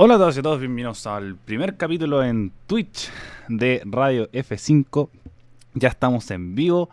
Hola 0.00 0.14
a 0.14 0.18
todos 0.18 0.36
y 0.36 0.38
a 0.38 0.42
todos, 0.44 0.60
bienvenidos 0.60 1.08
al 1.08 1.34
primer 1.34 1.76
capítulo 1.76 2.22
en 2.22 2.52
Twitch 2.68 3.10
de 3.48 3.82
Radio 3.84 4.30
F5. 4.30 5.10
Ya 5.74 5.88
estamos 5.88 6.30
en 6.30 6.54
vivo 6.54 6.88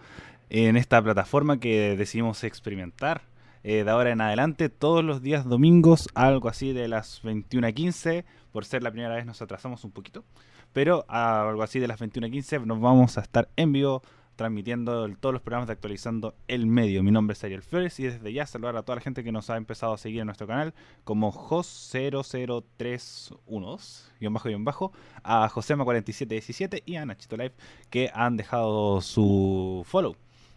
en 0.49 0.75
esta 0.75 1.03
plataforma 1.03 1.59
que 1.59 1.95
decidimos 1.95 2.43
experimentar 2.43 3.21
eh, 3.63 3.83
de 3.83 3.91
ahora 3.91 4.09
en 4.09 4.21
adelante 4.21 4.69
todos 4.69 5.03
los 5.03 5.21
días 5.21 5.45
domingos, 5.45 6.09
algo 6.15 6.49
así 6.49 6.73
de 6.73 6.87
las 6.87 7.21
21.15. 7.21 8.25
Por 8.51 8.65
ser 8.65 8.81
la 8.81 8.89
primera 8.89 9.13
vez 9.13 9.27
nos 9.27 9.39
atrasamos 9.39 9.83
un 9.83 9.91
poquito, 9.91 10.23
pero 10.73 11.05
algo 11.07 11.61
así 11.61 11.77
de 11.77 11.87
las 11.87 12.01
21.15 12.01 12.65
nos 12.65 12.81
vamos 12.81 13.19
a 13.19 13.21
estar 13.21 13.49
en 13.55 13.71
vivo 13.71 14.01
transmitiendo 14.35 15.07
todos 15.19 15.33
los 15.33 15.41
programas 15.41 15.67
de 15.67 15.73
Actualizando 15.73 16.35
el 16.47 16.67
Medio. 16.67 17.03
Mi 17.03 17.11
nombre 17.11 17.33
es 17.33 17.43
Ariel 17.43 17.61
Flores 17.61 17.99
y 17.99 18.03
desde 18.03 18.31
ya 18.33 18.45
saludar 18.45 18.77
a 18.77 18.83
toda 18.83 18.97
la 18.97 19.01
gente 19.01 19.23
que 19.23 19.31
nos 19.31 19.49
ha 19.49 19.57
empezado 19.57 19.93
a 19.93 19.97
seguir 19.97 20.19
en 20.21 20.27
nuestro 20.27 20.45
canal 20.47 20.75
como 21.03 21.31
Jos00312, 21.31 24.11
guion 24.19 24.33
bajo, 24.33 24.49
guion 24.49 24.65
bajo, 24.65 24.91
a 25.23 25.49
Josema4717 25.49 26.83
y 26.85 26.97
a 26.97 27.05
Nachito 27.05 27.37
Live 27.37 27.53
que 27.89 28.11
han 28.13 28.37
dejado 28.37 29.01
su 29.01 29.83
follow 29.85 30.15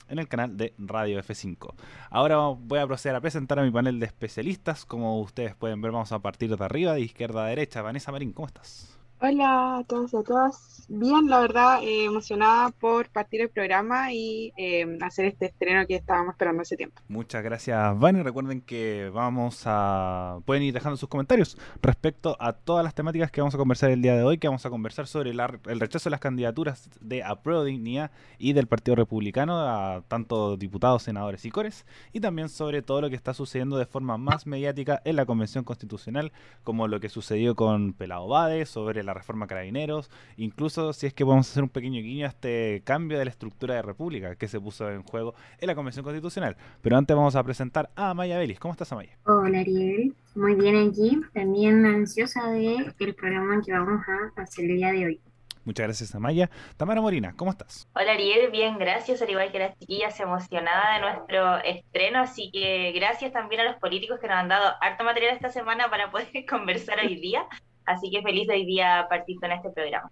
en 0.09 0.19
el 0.19 0.29
canal 0.29 0.57
de 0.57 0.75
Radio 0.79 1.21
F5. 1.21 1.75
Ahora 2.11 2.39
voy 2.39 2.79
a 2.79 2.87
proceder 2.87 3.17
a 3.17 3.21
presentar 3.21 3.59
a 3.59 3.63
mi 3.63 3.71
panel 3.71 4.01
de 4.01 4.07
especialistas. 4.07 4.85
Como 4.85 5.21
ustedes 5.21 5.55
pueden 5.55 5.81
ver, 5.81 5.93
vamos 5.93 6.13
a 6.13 6.19
partir 6.19 6.57
de 6.57 6.65
arriba, 6.65 6.95
de 6.95 7.03
izquierda 7.03 7.45
a 7.45 7.49
derecha. 7.49 7.83
Vanessa 7.83 8.11
Marín, 8.11 8.33
¿cómo 8.33 8.47
estás? 8.47 8.98
Hola 9.21 9.79
a 9.79 9.85
todos 9.85 10.13
y 10.13 10.17
a 10.17 10.23
todas. 10.23 10.87
Bien, 10.89 11.29
la 11.29 11.41
verdad, 11.41 11.83
eh, 11.83 12.05
emocionada 12.05 12.71
por 12.71 13.11
partir 13.11 13.41
el 13.41 13.51
programa 13.51 14.13
y 14.13 14.53
eh, 14.57 14.87
hacer 15.03 15.25
este 15.25 15.47
estreno 15.47 15.85
que 15.89 15.97
estábamos 15.97 16.35
esperando 16.35 16.63
hace 16.63 16.77
tiempo. 16.77 17.03
Muchas 17.09 17.43
gracias, 17.43 17.99
Vani. 17.99 18.23
Recuerden 18.23 18.61
que 18.61 19.11
vamos 19.13 19.65
a. 19.67 20.39
Pueden 20.47 20.63
ir 20.63 20.73
dejando 20.73 20.97
sus 20.97 21.09
comentarios 21.09 21.59
respecto 21.83 22.37
a 22.39 22.53
todas 22.53 22.85
las 22.85 22.95
temáticas 22.95 23.33
que 23.33 23.41
vamos 23.41 23.57
a 23.57 23.59
conversar 23.59 23.91
el 23.91 24.03
día 24.03 24.15
de 24.15 24.23
hoy, 24.23 24.39
que 24.39 24.47
vamos 24.47 24.65
a 24.65 24.71
conversar 24.71 25.09
sobre 25.09 25.31
el 25.31 25.81
rechazo 25.81 26.09
de 26.09 26.13
las 26.13 26.21
candidaturas 26.21 26.89
de 27.01 27.25
Apruebo 27.25 27.65
Dignidad 27.65 28.13
y 28.39 28.53
del 28.53 28.69
Partido 28.69 28.95
Republicano 28.95 29.59
a 29.59 30.05
tanto 30.07 30.57
diputados, 30.57 31.03
senadores 31.03 31.45
y 31.45 31.51
cores, 31.51 31.87
y 32.13 32.21
también 32.21 32.49
sobre 32.49 32.83
todo 32.83 33.01
lo 33.01 33.11
que 33.11 33.17
está 33.17 33.35
sucediendo 33.35 33.79
de 33.79 33.87
forma 33.87 34.17
más 34.17 34.47
mediática 34.47 35.03
en 35.05 35.17
la 35.17 35.27
Convención 35.27 35.65
Constitucional, 35.65 36.31
como 36.63 36.87
lo 36.87 37.01
que 37.01 37.09
sucedió 37.09 37.57
con 37.57 37.95
Pelado 37.95 38.29
Bade, 38.29 38.65
sobre 38.65 39.08
la 39.09 39.15
reforma 39.15 39.47
carabineros, 39.47 40.11
incluso 40.37 40.93
si 40.93 41.07
es 41.07 41.15
que 41.15 41.25
podemos 41.25 41.51
hacer 41.51 41.63
un 41.63 41.69
pequeño 41.69 42.01
guiño 42.01 42.27
a 42.27 42.29
este 42.29 42.83
cambio 42.85 43.19
de 43.19 43.25
la 43.25 43.31
estructura 43.31 43.75
de 43.75 43.83
república 43.83 44.37
que 44.37 44.49
se 44.49 44.61
puso 44.61 44.91
en 44.91 45.03
juego 45.03 45.35
en 45.59 45.67
la 45.67 45.75
Convención 45.75 46.05
Constitucional. 46.05 46.57
Pero 46.83 46.97
antes 46.97 47.17
vamos 47.17 47.35
a 47.37 47.43
presentar 47.43 47.91
a 47.97 48.11
Amaya 48.11 48.39
Belis. 48.39 48.61
¿Cómo 48.61 48.73
estás, 48.73 48.93
Amaya? 48.93 49.17
Hola, 49.25 49.61
Ariel. 49.61 50.15
Muy 50.35 50.55
bien 50.55 50.89
aquí. 50.89 51.21
También 51.33 51.85
ansiosa 51.85 52.51
de 52.51 52.93
el 52.99 53.15
programa 53.15 53.63
que 53.65 53.73
vamos 53.73 54.03
a 54.07 54.43
hacer 54.43 54.67
el 54.67 54.77
día 54.77 54.93
de 54.93 55.07
hoy. 55.07 55.21
Muchas 55.65 55.87
gracias, 55.87 56.15
Amaya. 56.15 56.49
Tamara 56.79 57.03
Morina, 57.03 57.35
¿cómo 57.37 57.51
estás? 57.51 57.87
Hola, 57.95 58.13
Ariel. 58.13 58.51
Bien, 58.51 58.79
gracias. 58.79 59.21
Al 59.21 59.29
igual 59.29 59.53
que 59.53 59.59
las 59.59 59.79
chiquillas, 59.79 60.19
emocionada 60.19 60.95
de 60.95 61.01
nuestro 61.01 61.59
estreno. 61.59 62.21
Así 62.21 62.51
que 62.51 62.93
gracias 62.93 63.33
también 63.33 63.61
a 63.61 63.65
los 63.65 63.77
políticos 63.77 64.19
que 64.19 64.29
nos 64.29 64.37
han 64.37 64.49
dado 64.49 64.73
harto 64.81 65.05
material 65.05 65.35
esta 65.35 65.51
semana 65.51 65.91
para 65.91 66.11
poder 66.11 66.29
conversar 66.49 67.01
hoy 67.01 67.17
día. 67.21 67.45
Así 67.89 68.11
que 68.11 68.21
feliz 68.21 68.47
de 68.47 68.53
hoy 68.53 68.67
día 68.67 69.07
partir 69.09 69.41
con 69.41 69.51
este 69.51 69.71
programa. 69.71 70.11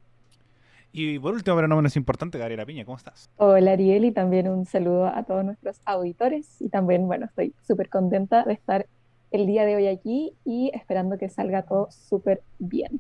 Y 0.93 1.19
por 1.19 1.35
último, 1.35 1.57
pero 1.57 1.69
no 1.69 1.77
menos 1.77 1.95
importante, 1.95 2.39
Gabriela 2.39 2.65
Piña, 2.65 2.87
¿cómo 2.87 2.97
estás? 2.97 3.29
Hola 3.37 3.73
Ariel 3.73 4.07
y 4.07 4.13
también 4.13 4.49
un 4.49 4.65
saludo 4.65 5.09
a 5.09 5.25
todos 5.25 5.45
nuestros 5.45 5.79
auditores 5.85 6.63
y 6.63 6.71
también, 6.71 7.07
bueno, 7.07 7.27
estoy 7.27 7.53
súper 7.61 7.91
contenta 7.91 8.45
de 8.45 8.55
estar 8.55 8.87
el 9.31 9.47
día 9.47 9.67
de 9.67 9.77
hoy 9.77 9.89
aquí 9.89 10.33
y 10.47 10.71
esperando 10.73 11.19
que 11.19 11.29
salga 11.29 11.65
todo 11.67 11.89
súper 11.91 12.43
bien. 12.59 12.99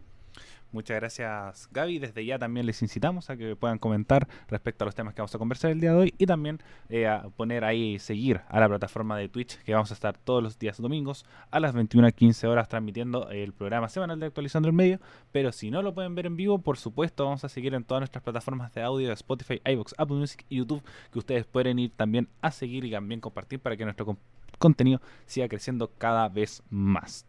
Muchas 0.77 0.99
gracias 0.99 1.71
Gaby. 1.73 1.99
Desde 1.99 2.27
ya 2.27 2.39
también 2.39 2.67
les 2.67 2.83
incitamos 2.83 3.31
a 3.31 3.37
que 3.39 3.57
puedan 3.57 3.79
comentar 3.79 4.29
respecto 4.47 4.85
a 4.85 4.87
los 4.87 4.95
temas 4.95 5.15
que 5.15 5.23
vamos 5.23 5.35
a 5.35 5.39
conversar 5.39 5.71
el 5.71 5.81
día 5.81 5.93
de 5.93 5.97
hoy 5.97 6.15
y 6.19 6.27
también 6.27 6.59
eh, 6.91 7.07
a 7.07 7.31
poner 7.35 7.65
ahí, 7.65 7.99
seguir 7.99 8.43
a 8.47 8.61
la 8.61 8.69
plataforma 8.69 9.17
de 9.17 9.31
Twitch 9.31 9.57
que 9.63 9.73
vamos 9.73 9.91
a 9.91 9.95
estar 9.95 10.19
todos 10.19 10.43
los 10.43 10.59
días 10.59 10.77
domingos 10.77 11.25
a 11.51 11.61
las 11.61 11.75
21.15 11.75 12.47
horas 12.47 12.69
transmitiendo 12.69 13.31
el 13.31 13.55
programa 13.55 13.89
semanal 13.89 14.21
de 14.21 14.27
Actualizando 14.27 14.69
el 14.69 14.75
Medio. 14.75 15.01
Pero 15.33 15.51
si 15.51 15.71
no 15.71 15.81
lo 15.81 15.95
pueden 15.95 16.15
ver 16.15 16.27
en 16.27 16.37
vivo, 16.37 16.59
por 16.59 16.77
supuesto 16.77 17.25
vamos 17.25 17.43
a 17.43 17.49
seguir 17.49 17.73
en 17.73 17.83
todas 17.83 18.03
nuestras 18.03 18.23
plataformas 18.23 18.75
de 18.75 18.83
audio, 18.83 19.11
Spotify, 19.13 19.63
iVoox, 19.65 19.95
Apple 19.97 20.17
Music 20.17 20.45
y 20.51 20.59
YouTube 20.59 20.83
que 21.11 21.19
ustedes 21.19 21.47
pueden 21.47 21.79
ir 21.79 21.93
también 21.97 22.29
a 22.43 22.51
seguir 22.51 22.85
y 22.85 22.91
también 22.91 23.23
compartir 23.23 23.61
para 23.61 23.79
que 23.79 23.85
nuestro 23.85 24.19
contenido 24.59 25.01
siga 25.25 25.49
creciendo 25.49 25.91
cada 25.97 26.29
vez 26.29 26.63
más. 26.69 27.25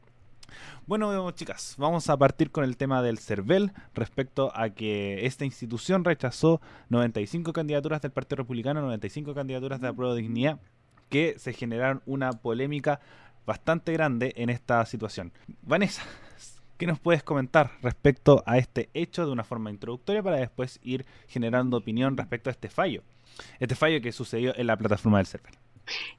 Bueno, 0.85 1.29
chicas, 1.31 1.75
vamos 1.77 2.09
a 2.09 2.17
partir 2.17 2.51
con 2.51 2.63
el 2.63 2.77
tema 2.77 3.01
del 3.01 3.19
CERVEL 3.19 3.71
respecto 3.93 4.51
a 4.55 4.69
que 4.69 5.25
esta 5.25 5.45
institución 5.45 6.03
rechazó 6.03 6.61
95 6.89 7.53
candidaturas 7.53 8.01
del 8.01 8.11
Partido 8.11 8.37
Republicano, 8.37 8.81
95 8.81 9.33
candidaturas 9.33 9.81
de 9.81 9.87
apruebo 9.87 10.15
de 10.15 10.21
dignidad, 10.21 10.59
que 11.09 11.35
se 11.37 11.53
generaron 11.53 12.01
una 12.05 12.31
polémica 12.31 12.99
bastante 13.45 13.93
grande 13.93 14.33
en 14.35 14.49
esta 14.49 14.85
situación. 14.85 15.31
Vanessa, 15.61 16.03
¿qué 16.77 16.85
nos 16.85 16.99
puedes 16.99 17.23
comentar 17.23 17.71
respecto 17.81 18.43
a 18.45 18.57
este 18.57 18.89
hecho 18.93 19.25
de 19.25 19.31
una 19.31 19.43
forma 19.43 19.71
introductoria 19.71 20.21
para 20.21 20.37
después 20.37 20.79
ir 20.83 21.05
generando 21.27 21.77
opinión 21.77 22.17
respecto 22.17 22.49
a 22.49 22.51
este 22.51 22.69
fallo? 22.69 23.03
Este 23.59 23.75
fallo 23.75 24.01
que 24.01 24.11
sucedió 24.11 24.55
en 24.55 24.67
la 24.67 24.77
plataforma 24.77 25.17
del 25.17 25.27
CERVEL. 25.27 25.53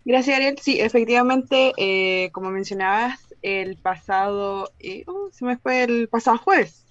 Gracias, 0.05 0.37
Ariel. 0.37 0.59
Sí, 0.59 0.81
efectivamente, 0.81 1.73
eh, 1.77 2.31
como 2.33 2.51
mencionabas, 2.51 3.28
el 3.43 3.77
pasado, 3.77 4.73
eh, 4.79 5.05
oh, 5.07 5.29
se 5.33 5.45
me 5.45 5.57
fue 5.57 5.85
el 5.85 6.09
pasado 6.09 6.39
jueves, 6.39 6.87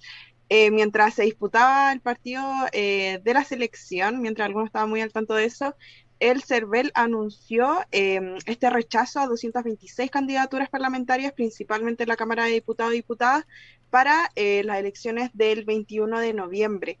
eh, 0.48 0.70
mientras 0.70 1.14
se 1.14 1.24
disputaba 1.24 1.92
el 1.92 2.00
partido 2.00 2.42
de 2.72 3.32
la 3.34 3.44
selección, 3.44 4.20
mientras 4.20 4.46
algunos 4.46 4.68
estaban 4.68 4.90
muy 4.90 5.00
al 5.00 5.12
tanto 5.12 5.34
de 5.34 5.44
eso, 5.44 5.74
el 6.20 6.42
CERVEL 6.42 6.90
anunció 6.94 7.80
em, 7.92 8.36
este 8.46 8.70
rechazo 8.70 9.20
a 9.20 9.26
226 9.26 10.10
candidaturas 10.10 10.68
parlamentarias, 10.68 11.32
principalmente 11.32 12.02
en 12.02 12.08
la 12.08 12.16
Cámara 12.16 12.44
de 12.44 12.52
Diputados 12.52 12.92
y 12.92 12.96
Diputadas, 12.96 13.46
para 13.90 14.30
las 14.36 14.78
elecciones 14.78 15.30
del 15.34 15.64
21 15.64 16.18
de 16.20 16.34
noviembre. 16.34 16.98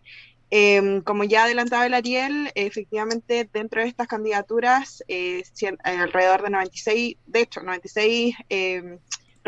Em, 0.50 1.02
como 1.02 1.24
ya 1.24 1.44
adelantaba 1.44 1.84
el 1.84 1.92
Ariel, 1.92 2.50
efectivamente 2.54 3.48
dentro 3.52 3.82
de 3.82 3.88
estas 3.88 4.08
candidaturas, 4.08 5.04
eh, 5.06 5.42
alrededor 5.82 6.42
de 6.42 6.50
96, 6.50 7.16
de 7.26 7.40
hecho, 7.40 7.62
96 7.62 8.34
em, 8.48 8.98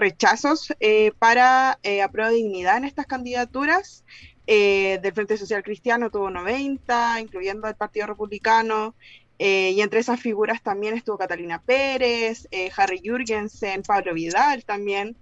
rechazos 0.00 0.72
eh, 0.80 1.12
para 1.18 1.78
eh, 1.82 2.04
dignidad 2.32 2.78
en 2.78 2.84
estas 2.84 3.06
candidaturas. 3.06 4.04
Eh, 4.46 4.98
del 5.00 5.12
Frente 5.12 5.36
Social 5.36 5.62
Cristiano 5.62 6.10
tuvo 6.10 6.28
90, 6.28 7.20
incluyendo 7.20 7.68
el 7.68 7.76
Partido 7.76 8.08
Republicano, 8.08 8.96
y 9.38 9.80
entre 9.80 10.00
esas 10.00 10.20
figuras 10.20 10.62
también 10.62 10.94
estuvo 10.94 11.16
Catalina 11.16 11.62
Pérez, 11.62 12.46
Harry 12.76 13.00
Jürgensen, 13.02 13.82
Pablo 13.82 14.12
Vidal 14.12 14.66
también. 14.66 15.16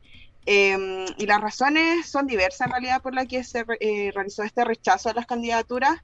Em, 0.50 1.04
y 1.18 1.26
las 1.26 1.42
razones 1.42 2.06
son 2.06 2.26
diversas 2.26 2.68
en 2.68 2.70
realidad 2.70 3.02
por 3.02 3.14
las 3.14 3.26
que 3.26 3.44
se 3.44 3.66
eh, 3.80 4.10
realizó 4.14 4.44
este 4.44 4.64
rechazo 4.64 5.10
a 5.10 5.12
las 5.12 5.26
candidaturas, 5.26 6.00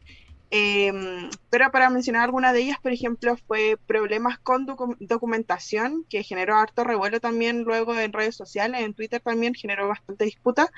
em, 0.57 1.29
pero 1.51 1.71
para 1.73 1.91
mencionar 1.91 2.23
algunas 2.23 2.53
de 2.53 2.61
ellas, 2.61 2.79
por 2.81 2.93
ejemplo, 2.93 3.37
fue 3.49 3.77
problemas 3.87 4.39
con 4.39 4.67
documentación, 5.01 6.05
que 6.09 6.23
generó 6.23 6.57
harto 6.57 6.85
revuelo 6.85 7.19
también 7.19 7.65
luego 7.65 7.99
en 7.99 8.13
redes 8.13 8.37
sociales, 8.37 8.83
en 8.83 8.95
Twitter 8.95 9.21
también 9.21 9.55
generó 9.55 9.89
bastante 9.89 10.25
disputa, 10.25 10.71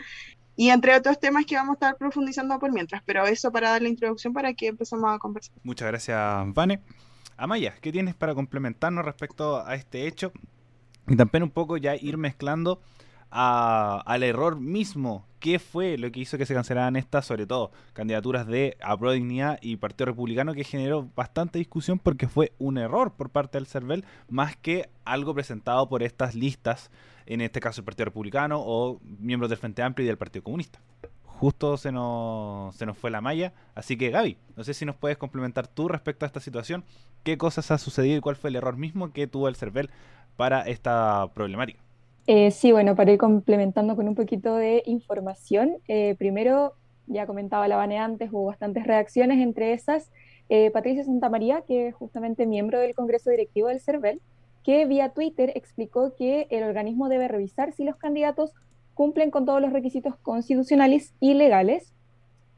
y 0.57 0.71
entre 0.71 0.97
otros 0.97 1.21
temas 1.21 1.45
que 1.45 1.57
vamos 1.57 1.73
a 1.73 1.75
estar 1.75 1.97
profundizando 1.99 2.59
por 2.59 2.73
mientras, 2.73 3.03
pero 3.05 3.27
eso 3.27 3.53
para 3.53 3.71
dar 3.71 3.83
la 3.83 3.89
introducción 3.89 4.33
para 4.33 4.55
que 4.55 4.69
empezamos 4.69 5.15
a 5.15 5.19
conversar. 5.19 5.55
Muchas 5.63 5.89
gracias, 5.89 6.19
Vane. 6.55 6.81
Amaya, 7.37 7.75
¿qué 7.83 7.93
tienes 7.93 8.15
para 8.15 8.35
complementarnos 8.35 9.05
respecto 9.05 9.65
a 9.65 9.75
este 9.75 10.07
hecho? 10.07 10.33
Y 11.07 11.17
también 11.17 11.43
un 11.43 11.51
poco 11.51 11.77
ya 11.77 11.95
ir 11.95 12.17
mezclando 12.17 12.81
al 13.31 14.23
error 14.23 14.59
mismo. 14.59 15.27
¿Qué 15.39 15.59
fue 15.59 15.97
lo 15.99 16.11
que 16.11 16.21
hizo 16.21 16.39
que 16.39 16.47
se 16.47 16.55
cancelaran 16.55 16.97
estas, 16.97 17.27
sobre 17.27 17.47
todo, 17.47 17.71
candidaturas 17.93 18.47
de 18.47 18.77
Apro 18.81 19.13
Dignidad 19.13 19.59
y 19.61 19.77
Partido 19.77 20.07
Republicano, 20.07 20.55
que 20.55 20.65
generó 20.65 21.09
bastante 21.15 21.59
discusión 21.59 21.99
porque 21.99 22.27
fue 22.27 22.53
un 22.59 22.79
error 22.79 23.13
por 23.13 23.31
parte 23.31 23.59
del 23.59 23.67
CERVEL, 23.67 24.05
más 24.29 24.57
que 24.57 24.89
algo 25.05 25.35
presentado 25.35 25.89
por 25.89 26.03
estas 26.03 26.35
listas, 26.35 26.91
en 27.27 27.41
este 27.41 27.61
caso 27.61 27.81
el 27.81 27.85
Partido 27.85 28.07
Republicano 28.07 28.61
o 28.61 28.99
miembros 29.03 29.51
del 29.51 29.59
Frente 29.59 29.83
Amplio 29.83 30.05
y 30.05 30.09
del 30.09 30.19
Partido 30.19 30.43
Comunista? 30.43 30.81
Justo 31.25 31.77
se 31.77 31.93
nos, 31.93 32.75
se 32.75 32.87
nos 32.87 32.97
fue 32.97 33.11
la 33.11 33.21
malla. 33.21 33.53
Así 33.75 33.99
que 33.99 34.11
Gaby, 34.11 34.39
no 34.57 34.65
sé 34.65 34.73
si 34.73 34.87
nos 34.87 34.97
puedes 34.97 35.19
complementar 35.19 35.69
tú 35.69 35.87
respecto 35.87 36.25
a 36.25 36.29
esta 36.29 36.41
situación. 36.41 36.83
¿Qué 37.25 37.37
cosas 37.37 37.71
ha 37.71 37.79
sucedido 37.79 38.17
y 38.17 38.21
cuál 38.21 38.37
fue 38.37 38.49
el 38.49 38.57
error 38.57 38.77
mismo 38.77 39.13
que 39.13 39.27
tuvo 39.27 39.49
el 39.49 39.57
CERVEL 39.57 39.91
para 40.37 40.63
esta 40.63 41.29
problemática? 41.35 41.86
Eh, 42.29 42.51
sí, 42.51 42.73
bueno, 42.73 42.97
para 42.97 43.13
ir 43.13 43.19
complementando 43.19 43.95
con 43.95 44.09
un 44.09 44.17
poquito 44.17 44.57
de 44.57 44.83
información, 44.87 45.77
eh, 45.87 46.17
primero, 46.19 46.75
ya 47.07 47.25
comentaba 47.27 47.69
la 47.69 47.77
Bane 47.77 47.99
antes, 47.99 48.31
hubo 48.33 48.47
bastantes 48.47 48.85
reacciones, 48.85 49.39
entre 49.39 49.73
esas. 49.73 50.11
Eh, 50.49 50.73
Patricia 50.73 51.05
Santamaría, 51.05 51.63
que 51.63 51.89
es 51.89 51.95
justamente 51.95 52.47
miembro 52.47 52.81
del 52.81 52.95
Congreso 52.95 53.31
Directivo 53.31 53.69
del 53.69 53.81
CERVEL, 53.81 54.21
que 54.65 54.87
vía 54.87 55.11
Twitter 55.11 55.53
explicó 55.55 56.17
que 56.17 56.49
el 56.51 56.65
organismo 56.65 57.09
debe 57.09 57.29
revisar 57.29 57.73
si 57.73 57.85
los 57.85 57.97
candidatos 57.97 58.53
cumplen 58.95 59.31
con 59.31 59.45
todos 59.45 59.61
los 59.61 59.73
requisitos 59.73 60.17
constitucionales 60.17 61.15
y 61.21 61.35
legales, 61.35 61.93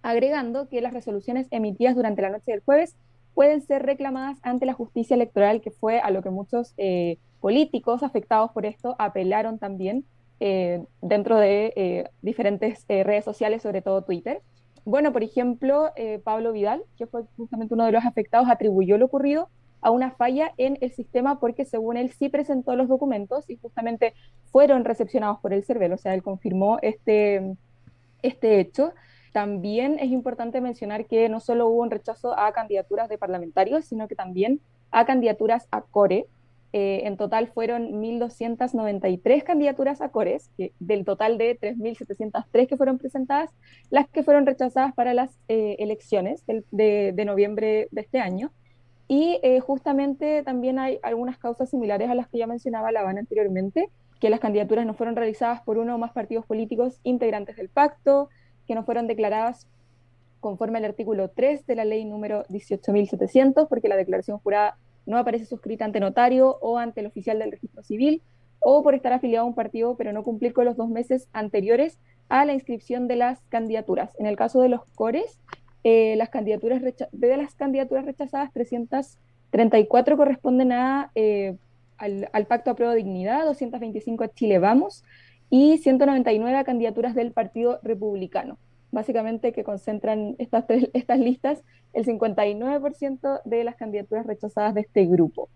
agregando 0.01 0.69
que 0.69 0.81
las 0.81 0.95
resoluciones 0.95 1.47
emitidas 1.51 1.95
durante 1.95 2.23
la 2.23 2.31
noche 2.31 2.53
del 2.53 2.61
jueves 2.61 2.97
pueden 3.35 3.61
ser 3.61 3.85
reclamadas 3.85 4.39
ante 4.43 4.65
la 4.65 4.73
justicia 4.73 5.15
electoral, 5.15 5.61
que 5.61 5.71
fue 5.71 6.01
a 6.01 6.11
lo 6.11 6.23
que 6.23 6.31
muchos 6.31 6.73
eh, 6.79 7.19
políticos 7.41 8.03
afectados 8.03 8.51
por 8.53 8.67
esto 8.67 8.97
apelaron 8.99 9.59
también 9.59 10.05
eh, 10.41 10.85
dentro 11.03 11.37
de 11.39 11.73
eh, 11.77 12.11
diferentes 12.23 12.85
redes 12.89 13.25
sociales, 13.25 13.63
sobre 13.63 13.83
todo 13.83 14.03
Twitter. 14.03 14.43
Bueno, 14.85 15.13
por 15.13 15.23
ejemplo, 15.23 15.91
Pablo 16.25 16.53
Vidal, 16.53 16.83
que 16.97 17.07
fue 17.07 17.25
justamente 17.37 17.75
uno 17.75 17.85
de 17.85 17.93
los 17.93 18.07
afectados, 18.07 18.49
atribuyó 18.49 18.97
lo 18.97 19.05
ocurrido 19.05 19.51
a 19.81 19.91
una 19.91 20.11
falla 20.13 20.53
en 20.57 20.79
el 20.81 20.93
sistema 20.93 21.39
porque 21.41 21.65
según 21.65 21.97
él 21.97 22.11
sí 22.13 22.29
presentó 22.29 22.75
los 22.77 22.89
documentos 22.89 23.49
y 23.49 23.57
justamente 23.57 24.15
fueron 24.51 24.85
recepcionados 24.85 25.39
por 25.41 25.53
el 25.53 25.65
CERVEL, 25.65 25.93
o 25.93 25.99
sea, 25.99 26.15
él 26.15 26.23
confirmó 26.23 26.79
este, 26.83 27.55
este 28.23 28.61
hecho. 28.61 28.93
También 29.33 29.99
es 30.01 30.11
importante 30.11 30.61
mencionar 30.61 31.07
que 31.07 31.29
no 31.29 31.41
solo 31.41 31.69
hubo 31.69 31.83
un 31.83 31.91
rechazo 31.91 32.37
a 32.39 32.53
candidaturas 32.53 33.09
de 33.09 33.19
parlamentarios, 33.19 33.85
sino 33.85 34.09
que 34.09 34.15
también 34.15 34.61
a 34.91 35.05
candidaturas 35.05 35.69
a 35.71 35.83
CORE. 35.83 36.27
Eh, 36.75 37.03
en 37.05 37.17
total 37.17 37.49
fueron 37.49 37.93
1.293 37.93 39.43
candidaturas 39.43 40.03
a 40.03 40.11
CORES, 40.11 40.51
del 40.79 41.05
total 41.07 41.39
de 41.39 41.59
3.703 41.59 42.67
que 42.67 42.77
fueron 42.77 42.99
presentadas, 42.99 43.51
las 43.89 44.09
que 44.09 44.23
fueron 44.23 44.45
rechazadas 44.45 44.95
para 44.95 45.15
las 45.15 45.39
eh, 45.49 45.77
elecciones 45.79 46.45
de, 46.47 47.13
de, 47.15 47.25
noviembre 47.25 47.89
de 47.91 48.01
este 48.03 48.21
año. 48.21 48.53
Y 49.07 49.41
eh, 49.43 49.61
justamente 49.61 50.43
también 50.43 50.79
hay 50.79 50.99
algunas 51.03 51.39
causas 51.39 51.71
similares 51.71 52.11
a 52.11 52.15
las 52.15 52.29
que 52.29 52.37
ya 52.37 52.47
mencionaba 52.47 52.93
la 52.93 53.01
Habana 53.01 53.21
anteriormente, 53.21 53.89
que 54.21 54.29
las 54.29 54.41
candidaturas 54.41 54.85
no 54.85 54.93
fueron 54.93 55.17
realizadas 55.17 55.63
por 55.63 55.79
uno 55.79 55.95
o 55.95 55.99
más 55.99 56.13
partidos 56.13 56.45
políticos 56.45 57.01
integrantes 57.03 57.57
del 57.57 57.71
pacto, 57.71 58.29
que 58.67 58.75
no 58.75 58.85
fueron 58.85 59.07
declaradas 59.07 59.67
conforme 60.41 60.79
al 60.79 60.85
artículo 60.85 61.31
3 61.31 61.67
de 61.67 61.75
la 61.77 61.87
ley 61.87 62.05
número 62.05 62.45
18.700, 62.49 63.69
porque 63.69 63.89
la 63.89 63.97
declaración 63.97 64.39
jurada 64.39 64.77
no 65.07 65.19
aparece 65.19 65.47
suscrita 65.47 65.85
ante 65.85 66.01
notario 66.01 66.59
o 66.61 66.79
ante 66.79 67.01
el 67.01 67.07
oficial 67.07 67.39
del 67.39 67.53
registro 67.53 67.83
civil, 67.83 68.23
o 68.61 68.83
por 68.83 68.95
estar 68.95 69.13
afiliado 69.13 69.47
a 69.47 69.49
un 69.49 69.55
partido 69.55 69.97
pero 69.97 70.13
no 70.13 70.25
cumplir 70.25 70.53
con 70.53 70.65
los 70.65 70.77
dos 70.77 70.89
meses 70.89 71.29
anteriores 71.33 71.99
a 72.29 72.45
la 72.45 72.53
inscripción 72.53 73.09
de 73.09 73.17
las 73.17 73.41
candidaturas. 73.49 74.11
En 74.19 74.27
el 74.27 74.37
caso 74.37 74.61
de 74.61 74.69
los 74.69 74.85
cores, 74.95 75.39
eh, 75.85 76.17
las 76.17 76.29
candidaturas 76.29 76.83
de 76.83 77.37
las 77.37 77.55
candidaturas 77.55 78.05
rechazadas, 78.05 78.53
334 78.53 80.17
corresponden 80.17 80.73
a, 80.73 81.11
eh, 81.15 81.57
al, 81.97 82.29
al, 82.33 82.47
Pacto 82.47 82.71
a 82.71 82.75
Prueba 82.75 82.95
de 82.95 83.03
Dignidad, 83.03 83.45
225 83.45 84.25
a 84.25 84.29
Chile 84.29 84.59
Vamos, 84.59 85.05
y 85.51 85.79
199 85.79 86.65
candidaturas 86.65 87.15
del 87.15 87.33
Partido 87.33 87.79
Republicano. 87.83 88.59
Básicamente 88.91 89.53
que 89.53 89.65
concentran 89.65 90.35
estas, 90.39 90.65
estas 90.93 91.19
listas 91.19 91.63
el 91.93 92.05
59% 92.05 93.41
de 93.45 93.65
las 93.65 93.77
candidaturas 93.77 94.27
rechazadas 94.27 94.75
de 94.75 94.83
este 94.83 95.07
grupo. 95.07 95.49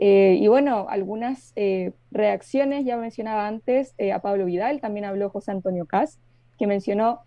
Eh, 0.00 0.38
y 0.40 0.46
bueno, 0.46 0.86
algunas 0.88 1.52
eh, 1.56 1.92
reacciones, 2.10 2.84
ya 2.84 2.96
mencionaba 2.96 3.48
antes 3.48 3.94
eh, 3.98 4.12
a 4.12 4.20
Pablo 4.20 4.44
Vidal, 4.44 4.80
también 4.80 5.04
habló 5.04 5.28
José 5.28 5.50
Antonio 5.50 5.86
Cas, 5.86 6.20
que 6.58 6.66
mencionó 6.68 7.20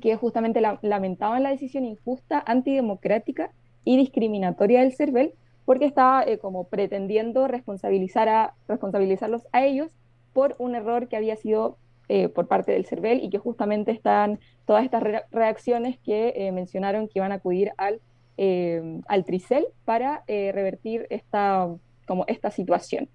que 0.00 0.16
justamente 0.16 0.60
lamentaban 0.82 1.42
la 1.42 1.50
decisión 1.50 1.84
injusta, 1.84 2.42
antidemocrática 2.44 3.52
y 3.84 3.96
discriminatoria 3.98 4.80
del 4.80 4.94
CERVEL, 4.94 5.34
porque 5.64 5.84
estaba 5.84 6.24
como 6.40 6.64
pretendiendo 6.64 7.46
responsabilizar 7.46 8.28
a, 8.28 8.54
responsabilizarlos 8.68 9.46
a 9.52 9.64
ellos 9.64 9.92
por 10.32 10.56
un 10.58 10.74
error 10.74 11.08
que 11.08 11.16
había 11.16 11.36
sido 11.36 11.76
eh, 12.14 12.28
por 12.28 12.46
parte 12.46 12.72
del 12.72 12.84
CERVEL 12.84 13.24
y 13.24 13.30
que 13.30 13.38
justamente 13.38 13.90
están 13.90 14.38
todas 14.66 14.84
estas 14.84 15.02
reacciones 15.30 15.98
que 16.00 16.34
eh, 16.36 16.52
mencionaron 16.52 17.08
que 17.08 17.20
iban 17.20 17.32
a 17.32 17.36
acudir 17.36 17.72
al, 17.78 18.02
eh, 18.36 19.00
al 19.08 19.24
TRICEL 19.24 19.64
para 19.86 20.22
revertir 20.26 21.06
esta, 21.08 21.74
como 22.06 22.26
esta 22.26 22.50
situación. 22.50 23.08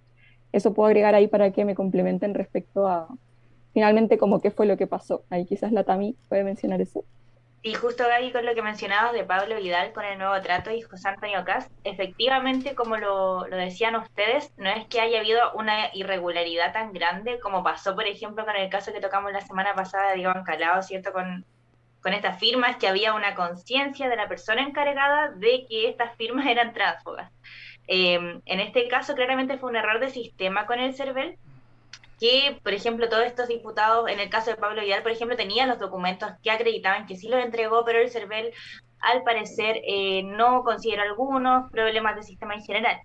Eso 0.51 0.73
puedo 0.73 0.87
agregar 0.87 1.13
ahí 1.13 1.27
para 1.27 1.51
que 1.51 1.63
me 1.63 1.75
complementen 1.75 2.33
respecto 2.33 2.87
a 2.87 3.07
finalmente 3.71 4.17
como 4.17 4.41
qué 4.41 4.49
fue 4.49 4.65
lo 4.65 4.77
que 4.77 4.87
pasó. 4.87 5.21
Ahí 5.29 5.45
quizás 5.45 5.71
la 5.71 5.83
Tami 5.83 6.15
puede 6.27 6.43
mencionar 6.43 6.81
eso. 6.81 7.05
Y 7.63 7.73
justo 7.73 8.05
ahí 8.05 8.31
con 8.31 8.45
lo 8.45 8.53
que 8.53 8.61
mencionabas 8.61 9.13
de 9.13 9.23
Pablo 9.23 9.57
Vidal 9.57 9.91
con 9.91 10.05
el 10.05 10.17
nuevo 10.17 10.39
trato 10.41 10.71
y 10.71 10.81
José 10.81 11.09
Antonio 11.09 11.43
Cast, 11.43 11.71
efectivamente, 11.83 12.75
como 12.75 12.97
lo, 12.97 13.47
lo, 13.47 13.57
decían 13.57 13.95
ustedes, 13.95 14.53
no 14.57 14.69
es 14.69 14.85
que 14.87 15.01
haya 15.01 15.19
habido 15.19 15.51
una 15.53 15.93
irregularidad 15.93 16.71
tan 16.71 16.93
grande 16.93 17.39
como 17.39 17.63
pasó, 17.63 17.95
por 17.95 18.05
ejemplo, 18.05 18.45
con 18.45 18.55
el 18.55 18.69
caso 18.69 18.93
que 18.93 19.01
tocamos 19.01 19.31
la 19.31 19.41
semana 19.41 19.73
pasada 19.73 20.11
de 20.11 20.19
Iván 20.19 20.43
Calado, 20.43 20.81
¿cierto? 20.83 21.11
Con, 21.11 21.45
con 22.01 22.13
estas 22.13 22.39
firmas, 22.39 22.77
que 22.77 22.87
había 22.87 23.13
una 23.13 23.35
conciencia 23.35 24.07
de 24.07 24.15
la 24.15 24.27
persona 24.27 24.61
encargada 24.61 25.31
de 25.31 25.65
que 25.67 25.89
estas 25.89 26.15
firmas 26.15 26.45
eran 26.47 26.73
tránsfugas. 26.73 27.31
Eh, 27.87 28.39
en 28.45 28.59
este 28.59 28.87
caso, 28.87 29.15
claramente 29.15 29.57
fue 29.57 29.69
un 29.69 29.77
error 29.77 29.99
de 29.99 30.09
sistema 30.09 30.65
con 30.65 30.79
el 30.79 30.93
CERVEL, 30.93 31.37
que, 32.19 32.59
por 32.63 32.73
ejemplo, 32.73 33.09
todos 33.09 33.25
estos 33.25 33.47
diputados, 33.47 34.09
en 34.09 34.19
el 34.19 34.29
caso 34.29 34.49
de 34.51 34.57
Pablo 34.57 34.81
Vidal, 34.81 35.03
por 35.03 35.11
ejemplo, 35.11 35.37
tenían 35.37 35.69
los 35.69 35.79
documentos 35.79 36.31
que 36.43 36.51
acreditaban 36.51 37.05
que 37.05 37.15
sí 37.15 37.27
los 37.29 37.43
entregó, 37.43 37.85
pero 37.85 37.99
el 37.99 38.09
CERVEL, 38.09 38.53
al 38.99 39.23
parecer, 39.23 39.81
eh, 39.87 40.23
no 40.23 40.63
consideró 40.63 41.03
algunos 41.03 41.71
problemas 41.71 42.15
del 42.15 42.23
sistema 42.23 42.55
en 42.55 42.63
general. 42.63 42.99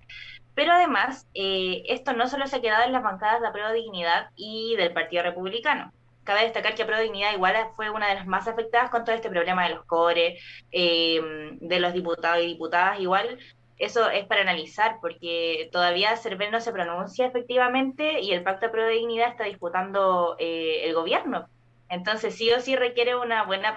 Pero 0.55 0.73
además, 0.73 1.27
eh, 1.35 1.83
esto 1.87 2.13
no 2.13 2.29
solo 2.29 2.47
se 2.47 2.57
ha 2.57 2.61
quedado 2.61 2.85
en 2.85 2.93
las 2.93 3.03
bancadas 3.03 3.41
de 3.41 3.49
Apruebo 3.49 3.73
Dignidad 3.73 4.31
y 4.37 4.77
del 4.77 4.93
Partido 4.93 5.23
Republicano. 5.23 5.93
Cabe 6.25 6.43
destacar 6.43 6.75
que 6.75 6.83
Apruebo 6.83 7.03
Dignidad 7.03 7.35
igual 7.35 7.57
fue 7.75 7.91
una 7.91 8.09
de 8.09 8.15
las 8.15 8.27
más 8.27 8.47
afectadas 8.49 8.91
con 8.91 9.05
todo 9.05 9.15
este 9.15 9.31
problema 9.31 9.67
de 9.67 9.75
los 9.75 9.85
cores, 9.87 10.41
eh, 10.71 11.21
de 11.61 11.81
los 11.81 11.93
diputados 11.93 12.43
y 12.43 12.47
diputadas. 12.49 13.01
Igual 13.01 13.39
eso 13.83 14.09
es 14.09 14.25
para 14.27 14.43
analizar, 14.43 14.99
porque 15.01 15.69
todavía 15.73 16.17
CERVEL 16.17 16.53
no 16.53 16.61
se 16.61 16.73
pronuncia 16.73 17.27
efectivamente 17.27 18.21
y 18.21 18.31
el 18.31 18.45
Pacto 18.45 18.67
de 18.67 18.73
Pro 18.73 18.87
Dignidad 18.87 19.31
está 19.31 19.43
disputando 19.43 20.37
eh, 20.39 20.83
el 20.85 20.95
gobierno. 20.95 21.49
Entonces, 21.89 22.37
sí 22.37 22.49
o 22.53 22.61
sí 22.61 22.77
requiere 22.77 23.17
una 23.17 23.43
buena 23.43 23.77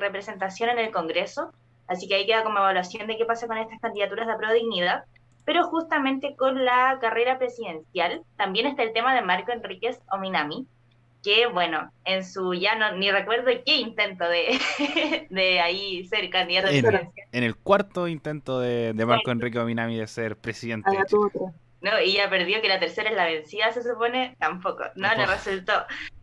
representación 0.00 0.70
en 0.70 0.80
el 0.80 0.90
Congreso, 0.90 1.52
así 1.86 2.08
que 2.08 2.16
ahí 2.16 2.26
queda 2.26 2.42
como 2.42 2.58
evaluación 2.58 3.06
de 3.06 3.16
qué 3.16 3.24
pasa 3.24 3.46
con 3.46 3.56
estas 3.56 3.80
candidaturas 3.80 4.26
de 4.26 4.36
Pro 4.36 4.52
Dignidad. 4.52 5.04
Pero 5.44 5.62
justamente 5.68 6.34
con 6.36 6.64
la 6.64 6.98
carrera 7.00 7.38
presidencial 7.38 8.22
también 8.36 8.66
está 8.66 8.82
el 8.82 8.92
tema 8.92 9.14
de 9.14 9.22
Marco 9.22 9.52
Enríquez 9.52 10.00
Ominami, 10.10 10.66
que 11.24 11.46
bueno, 11.46 11.90
en 12.04 12.22
su 12.22 12.52
ya 12.52 12.74
no, 12.74 12.92
ni 12.92 13.10
recuerdo 13.10 13.50
qué 13.64 13.76
intento 13.78 14.28
de, 14.28 14.60
de 15.30 15.60
ahí 15.60 16.04
ser 16.04 16.28
candidato 16.28 16.68
en, 16.68 17.10
En 17.32 17.42
el 17.42 17.56
cuarto 17.56 18.06
intento 18.06 18.60
de, 18.60 18.92
Marco 19.06 19.30
Enrique 19.30 19.58
Ominami 19.58 19.96
de 19.96 20.06
ser 20.06 20.36
presidente. 20.36 20.90
no, 21.80 22.00
y 22.00 22.12
ya 22.12 22.28
perdió 22.28 22.60
que 22.60 22.68
la 22.68 22.78
tercera 22.78 23.08
es 23.08 23.16
la 23.16 23.24
vencida, 23.24 23.72
se 23.72 23.82
supone, 23.82 24.36
tampoco, 24.38 24.84
no 24.96 25.14
le 25.14 25.24
resultó. 25.24 25.72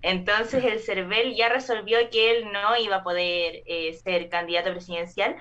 Entonces 0.04 0.64
el 0.64 0.80
CERVEL 0.80 1.36
ya 1.36 1.50
resolvió 1.50 1.98
que 2.12 2.38
él 2.38 2.52
no 2.54 2.78
iba 2.78 2.98
a 2.98 3.04
poder 3.04 3.64
eh, 3.66 3.94
ser 4.04 4.30
candidato 4.30 4.70
presidencial. 4.70 5.36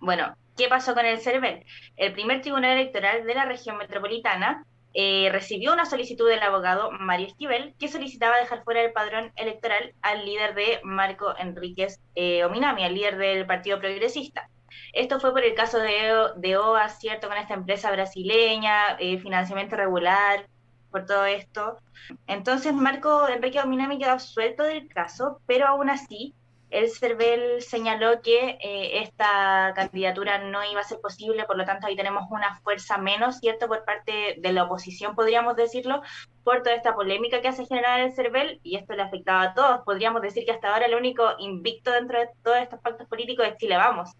Bueno, 0.00 0.34
¿qué 0.56 0.68
pasó 0.68 0.94
con 0.94 1.04
el 1.04 1.18
CERVEL? 1.18 1.66
El 1.98 2.12
primer 2.14 2.40
tribunal 2.40 2.78
electoral 2.78 3.26
de 3.26 3.34
la 3.34 3.44
región 3.44 3.76
metropolitana 3.76 4.64
eh, 4.94 5.28
recibió 5.32 5.72
una 5.72 5.86
solicitud 5.86 6.28
del 6.28 6.42
abogado 6.42 6.90
Mario 6.92 7.26
Esquivel 7.28 7.74
que 7.78 7.88
solicitaba 7.88 8.36
dejar 8.36 8.64
fuera 8.64 8.82
del 8.82 8.92
padrón 8.92 9.32
electoral 9.36 9.94
al 10.02 10.24
líder 10.24 10.54
de 10.54 10.80
Marco 10.84 11.34
Enríquez 11.38 12.00
eh, 12.14 12.44
Ominami, 12.44 12.84
al 12.84 12.94
líder 12.94 13.16
del 13.16 13.46
Partido 13.46 13.78
Progresista. 13.78 14.48
Esto 14.92 15.20
fue 15.20 15.32
por 15.32 15.44
el 15.44 15.54
caso 15.54 15.78
de, 15.78 16.14
de 16.36 16.56
OA, 16.56 16.88
¿cierto? 16.88 17.28
Con 17.28 17.36
esta 17.36 17.54
empresa 17.54 17.90
brasileña, 17.90 18.96
eh, 18.98 19.18
financiamiento 19.18 19.76
regular, 19.76 20.46
por 20.90 21.06
todo 21.06 21.24
esto. 21.24 21.78
Entonces 22.26 22.72
Marco 22.74 23.28
Enrique 23.28 23.60
Ominami 23.60 23.98
quedó 23.98 24.18
suelto 24.18 24.62
del 24.62 24.88
caso, 24.88 25.40
pero 25.46 25.66
aún 25.66 25.90
así 25.90 26.34
el 26.72 26.90
CERVEL 26.90 27.62
señaló 27.62 28.22
que 28.22 28.58
eh, 28.60 29.02
esta 29.02 29.72
candidatura 29.74 30.38
no 30.38 30.64
iba 30.64 30.80
a 30.80 30.84
ser 30.84 31.00
posible, 31.00 31.44
por 31.44 31.56
lo 31.56 31.64
tanto 31.64 31.86
ahí 31.86 31.94
tenemos 31.94 32.24
una 32.30 32.58
fuerza 32.60 32.96
menos, 32.96 33.38
¿cierto?, 33.38 33.68
por 33.68 33.84
parte 33.84 34.36
de 34.38 34.52
la 34.52 34.64
oposición, 34.64 35.14
podríamos 35.14 35.54
decirlo, 35.54 36.02
por 36.44 36.62
toda 36.62 36.74
esta 36.74 36.94
polémica 36.94 37.40
que 37.40 37.52
generado 37.52 37.98
en 37.98 38.04
el 38.04 38.14
CERVEL, 38.14 38.60
y 38.62 38.76
esto 38.76 38.94
le 38.94 39.02
afectaba 39.02 39.42
a 39.42 39.54
todos. 39.54 39.80
Podríamos 39.84 40.22
decir 40.22 40.44
que 40.44 40.52
hasta 40.52 40.72
ahora 40.72 40.86
el 40.86 40.94
único 40.94 41.22
invicto 41.38 41.92
dentro 41.92 42.18
de 42.18 42.28
todos 42.42 42.56
estos 42.56 42.80
pactos 42.80 43.06
políticos 43.06 43.46
es 43.46 43.56
Chile 43.58 43.76
Vamos, 43.76 44.10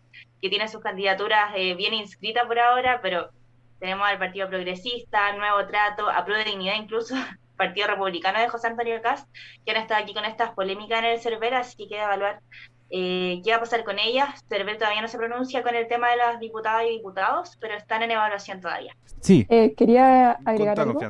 que 0.41 0.49
tiene 0.49 0.69
sus 0.69 0.83
candidaturas 0.83 1.53
eh, 1.57 1.75
bien 1.75 1.95
inscritas 1.95 2.47
por 2.47 2.59
ahora, 2.59 3.01
pero 3.03 3.31
tenemos 3.79 4.07
al 4.07 4.19
Partido 4.19 4.49
Progresista, 4.49 5.33
Nuevo 5.33 5.67
Trato, 5.67 6.09
a 6.09 6.23
de 6.23 6.45
Dignidad 6.45 6.77
incluso, 6.77 7.15
Partido 7.63 7.87
Republicano 7.87 8.41
de 8.41 8.49
José 8.49 8.67
Antonio 8.67 9.01
Cast, 9.03 9.29
que 9.65 9.71
han 9.71 9.77
estado 9.77 10.03
aquí 10.03 10.15
con 10.15 10.25
estas 10.25 10.51
polémicas 10.51 10.99
en 10.99 11.05
el 11.05 11.21
CERVEL, 11.21 11.55
así 11.55 11.77
que 11.77 11.89
queda 11.89 12.05
evaluar 12.05 12.41
eh, 12.91 13.41
qué 13.45 13.51
va 13.51 13.59
a 13.59 13.61
pasar 13.61 13.85
con 13.85 14.01
ellas. 14.01 14.45
CERVEL 14.49 14.79
todavía 14.79 15.01
no 15.01 15.07
se 15.07 15.17
pronuncia 15.17 15.63
con 15.63 15.77
el 15.77 15.87
tema 15.87 16.11
de 16.11 16.17
las 16.17 16.41
diputadas 16.41 16.85
y 16.87 16.91
diputados, 16.91 17.57
pero 17.61 17.75
están 17.75 18.03
en 18.03 18.11
evaluación 18.11 18.61
todavía. 18.61 18.97
Sí. 19.21 19.47
Eh, 19.49 19.75
quería 19.75 20.33
agregar 20.45 20.81
algo. 20.81 21.01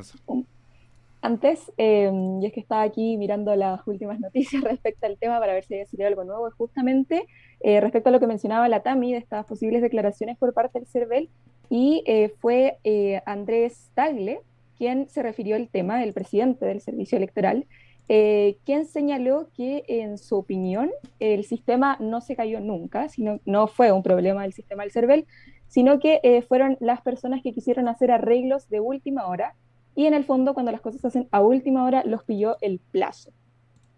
antes, 1.22 1.72
em, 1.78 2.42
y 2.42 2.46
es 2.46 2.52
que 2.52 2.60
estaba 2.60 2.82
aquí 2.82 3.16
mirando 3.16 3.56
las 3.56 3.80
últimas 3.86 4.20
noticias 4.20 4.62
respecto 4.62 5.06
al 5.06 5.16
tema 5.16 5.40
para 5.40 5.54
ver 5.54 5.64
si 5.64 5.74
había 5.74 5.86
salido 5.86 6.08
algo 6.08 6.24
nuevo, 6.24 6.48
es 6.48 6.54
justamente 6.54 7.26
eh, 7.60 7.80
respecto 7.80 8.10
a 8.10 8.12
lo 8.12 8.20
que 8.20 8.26
mencionaba 8.26 8.68
la 8.68 8.82
TAMI 8.82 9.12
de 9.12 9.18
estas 9.18 9.46
posibles 9.46 9.80
declaraciones 9.80 10.36
por 10.36 10.52
parte 10.52 10.80
del 10.80 10.88
CERVEL, 10.88 11.30
y 11.72 12.04
eh, 12.06 12.34
fue 12.40 12.76
eh, 12.84 13.22
Andrés 13.24 13.90
Tagle 13.94 14.42
quien 14.76 15.08
se 15.08 15.22
refirió 15.22 15.56
al 15.56 15.68
tema, 15.68 16.02
el 16.02 16.12
presidente 16.12 16.64
del 16.66 16.80
Servicio 16.80 17.16
Electoral, 17.16 17.66
quien 18.08 18.84
señaló 18.84 19.48
que 19.56 19.84
en 19.88 20.18
su 20.18 20.36
opinión 20.36 20.90
el 21.18 21.44
sistema 21.44 21.96
no 21.98 22.20
se 22.20 22.36
cayó 22.36 22.60
nunca, 22.60 23.08
sino 23.08 23.40
no 23.46 23.68
fue 23.68 23.90
un 23.90 24.02
problema 24.02 24.42
del 24.42 24.52
sistema 24.52 24.82
del 24.82 24.92
CERVEL, 24.92 25.24
sino 25.68 25.98
que 25.98 26.44
fueron 26.46 26.76
las 26.80 27.00
personas 27.00 27.42
que 27.42 27.52
quisieron 27.52 27.88
hacer 27.88 28.10
arreglos 28.10 28.68
de 28.68 28.80
última 28.80 29.26
hora 29.28 29.54
y 29.94 30.06
en 30.06 30.14
el 30.14 30.24
fondo 30.24 30.54
cuando 30.54 30.72
las 30.72 30.80
cosas 30.80 31.00
se 31.00 31.06
hacen 31.06 31.28
a 31.30 31.40
última 31.40 31.84
hora 31.84 32.02
los 32.04 32.24
pilló 32.24 32.56
el 32.60 32.80
plazo, 32.80 33.32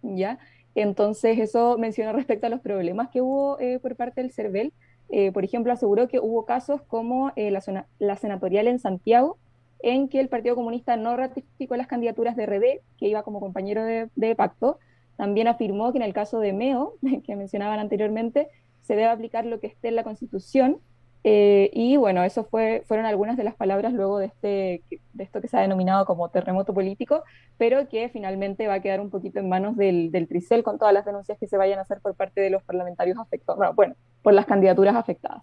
¿ya? 0.02 0.38
Entonces 0.74 1.38
eso 1.38 1.78
menciona 1.78 2.12
respecto 2.12 2.46
a 2.46 2.50
los 2.50 2.60
problemas 2.60 3.10
que 3.10 3.20
hubo 3.20 3.58
eh, 3.60 3.78
por 3.78 3.94
parte 3.96 4.20
del 4.20 4.32
CERVEL. 4.32 4.72
Eh, 5.10 5.30
por 5.32 5.44
ejemplo, 5.44 5.72
aseguró 5.72 6.08
que 6.08 6.18
hubo 6.18 6.44
casos 6.44 6.82
como 6.82 7.32
eh, 7.36 7.50
la, 7.50 7.86
la, 7.98 8.16
senatorial 8.16 8.66
en 8.66 8.80
Santiago, 8.80 9.38
en 9.84 10.08
que 10.08 10.18
el 10.18 10.28
Partido 10.28 10.54
Comunista 10.54 10.96
no 10.96 11.14
ratificó 11.14 11.76
las 11.76 11.86
candidaturas 11.86 12.36
de 12.36 12.46
RD, 12.46 12.80
que 12.98 13.06
iba 13.06 13.22
como 13.22 13.38
compañero 13.38 13.84
de, 13.84 14.34
pacto. 14.34 14.78
También 15.16 15.46
afirmó 15.46 15.92
que 15.92 15.98
en 15.98 16.04
el 16.04 16.14
caso 16.14 16.40
de 16.40 16.54
MEO, 16.54 16.94
que 17.26 17.36
mencionaban 17.36 17.78
anteriormente, 17.78 18.48
se 18.80 18.96
debe 18.96 19.08
aplicar 19.08 19.44
lo 19.44 19.60
que 19.60 19.66
esté 19.66 19.88
en 19.88 19.96
la 19.96 20.02
Constitución 20.02 20.80
eh, 21.22 21.70
y 21.74 21.96
bueno, 21.96 22.22
eso 22.22 22.44
fue, 22.44 22.82
fueron 22.86 23.04
algunas 23.04 23.36
de 23.36 23.44
las 23.44 23.54
palabras 23.54 23.92
luego 23.92 24.18
de, 24.18 24.26
este, 24.26 24.82
de 25.12 25.24
esto 25.24 25.40
que 25.40 25.48
se 25.48 25.56
ha 25.56 25.60
denominado 25.60 26.06
como 26.06 26.30
terremoto 26.30 26.72
político, 26.72 27.22
pero 27.58 27.88
que 27.88 28.08
finalmente 28.08 28.66
va 28.66 28.74
a 28.74 28.80
quedar 28.80 29.00
un 29.00 29.10
poquito 29.10 29.38
en 29.38 29.48
manos 29.50 29.76
del, 29.76 30.10
del 30.10 30.28
Tricel 30.28 30.62
con 30.62 30.78
todas 30.78 30.94
las 30.94 31.04
denuncias 31.04 31.38
que 31.38 31.46
se 31.46 31.58
vayan 31.58 31.78
a 31.78 31.82
hacer 31.82 32.00
por 32.00 32.14
parte 32.14 32.40
de 32.40 32.50
los 32.50 32.62
parlamentarios 32.62 33.18
afectados, 33.18 33.74
bueno, 33.74 33.94
por 34.22 34.32
las 34.32 34.46
candidaturas 34.46 34.96
afectadas. 34.96 35.42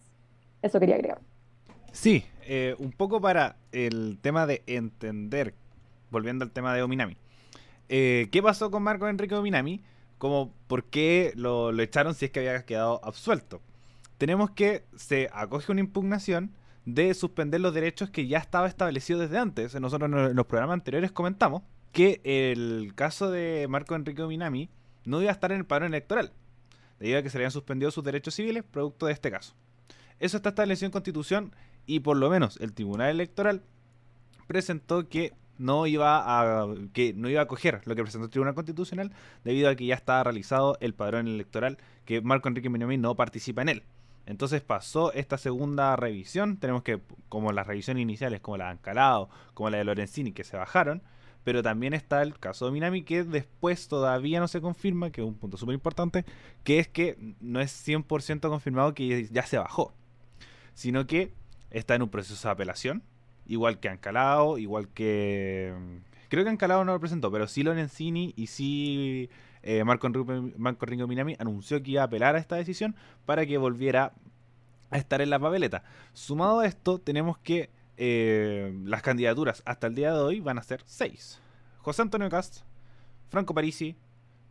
Eso 0.62 0.80
quería 0.80 0.96
agregar. 0.96 1.20
Sí, 1.92 2.26
eh, 2.44 2.76
un 2.80 2.92
poco 2.92 3.22
para 3.22 3.58
el 3.72 4.18
tema 4.22 4.48
de 4.48 4.64
entender, 4.68 5.54
volviendo 6.10 6.44
al 6.44 6.52
tema 6.52 6.74
de 6.74 6.84
Ominami. 6.84 7.18
Eh, 7.90 8.30
¿Qué 8.32 8.42
pasó 8.42 8.72
con 8.72 8.84
Marco 8.84 9.08
Enrique 9.08 9.36
Ominami? 9.36 9.82
Como, 10.18 10.54
¿Por 10.68 10.86
qué 10.86 11.34
lo, 11.36 11.78
echaron 11.82 12.16
si 12.16 12.26
es 12.26 12.32
que 12.32 12.40
había 12.40 12.66
quedado 12.66 13.02
absuelto? 13.04 13.62
tenemos 14.22 14.52
que 14.52 14.84
se 14.96 15.32
acoge 15.34 15.72
una 15.72 15.82
impugnación 15.82 16.52
de 16.86 17.12
suspender 17.16 17.60
los 17.60 17.74
derechos 17.74 18.12
que 18.12 18.28
ya 18.28 18.38
estaba 18.38 18.68
establecido 18.68 19.20
desde 19.20 19.40
antes. 19.40 19.74
Nosotros 19.82 20.12
en 20.12 20.36
los 20.36 20.46
programas 20.46 20.76
anteriores 20.76 21.12
comentamos 21.12 21.64
que 21.92 22.22
el 22.24 22.94
caso 22.94 23.32
de 23.32 23.66
Marco 23.68 23.96
Enrique 23.96 24.22
Minami 24.22 24.70
no 25.06 25.24
iba 25.24 25.32
a 25.32 25.34
estar 25.34 25.52
en 25.52 25.58
el 25.58 25.66
padrón 25.66 25.88
electoral, 25.88 26.34
debido 27.00 27.18
a 27.18 27.24
que 27.24 27.32
se 27.32 27.40
habían 27.40 27.50
suspendido 27.50 27.90
sus 27.90 28.04
derechos 28.04 28.36
civiles 28.36 28.64
producto 28.64 29.08
de 29.08 29.14
este 29.14 29.32
caso. 29.32 29.56
Eso 30.20 30.38
está 30.38 30.50
establecido 30.50 30.86
en 30.86 30.92
Constitución 30.92 31.56
y 31.86 32.02
por 32.02 32.18
lo 32.18 32.30
menos 32.30 32.58
el 32.62 32.74
Tribunal 32.74 33.10
Electoral 33.10 33.64
presentó 34.48 35.08
que 35.08 35.34
no 35.58 35.86
iba 35.86 36.24
a 36.26 36.68
que 36.94 37.14
no 37.14 37.30
iba 37.30 37.42
a 37.42 37.44
acoger 37.44 37.82
lo 37.86 37.96
que 37.96 38.02
presentó 38.02 38.26
el 38.26 38.32
Tribunal 38.32 38.56
Constitucional 38.56 39.12
debido 39.44 39.70
a 39.70 39.76
que 39.76 39.86
ya 39.86 39.96
estaba 39.96 40.24
realizado 40.24 40.78
el 40.82 40.94
padrón 40.94 41.28
electoral 41.28 41.78
que 42.06 42.22
Marco 42.22 42.50
Enrique 42.50 42.70
Minami 42.70 42.98
no 42.98 43.16
participa 43.16 43.62
en 43.62 43.70
él. 43.70 43.84
Entonces 44.26 44.62
pasó 44.62 45.14
esta 45.14 45.38
segunda 45.38 45.96
revisión. 45.96 46.58
Tenemos 46.58 46.84
que, 46.84 47.00
como 47.30 47.52
las 47.52 47.68
revisiones 47.68 48.02
iniciales, 48.02 48.40
como 48.40 48.58
la 48.58 48.66
de 48.66 48.72
Ancalado, 48.72 49.30
como 49.54 49.70
la 49.70 49.78
de 49.78 49.84
Lorenzini, 49.84 50.32
que 50.32 50.44
se 50.44 50.58
bajaron. 50.58 51.02
Pero 51.44 51.64
también 51.64 51.94
está 51.94 52.22
el 52.22 52.38
caso 52.38 52.66
de 52.66 52.72
Minami, 52.72 53.02
que 53.02 53.24
después 53.24 53.88
todavía 53.88 54.40
no 54.40 54.48
se 54.48 54.62
confirma, 54.62 55.10
que 55.12 55.22
es 55.22 55.28
un 55.28 55.34
punto 55.36 55.58
súper 55.58 55.74
importante, 55.74 56.24
que 56.64 56.78
es 56.78 56.88
que 56.88 57.18
no 57.40 57.60
es 57.60 57.88
100% 57.88 58.48
confirmado 58.48 58.94
que 58.94 59.28
ya 59.32 59.44
se 59.44 59.58
bajó, 59.58 59.94
sino 60.76 61.08
que 61.08 61.34
está 61.72 61.96
en 61.96 62.04
un 62.04 62.10
proceso 62.10 62.48
de 62.48 62.52
apelación, 62.52 63.04
igual 63.46 63.80
que 63.80 63.90
Ancalado, 63.90 64.58
igual 64.58 64.88
que... 64.90 65.74
Creo 66.30 66.44
que 66.44 66.50
Ancalado 66.50 66.86
no 66.86 66.94
lo 66.94 67.00
presentó, 67.00 67.32
pero 67.32 67.48
sí 67.48 67.64
Lorenzini 67.64 68.34
y 68.38 68.48
sí 68.48 69.30
eh, 69.64 69.84
Marco, 69.84 70.08
Enrique, 70.08 71.08
Minami 71.08 71.36
anunció 71.40 71.82
que 71.84 71.92
iba 71.92 72.02
a 72.02 72.06
apelar 72.06 72.36
a 72.36 72.40
esta 72.40 72.56
decisión 72.56 72.96
para 73.26 73.46
que 73.46 73.58
volviera 73.58 74.14
a 74.90 74.98
estar 74.98 75.22
en 75.22 75.30
la 75.30 75.40
papeleta. 75.40 75.84
Sumado 76.14 76.60
a 76.60 76.66
esto, 76.66 77.00
tenemos 77.00 77.38
que 77.38 77.70
eh, 77.98 78.74
las 78.84 79.02
candidaturas 79.02 79.62
hasta 79.66 79.88
el 79.88 79.96
día 79.96 80.14
de 80.14 80.20
hoy 80.20 80.40
van 80.40 80.58
a 80.58 80.64
ser 80.64 80.82
seis. 80.86 81.40
José 81.80 82.02
Antonio 82.02 82.30
Cast, 82.30 82.62
Franco 83.30 83.54
Parisi, 83.54 83.96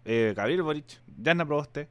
eh, 0.04 0.32
Gabriel 0.36 0.62
Boric, 0.62 1.00
Jana 1.22 1.44
Proboste, 1.44 1.88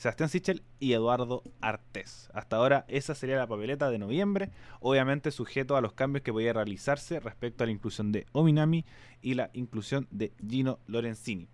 Sebastián 0.00 0.30
Sichel 0.30 0.62
y 0.78 0.94
Eduardo 0.94 1.42
Artés. 1.60 2.30
Hasta 2.32 2.56
ahora 2.56 2.86
esa 2.88 3.14
sería 3.14 3.36
la 3.36 3.46
papeleta 3.46 3.90
de 3.90 3.98
noviembre, 3.98 4.48
obviamente 4.80 5.30
sujeto 5.30 5.76
a 5.76 5.82
los 5.82 5.92
cambios 5.92 6.22
que 6.22 6.32
podía 6.32 6.54
realizarse 6.54 7.20
respecto 7.20 7.62
a 7.62 7.66
la 7.66 7.72
inclusión 7.72 8.10
de 8.10 8.24
Ominami 8.32 8.86
y 9.20 9.34
la 9.34 9.50
inclusión 9.52 10.08
de 10.10 10.32
Gino 10.48 10.78
Lorenzini. 10.86 11.48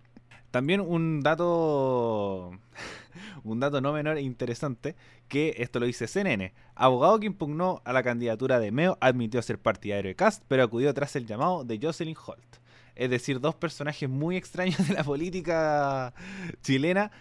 También 0.49 0.79
un 0.79 1.19
dato, 1.19 2.51
un 3.43 3.59
dato 3.59 3.81
no 3.81 3.91
menor 3.91 4.15
e 4.15 4.21
interesante, 4.21 4.95
que 5.27 5.55
esto 5.57 5.81
lo 5.81 5.85
dice 5.85 6.07
CNN. 6.07 6.53
Abogado 6.73 7.19
que 7.19 7.25
impugnó 7.25 7.81
a 7.83 7.91
la 7.91 8.01
candidatura 8.01 8.61
de 8.61 8.71
Meo 8.71 8.97
admitió 9.01 9.41
ser 9.41 9.59
partidario 9.59 10.07
de 10.07 10.15
Cast, 10.15 10.45
pero 10.47 10.63
acudió 10.63 10.93
tras 10.93 11.17
el 11.17 11.25
llamado 11.25 11.65
de 11.65 11.79
Jocelyn 11.83 12.15
Holt. 12.25 12.66
Es 12.97 13.11
decir, 13.11 13.39
dos 13.39 13.55
personajes 13.55 14.09
muy 14.09 14.35
extraños 14.35 14.77
de 14.87 14.93
la 14.93 15.03
política 15.03 16.13
chilena 16.61 17.11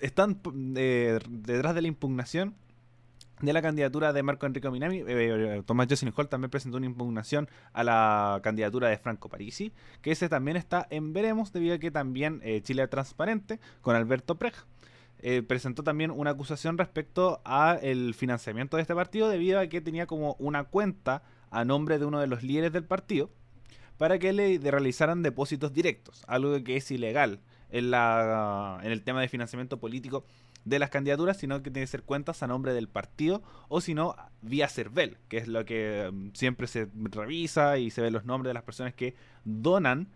están 0.00 0.40
eh, 0.76 1.18
detrás 1.28 1.74
de 1.74 1.82
la 1.82 1.88
impugnación 1.88 2.54
de 3.40 3.52
la 3.52 3.62
candidatura 3.62 4.12
de 4.12 4.20
Marco 4.24 4.46
Enrique 4.46 4.68
Minami, 4.68 4.98
eh, 4.98 5.04
eh, 5.06 5.62
Tomás 5.64 5.86
Jocelyn 5.88 6.12
Hall 6.16 6.28
también 6.28 6.50
presentó 6.50 6.78
una 6.78 6.86
impugnación 6.86 7.48
a 7.72 7.84
la 7.84 8.40
candidatura 8.42 8.88
de 8.88 8.98
Franco 8.98 9.28
Parisi, 9.28 9.72
que 10.02 10.10
ese 10.10 10.28
también 10.28 10.56
está 10.56 10.88
en 10.90 11.12
veremos 11.12 11.52
debido 11.52 11.76
a 11.76 11.78
que 11.78 11.92
también 11.92 12.42
Chile 12.62 12.88
Transparente 12.88 13.60
con 13.80 13.94
Alberto 13.94 14.38
Prej 14.38 14.54
presentó 15.46 15.84
también 15.84 16.10
una 16.10 16.30
acusación 16.30 16.78
respecto 16.78 17.40
al 17.44 18.14
financiamiento 18.14 18.76
de 18.76 18.82
este 18.82 18.94
partido 18.94 19.28
debido 19.28 19.60
a 19.60 19.68
que 19.68 19.80
tenía 19.80 20.06
como 20.06 20.34
una 20.40 20.64
cuenta 20.64 21.22
a 21.50 21.64
nombre 21.64 22.00
de 22.00 22.06
uno 22.06 22.18
de 22.18 22.26
los 22.26 22.42
líderes 22.42 22.72
del 22.72 22.84
partido 22.84 23.30
para 23.98 24.18
que 24.18 24.32
le 24.32 24.58
realizaran 24.58 25.22
depósitos 25.22 25.72
directos, 25.72 26.22
algo 26.26 26.62
que 26.64 26.76
es 26.76 26.90
ilegal 26.90 27.40
en, 27.70 27.90
la, 27.90 28.80
en 28.82 28.92
el 28.92 29.02
tema 29.02 29.20
de 29.20 29.28
financiamiento 29.28 29.78
político 29.78 30.24
de 30.64 30.78
las 30.78 30.90
candidaturas, 30.90 31.36
sino 31.36 31.62
que 31.62 31.70
tiene 31.70 31.84
que 31.84 31.90
ser 31.90 32.02
cuentas 32.02 32.42
a 32.42 32.46
nombre 32.46 32.72
del 32.74 32.88
partido 32.88 33.42
o 33.68 33.80
si 33.80 33.94
no, 33.94 34.14
vía 34.42 34.68
CERVEL, 34.68 35.18
que 35.28 35.38
es 35.38 35.48
lo 35.48 35.64
que 35.64 36.10
mm, 36.12 36.30
siempre 36.34 36.66
se 36.66 36.88
revisa 37.10 37.78
y 37.78 37.90
se 37.90 38.02
ven 38.02 38.12
los 38.12 38.24
nombres 38.24 38.50
de 38.50 38.54
las 38.54 38.62
personas 38.62 38.94
que 38.94 39.14
donan 39.44 40.08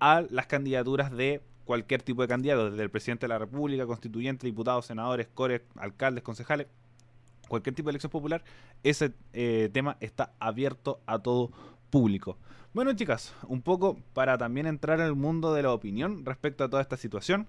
a 0.00 0.22
las 0.30 0.46
candidaturas 0.46 1.12
de 1.12 1.42
cualquier 1.64 2.02
tipo 2.02 2.22
de 2.22 2.28
candidato, 2.28 2.70
desde 2.70 2.82
el 2.82 2.90
presidente 2.90 3.26
de 3.26 3.28
la 3.28 3.38
República, 3.38 3.86
constituyente, 3.86 4.46
diputados, 4.46 4.86
senadores, 4.86 5.28
cores, 5.34 5.60
alcaldes, 5.76 6.24
concejales, 6.24 6.66
cualquier 7.46 7.74
tipo 7.74 7.88
de 7.88 7.92
elección 7.92 8.10
popular, 8.10 8.42
ese 8.82 9.12
eh, 9.32 9.68
tema 9.72 9.96
está 10.00 10.32
abierto 10.38 11.00
a 11.06 11.18
todo 11.18 11.50
público. 11.90 12.38
Bueno 12.74 12.92
chicas, 12.92 13.34
un 13.46 13.62
poco 13.62 13.98
para 14.12 14.38
también 14.38 14.66
entrar 14.66 15.00
en 15.00 15.06
el 15.06 15.14
mundo 15.14 15.54
de 15.54 15.62
la 15.62 15.72
opinión 15.72 16.24
respecto 16.24 16.64
a 16.64 16.70
toda 16.70 16.82
esta 16.82 16.96
situación 16.96 17.48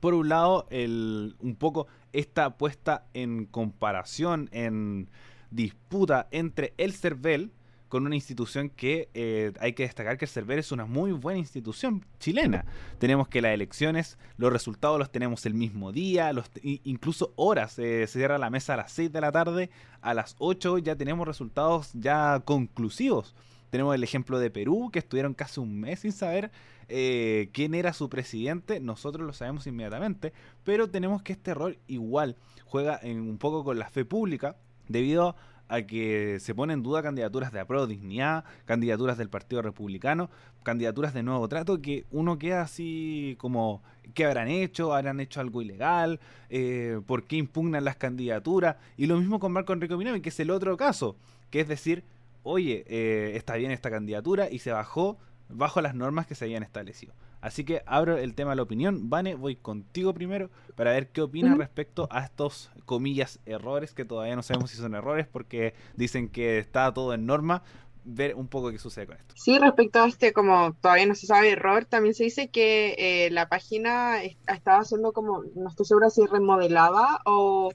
por 0.00 0.14
un 0.14 0.28
lado, 0.28 0.66
el, 0.70 1.36
un 1.40 1.54
poco 1.56 1.86
esta 2.12 2.56
puesta 2.56 3.06
en 3.14 3.44
comparación, 3.44 4.48
en 4.50 5.10
disputa 5.50 6.28
entre 6.30 6.74
el 6.78 6.94
CERVEL 6.94 7.52
con 7.88 8.06
una 8.06 8.14
institución 8.14 8.70
que 8.70 9.10
eh, 9.14 9.52
hay 9.58 9.72
que 9.72 9.82
destacar 9.82 10.16
que 10.16 10.24
el 10.24 10.30
CERVEL 10.30 10.60
es 10.60 10.70
una 10.70 10.86
muy 10.86 11.10
buena 11.10 11.40
institución 11.40 12.06
chilena. 12.20 12.64
Tenemos 12.98 13.28
que 13.28 13.42
las 13.42 13.52
elecciones, 13.52 14.16
los 14.36 14.52
resultados 14.52 14.98
los 14.98 15.10
tenemos 15.10 15.44
el 15.44 15.54
mismo 15.54 15.90
día, 15.90 16.32
incluso 16.62 17.32
horas. 17.34 17.78
Eh, 17.80 18.06
se 18.06 18.20
cierra 18.20 18.38
la 18.38 18.48
mesa 18.48 18.74
a 18.74 18.76
las 18.78 18.92
6 18.92 19.12
de 19.12 19.20
la 19.20 19.32
tarde, 19.32 19.70
a 20.00 20.14
las 20.14 20.36
8 20.38 20.78
ya 20.78 20.94
tenemos 20.94 21.26
resultados 21.26 21.90
ya 21.94 22.40
conclusivos. 22.44 23.34
Tenemos 23.70 23.94
el 23.94 24.02
ejemplo 24.02 24.38
de 24.38 24.50
Perú, 24.50 24.90
que 24.92 24.98
estuvieron 24.98 25.34
casi 25.34 25.60
un 25.60 25.80
mes 25.80 26.00
sin 26.00 26.12
saber 26.12 26.50
eh, 26.88 27.50
quién 27.52 27.74
era 27.74 27.92
su 27.92 28.08
presidente, 28.08 28.80
nosotros 28.80 29.24
lo 29.24 29.32
sabemos 29.32 29.66
inmediatamente, 29.66 30.32
pero 30.64 30.88
tenemos 30.88 31.22
que 31.22 31.32
este 31.32 31.54
rol 31.54 31.78
igual 31.86 32.36
juega 32.64 32.98
en, 33.00 33.20
un 33.20 33.38
poco 33.38 33.62
con 33.62 33.78
la 33.78 33.88
fe 33.88 34.04
pública, 34.04 34.56
debido 34.88 35.36
a 35.68 35.82
que 35.82 36.38
se 36.40 36.52
ponen 36.52 36.78
en 36.78 36.82
duda 36.82 37.00
candidaturas 37.00 37.52
de 37.52 37.60
apruebo 37.60 37.86
dignidad, 37.86 38.44
candidaturas 38.64 39.16
del 39.16 39.30
Partido 39.30 39.62
Republicano, 39.62 40.28
candidaturas 40.64 41.14
de 41.14 41.22
nuevo 41.22 41.48
trato, 41.48 41.80
que 41.80 42.06
uno 42.10 42.38
queda 42.40 42.62
así 42.62 43.36
como, 43.38 43.84
¿qué 44.12 44.24
habrán 44.24 44.48
hecho? 44.48 44.92
¿Habrán 44.92 45.20
hecho 45.20 45.40
algo 45.40 45.62
ilegal? 45.62 46.18
Eh, 46.48 47.00
¿Por 47.06 47.22
qué 47.22 47.36
impugnan 47.36 47.84
las 47.84 47.94
candidaturas? 47.94 48.76
Y 48.96 49.06
lo 49.06 49.16
mismo 49.16 49.38
con 49.38 49.52
Marco 49.52 49.72
Enrique 49.72 49.96
Minami, 49.96 50.20
que 50.20 50.30
es 50.30 50.40
el 50.40 50.50
otro 50.50 50.76
caso, 50.76 51.16
que 51.50 51.60
es 51.60 51.68
decir, 51.68 52.02
oye, 52.42 52.84
eh, 52.88 53.32
está 53.36 53.56
bien 53.56 53.70
esta 53.70 53.90
candidatura 53.90 54.50
y 54.50 54.58
se 54.60 54.72
bajó 54.72 55.18
bajo 55.48 55.80
las 55.80 55.94
normas 55.94 56.26
que 56.26 56.34
se 56.34 56.44
habían 56.44 56.62
establecido. 56.62 57.14
Así 57.40 57.64
que 57.64 57.82
abro 57.86 58.18
el 58.18 58.34
tema 58.34 58.50
de 58.50 58.56
la 58.56 58.62
opinión. 58.62 59.08
Vane, 59.08 59.34
voy 59.34 59.56
contigo 59.56 60.12
primero 60.12 60.50
para 60.76 60.92
ver 60.92 61.08
qué 61.08 61.22
opinas 61.22 61.56
respecto 61.56 62.06
a 62.10 62.24
estos, 62.24 62.70
comillas, 62.84 63.40
errores, 63.46 63.94
que 63.94 64.04
todavía 64.04 64.36
no 64.36 64.42
sabemos 64.42 64.70
si 64.70 64.76
son 64.76 64.94
errores 64.94 65.26
porque 65.26 65.74
dicen 65.96 66.28
que 66.28 66.58
está 66.58 66.92
todo 66.92 67.14
en 67.14 67.26
norma. 67.26 67.62
Ver 68.02 68.34
un 68.34 68.48
poco 68.48 68.70
qué 68.70 68.78
sucede 68.78 69.06
con 69.06 69.16
esto. 69.16 69.34
Sí, 69.36 69.58
respecto 69.58 70.02
a 70.02 70.08
este, 70.08 70.32
como 70.32 70.74
todavía 70.80 71.04
no 71.04 71.14
se 71.14 71.26
sabe 71.26 71.50
error, 71.50 71.84
también 71.84 72.14
se 72.14 72.24
dice 72.24 72.48
que 72.48 72.94
eh, 72.98 73.30
la 73.30 73.50
página 73.50 74.22
estaba 74.22 74.84
siendo 74.84 75.12
como, 75.12 75.42
no 75.54 75.68
estoy 75.68 75.84
segura 75.84 76.08
si 76.08 76.24
remodelada 76.24 77.20
o 77.26 77.70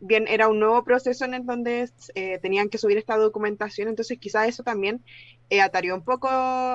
bien 0.00 0.26
era 0.28 0.48
un 0.48 0.60
nuevo 0.60 0.84
proceso 0.84 1.24
en 1.24 1.34
el 1.34 1.46
donde 1.46 1.88
eh, 2.14 2.38
tenían 2.40 2.68
que 2.68 2.78
subir 2.78 2.98
esta 2.98 3.16
documentación, 3.16 3.88
entonces 3.88 4.18
quizás 4.18 4.48
eso 4.48 4.62
también 4.62 5.02
eh, 5.50 5.60
atareó 5.60 5.94
un 5.94 6.04
poco 6.04 6.28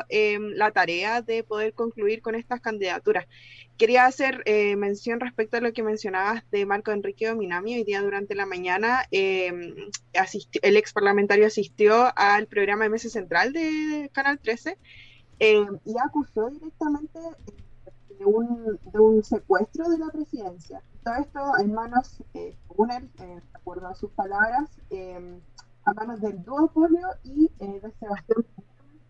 em, 0.09 0.51
la 0.55 0.71
tarea 0.71 1.21
de 1.21 1.43
poder 1.43 1.73
concluir 1.73 2.21
con 2.21 2.35
estas 2.35 2.61
candidaturas. 2.61 3.27
Quería 3.77 4.05
hacer 4.05 4.43
eh, 4.45 4.75
mención 4.75 5.19
respecto 5.19 5.57
a 5.57 5.61
lo 5.61 5.73
que 5.73 5.83
mencionabas 5.83 6.43
de 6.51 6.65
Marco 6.65 6.91
Enrique 6.91 7.27
Dominami. 7.27 7.75
Hoy 7.75 7.83
día 7.83 8.01
durante 8.01 8.35
la 8.35 8.45
mañana 8.45 9.05
em, 9.11 9.75
el 10.61 10.77
ex 10.77 10.93
parlamentario 10.93 11.47
asistió 11.47 12.11
al 12.15 12.47
programa 12.47 12.87
MS 12.87 13.11
Central 13.11 13.53
de 13.53 14.09
Canal 14.13 14.39
13 14.39 14.77
em, 15.39 15.79
y 15.85 15.95
acusó 15.97 16.49
directamente 16.49 17.19
de 18.21 18.25
un, 18.25 18.79
de 18.93 18.99
un 18.99 19.23
secuestro 19.23 19.89
de 19.89 19.97
la 19.97 20.07
presidencia 20.09 20.81
todo 21.03 21.15
esto 21.15 21.39
en 21.59 21.73
manos, 21.73 22.23
eh, 22.33 22.55
según 22.67 22.91
él, 22.91 23.09
eh, 23.19 23.25
de 23.25 23.41
acuerdo 23.53 23.87
a 23.87 23.95
sus 23.95 24.11
palabras, 24.11 24.69
eh, 24.89 25.39
a 25.85 25.93
manos 25.93 26.21
del 26.21 26.43
duopolio 26.43 27.07
y 27.23 27.49
eh, 27.59 27.79
de 27.81 27.91
Sebastián. 27.99 28.45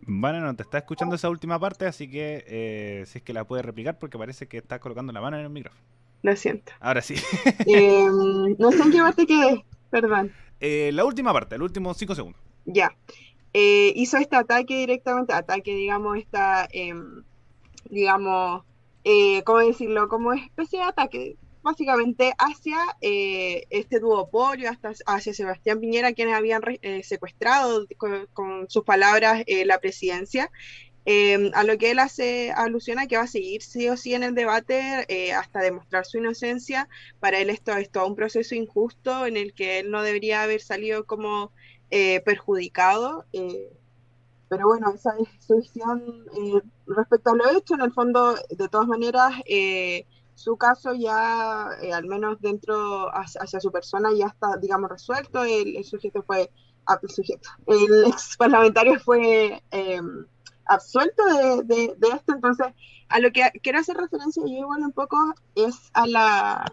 Bueno, 0.08 0.40
no 0.40 0.56
te 0.56 0.64
está 0.64 0.80
escuchando 0.80 1.16
esa 1.16 1.30
última 1.30 1.60
parte, 1.60 1.86
así 1.86 2.10
que 2.10 2.44
eh, 2.48 3.04
si 3.06 3.20
es 3.20 3.24
que 3.24 3.34
la 3.34 3.46
puedes 3.46 3.66
replicar 3.66 4.00
porque 4.00 4.18
parece 4.18 4.48
que 4.48 4.58
está 4.58 4.80
colocando 4.80 5.14
la 5.14 5.22
mano 5.22 5.38
en 5.38 5.44
el 5.44 5.50
micrófono. 5.50 5.84
Lo 6.24 6.36
siento. 6.36 6.72
Ahora 6.80 7.02
sí. 7.02 7.16
Em, 7.66 8.56
no 8.58 8.72
sé 8.72 8.84
en 8.84 8.92
qué 8.92 9.00
parte 9.00 9.26
quedé, 9.26 9.66
perdón. 9.90 10.32
la 10.60 11.06
última 11.06 11.34
parte, 11.34 11.56
el 11.56 11.62
último 11.62 11.94
cinco 11.94 12.16
segundos. 12.16 12.42
Ya. 12.66 12.96
hizo 13.54 14.18
este 14.18 14.36
ataque 14.36 14.78
directamente, 14.78 15.34
ataque, 15.34 15.76
digamos, 15.76 16.18
esta, 16.18 16.68
em, 16.72 17.24
digamos, 19.04 19.44
¿cómo 19.44 19.60
decirlo? 19.60 20.08
Como 20.08 20.34
especie 20.34 20.80
de 20.80 20.86
ataque 20.86 21.38
básicamente 21.62 22.34
hacia 22.38 22.78
eh, 23.02 23.66
este 23.70 24.00
duopolio, 24.00 24.70
hasta 24.70 24.94
hacia 25.06 25.34
Sebastián 25.34 25.80
Piñera, 25.80 26.14
quienes 26.14 26.36
habían 26.36 26.62
eh, 26.82 27.04
secuestrado 27.04 27.88
con, 27.98 28.70
sus 28.70 28.84
palabras 28.84 29.44
eh, 29.46 29.66
la 29.66 29.80
presidencia. 29.80 30.52
a 31.54 31.64
lo 31.64 31.78
que 31.78 31.92
él 31.92 32.00
hace 32.00 32.52
alusión 32.52 33.00
a 33.00 33.08
que 33.08 33.18
va 33.18 33.24
a 33.24 33.28
seguir 33.28 33.64
sí 33.64 33.90
o 33.90 33.98
sí 33.98 34.14
en 34.14 34.24
el 34.24 34.36
debate 34.36 35.34
hasta 35.34 35.60
demostrar 35.62 36.06
su 36.06 36.20
inocencia. 36.20 36.88
Para 37.20 37.40
él 37.40 37.50
esto 37.50 37.76
es 37.76 37.90
todo 37.90 38.08
un 38.08 38.16
proceso 38.16 38.54
injusto 38.56 39.26
en 39.26 39.36
el 39.38 39.54
que 39.54 39.80
él 39.80 39.90
no 39.90 40.04
debería 40.04 40.44
haber 40.44 40.62
salido 40.62 41.06
como 41.06 41.52
perjudicado. 41.90 43.26
Pero 44.52 44.68
bueno, 44.68 44.92
esa 44.94 45.14
es 45.18 45.30
su 45.40 45.56
visión 45.56 46.04
respecto 46.86 47.32
a 47.32 47.36
lo 47.36 47.50
hecho. 47.52 47.76
En 47.76 47.82
el 47.82 47.94
fondo, 47.94 48.36
de 48.50 48.68
todas 48.68 48.86
maneras, 48.86 49.32
su 50.36 50.58
caso 50.58 50.94
ya, 50.94 51.70
eh, 51.82 51.94
al 51.94 52.06
menos 52.06 52.42
dentro 52.42 53.08
hacia, 53.16 53.62
su 53.62 53.72
persona, 53.72 54.10
ya 54.14 54.26
está, 54.26 54.58
digamos, 54.58 54.90
resuelto. 54.90 55.46
El, 55.46 55.82
sujeto 55.86 56.22
fue, 56.24 56.52
el 57.02 57.10
sujeto, 57.10 57.50
el 57.66 58.08
ex 58.08 58.36
parlamentario 58.36 59.00
fue 59.00 59.64
em, 59.72 60.26
absuelto 60.66 61.24
de, 61.64 61.96
de, 61.98 62.08
esto. 62.10 62.34
Entonces, 62.34 62.68
a 63.08 63.20
lo 63.22 63.32
que 63.32 63.50
quiero 63.64 63.80
hacer 63.80 63.96
referencia 63.96 64.44
yo 64.46 64.58
igual 64.58 64.82
un 64.82 64.92
poco 64.92 65.18
es 65.56 65.90
a 65.94 66.08
la, 66.08 66.66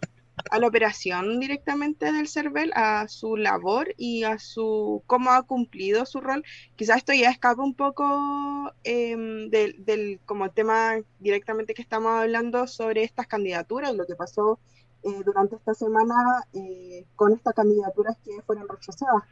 a 0.51 0.59
la 0.59 0.67
operación 0.67 1.41
directamente 1.41 2.13
del 2.13 2.29
CERVEL, 2.29 2.73
a 2.75 3.09
su 3.09 3.37
labor 3.37 3.95
y 3.97 4.25
a 4.25 4.39
su 4.39 5.03
cómo 5.07 5.31
ha 5.31 5.43
cumplido 5.43 6.07
su 6.07 6.21
rol. 6.21 6.45
Quizás 6.77 6.99
esto 6.99 7.13
ya 7.13 7.31
escapa 7.31 7.63
un 7.63 7.75
poco 7.75 8.73
em, 8.85 9.51
del, 9.51 10.21
como 10.27 10.51
tema 10.51 10.97
directamente 11.21 11.75
que 11.75 11.83
estamos 11.83 12.13
hablando 12.13 12.67
sobre 12.67 13.05
estas 13.05 13.27
candidaturas 13.27 13.93
y 13.93 13.97
lo 13.97 14.07
que 14.07 14.15
pasó 14.15 14.59
eh, 15.03 15.23
durante 15.25 15.57
esta 15.57 15.75
semana 15.75 16.45
eh, 16.53 17.05
con 17.15 17.33
estas 17.33 17.55
candidaturas 17.55 18.17
que 18.25 18.43
fueron 18.43 18.69
rechazadas. 18.69 19.23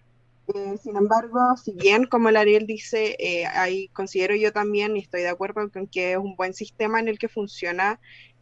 Eh, 0.55 0.79
sin 0.81 0.97
embargo, 0.97 1.57
si 1.57 1.73
bien, 1.73 2.07
como 2.07 2.29
el 2.29 2.37
Ariel 2.37 2.67
dice, 2.67 3.17
ahí 3.53 3.89
considero 3.89 4.37
yo 4.37 4.53
también, 4.53 4.97
y 4.97 5.01
estoy 5.01 5.23
de 5.23 5.29
acuerdo 5.29 5.69
con 5.73 5.89
que 5.89 6.13
es 6.13 6.19
un 6.19 6.37
buen 6.37 6.55
sistema 6.55 7.01
en 7.01 7.09
el 7.09 7.19
que 7.19 7.29
funciona 7.29 7.99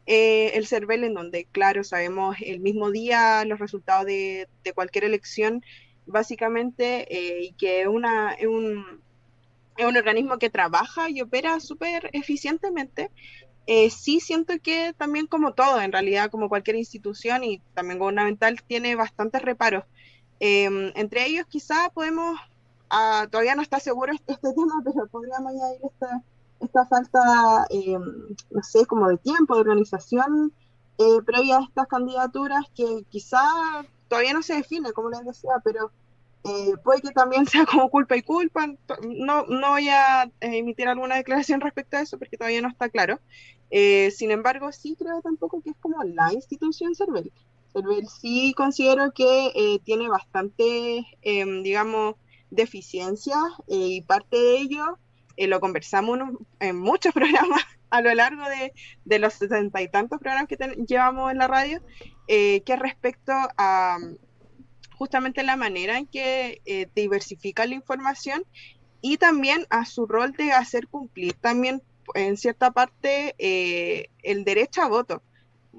eh, 0.07 0.53
el 0.55 0.67
CERVEL, 0.67 1.05
en 1.05 1.14
donde, 1.14 1.47
claro, 1.47 1.85
sabemos 1.85 2.37
el 2.45 2.61
mismo 2.61 2.90
día 2.90 3.45
los 3.45 3.59
resultados 3.59 4.07
de, 4.07 4.49
cualquier 4.75 5.05
elección, 5.05 5.64
básicamente, 6.07 7.07
eh, 7.11 7.45
y 7.45 7.53
que 7.53 7.83
es, 7.83 7.87
un, 7.87 8.05
es 8.05 9.87
un 9.87 9.97
organismo 9.97 10.38
que 10.38 10.51
trabaja 10.51 11.09
y 11.11 11.21
opera 11.23 11.61
súper 11.61 12.11
eficientemente. 12.12 13.11
Eh, 13.67 13.88
sí 13.88 14.21
siento 14.21 14.55
que 14.62 14.93
también 14.97 15.27
como 15.27 15.55
todo, 15.55 15.81
en 15.81 15.93
realidad 15.93 16.31
como 16.31 16.51
cualquier 16.51 16.77
institución 16.77 17.45
y 17.45 17.61
también 17.73 17.99
gubernamental, 17.99 18.62
tiene 18.62 18.95
bastantes 18.95 19.40
reparos. 19.43 19.85
Em, 20.40 20.93
entre 20.97 21.27
ellos 21.27 21.47
quizá 21.49 21.88
podemos, 21.95 22.38
ah, 22.90 23.27
todavía 23.31 23.55
no 23.55 23.62
está 23.62 23.81
seguro 23.81 24.12
este, 24.12 24.33
este 24.35 24.53
tema, 24.53 24.83
pero 24.85 25.07
podríamos 25.07 25.53
añadir 25.53 25.81
esta, 25.83 26.23
esta 26.61 26.87
falta, 26.87 27.67
eh, 27.71 27.99
no 27.99 28.62
sé, 28.62 28.87
como 28.87 29.09
de 29.09 29.19
tiempo, 29.19 29.55
de 29.55 29.61
organización 29.62 30.53
eh, 30.99 31.23
previa 31.25 31.59
a 31.59 31.64
estas 31.64 31.87
candidaturas 31.88 32.64
que 32.75 33.05
quizá 33.09 33.43
todavía 34.09 34.33
no 34.33 34.43
se 34.43 34.55
define, 34.55 34.93
como 34.93 35.11
les 35.11 35.25
decía, 35.25 35.53
pero 35.64 35.90
eh, 36.45 36.75
puede 36.83 37.03
que 37.03 37.11
también 37.11 37.47
sea 37.47 37.67
como 37.67 37.90
culpa 37.90 38.17
y 38.17 38.23
culpa. 38.23 38.67
No, 39.03 39.47
no 39.47 39.71
voy 39.71 39.88
a 39.88 40.31
emitir 40.40 40.88
alguna 40.88 41.17
declaración 41.17 41.61
respecto 41.61 41.97
a 41.97 42.01
eso 42.03 42.19
porque 42.19 42.37
todavía 42.37 42.62
no 42.62 42.69
está 42.69 42.88
claro. 42.88 43.21
sin 43.71 44.31
embargo, 44.31 44.71
sí 44.73 44.97
creo 44.99 45.21
tampoco 45.23 45.61
que 45.61 45.71
es 45.71 45.77
como 45.81 46.03
la 46.05 46.33
institución 46.33 46.95
CERVEL. 46.95 47.33
CERVEL 47.73 48.07
sí 48.09 48.55
considero 48.57 49.12
que 49.12 49.81
tiene 49.85 50.09
bastante, 50.09 51.05
em, 51.23 51.62
digamos, 51.62 52.14
deficiencias 52.51 53.43
y 53.67 54.03
parte 54.03 54.37
de 54.37 54.59
ello 54.59 54.99
eh, 55.37 55.47
lo 55.47 55.61
conversamos 55.61 56.18
en 56.61 56.77
muchos 56.77 57.12
programas 57.14 57.62
a 57.90 58.01
lo 58.01 58.14
largo 58.14 58.42
de, 58.49 58.73
de 59.05 59.18
los 59.18 59.35
sesenta 59.35 59.83
y 59.83 59.88
tantos 59.88 60.18
programas 60.20 60.49
que 60.49 60.57
llevamos 60.87 61.31
en 61.31 61.38
la 61.38 61.47
radio, 61.47 61.81
eh, 62.29 62.62
que 62.62 62.77
respecto 62.77 63.33
a 63.57 63.99
justamente 64.97 65.42
la 65.42 65.57
manera 65.57 65.99
en 65.99 66.07
que 66.07 66.61
eh, 66.64 66.88
diversifica 66.94 67.66
la 67.66 67.75
información 67.75 68.44
y 69.01 69.16
también 69.16 69.66
a 69.70 69.85
su 69.85 70.07
rol 70.07 70.33
de 70.33 70.53
hacer 70.53 70.88
cumplir 70.88 71.35
también 71.35 71.83
en 72.14 72.37
cierta 72.37 72.70
parte 72.70 73.35
el 73.38 74.44
derecho 74.44 74.83
a 74.83 74.88
voto. 74.88 75.23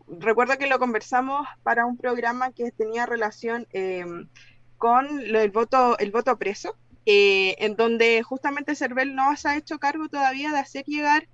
Recuerdo 0.08 0.58
que 0.58 0.68
lo 0.68 0.80
conversamos 0.80 1.48
para 1.64 1.86
un 1.86 1.98
programa 1.98 2.52
que 2.52 2.72
tenía 2.72 3.06
relación 3.06 3.68
con 4.78 5.22
el 5.22 5.52
voto, 5.52 5.98
el 5.98 6.12
voto 6.12 6.38
preso, 6.38 6.76
eh, 7.06 7.56
en 7.60 7.76
donde 7.76 8.24
justamente 8.24 8.76
CERVEL 8.76 9.16
no 9.16 9.36
se 9.38 9.50
ha 9.50 9.58
hecho 9.58 9.80
cargo 9.80 10.10
todavía 10.10 10.52
de 10.52 10.60
hacer 10.60 10.86
llegar 10.86 11.28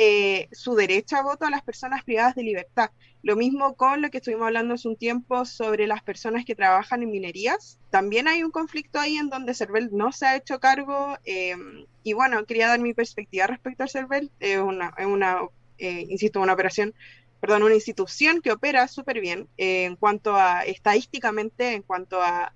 eh, 0.00 0.48
su 0.52 0.76
derecho 0.76 1.16
a 1.16 1.22
voto 1.22 1.44
a 1.44 1.50
las 1.50 1.62
personas 1.62 2.04
privadas 2.04 2.36
de 2.36 2.44
libertad. 2.44 2.90
Lo 3.22 3.34
mismo 3.34 3.74
con 3.74 4.00
lo 4.00 4.10
que 4.10 4.18
estuvimos 4.18 4.46
hablando 4.46 4.74
hace 4.74 4.86
un 4.86 4.96
tiempo 4.96 5.44
sobre 5.44 5.88
las 5.88 6.04
personas 6.04 6.44
que 6.44 6.54
trabajan 6.54 7.02
en 7.02 7.10
minerías. 7.10 7.80
También 7.90 8.28
hay 8.28 8.44
un 8.44 8.52
conflicto 8.52 9.00
ahí 9.00 9.16
en 9.16 9.28
donde 9.28 9.54
CERVEL 9.54 9.90
no 9.92 10.12
se 10.12 10.26
ha 10.26 10.36
hecho 10.36 10.60
cargo. 10.60 11.18
Em, 11.24 11.86
y 12.04 12.12
bueno, 12.12 12.44
quería 12.46 12.68
dar 12.68 12.78
mi 12.78 12.94
perspectiva 12.94 13.48
respecto 13.48 13.82
a 13.82 13.88
CERVEL. 13.88 14.30
Es 14.38 14.58
una, 14.58 14.94
una 15.04 15.40
eh, 15.78 16.06
insisto, 16.08 16.40
una 16.40 16.52
operación 16.52 16.94
perdón, 17.40 17.62
una 17.62 17.74
institución 17.74 18.40
que 18.40 18.52
opera 18.52 18.88
súper 18.88 19.20
bien 19.20 19.48
en 19.56 19.96
cuanto 19.96 20.34
a 20.34 20.62
estadísticamente, 20.64 21.74
en 21.74 21.82
cuanto 21.82 22.20
a 22.20 22.52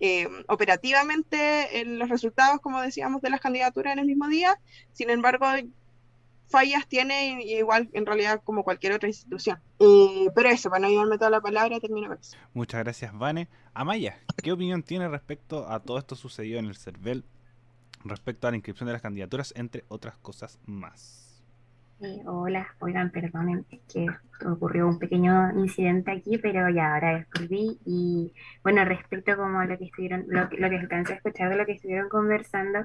eh, 0.00 0.28
operativamente 0.48 1.80
en 1.80 1.98
los 1.98 2.08
resultados, 2.08 2.60
como 2.60 2.80
decíamos, 2.80 3.22
de 3.22 3.30
las 3.30 3.40
candidaturas 3.40 3.92
en 3.92 4.00
el 4.00 4.06
mismo 4.06 4.28
día. 4.28 4.58
Sin 4.92 5.10
embargo, 5.10 5.46
fallas 6.46 6.86
tiene 6.86 7.42
igual 7.42 7.88
en 7.92 8.06
realidad 8.06 8.42
como 8.44 8.64
cualquier 8.64 8.92
otra 8.92 9.08
institución. 9.08 9.58
Eh, 9.78 10.28
pero 10.34 10.48
eso, 10.48 10.70
para 10.70 10.82
no 10.82 10.88
llevarme 10.88 11.18
toda 11.18 11.30
la 11.30 11.40
palabra, 11.40 11.80
termino 11.80 12.08
con 12.08 12.18
eso. 12.18 12.36
Muchas 12.52 12.82
gracias, 12.84 13.16
Vane. 13.16 13.48
Amaya, 13.72 14.18
¿qué 14.42 14.52
opinión 14.52 14.82
tiene 14.82 15.08
respecto 15.08 15.68
a 15.68 15.80
todo 15.80 15.98
esto 15.98 16.16
sucedido 16.16 16.58
en 16.58 16.66
el 16.66 16.76
CERVEL, 16.76 17.24
respecto 18.04 18.46
a 18.46 18.50
la 18.50 18.56
inscripción 18.56 18.86
de 18.86 18.92
las 18.92 19.02
candidaturas, 19.02 19.52
entre 19.56 19.84
otras 19.88 20.16
cosas 20.18 20.58
más? 20.66 21.23
Hola, 22.26 22.66
oigan, 22.80 23.10
perdonen, 23.10 23.66
es 23.70 23.80
que 23.92 24.06
ocurrió 24.46 24.88
un 24.88 24.98
pequeño 24.98 25.52
incidente 25.58 26.10
aquí, 26.12 26.38
pero 26.38 26.68
ya 26.70 26.94
ahora 26.94 27.26
volví. 27.38 27.80
Y 27.84 28.32
bueno, 28.62 28.84
respecto 28.84 29.36
como 29.36 29.60
a 29.60 29.66
lo 29.66 29.78
que 29.78 29.86
estuvieron, 29.86 30.24
lo, 30.28 30.42
lo 30.42 30.70
que 30.70 30.78
alcancé 30.78 31.14
a 31.14 31.16
escuchar 31.16 31.50
de 31.50 31.56
lo 31.56 31.66
que 31.66 31.72
estuvieron 31.72 32.08
conversando, 32.08 32.80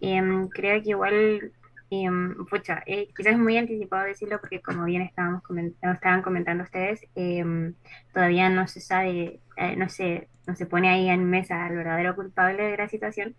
em, 0.00 0.48
creo 0.48 0.82
que 0.82 0.90
igual 0.90 1.52
Y, 1.90 2.08
mm, 2.08 2.46
pucha, 2.46 2.82
eh, 2.86 3.08
quizás 3.16 3.34
es 3.34 3.38
muy 3.38 3.56
anticipado 3.56 4.04
decirlo 4.06 4.40
porque 4.40 4.60
como 4.62 4.84
bien 4.84 5.02
estábamos 5.02 5.42
estaban 5.82 6.22
comentando 6.22 6.64
ustedes, 6.64 7.00
em, 7.14 7.74
todavía 8.12 8.48
no 8.50 8.66
se 8.66 8.80
sabe, 8.80 9.40
eh, 9.56 9.76
no, 9.76 9.88
se, 9.88 10.28
no 10.46 10.56
se 10.56 10.66
pone 10.66 10.88
ahí 10.88 11.08
en 11.08 11.24
mesa 11.30 11.66
el 11.68 11.76
verdadero 11.76 12.14
culpable 12.16 12.64
de 12.64 12.76
la 12.76 12.88
situación, 12.88 13.36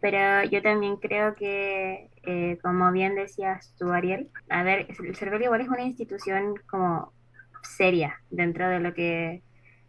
pero 0.00 0.44
yo 0.44 0.62
también 0.62 0.96
creo 0.96 1.34
que, 1.34 2.10
eh, 2.22 2.58
como 2.62 2.92
bien 2.92 3.14
decías 3.14 3.74
tú, 3.78 3.90
Ariel, 3.90 4.28
a 4.48 4.62
ver, 4.62 4.86
el 4.98 5.16
CERVEL 5.16 5.42
igual 5.42 5.60
es 5.60 5.68
una 5.68 5.82
institución 5.82 6.54
como 6.70 7.12
seria 7.62 8.20
dentro 8.30 8.68
de 8.68 8.80
lo 8.80 8.94
que 8.94 9.42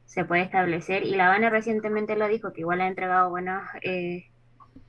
se 0.05 0.25
puede 0.25 0.41
establecer 0.41 1.03
y 1.03 1.15
La 1.15 1.27
Habana 1.27 1.51
recientemente 1.51 2.15
lo 2.15 2.27
dijo, 2.27 2.51
que 2.53 2.61
igual 2.61 2.81
ha 2.81 2.87
entregado 2.87 3.29
buenas, 3.29 3.69
eh, 3.83 4.25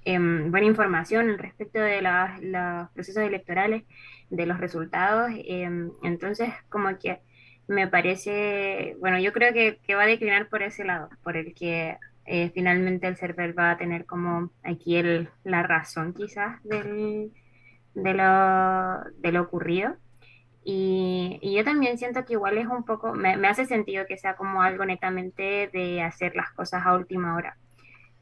em, 0.05 0.51
buena 0.51 0.67
información 0.67 1.37
respecto 1.39 1.79
de 1.79 2.01
los 2.01 2.91
procesos 2.95 3.23
electorales, 3.25 3.85
de 4.31 4.47
los 4.47 4.59
resultados, 4.59 5.31
em, 5.45 5.91
entonces 6.03 6.51
como 6.71 6.99
que 6.99 7.21
me 7.69 7.87
parece, 7.89 8.97
bueno, 9.01 9.19
yo 9.21 9.33
creo 9.33 9.53
que, 9.53 9.79
que 9.87 9.95
va 9.95 10.05
a 10.05 10.07
declinar 10.07 10.49
por 10.49 10.63
ese 10.63 10.85
lado, 10.85 11.11
por 11.23 11.37
el 11.37 11.55
que 11.55 11.99
eh, 12.27 12.51
finalmente 12.55 13.07
el 13.07 13.17
server 13.17 13.59
va 13.59 13.73
a 13.73 13.79
tener 13.79 14.07
como 14.07 14.51
aquí 14.63 14.97
el, 14.97 15.29
la 15.45 15.63
razón 15.63 16.13
quizás 16.13 16.63
del, 16.65 17.33
de, 17.95 18.15
lo, 18.15 19.11
de 19.19 19.33
lo 19.33 19.43
ocurrido. 19.43 19.97
Y, 20.63 21.41
yo 21.43 21.65
también 21.65 21.99
siento 21.99 22.25
que 22.25 22.35
igual 22.35 22.59
es 22.59 22.67
un 22.67 22.85
poco, 22.85 23.15
me, 23.15 23.35
hace 23.49 23.65
sentido 23.65 24.07
que 24.07 24.19
sea 24.19 24.37
como 24.37 24.63
algo 24.63 24.85
netamente 24.85 25.71
de 25.73 26.03
hacer 26.03 26.37
las 26.37 26.51
cosas 26.53 26.85
a 26.85 26.95
última 26.95 27.35
hora. 27.35 27.57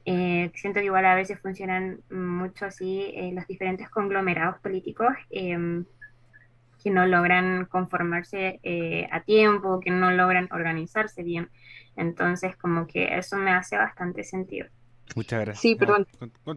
Eh, 0.05 0.51
siento 0.55 0.81
que 0.81 0.87
igual 0.87 1.05
a 1.05 1.15
veces 1.15 1.41
funcionan 1.41 2.01
mucho 2.11 2.65
así 2.65 3.13
eh, 3.15 3.33
los 3.35 3.47
diferentes 3.47 3.91
conglomerados 3.91 4.59
políticos 4.61 5.13
em, 5.31 5.85
que 6.83 6.91
no 6.91 7.05
logran 7.07 7.67
conformarse 7.67 8.61
a 9.11 9.21
tiempo, 9.23 9.81
que 9.81 9.91
no 9.91 10.13
logran 10.13 10.49
organizarse 10.53 11.23
bien. 11.23 11.51
Entonces, 11.99 12.57
como 12.57 12.87
que 12.87 13.19
eso 13.19 13.37
me 13.37 13.51
hace 13.51 13.77
bastante 13.77 14.23
sentido. 14.23 14.69
Muchas 15.17 15.41
gracias. 15.41 15.61
Sí, 15.61 15.75
perdón. 15.75 16.07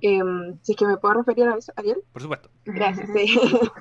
Em, 0.02 0.60
si 0.62 0.74
es 0.74 0.78
que 0.78 0.86
me 0.86 0.98
puedo 0.98 1.16
referir 1.16 1.48
a 1.48 1.56
eso, 1.58 1.74
Ariel. 1.76 2.04
Por 2.14 2.22
supuesto. 2.22 2.50
Gracias. 2.66 3.10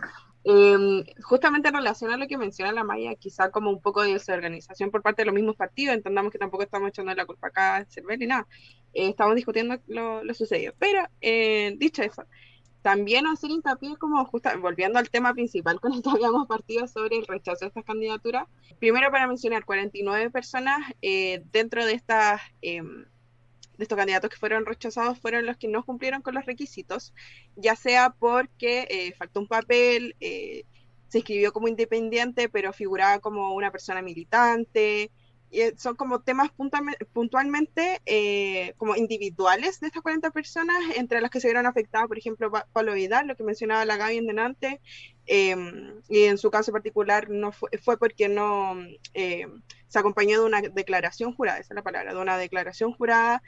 Em, 0.42 1.04
justamente 1.22 1.68
en 1.68 1.74
relación 1.74 2.10
a 2.12 2.16
lo 2.16 2.26
que 2.26 2.38
menciona 2.38 2.72
la 2.72 2.82
Maya, 2.82 3.14
quizá 3.16 3.50
como 3.50 3.68
un 3.68 3.82
poco 3.82 4.02
de 4.02 4.14
desorganización 4.14 4.90
por 4.90 5.02
parte 5.02 5.20
de 5.20 5.26
los 5.26 5.34
mismos 5.34 5.54
partidos, 5.54 5.94
entendamos 5.94 6.32
que 6.32 6.38
tampoco 6.38 6.62
estamos 6.62 6.88
echando 6.88 7.14
la 7.14 7.26
culpa 7.26 7.48
acá 7.48 7.76
a 7.76 7.84
Cervel 7.84 8.18
ni 8.18 8.26
nada, 8.26 8.46
eh, 8.94 9.10
estamos 9.10 9.36
discutiendo 9.36 9.76
lo, 9.86 10.24
lo 10.24 10.32
sucedido. 10.32 10.72
Pero, 10.78 11.06
eh, 11.20 11.74
dicho 11.76 12.02
eso, 12.02 12.24
también 12.82 13.26
hacer 13.26 13.50
hincapié, 13.50 13.96
como 13.96 14.24
justo, 14.24 14.48
volviendo 14.60 14.98
al 14.98 15.10
tema 15.10 15.32
principal 15.34 15.80
con 15.80 15.92
el 15.92 16.02
que 16.02 16.10
habíamos 16.10 16.46
partido 16.46 16.86
sobre 16.86 17.18
el 17.18 17.26
rechazo 17.26 17.60
de 17.60 17.68
estas 17.68 17.84
candidaturas, 17.84 18.46
primero 18.78 19.10
para 19.10 19.26
mencionar 19.26 19.64
49 19.64 20.30
personas 20.30 20.92
eh, 21.02 21.42
dentro 21.52 21.84
de 21.84 21.92
estas... 21.92 22.40
Em, 22.62 23.04
de 23.80 23.84
estos 23.84 23.96
candidatos 23.96 24.28
que 24.28 24.36
fueron 24.36 24.66
rechazados 24.66 25.18
fueron 25.18 25.46
los 25.46 25.56
que 25.56 25.66
no 25.66 25.82
cumplieron 25.82 26.20
con 26.20 26.34
los 26.34 26.44
requisitos, 26.44 27.14
ya 27.56 27.74
sea 27.74 28.10
porque 28.10 28.86
eh, 28.90 29.14
faltó 29.16 29.40
un 29.40 29.46
papel, 29.46 30.16
eh, 30.20 30.66
se 31.08 31.18
inscribió 31.18 31.50
como 31.50 31.66
independiente, 31.66 32.50
pero 32.50 32.74
figuraba 32.74 33.20
como 33.20 33.54
una 33.54 33.70
persona 33.72 34.02
militante, 34.02 35.04
eh, 35.04 35.10
son 35.76 35.96
como 35.96 36.20
temas 36.20 36.50
puntualmente 37.12 38.00
eh, 38.06 38.74
como 38.76 38.94
individuales 38.96 39.80
de 39.80 39.88
estas 39.88 40.02
40 40.02 40.30
personas, 40.30 40.76
entre 40.96 41.20
las 41.20 41.30
que 41.30 41.40
se 41.40 41.48
vieron 41.48 41.66
afectadas, 41.66 42.06
por 42.08 42.18
ejemplo, 42.18 42.52
Pablo 42.72 42.94
Vidal, 42.94 43.26
lo 43.26 43.36
que 43.36 43.42
mencionaba 43.42 43.84
la 43.84 43.96
Gaby 43.96 44.18
en 44.18 44.26
delante, 44.26 44.80
em, 45.26 46.00
y 46.08 46.24
en 46.24 46.38
su 46.38 46.50
caso 46.50 46.72
particular 46.72 47.28
no 47.30 47.52
fue, 47.52 47.70
fue 47.82 47.98
porque 47.98 48.28
no 48.28 48.76
eh, 49.14 49.46
se 49.88 49.98
acompañó 49.98 50.40
de 50.40 50.46
una 50.46 50.60
declaración 50.62 51.34
jurada, 51.34 51.58
esa 51.58 51.74
es 51.74 51.76
la 51.76 51.82
palabra, 51.82 52.14
de 52.14 52.20
una 52.20 52.36
declaración 52.38 52.92
jurada. 52.92 53.42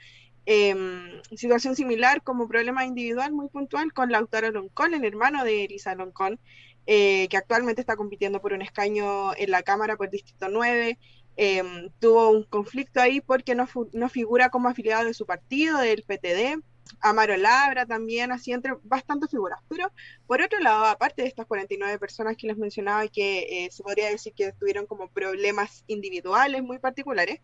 Em, 0.45 1.21
situación 1.37 1.73
similar 1.73 2.21
como 2.21 2.49
problema 2.49 2.85
individual 2.85 3.31
muy 3.31 3.47
puntual 3.47 3.93
con 3.93 4.11
Lautaro 4.11 4.51
Loncón, 4.51 4.93
el 4.93 5.05
hermano 5.05 5.45
de 5.45 5.63
Elisa 5.63 5.95
Loncón, 5.95 6.37
que 6.85 7.29
actualmente 7.37 7.79
está 7.79 7.95
compitiendo 7.95 8.41
por 8.41 8.51
un 8.51 8.61
escaño 8.61 9.33
en 9.37 9.51
la 9.51 9.63
Cámara 9.63 9.95
por 9.95 10.09
Distrito 10.09 10.49
9, 10.49 10.99
Em, 11.35 11.89
tuvo 11.99 12.29
un 12.29 12.43
conflicto 12.43 13.01
ahí 13.01 13.19
porque 13.21 13.55
no, 13.55 13.67
figura 14.09 14.49
como 14.49 14.69
afiliado 14.69 15.05
de 15.05 15.13
su 15.13 15.25
partido, 15.25 15.79
del 15.79 16.03
PTD. 16.03 16.61
Amaro 16.99 17.35
Labra 17.37 17.85
también, 17.85 18.31
así 18.31 18.51
entre 18.51 18.73
bastantes 18.83 19.31
figuras. 19.31 19.59
Pero 19.67 19.91
por 20.27 20.41
otro 20.41 20.59
lado, 20.59 20.85
aparte 20.85 21.23
de 21.23 21.27
estas 21.27 21.45
49 21.47 21.97
personas 21.97 22.37
que 22.37 22.47
les 22.47 22.57
mencionaba 22.57 23.07
que 23.07 23.65
eh, 23.65 23.71
se 23.71 23.83
podría 23.83 24.09
decir 24.09 24.33
que 24.33 24.51
tuvieron 24.53 24.85
como 24.85 25.09
problemas 25.09 25.83
individuales 25.87 26.61
muy 26.61 26.79
particulares, 26.79 27.39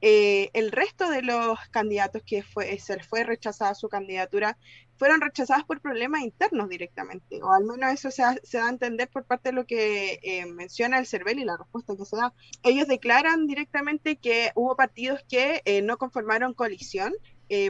eh, 0.00 0.50
el 0.52 0.72
resto 0.72 1.08
de 1.08 1.22
los 1.22 1.58
candidatos 1.70 2.22
que 2.22 2.42
fue, 2.42 2.78
se 2.78 2.96
les 2.96 3.06
fue 3.06 3.24
rechazada 3.24 3.74
su 3.74 3.88
candidatura 3.88 4.58
fueron 4.98 5.20
rechazadas 5.20 5.64
por 5.64 5.80
problemas 5.80 6.22
internos 6.22 6.68
directamente, 6.68 7.42
o 7.42 7.52
al 7.52 7.64
menos 7.64 7.92
eso 7.92 8.10
se, 8.10 8.22
da 8.22 8.66
a 8.66 8.68
entender 8.68 9.08
por 9.08 9.24
parte 9.24 9.50
de 9.50 9.54
lo 9.54 9.66
que 9.66 10.18
eh, 10.22 10.46
menciona 10.46 10.98
el 10.98 11.06
CERVEL 11.06 11.38
y 11.38 11.44
la 11.44 11.56
respuesta 11.56 11.96
que 11.96 12.04
se 12.04 12.16
da. 12.16 12.32
Ellos 12.62 12.88
declaran 12.88 13.46
directamente 13.46 14.16
que 14.16 14.52
hubo 14.54 14.76
partidos 14.76 15.22
que 15.28 15.62
eh, 15.64 15.82
no 15.82 15.98
conformaron 15.98 16.54
coalición, 16.54 17.12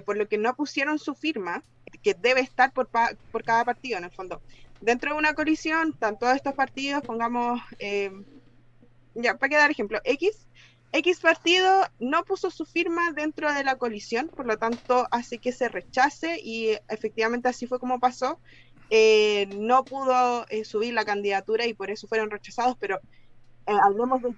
por 0.06 0.16
lo 0.16 0.26
que 0.26 0.38
no 0.38 0.56
pusieron 0.56 0.98
su 0.98 1.14
firma, 1.14 1.62
que 2.02 2.14
debe 2.14 2.40
estar 2.40 2.72
por, 2.72 2.88
por 3.30 3.44
cada 3.44 3.62
partido 3.62 3.98
en 3.98 4.04
el 4.04 4.10
fondo. 4.10 4.40
Dentro 4.80 5.12
de 5.12 5.18
una 5.18 5.34
coalición, 5.34 5.92
todos 5.92 6.34
estos 6.34 6.54
partidos, 6.54 7.02
pongamos, 7.02 7.60
ya, 9.14 9.36
para 9.36 9.50
que 9.50 9.56
dar 9.56 9.70
ejemplo, 9.70 10.00
X 10.04 10.46
X 10.92 11.20
partido 11.20 11.82
no 11.98 12.24
puso 12.24 12.50
su 12.50 12.64
firma 12.64 13.12
dentro 13.12 13.52
de 13.52 13.64
la 13.64 13.76
coalición, 13.76 14.28
por 14.28 14.46
lo 14.46 14.56
tanto 14.56 15.06
hace 15.10 15.38
que 15.38 15.52
se 15.52 15.68
rechace 15.68 16.40
y 16.42 16.78
efectivamente 16.88 17.48
así 17.48 17.66
fue 17.66 17.78
como 17.78 18.00
pasó. 18.00 18.38
Eh, 18.88 19.46
no 19.56 19.84
pudo 19.84 20.46
eh, 20.48 20.64
subir 20.64 20.94
la 20.94 21.04
candidatura 21.04 21.66
y 21.66 21.74
por 21.74 21.90
eso 21.90 22.06
fueron 22.06 22.30
rechazados, 22.30 22.76
pero 22.78 23.00
eh, 23.66 23.76
hablemos 23.82 24.22
de, 24.22 24.28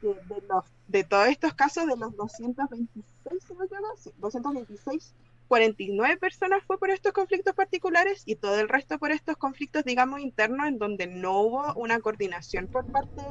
los, 0.49 0.65
de 0.89 1.05
todos 1.05 1.29
estos 1.29 1.53
casos, 1.53 1.87
de 1.87 1.97
los 1.97 2.17
226, 2.17 4.15
226, 4.17 5.15
49 5.49 6.17
personas 6.17 6.65
fue 6.67 6.79
por 6.79 6.91
estos 6.91 7.13
conflictos 7.13 7.55
particulares 7.55 8.23
y 8.25 8.37
todo 8.37 8.59
el 8.59 8.69
resto 8.69 8.99
por 8.99 9.13
estos 9.13 9.37
conflictos, 9.37 9.85
digamos, 9.85 10.21
internos, 10.21 10.67
en 10.67 10.79
donde 10.79 11.07
no 11.07 11.41
hubo 11.41 11.75
una 11.75 12.01
coordinación 12.01 12.69
por 12.69 12.91
parte, 12.91 13.23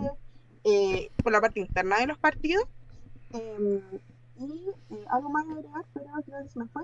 por 1.23 1.31
la 1.31 1.41
parte 1.41 1.59
interna 1.59 1.97
de 1.97 2.07
los 2.07 2.17
partidos 2.17 2.67
Em, 3.33 3.81
y 4.39 4.69
eh, 4.91 5.05
algo 5.09 5.29
más 5.29 5.45
agregar, 5.49 5.85
pero 5.93 6.05
creo 6.25 6.47
que 6.47 6.59
me 6.59 6.67
fue. 6.67 6.83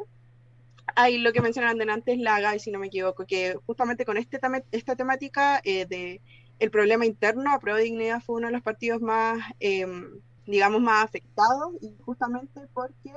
Ahí 0.96 1.18
lo 1.18 1.32
que 1.32 1.42
mencionaban 1.42 1.90
antes, 1.90 2.18
la 2.18 2.40
GAI, 2.40 2.60
si 2.60 2.72
no 2.72 2.80
me 2.80 2.88
equivoco, 2.88 3.26
que 3.26 3.56
justamente 3.66 4.06
con 4.06 4.18
este 4.18 4.40
esta 4.72 4.96
temática 4.96 5.62
eh, 5.64 5.86
de 5.86 6.22
el 6.60 6.72
problema 6.72 7.06
interno, 7.06 7.54
a 7.54 7.60
prueba 7.60 7.80
de 7.80 7.86
dignidad 7.86 8.22
fue 8.22 8.38
uno 8.38 8.48
de 8.48 8.54
los 8.54 8.62
partidos 8.62 9.02
más, 9.02 9.40
em, 9.60 10.20
digamos, 10.46 10.82
más 10.82 11.04
afectados, 11.04 11.76
y 11.82 11.96
justamente 12.02 12.62
porque 12.74 13.12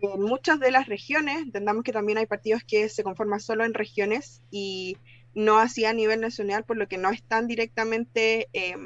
en 0.00 0.22
muchas 0.22 0.60
de 0.60 0.70
las 0.70 0.86
regiones, 0.86 1.42
entendamos 1.42 1.82
que 1.82 1.92
también 1.92 2.18
hay 2.18 2.26
partidos 2.26 2.62
que 2.64 2.88
se 2.88 3.02
conforman 3.02 3.40
solo 3.40 3.64
en 3.64 3.74
regiones 3.74 4.42
y 4.50 4.96
no 5.34 5.58
así 5.58 5.84
a 5.84 5.92
nivel 5.92 6.20
nacional, 6.20 6.64
por 6.64 6.76
lo 6.76 6.88
que 6.88 6.98
no 6.98 7.10
están 7.10 7.46
directamente 7.46 8.48
eh, 8.52 8.76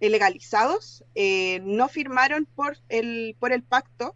legalizados, 0.00 1.04
eh, 1.14 1.60
no 1.64 1.88
firmaron 1.88 2.46
por 2.46 2.78
el, 2.88 3.36
por 3.38 3.52
el 3.52 3.62
pacto, 3.62 4.14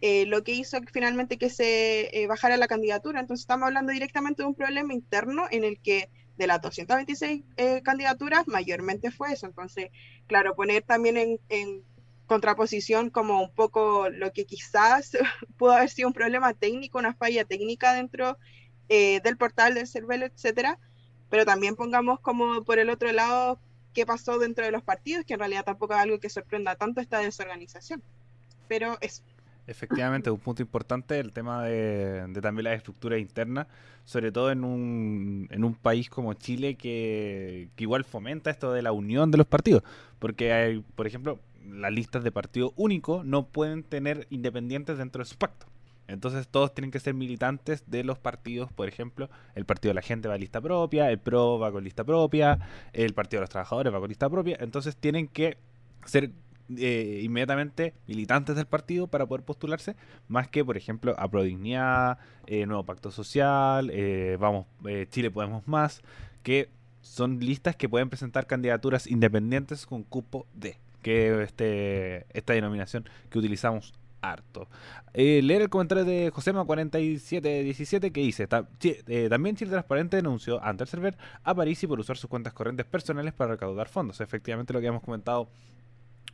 eh, 0.00 0.26
lo 0.26 0.42
que 0.44 0.52
hizo 0.52 0.78
finalmente 0.92 1.38
que 1.38 1.50
se 1.50 2.16
eh, 2.18 2.26
bajara 2.26 2.56
la 2.56 2.68
candidatura. 2.68 3.20
Entonces 3.20 3.42
estamos 3.42 3.66
hablando 3.66 3.92
directamente 3.92 4.42
de 4.42 4.48
un 4.48 4.54
problema 4.54 4.94
interno 4.94 5.46
en 5.50 5.64
el 5.64 5.78
que 5.80 6.08
de 6.36 6.46
las 6.46 6.62
226 6.62 7.42
candidaturas 7.82 8.46
mayormente 8.46 9.10
fue 9.10 9.32
eso. 9.32 9.46
Entonces, 9.46 9.90
claro, 10.28 10.54
poner 10.54 10.82
también 10.82 11.38
en, 11.48 11.82
contraposición 12.26 13.08
como 13.08 13.40
un 13.40 13.50
poco 13.50 14.10
lo 14.10 14.34
que 14.34 14.44
quizás 14.44 15.12
pudo 15.56 15.72
haber 15.72 15.88
sido 15.88 16.08
un 16.08 16.14
problema 16.14 16.52
técnico, 16.52 16.98
una 16.98 17.14
falla 17.14 17.44
técnica 17.44 17.94
dentro 17.94 18.36
del 18.88 19.36
portal 19.36 19.74
del 19.74 19.86
server, 19.86 20.22
etcétera, 20.22 20.78
pero 21.30 21.44
también 21.44 21.74
pongamos 21.74 22.20
como 22.20 22.64
por 22.64 22.78
el 22.78 22.90
otro 22.90 23.12
lado 23.12 23.60
qué 23.98 24.06
pasó 24.06 24.38
dentro 24.38 24.64
de 24.64 24.70
los 24.70 24.84
partidos, 24.84 25.24
que 25.24 25.34
en 25.34 25.40
realidad 25.40 25.64
tampoco 25.64 25.92
es 25.94 25.98
algo 25.98 26.20
que 26.20 26.30
sorprenda 26.30 26.76
tanto 26.76 27.00
esta 27.00 27.18
desorganización. 27.18 28.00
Pero 28.68 28.96
eso. 29.00 29.24
Efectivamente, 29.66 30.30
un 30.30 30.38
punto 30.38 30.62
importante 30.62 31.18
el 31.18 31.32
tema 31.32 31.64
de, 31.64 32.30
también 32.40 32.62
la 32.62 32.74
estructura 32.74 33.18
interna, 33.18 33.66
sobre 34.04 34.30
todo 34.30 34.52
en 34.52 34.62
un, 34.62 35.48
en 35.50 35.64
un 35.64 35.74
país 35.74 36.08
como 36.08 36.32
Chile 36.34 36.76
que, 36.76 37.70
igual 37.76 38.04
fomenta 38.04 38.52
esto 38.52 38.72
de 38.72 38.82
la 38.82 38.92
unión 38.92 39.32
de 39.32 39.38
los 39.38 39.48
partidos, 39.48 39.82
porque 40.20 40.52
hay, 40.52 40.84
por 40.94 41.08
ejemplo, 41.08 41.40
las 41.66 41.90
listas 41.90 42.22
de 42.22 42.30
partido 42.30 42.72
único 42.76 43.24
no 43.24 43.46
pueden 43.48 43.82
tener 43.82 44.28
independientes 44.30 44.96
dentro 44.96 45.24
de 45.24 45.28
su 45.28 45.36
pacto. 45.36 45.66
Entonces 46.08 46.48
todos 46.48 46.74
tienen 46.74 46.90
que 46.90 46.98
ser 46.98 47.14
militantes 47.14 47.84
de 47.86 48.02
los 48.02 48.18
partidos, 48.18 48.72
por 48.72 48.88
ejemplo, 48.88 49.28
el 49.54 49.66
Partido 49.66 49.90
de 49.90 49.94
la 49.94 50.02
Gente 50.02 50.26
va 50.26 50.34
a 50.34 50.38
lista 50.38 50.60
propia, 50.60 51.10
el 51.10 51.18
PRO 51.18 51.58
va 51.58 51.70
con 51.70 51.84
lista 51.84 52.02
propia, 52.02 52.58
el 52.92 53.14
Partido 53.14 53.38
de 53.38 53.42
los 53.42 53.50
Trabajadores 53.50 53.92
va 53.92 54.00
con 54.00 54.08
lista 54.08 54.28
propia, 54.28 54.56
entonces 54.60 54.96
tienen 54.96 55.28
que 55.28 55.58
ser 56.06 56.32
eh, 56.76 57.20
inmediatamente 57.22 57.94
militantes 58.06 58.54
del 58.56 58.66
partido 58.66 59.06
para 59.06 59.24
poder 59.26 59.44
postularse, 59.44 59.96
más 60.28 60.48
que, 60.48 60.64
por 60.64 60.76
ejemplo, 60.76 61.14
a 61.18 61.28
Prodignidad, 61.28 62.18
eh, 62.46 62.66
Nuevo 62.66 62.84
Pacto 62.84 63.10
Social, 63.10 63.90
eh, 63.92 64.36
Vamos, 64.38 64.66
Chile 65.10 65.30
Podemos 65.30 65.66
Más, 65.68 66.02
que 66.42 66.68
son 67.00 67.38
listas 67.40 67.76
que 67.76 67.88
pueden 67.88 68.10
presentar 68.10 68.46
candidaturas 68.46 69.06
independientes 69.06 69.86
con 69.86 70.02
cupo 70.02 70.46
D, 70.54 70.78
que 71.02 71.42
este, 71.42 72.26
esta 72.36 72.52
denominación 72.52 73.08
que 73.30 73.38
utilizamos 73.38 73.94
harto. 74.20 74.68
leer 75.14 75.62
el 75.62 75.68
comentario 75.68 76.04
de 76.04 76.32
Josema4717 76.32 78.12
que 78.12 78.20
dice: 78.20 78.46
También 78.46 79.56
Chile 79.56 79.70
Transparente 79.70 80.16
denunció 80.16 80.62
ante 80.62 80.84
el 80.84 80.88
server 80.88 81.16
a 81.42 81.54
Parisi 81.54 81.86
por 81.86 82.00
usar 82.00 82.16
sus 82.16 82.30
cuentas 82.30 82.52
corrientes 82.52 82.86
personales 82.86 83.32
para 83.32 83.52
recaudar 83.52 83.88
fondos. 83.88 84.20
Efectivamente, 84.20 84.72
lo 84.72 84.80
que 84.80 84.86
hemos 84.86 85.02
comentado 85.02 85.48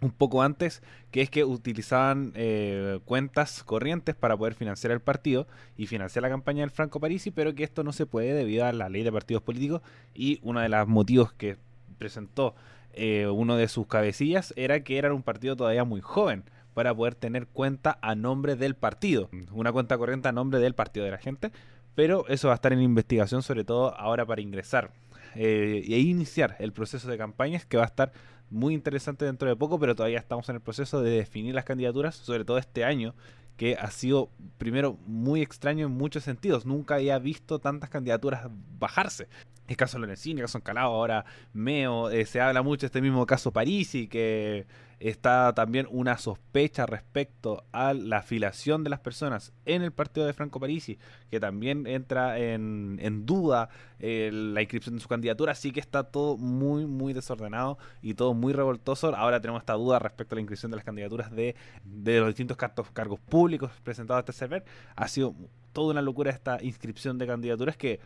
un 0.00 0.10
poco 0.10 0.42
antes, 0.42 0.82
que 1.10 1.22
es 1.22 1.30
que 1.30 1.44
utilizaban 1.44 2.32
eh, 2.34 3.00
cuentas 3.04 3.64
corrientes 3.64 4.14
para 4.14 4.36
poder 4.36 4.54
financiar 4.54 4.92
el 4.92 5.00
partido 5.00 5.46
y 5.76 5.86
financiar 5.86 6.22
la 6.22 6.28
campaña 6.28 6.60
del 6.60 6.70
Franco 6.70 7.00
Parisi, 7.00 7.30
pero 7.30 7.54
que 7.54 7.64
esto 7.64 7.84
no 7.84 7.92
se 7.92 8.06
puede 8.06 8.34
debido 8.34 8.66
a 8.66 8.72
la 8.72 8.88
ley 8.88 9.02
de 9.02 9.12
partidos 9.12 9.42
políticos 9.42 9.82
y 10.14 10.40
uno 10.42 10.60
de 10.60 10.68
los 10.68 10.86
motivos 10.88 11.32
que 11.32 11.56
presentó 11.98 12.54
eh, 12.92 13.26
uno 13.26 13.56
de 13.56 13.68
sus 13.68 13.86
cabecillas 13.86 14.52
era 14.56 14.80
que 14.84 14.98
era 14.98 15.12
un 15.12 15.22
partido 15.22 15.56
todavía 15.56 15.84
muy 15.84 16.00
joven 16.00 16.44
para 16.74 16.94
poder 16.94 17.14
tener 17.14 17.46
cuenta 17.46 17.98
a 18.02 18.14
nombre 18.14 18.56
del 18.56 18.74
partido, 18.74 19.30
una 19.52 19.72
cuenta 19.72 19.96
corriente 19.96 20.28
a 20.28 20.32
nombre 20.32 20.58
del 20.58 20.74
partido 20.74 21.04
de 21.04 21.12
la 21.12 21.18
gente, 21.18 21.50
pero 21.94 22.26
eso 22.28 22.48
va 22.48 22.54
a 22.54 22.56
estar 22.56 22.72
en 22.72 22.82
investigación 22.82 23.42
sobre 23.42 23.64
todo 23.64 23.94
ahora 23.96 24.26
para 24.26 24.42
ingresar 24.42 24.92
eh, 25.36 25.84
e 25.88 25.98
iniciar 26.00 26.56
el 26.58 26.72
proceso 26.72 27.08
de 27.08 27.16
campañas 27.16 27.64
que 27.64 27.76
va 27.76 27.84
a 27.84 27.86
estar 27.86 28.12
muy 28.50 28.74
interesante 28.74 29.24
dentro 29.24 29.48
de 29.48 29.56
poco, 29.56 29.78
pero 29.78 29.94
todavía 29.94 30.18
estamos 30.18 30.48
en 30.48 30.56
el 30.56 30.60
proceso 30.60 31.02
de 31.02 31.10
definir 31.10 31.54
las 31.54 31.64
candidaturas, 31.64 32.14
sobre 32.14 32.44
todo 32.44 32.58
este 32.58 32.84
año, 32.84 33.14
que 33.56 33.76
ha 33.76 33.90
sido 33.90 34.30
primero 34.58 34.98
muy 35.06 35.42
extraño 35.42 35.86
en 35.86 35.92
muchos 35.92 36.24
sentidos. 36.24 36.66
Nunca 36.66 36.96
había 36.96 37.18
visto 37.18 37.58
tantas 37.58 37.90
candidaturas 37.90 38.48
bajarse. 38.78 39.28
El 39.66 39.76
caso 39.76 39.98
Lorenzini, 39.98 40.40
el 40.40 40.44
caso 40.44 40.58
Encalado, 40.58 40.88
ahora 40.88 41.24
Meo, 41.52 42.10
eh, 42.10 42.26
se 42.26 42.40
habla 42.40 42.62
mucho 42.62 42.82
de 42.82 42.86
este 42.86 43.00
mismo 43.00 43.24
caso 43.24 43.50
Parisi, 43.50 44.08
que 44.08 44.66
está 45.00 45.52
también 45.54 45.86
una 45.90 46.18
sospecha 46.18 46.86
respecto 46.86 47.64
a 47.72 47.92
la 47.94 48.18
afiliación 48.18 48.84
de 48.84 48.90
las 48.90 49.00
personas 49.00 49.52
en 49.66 49.82
el 49.82 49.92
partido 49.92 50.26
de 50.26 50.32
Franco 50.32 50.60
Parisi, 50.60 50.98
que 51.30 51.40
también 51.40 51.86
entra 51.86 52.38
en, 52.38 53.26
duda 53.26 53.68
eh, 54.00 54.30
la 54.32 54.62
inscripción 54.62 54.96
de 54.96 55.02
su 55.02 55.08
candidatura, 55.08 55.52
así 55.52 55.72
que 55.72 55.80
está 55.80 56.04
todo 56.04 56.36
muy, 56.36 56.86
muy 56.86 57.12
desordenado 57.12 57.78
y 58.02 58.14
todo 58.14 58.34
muy 58.34 58.52
revoltoso. 58.52 59.14
Ahora 59.14 59.40
tenemos 59.40 59.62
esta 59.62 59.74
duda 59.74 59.98
respecto 59.98 60.34
a 60.34 60.36
la 60.36 60.40
inscripción 60.40 60.70
de 60.70 60.76
las 60.76 60.84
candidaturas 60.84 61.30
de, 61.30 61.54
los 61.84 62.28
distintos 62.28 62.56
cargos 62.56 63.20
públicos 63.20 63.72
presentados 63.82 64.18
a 64.18 64.20
este 64.20 64.32
server. 64.32 64.64
Ha 64.96 65.08
sido 65.08 65.34
toda 65.72 65.90
una 65.90 66.02
locura 66.02 66.30
esta 66.30 66.62
inscripción 66.62 67.18
de 67.18 67.26
candidaturas 67.26 67.76
que 67.76 68.00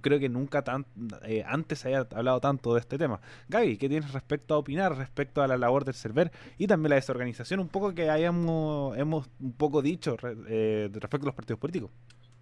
creo 0.00 0.18
que 0.18 0.28
nunca 0.28 0.64
eh, 1.24 1.44
antes 1.46 1.80
se 1.80 1.88
haya 1.88 2.06
hablado 2.14 2.40
tanto 2.40 2.74
de 2.74 2.80
este 2.80 2.98
tema. 2.98 3.20
Gaby, 3.48 3.76
¿qué 3.76 3.88
tienes 3.88 4.12
respecto 4.12 4.54
a 4.54 4.58
opinar 4.58 4.96
respecto 4.96 5.42
a 5.42 5.48
la 5.48 5.56
labor 5.56 5.84
del 5.84 5.94
server 5.94 6.32
y 6.56 6.66
también 6.66 6.90
la 6.90 6.96
desorganización? 6.96 7.60
Un 7.60 7.68
poco 7.68 7.94
que 7.94 8.10
hayamos 8.10 8.96
hemos 8.96 9.28
un 9.40 9.52
poco 9.52 9.82
dicho 9.82 10.16
eh, 10.48 10.88
respecto 10.92 11.24
a 11.24 11.28
los 11.28 11.34
partidos 11.34 11.60
políticos. 11.60 11.90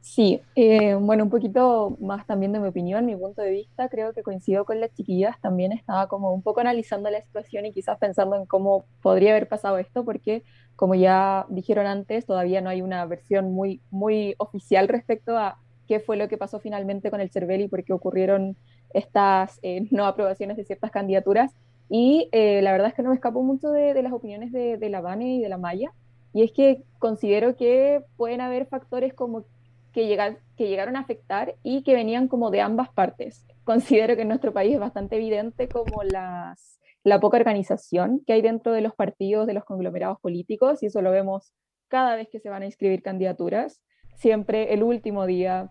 Sí, 0.07 0.41
eh, 0.55 0.95
bueno, 0.95 1.25
un 1.25 1.31
poquito 1.31 1.97
más 2.01 2.25
también 2.29 2.53
de 2.53 2.61
mi 2.61 2.69
opinión, 2.69 3.07
mi 3.07 3.17
punto 3.17 3.43
de 3.43 3.51
vista, 3.51 3.89
creo 3.89 4.13
que 4.13 4.23
coincido 4.23 4.65
con 4.65 4.81
las 4.81 4.95
chiquillas, 4.95 5.35
también 5.41 5.73
estaba 5.73 6.07
como 6.07 6.33
un 6.33 6.43
poco 6.43 6.61
analizando 6.61 7.11
la 7.11 7.21
situación 7.21 7.67
y 7.67 7.73
quizás 7.73 7.99
pensando 7.99 8.37
en 8.37 8.47
cómo 8.47 8.85
podría 9.03 9.33
haber 9.33 9.49
pasado 9.49 9.79
esto, 9.79 10.05
porque 10.05 10.45
como 10.77 10.95
ya 10.95 11.45
dijeron 11.49 11.87
antes, 11.87 12.25
todavía 12.25 12.61
no 12.61 12.71
hay 12.71 12.83
una 12.83 13.05
versión 13.05 13.53
muy, 13.53 13.81
muy 13.91 14.37
oficial 14.39 14.87
respecto 14.87 15.37
a 15.37 15.59
qué 15.87 16.01
fue 16.01 16.17
lo 16.17 16.29
que 16.29 16.39
pasó 16.39 16.61
finalmente 16.61 17.11
con 17.11 17.21
el 17.21 17.31
CERVEL 17.31 17.63
y 17.63 17.69
por 17.69 17.85
qué 17.85 17.93
ocurrieron 17.93 18.57
estas 18.93 19.59
eh, 19.63 19.87
no 19.91 20.07
aprobaciones 20.07 20.57
de 20.57 20.65
ciertas 20.65 20.91
candidaturas. 20.91 21.55
Y 21.89 22.29
eh, 22.33 22.63
la 22.63 22.73
verdad 22.73 22.89
es 22.89 22.95
que 22.95 23.03
no 23.03 23.11
me 23.11 23.15
escapo 23.15 23.43
mucho 23.43 23.71
de, 23.71 24.03
las 24.03 24.13
opiniones 24.13 24.53
de, 24.53 24.77
de, 24.77 24.91
la 24.91 25.01
Vane 25.01 25.37
y 25.37 25.41
de 25.41 25.49
la 25.49 25.59
Maya. 25.59 25.93
Y 26.33 26.43
es 26.43 26.53
que 26.53 26.83
considero 26.99 27.57
que 27.57 28.03
pueden 28.17 28.41
haber 28.41 28.67
factores 28.67 29.15
como 29.15 29.45
que, 29.93 30.07
llegar, 30.07 30.41
que 30.59 30.69
llegaron 30.69 30.97
a 30.97 31.01
afectar 31.01 31.55
y 31.63 31.83
que 31.83 31.95
venían 31.95 32.29
como 32.29 32.51
de 32.51 32.61
ambas 32.61 32.91
partes. 32.91 33.47
Considero 33.65 34.15
que 34.17 34.23
en 34.23 34.29
nuestro 34.29 34.53
país 34.53 34.75
es 34.75 34.81
bastante 34.81 35.17
evidente 35.17 35.69
como 35.69 36.03
las, 36.03 36.79
la 37.03 37.21
poca 37.21 37.39
organización 37.39 38.21
que 38.27 38.35
hay 38.35 38.43
dentro 38.43 38.73
de 38.73 38.83
los 38.83 38.95
partidos, 38.95 39.47
de 39.47 39.55
los 39.55 39.65
conglomerados 39.65 40.21
políticos, 40.21 40.83
y 40.83 40.87
eso 40.87 41.01
lo 41.01 41.13
vemos 41.13 41.55
cada 41.89 42.17
vez 42.17 42.29
que 42.31 42.41
se 42.41 42.51
van 42.51 42.63
a 42.63 42.67
inscribir 42.67 43.01
candidaturas. 43.01 43.81
Siempre 44.17 44.75
el 44.75 44.83
último 44.83 45.25
día, 45.25 45.71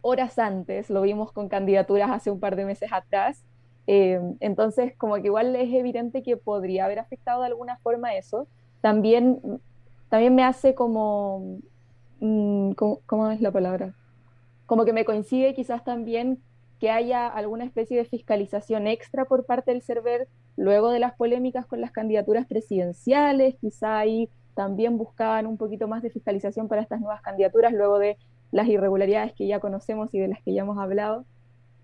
horas 0.00 0.38
antes, 0.38 0.90
lo 0.90 1.02
vimos 1.02 1.32
con 1.32 1.48
candidaturas 1.48 2.10
hace 2.10 2.30
un 2.30 2.40
par 2.40 2.56
de 2.56 2.64
meses 2.64 2.92
atrás. 2.92 3.44
Eh, 3.86 4.20
entonces, 4.40 4.94
como 4.96 5.16
que 5.16 5.26
igual 5.26 5.54
es 5.56 5.72
evidente 5.72 6.22
que 6.22 6.36
podría 6.36 6.84
haber 6.84 6.98
afectado 6.98 7.42
de 7.42 7.48
alguna 7.48 7.78
forma 7.78 8.14
eso. 8.14 8.48
También, 8.80 9.40
también 10.08 10.34
me 10.34 10.44
hace 10.44 10.74
como, 10.74 11.58
mm, 12.20 12.72
¿cómo, 12.72 13.30
es 13.30 13.40
la 13.40 13.52
palabra? 13.52 13.94
Como 14.66 14.84
que 14.84 14.92
me 14.92 15.04
coincide 15.04 15.54
quizás 15.54 15.84
también 15.84 16.40
que 16.80 16.90
haya 16.90 17.26
alguna 17.26 17.64
especie 17.64 17.96
de 17.96 18.04
fiscalización 18.04 18.86
extra 18.86 19.24
por 19.24 19.46
parte 19.46 19.70
del 19.70 19.82
server 19.82 20.28
luego 20.56 20.90
de 20.90 20.98
las 20.98 21.14
polémicas 21.14 21.66
con 21.66 21.80
las 21.80 21.90
candidaturas 21.90 22.46
presidenciales, 22.46 23.56
quizá 23.60 23.98
ahí 23.98 24.28
también 24.54 24.98
buscaban 24.98 25.46
un 25.46 25.58
poquito 25.58 25.86
más 25.86 26.02
de 26.02 26.10
fiscalización 26.10 26.66
para 26.66 26.82
estas 26.82 27.00
nuevas 27.00 27.20
candidaturas 27.20 27.72
luego 27.72 27.98
de 27.98 28.16
las 28.52 28.68
irregularidades 28.68 29.32
que 29.34 29.46
ya 29.46 29.60
conocemos 29.60 30.12
y 30.14 30.18
de 30.18 30.28
las 30.28 30.42
que 30.42 30.52
ya 30.52 30.62
hemos 30.62 30.78
hablado 30.78 31.24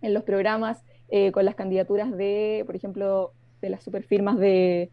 en 0.01 0.15
los 0.15 0.23
programas, 0.23 0.83
eh, 1.09 1.33
con 1.33 1.45
las 1.45 1.55
candidaturas 1.55 2.17
de, 2.17 2.63
por 2.67 2.77
ejemplo, 2.77 3.33
de 3.61 3.71
las 3.71 3.83
superfirmas 3.83 4.39
de, 4.39 4.91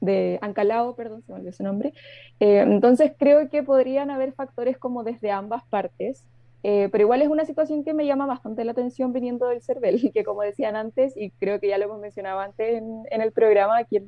de 0.00 0.38
Ancalao, 0.42 0.94
perdón, 0.94 1.22
se 1.22 1.32
me 1.32 1.38
olvidó 1.38 1.52
su 1.52 1.62
nombre. 1.62 1.92
Eh, 2.40 2.60
entonces 2.60 3.12
creo 3.18 3.48
que 3.48 3.62
podrían 3.62 4.10
haber 4.10 4.32
factores 4.32 4.78
como 4.78 5.04
desde 5.04 5.30
ambas 5.30 5.64
partes, 5.64 6.24
eh, 6.62 6.88
pero 6.90 7.02
igual 7.02 7.22
es 7.22 7.28
una 7.28 7.44
situación 7.44 7.84
que 7.84 7.94
me 7.94 8.06
llama 8.06 8.26
bastante 8.26 8.64
la 8.64 8.72
atención 8.72 9.12
viniendo 9.12 9.48
del 9.48 9.62
CERVEL, 9.62 10.10
que 10.14 10.24
como 10.24 10.42
decían 10.42 10.76
antes, 10.76 11.16
y 11.16 11.30
creo 11.30 11.60
que 11.60 11.68
ya 11.68 11.78
lo 11.78 11.84
hemos 11.84 12.00
mencionado 12.00 12.40
antes 12.40 12.76
en, 12.76 13.02
en 13.10 13.20
el 13.20 13.32
programa 13.32 13.78
aquí 13.78 14.00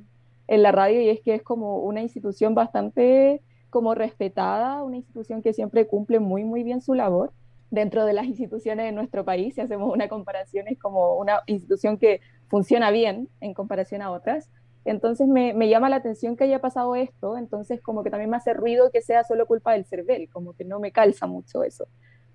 en 0.49 0.63
la 0.63 0.73
radio, 0.73 1.01
y 1.01 1.09
es 1.09 1.21
que 1.21 1.35
es 1.35 1.43
como 1.43 1.79
una 1.79 2.03
institución 2.03 2.55
bastante 2.55 3.41
como 3.71 3.95
respetada, 3.95 4.83
una 4.83 4.97
institución 4.97 5.43
que 5.43 5.53
siempre 5.53 5.87
cumple 5.87 6.21
muy, 6.21 6.45
muy 6.45 6.63
bien 6.63 6.81
su 6.81 6.95
labor 6.95 7.33
dentro 7.71 8.05
de 8.05 8.13
las 8.13 8.27
instituciones 8.27 8.85
de 8.85 8.93
nuestro 8.93 9.25
país. 9.25 9.55
Si 9.55 9.61
hacemos 9.61 9.93
una 9.93 10.09
comparación, 10.09 10.69
es 10.69 10.79
como 10.79 11.17
una 11.17 11.41
institución 11.47 11.97
que 11.97 12.21
funciona 12.49 12.91
bien 12.91 13.29
en 13.41 13.55
comparación 13.55 14.03
a 14.03 14.11
otras. 14.11 14.51
Entonces 14.85 15.29
me, 15.29 15.53
me, 15.55 15.69
llama 15.69 15.89
la 15.89 15.97
atención 15.97 16.37
que 16.37 16.45
haya 16.45 16.61
pasado 16.61 16.97
esto, 16.97 17.37
entonces 17.37 17.83
como 17.83 18.03
que 18.03 18.11
también 18.11 18.31
me 18.31 18.39
hace 18.39 18.55
ruido 18.55 18.91
que 18.91 19.03
sea 19.03 19.25
solo 19.25 19.47
culpa 19.47 19.73
del 19.73 19.85
CERVEL, 19.85 20.31
como 20.31 20.55
que 20.55 20.65
no 20.65 20.81
me 20.81 20.91
calza 20.91 21.27
mucho 21.27 21.65
eso. 21.65 21.87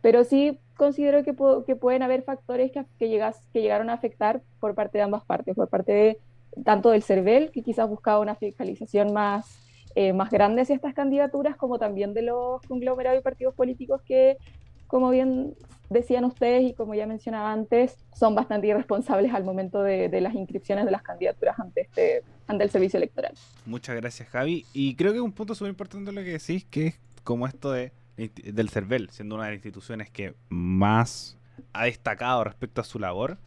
Pero 0.02 0.24
sí 0.24 0.60
considero 0.78 1.24
que, 1.24 1.36
que 1.66 1.76
pueden 1.76 2.04
haber 2.04 2.22
factores 2.22 2.72
que, 2.72 2.86
que, 3.00 3.10
llegas, 3.10 3.48
que 3.52 3.62
llegaron 3.64 3.90
a 3.90 3.94
afectar 3.94 4.42
por 4.60 4.76
parte 4.76 5.00
de 5.00 5.04
ambas 5.04 5.26
partes, 5.26 5.56
por 5.56 5.68
parte 5.68 5.92
de 5.92 6.20
tanto 6.64 6.92
del 6.92 7.02
CERVEL, 7.02 7.50
que 7.52 7.64
quizás 7.64 7.90
buscaba 7.90 8.20
una 8.20 8.36
fiscalización 8.36 9.12
más 9.12 9.65
eh, 9.96 10.14
más 10.14 10.30
grandes 10.30 10.70
estas 10.70 10.94
candidaturas, 10.94 11.56
como 11.56 11.80
también 11.80 12.14
de 12.14 12.22
los 12.22 12.62
conglomerados 12.64 13.20
y 13.20 13.24
partidos 13.24 13.54
políticos 13.56 14.02
que, 14.06 14.38
como 14.88 15.10
bien 15.10 15.56
decían 15.90 16.26
ustedes 16.26 16.64
y 16.64 16.74
como 16.74 16.96
ya 16.96 17.08
mencionaba 17.08 17.52
antes, 17.52 17.98
son 18.14 18.36
bastante 18.36 18.68
irresponsables 18.68 19.34
al 19.34 19.44
momento 19.44 19.82
de, 19.84 20.10
las 20.22 20.34
inscripciones 20.34 20.86
de 20.86 20.92
las 20.92 21.02
candidaturas 21.02 21.60
ante, 21.60 21.82
este, 21.82 22.24
ante 22.48 22.64
el 22.64 22.70
servicio 22.70 22.98
electoral. 22.98 23.34
Muchas 23.66 23.96
gracias, 23.96 24.28
Javi. 24.30 24.66
Y 24.74 24.96
creo 24.96 25.14
que 25.14 25.22
un 25.22 25.32
punto 25.32 25.56
súper 25.56 25.70
importante 25.70 26.12
lo 26.12 26.22
que 26.22 26.32
decís, 26.32 26.66
que 26.66 26.88
es 26.88 27.00
como 27.24 27.48
esto 27.48 27.72
de, 27.72 27.92
del 28.18 28.70
CERVEL, 28.70 29.10
siendo 29.12 29.36
una 29.36 29.46
de 29.46 29.52
las 29.52 29.58
instituciones 29.58 30.10
que 30.10 30.36
más 30.50 31.38
ha 31.74 31.86
destacado 31.86 32.44
respecto 32.44 32.82
a 32.82 32.84
su 32.84 33.00
labor, 33.00 33.38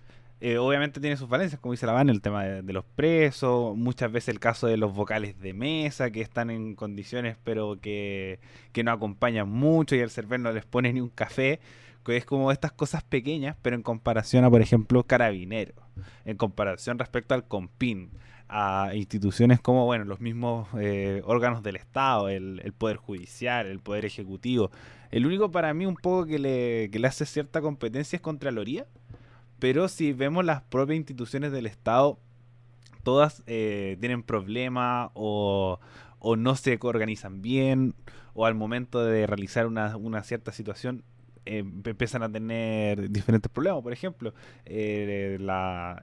eh, 0.40 0.58
obviamente 0.58 1.00
tiene 1.00 1.16
sus 1.16 1.28
falencias, 1.28 1.60
como 1.60 1.72
dice 1.72 1.86
la 1.86 1.92
Van, 1.92 2.08
el 2.08 2.22
tema 2.22 2.44
de, 2.44 2.72
los 2.72 2.84
presos, 2.84 3.76
muchas 3.76 4.12
veces 4.12 4.28
el 4.28 4.38
caso 4.38 4.68
de 4.68 4.76
los 4.76 4.94
vocales 4.94 5.40
de 5.40 5.52
mesa 5.52 6.12
que 6.12 6.20
están 6.20 6.50
en 6.50 6.76
condiciones 6.76 7.36
pero 7.42 7.80
que, 7.80 8.38
no 8.84 8.92
acompañan 8.92 9.48
mucho 9.48 9.96
y 9.96 9.98
el 9.98 10.10
server 10.10 10.38
no 10.38 10.52
les 10.52 10.64
pone 10.64 10.92
ni 10.92 11.00
un 11.00 11.08
café, 11.08 11.58
que 12.04 12.16
es 12.16 12.24
como 12.24 12.52
estas 12.52 12.70
cosas 12.70 13.02
pequeñas, 13.02 13.56
pero 13.60 13.74
en 13.74 13.82
comparación 13.82 14.44
a, 14.44 14.50
por 14.50 14.62
ejemplo, 14.62 15.02
Carabinero, 15.02 15.74
en 16.24 16.36
comparación 16.36 16.98
respecto 17.00 17.34
al 17.34 17.48
Compin, 17.48 18.10
a 18.48 18.92
instituciones 18.94 19.60
como, 19.60 19.84
bueno, 19.86 20.04
los 20.04 20.20
mismos 20.20 20.68
eh, 20.78 21.20
órganos 21.24 21.64
del 21.64 21.76
Estado, 21.76 22.28
el, 22.28 22.62
el, 22.64 22.72
Poder 22.72 22.96
Judicial, 22.96 23.66
el 23.66 23.80
Poder 23.80 24.04
Ejecutivo. 24.04 24.70
El 25.10 25.26
único 25.26 25.50
para 25.50 25.74
mí 25.74 25.84
un 25.84 25.96
poco 25.96 26.24
que 26.24 26.38
le, 26.38 26.88
que 26.90 26.98
le 26.98 27.08
hace 27.08 27.26
cierta 27.26 27.60
competencia 27.60 28.16
es 28.16 28.22
Contraloría, 28.22 28.86
pero 29.58 29.88
si 29.88 30.12
vemos 30.12 30.44
las 30.44 30.62
propias 30.62 30.96
instituciones 30.98 31.52
del 31.52 31.66
Estado, 31.66 32.18
todas 33.02 33.42
eh, 33.46 33.96
tienen 34.00 34.22
problemas 34.22 35.10
o, 35.14 35.80
o 36.18 36.36
no 36.36 36.54
se 36.56 36.78
organizan 36.80 37.42
bien, 37.42 37.94
o 38.34 38.46
al 38.46 38.54
momento 38.54 39.04
de 39.04 39.26
realizar 39.26 39.66
una, 39.66 39.96
una 39.96 40.22
cierta 40.22 40.52
situación 40.52 41.02
eh, 41.50 41.60
empiezan 41.60 42.22
a 42.22 42.30
tener 42.30 43.10
diferentes 43.10 43.50
problemas. 43.50 43.82
Por 43.82 43.94
ejemplo, 43.94 44.34
eh, 44.66 45.38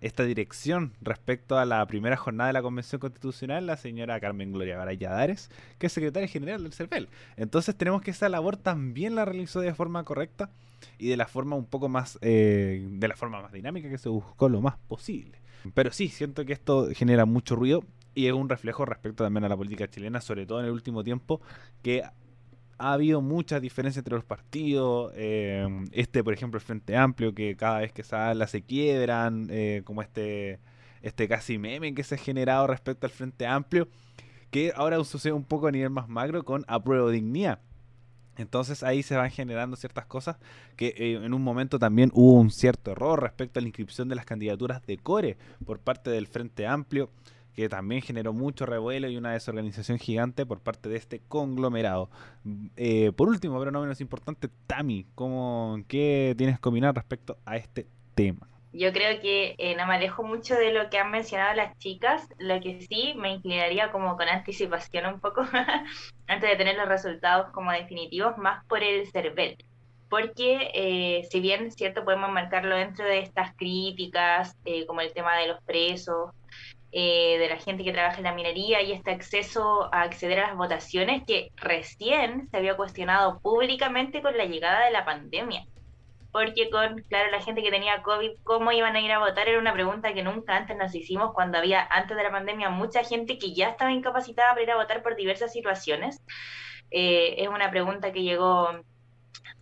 esta 0.02 0.24
dirección 0.24 0.94
respecto 1.02 1.60
a 1.60 1.66
la 1.66 1.86
primera 1.86 2.18
jornada 2.18 2.48
de 2.48 2.54
la 2.54 2.64
Convención 2.64 3.00
Constitucional, 3.00 3.68
la 3.68 3.78
señora 3.78 4.20
Carmen 4.20 4.52
Gloria 4.52 4.76
Barayadares, 4.78 5.52
que 5.78 5.86
es 5.86 5.94
secretaria 5.94 6.28
general 6.28 6.64
del 6.64 6.74
CERVEL. 6.74 7.10
Entonces 7.38 7.76
tenemos 7.76 8.02
que 8.02 8.10
esa 8.10 8.28
labor 8.28 8.58
también 8.58 9.14
la 9.14 9.24
realizó 9.24 9.60
de 9.60 9.72
forma 9.76 10.04
correcta 10.04 10.50
y 10.98 11.10
de 11.10 11.18
la 11.18 11.28
forma 11.28 11.56
un 11.56 11.66
poco 11.66 11.90
más, 11.90 12.18
eh, 12.22 12.84
de 12.90 13.08
la 13.08 13.16
forma 13.16 13.40
más 13.44 13.52
dinámica 13.52 13.88
que 13.88 14.00
se 14.00 14.10
buscó 14.10 14.50
lo 14.50 14.62
más 14.62 14.78
posible. 14.88 15.38
Pero 15.76 15.92
sí, 15.92 16.08
siento 16.08 16.44
que 16.44 16.54
esto 16.54 16.90
genera 16.96 17.26
mucho 17.26 17.56
ruido 17.56 17.84
y 18.16 18.26
es 18.26 18.34
un 18.34 18.50
reflejo 18.50 18.84
respecto 18.86 19.24
también 19.24 19.44
a 19.44 19.50
la 19.50 19.58
política 19.58 19.88
chilena, 19.88 20.22
sobre 20.22 20.48
todo 20.48 20.60
en 20.62 20.66
el 20.66 20.72
último 20.72 21.04
tiempo, 21.04 21.40
que 21.84 22.04
ha 22.78 22.94
habido 22.94 23.22
muchas 23.22 23.62
diferencias 23.62 24.00
entre 24.00 24.16
los 24.16 24.26
partidos. 24.26 25.12
Eh, 25.16 25.68
este, 25.92 26.24
por 26.24 26.34
ejemplo, 26.34 26.58
el 26.58 26.64
Frente 26.64 26.96
Amplio, 26.98 27.34
que 27.34 27.56
cada 27.56 27.80
vez 27.80 27.92
que 27.92 28.04
habla 28.12 28.48
se 28.48 28.62
quiebran, 28.62 29.48
eh, 29.50 29.82
como 29.86 30.02
este, 30.02 30.60
este 31.02 31.28
casi 31.28 31.58
meme 31.58 31.94
que 31.94 32.04
se 32.04 32.16
ha 32.16 32.18
generado 32.18 32.68
respecto 32.68 33.06
al 33.06 33.12
Frente 33.12 33.46
Amplio, 33.46 33.88
que 34.52 34.74
ahora 34.76 35.04
sucede 35.04 35.34
un 35.34 35.44
poco 35.44 35.68
a 35.68 35.72
nivel 35.72 35.90
más 35.90 36.08
macro 36.10 36.44
con 36.44 36.64
apruebo 36.68 37.10
dignidad. 37.10 37.60
Entonces 38.38 38.84
ahí 38.84 39.02
se 39.02 39.16
van 39.16 39.32
generando 39.32 39.78
ciertas 39.78 40.06
cosas 40.06 40.38
que 40.76 40.94
eh, 40.98 41.14
en 41.24 41.34
un 41.34 41.42
momento 41.42 41.80
también 41.80 42.12
hubo 42.14 42.34
un 42.34 42.52
cierto 42.52 42.92
error 42.92 43.22
respecto 43.22 43.60
a 43.60 43.62
la 43.62 43.70
inscripción 43.70 44.10
de 44.10 44.16
las 44.16 44.26
candidaturas 44.26 44.86
de 44.86 44.98
Core 44.98 45.38
por 45.66 45.80
parte 45.80 46.10
del 46.10 46.28
Frente 46.28 46.68
Amplio 46.68 47.10
que 47.56 47.70
también 47.70 48.02
generó 48.02 48.34
mucho 48.34 48.66
revuelo 48.66 49.10
y 49.10 49.18
una 49.18 49.32
desorganización 49.32 49.98
gigante 49.98 50.46
por 50.46 50.60
parte 50.60 50.90
de 50.90 50.98
este 50.98 51.22
conglomerado. 51.28 52.10
Eh, 52.76 53.12
por 53.16 53.30
último, 53.30 53.58
pero 53.60 53.72
no 53.72 53.82
menos 53.82 54.02
importante, 54.02 54.50
Tami, 54.68 55.06
¿cómo, 55.16 55.80
¿qué 55.88 56.36
tienes 56.38 56.60
que 56.60 56.70
opinar 56.70 56.94
respecto 56.94 57.38
a 57.46 57.56
este 57.56 57.88
tema? 58.14 58.48
Yo 58.74 58.92
creo 58.92 59.22
que 59.22 59.56
eh, 59.58 59.76
no 59.78 59.88
me 59.88 59.96
alejo 59.96 60.22
mucho 60.24 60.56
de 60.56 60.74
lo 60.74 60.90
que 60.90 60.98
han 60.98 61.10
mencionado 61.10 61.56
las 61.56 61.78
chicas, 61.78 62.28
lo 62.40 62.60
que 62.60 62.82
sí 62.82 63.14
me 63.16 63.36
inclinaría 63.36 63.90
como 63.90 64.18
con 64.18 64.28
anticipación 64.28 65.06
un 65.06 65.22
poco, 65.22 65.44
antes 66.28 66.50
de 66.50 66.56
tener 66.58 66.76
los 66.76 66.90
resultados 66.90 67.52
como 67.54 67.72
definitivos, 67.72 68.38
más 68.38 68.66
por 68.66 68.84
el 68.84 69.10
CERVEL 69.10 69.58
porque 70.10 70.72
eh, 70.74 71.28
si 71.30 71.40
bien 71.40 71.72
cierto 71.72 72.06
podemos 72.06 72.32
marcarlo 72.32 72.76
dentro 72.76 73.06
de 73.06 73.20
estas 73.20 73.56
críticas, 73.56 74.56
eh, 74.66 74.86
como 74.86 75.02
el 75.02 75.12
tema 75.14 75.36
de 75.38 75.48
los 75.48 75.62
presos, 75.64 76.32
eh, 76.98 77.38
de 77.40 77.50
la 77.50 77.58
gente 77.58 77.84
que 77.84 77.92
trabaja 77.92 78.20
en 78.20 78.24
la 78.24 78.34
minería 78.34 78.82
y 78.82 78.94
este 78.94 79.12
acceso 79.12 79.94
a 79.94 80.04
acceder 80.04 80.40
a 80.40 80.48
las 80.48 80.56
votaciones 80.56 81.24
que 81.28 81.52
recién 81.58 82.48
se 82.50 82.56
había 82.56 82.78
cuestionado 82.78 83.42
públicamente 83.42 84.22
con 84.22 84.38
la 84.38 84.46
llegada 84.46 84.86
de 84.86 84.92
la 84.92 85.04
pandemia. 85.04 85.66
Porque 86.32 86.70
con, 86.70 87.04
claro, 87.10 87.32
la 87.32 87.42
gente 87.42 87.62
que 87.62 87.70
tenía 87.70 88.02
COVID, 88.02 88.38
¿cómo 88.46 88.72
iban 88.72 88.96
a 88.96 89.02
ir 89.02 89.12
a 89.12 89.20
votar? 89.20 89.50
Era 89.50 89.60
una 89.60 89.74
pregunta 89.74 90.14
que 90.14 90.24
nunca 90.24 90.56
antes 90.56 90.78
nos 90.78 90.96
hicimos 90.96 91.34
cuando 91.34 91.58
había, 91.58 91.86
antes 91.86 92.16
de 92.16 92.24
la 92.24 92.32
pandemia, 92.32 92.70
mucha 92.70 93.04
gente 93.04 93.38
que 93.38 93.54
ya 93.54 93.68
estaba 93.68 93.92
incapacitada 93.92 94.52
para 94.52 94.64
ir 94.64 94.72
a 94.72 94.78
votar 94.78 95.04
por 95.04 95.18
diversas 95.18 95.52
situaciones. 95.52 96.24
Eh, 96.92 97.36
es 97.40 97.50
una 97.50 97.72
pregunta 97.72 98.14
que 98.14 98.24
llegó 98.24 98.70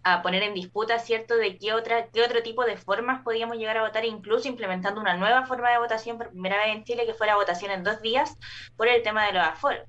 a 0.03 0.21
poner 0.21 0.43
en 0.43 0.53
disputa, 0.53 0.99
¿cierto?, 0.99 1.35
de 1.35 1.57
qué, 1.57 1.73
otra, 1.73 2.07
qué 2.07 2.23
otro 2.23 2.43
tipo 2.43 2.65
de 2.65 2.77
formas 2.77 3.23
podíamos 3.23 3.57
llegar 3.57 3.77
a 3.77 3.83
votar, 3.83 4.05
incluso 4.05 4.47
implementando 4.47 5.01
una 5.01 5.15
nueva 5.15 5.45
forma 5.45 5.71
de 5.71 5.79
votación 5.79 6.17
por 6.17 6.29
primera 6.29 6.57
vez 6.57 6.75
en 6.75 6.83
Chile, 6.83 7.05
que 7.05 7.13
fuera 7.13 7.35
votación 7.35 7.71
en 7.71 7.83
dos 7.83 8.01
días, 8.01 8.37
por 8.75 8.87
el 8.87 9.01
tema 9.03 9.25
de 9.25 9.33
los 9.33 9.43
aforos. 9.43 9.87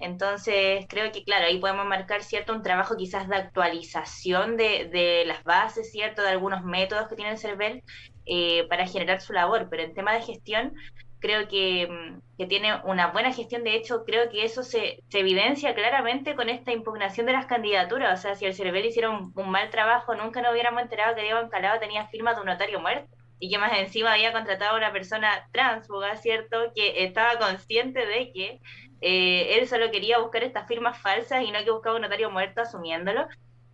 Entonces, 0.00 0.86
creo 0.88 1.10
que, 1.12 1.24
claro, 1.24 1.46
ahí 1.46 1.58
podemos 1.58 1.86
marcar, 1.86 2.22
¿cierto?, 2.22 2.52
un 2.52 2.62
trabajo 2.62 2.96
quizás 2.96 3.28
de 3.28 3.36
actualización 3.36 4.56
de, 4.56 4.88
de 4.92 5.24
las 5.26 5.42
bases, 5.44 5.90
¿cierto?, 5.90 6.22
de 6.22 6.30
algunos 6.30 6.62
métodos 6.64 7.08
que 7.08 7.16
tiene 7.16 7.32
el 7.32 7.38
CERVEL 7.38 7.82
eh, 8.26 8.66
para 8.68 8.86
generar 8.86 9.20
su 9.20 9.32
labor, 9.32 9.68
pero 9.70 9.82
en 9.82 9.94
tema 9.94 10.14
de 10.14 10.22
gestión, 10.22 10.74
creo 11.24 11.48
que, 11.48 11.88
mm, 11.88 12.36
que, 12.36 12.46
tiene 12.46 12.74
una 12.84 13.06
buena 13.06 13.32
gestión. 13.32 13.64
De 13.64 13.74
hecho, 13.74 14.04
creo 14.04 14.28
que 14.28 14.44
eso 14.44 14.62
se, 14.62 15.02
se, 15.08 15.20
evidencia 15.20 15.74
claramente 15.74 16.34
con 16.34 16.50
esta 16.50 16.70
impugnación 16.70 17.24
de 17.24 17.32
las 17.32 17.46
candidaturas. 17.46 18.18
O 18.18 18.22
sea, 18.22 18.34
si 18.34 18.44
el 18.44 18.54
CERVEL 18.54 18.84
hiciera 18.84 19.08
un, 19.08 19.32
mal 19.50 19.70
trabajo, 19.70 20.14
nunca 20.14 20.42
nos 20.42 20.52
hubiéramos 20.52 20.82
enterado 20.82 21.16
que 21.16 21.22
Diego 21.22 21.40
Encalado 21.40 21.80
tenía 21.80 22.06
firma 22.08 22.34
de 22.34 22.40
un 22.40 22.46
notario 22.46 22.78
muerto 22.78 23.08
y 23.38 23.50
que 23.50 23.58
más 23.58 23.72
encima 23.78 24.12
había 24.12 24.32
contratado 24.32 24.74
a 24.74 24.78
una 24.78 24.92
persona 24.92 25.48
transfuga, 25.50 26.14
¿cierto? 26.16 26.72
Que 26.74 27.04
estaba 27.04 27.38
consciente 27.38 28.04
de 28.04 28.30
que 28.32 28.60
eh, 29.00 29.58
él 29.58 29.66
solo 29.66 29.90
quería 29.90 30.18
buscar 30.18 30.44
estas 30.44 30.68
firmas 30.68 31.00
falsas 31.00 31.42
y 31.42 31.50
no 31.50 31.64
que 31.64 31.70
buscaba 31.70 31.96
un 31.96 32.02
notario 32.02 32.30
muerto 32.30 32.60
asumiéndolo. 32.60 33.26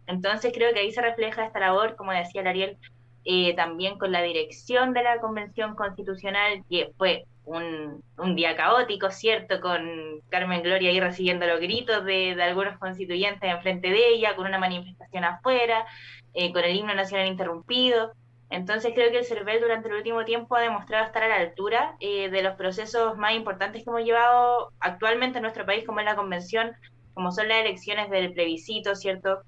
Entonces 0.06 0.52
creo 0.54 0.72
que 0.72 0.80
ahí 0.80 0.92
se 0.92 1.02
refleja 1.02 1.46
esta 1.46 1.58
labor, 1.58 1.96
como 1.96 2.12
decía 2.12 2.42
el 2.42 2.46
Ariel, 2.46 2.78
eh, 3.24 3.54
también 3.56 3.98
con 3.98 4.12
la 4.12 4.22
dirección 4.22 4.92
de 4.94 5.02
la 5.02 5.20
Convención 5.20 5.74
Constitucional, 5.74 6.64
que 6.70 6.92
fue 6.96 7.26
un, 7.44 8.02
un, 8.18 8.36
día 8.36 8.56
caótico, 8.56 9.10
¿cierto? 9.10 9.60
Con 9.60 10.20
Carmen 10.28 10.62
Gloria 10.62 10.90
ahí 10.90 11.00
recibiendo 11.00 11.46
los 11.46 11.60
gritos 11.60 12.04
de, 12.04 12.34
de 12.34 12.42
algunos 12.42 12.78
constituyentes 12.78 13.50
enfrente 13.50 13.88
de 13.88 14.08
ella, 14.08 14.36
con 14.36 14.46
una 14.46 14.58
manifestación 14.58 15.24
afuera, 15.24 15.86
eh, 16.34 16.52
con 16.52 16.64
el 16.64 16.76
himno 16.76 16.94
nacional 16.94 17.26
interrumpido. 17.26 18.12
Entonces 18.50 18.92
creo 18.94 19.10
que 19.10 19.18
el 19.18 19.24
CERVEL 19.24 19.60
durante 19.60 19.88
el 19.88 19.94
último 19.94 20.24
tiempo 20.24 20.56
ha 20.56 20.60
demostrado 20.60 21.06
estar 21.06 21.22
a 21.22 21.28
la 21.28 21.36
altura 21.36 21.96
eh, 22.00 22.30
de 22.30 22.42
los 22.42 22.56
procesos 22.56 23.16
más 23.16 23.34
importantes 23.34 23.84
que 23.84 23.90
hemos 23.90 24.04
llevado 24.04 24.72
actualmente 24.80 25.38
en 25.38 25.42
nuestro 25.42 25.64
país, 25.66 25.84
como 25.84 26.00
es 26.00 26.06
la 26.06 26.16
convención, 26.16 26.72
como 27.14 27.30
son 27.30 27.48
las 27.48 27.58
elecciones 27.58 28.10
del 28.10 28.32
plebiscito, 28.32 28.94
¿cierto? 28.96 29.42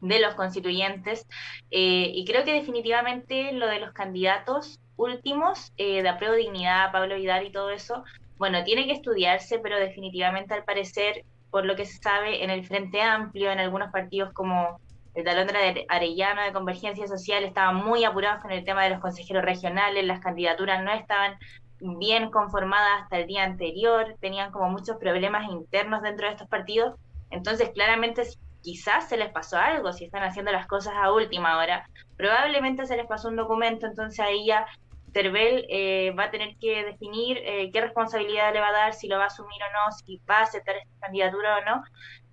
de 0.00 0.20
los 0.20 0.34
constituyentes. 0.34 1.26
Eh, 1.70 2.10
y 2.14 2.24
creo 2.24 2.44
que 2.44 2.52
definitivamente 2.52 3.52
lo 3.52 3.66
de 3.66 3.80
los 3.80 3.92
candidatos 3.92 4.80
últimos, 4.98 5.72
eh, 5.78 6.02
de 6.02 6.08
apruebo 6.08 6.34
dignidad, 6.34 6.92
Pablo 6.92 7.14
Vidal 7.14 7.46
y 7.46 7.52
todo 7.52 7.70
eso, 7.70 8.04
bueno, 8.36 8.62
tiene 8.64 8.86
que 8.86 8.92
estudiarse, 8.92 9.58
pero 9.58 9.78
definitivamente 9.78 10.52
al 10.52 10.64
parecer, 10.64 11.24
por 11.50 11.64
lo 11.64 11.74
que 11.76 11.86
se 11.86 11.98
sabe, 11.98 12.44
en 12.44 12.50
el 12.50 12.66
Frente 12.66 13.00
Amplio, 13.00 13.50
en 13.50 13.60
algunos 13.60 13.90
partidos 13.90 14.32
como 14.32 14.80
el 15.14 15.24
de 15.24 15.30
Alondra 15.30 15.60
de 15.60 15.86
Arellano 15.88 16.42
de 16.42 16.52
Convergencia 16.52 17.06
Social, 17.08 17.44
estaban 17.44 17.76
muy 17.76 18.04
apurados 18.04 18.42
con 18.42 18.52
el 18.52 18.64
tema 18.64 18.84
de 18.84 18.90
los 18.90 19.00
consejeros 19.00 19.44
regionales, 19.44 20.04
las 20.04 20.20
candidaturas 20.20 20.82
no 20.84 20.92
estaban 20.92 21.36
bien 21.80 22.30
conformadas 22.30 23.02
hasta 23.02 23.18
el 23.18 23.26
día 23.26 23.44
anterior, 23.44 24.16
tenían 24.20 24.50
como 24.50 24.68
muchos 24.68 24.96
problemas 24.96 25.48
internos 25.50 26.02
dentro 26.02 26.26
de 26.26 26.32
estos 26.32 26.48
partidos, 26.48 26.94
entonces 27.30 27.70
claramente 27.70 28.22
quizás 28.62 29.08
se 29.08 29.16
les 29.16 29.30
pasó 29.30 29.58
algo 29.58 29.92
si 29.92 30.04
están 30.04 30.22
haciendo 30.22 30.52
las 30.52 30.66
cosas 30.66 30.94
a 30.96 31.12
última 31.12 31.56
hora. 31.58 31.88
Probablemente 32.16 32.86
se 32.86 32.96
les 32.96 33.06
pasó 33.06 33.28
un 33.28 33.36
documento, 33.36 33.86
entonces 33.86 34.20
ahí 34.20 34.46
ya 34.46 34.66
Terbel 35.12 35.66
eh, 35.68 36.12
va 36.18 36.24
a 36.24 36.30
tener 36.30 36.56
que 36.60 36.84
definir 36.84 37.38
eh, 37.38 37.70
qué 37.72 37.80
responsabilidad 37.80 38.52
le 38.52 38.60
va 38.60 38.68
a 38.68 38.72
dar, 38.72 38.94
si 38.94 39.08
lo 39.08 39.16
va 39.16 39.24
a 39.24 39.26
asumir 39.28 39.60
o 39.62 39.72
no, 39.72 39.92
si 39.92 40.20
va 40.28 40.38
a 40.38 40.42
aceptar 40.42 40.76
esta 40.76 41.00
candidatura 41.00 41.58
o 41.58 41.64
no. 41.64 41.82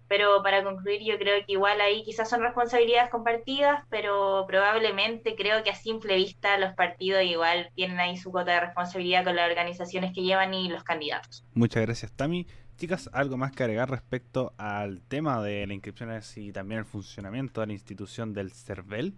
Pero 0.08 0.44
para 0.44 0.64
concluir, 0.64 1.02
yo 1.04 1.18
creo 1.18 1.44
que 1.46 1.54
igual 1.54 1.82
ahí 1.82 2.04
quizás 2.04 2.30
son 2.30 2.42
responsabilidades 2.42 3.10
compartidas, 3.10 3.84
pero 3.90 4.46
probablemente 4.48 5.36
creo 5.36 5.64
que 5.64 5.72
a 5.72 5.76
simple 5.76 6.16
vista 6.16 6.60
los 6.60 6.74
partidos 6.76 7.24
igual 7.24 7.72
tienen 7.76 8.00
ahí 8.00 8.16
su 8.16 8.32
cuota 8.32 8.54
de 8.54 8.60
responsabilidad 8.60 9.24
con 9.24 9.36
las 9.36 9.50
organizaciones 9.50 10.14
que 10.14 10.22
llevan 10.22 10.54
y 10.54 10.70
los 10.70 10.84
candidatos. 10.84 11.44
Muchas 11.56 11.84
gracias, 11.84 12.12
Tami. 12.12 12.46
Chicas, 12.78 13.10
¿algo 13.14 13.38
más 13.38 13.54
que 13.54 13.64
agregar 13.64 13.90
respecto 13.90 14.54
al 14.58 15.02
tema 15.02 15.42
de 15.42 15.66
la 15.66 15.74
inscripción 15.74 16.12
y 16.36 16.52
también 16.52 16.80
el 16.80 16.86
funcionamiento 16.86 17.62
de 17.62 17.68
la 17.68 17.74
institución 17.74 18.34
del 18.34 18.52
CERVEL? 18.52 19.16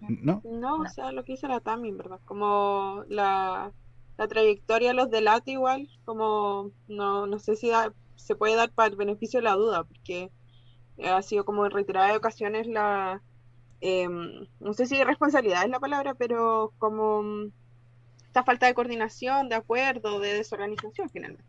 ¿No? 0.00 0.42
No, 0.44 0.76
o 0.76 0.88
sea, 0.88 1.12
lo 1.12 1.24
que 1.24 1.32
hizo 1.32 1.48
la 1.48 1.60
Tami, 1.60 1.92
¿verdad? 1.92 2.20
Como 2.24 3.04
la, 3.08 3.72
la 4.16 4.28
trayectoria 4.28 4.92
los 4.92 5.10
delata 5.10 5.50
igual, 5.50 5.88
como 6.04 6.70
no, 6.88 7.26
no 7.26 7.38
sé 7.38 7.56
si 7.56 7.70
se 8.16 8.34
puede 8.34 8.56
dar 8.56 8.70
para 8.70 8.90
el 8.90 8.96
beneficio 8.96 9.40
de 9.40 9.44
la 9.44 9.54
duda, 9.54 9.84
porque 9.84 10.30
ha 11.04 11.22
sido 11.22 11.44
como 11.44 11.64
en 11.64 11.72
reiteradas 11.72 12.16
ocasiones 12.16 12.66
la, 12.66 13.22
em, 13.80 14.46
no 14.60 14.72
sé 14.72 14.86
si 14.86 15.02
responsabilidad 15.04 15.64
es 15.64 15.70
la 15.70 15.80
palabra, 15.80 16.14
pero 16.14 16.72
como 16.78 17.22
esta 18.26 18.44
falta 18.44 18.66
de 18.66 18.74
coordinación, 18.74 19.48
de 19.48 19.54
acuerdo, 19.54 20.20
de 20.20 20.34
desorganización 20.34 21.08
finalmente. 21.10 21.44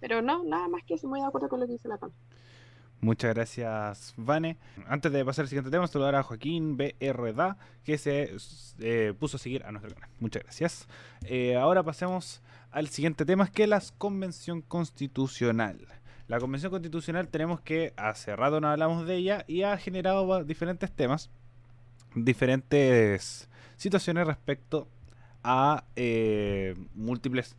Pero 0.00 0.22
no, 0.22 0.42
nada 0.44 0.68
más 0.68 0.82
que 0.84 0.94
eso, 0.94 1.08
muy 1.08 1.20
de 1.20 1.26
acuerdo 1.26 1.48
con 1.48 1.60
lo 1.60 1.66
que 1.66 1.72
dice 1.72 1.88
la 1.88 1.98
PAN. 1.98 2.12
Muchas 3.00 3.34
gracias, 3.34 4.14
Vane. 4.16 4.56
Antes 4.88 5.12
de 5.12 5.24
pasar 5.24 5.44
al 5.44 5.48
siguiente 5.48 5.70
tema, 5.70 5.86
saludar 5.86 6.14
a 6.14 6.22
Joaquín 6.22 6.76
BRDA, 6.76 7.58
que 7.84 7.98
se 7.98 8.36
eh, 8.80 9.12
puso 9.18 9.36
a 9.36 9.40
seguir 9.40 9.64
a 9.64 9.72
nuestro 9.72 9.94
canal. 9.94 10.08
Muchas 10.18 10.42
gracias. 10.42 10.88
Eh, 11.24 11.56
ahora 11.56 11.82
pasemos 11.82 12.40
al 12.72 12.88
siguiente 12.88 13.24
tema, 13.24 13.50
que 13.50 13.64
es 13.64 13.68
la 13.68 13.82
convención 13.98 14.62
constitucional. 14.62 15.78
La 16.28 16.40
convención 16.40 16.70
constitucional 16.70 17.28
tenemos 17.28 17.60
que 17.60 17.92
hace 17.96 18.34
rato 18.34 18.60
no 18.60 18.68
hablamos 18.68 19.06
de 19.06 19.14
ella 19.14 19.44
y 19.46 19.62
ha 19.62 19.76
generado 19.76 20.42
diferentes 20.42 20.90
temas, 20.90 21.30
diferentes 22.14 23.48
situaciones 23.76 24.26
respecto 24.26 24.88
a 25.44 25.84
eh, 25.94 26.74
múltiples 26.94 27.56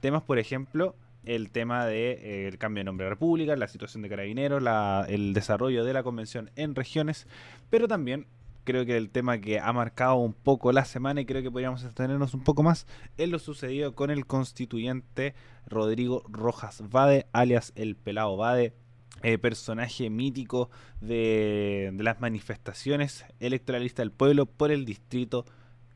temas, 0.00 0.22
por 0.22 0.38
ejemplo, 0.38 0.94
el 1.24 1.50
tema 1.50 1.86
del 1.86 2.18
de, 2.20 2.48
eh, 2.48 2.58
cambio 2.58 2.80
de 2.80 2.84
nombre 2.84 3.04
de 3.04 3.10
república, 3.10 3.56
la 3.56 3.68
situación 3.68 4.02
de 4.02 4.08
carabineros, 4.08 4.62
el 5.08 5.32
desarrollo 5.34 5.84
de 5.84 5.92
la 5.92 6.02
convención 6.02 6.50
en 6.56 6.74
regiones, 6.74 7.26
pero 7.68 7.88
también 7.88 8.26
creo 8.64 8.86
que 8.86 8.96
el 8.96 9.10
tema 9.10 9.38
que 9.38 9.58
ha 9.58 9.72
marcado 9.72 10.16
un 10.16 10.32
poco 10.32 10.72
la 10.72 10.84
semana 10.84 11.20
y 11.20 11.26
creo 11.26 11.42
que 11.42 11.50
podríamos 11.50 11.84
extendernos 11.84 12.34
un 12.34 12.44
poco 12.44 12.62
más 12.62 12.86
es 13.16 13.28
lo 13.28 13.38
sucedido 13.38 13.94
con 13.94 14.10
el 14.10 14.26
constituyente 14.26 15.34
Rodrigo 15.66 16.24
Rojas 16.28 16.82
Vade, 16.88 17.26
alias 17.32 17.72
el 17.74 17.96
Pelado 17.96 18.36
Vade, 18.36 18.74
eh, 19.22 19.38
personaje 19.38 20.08
mítico 20.08 20.70
de, 21.00 21.90
de 21.92 22.02
las 22.02 22.20
manifestaciones 22.20 23.24
electoralistas 23.38 24.04
del 24.04 24.12
pueblo 24.12 24.46
por 24.46 24.70
el 24.70 24.84
distrito 24.84 25.44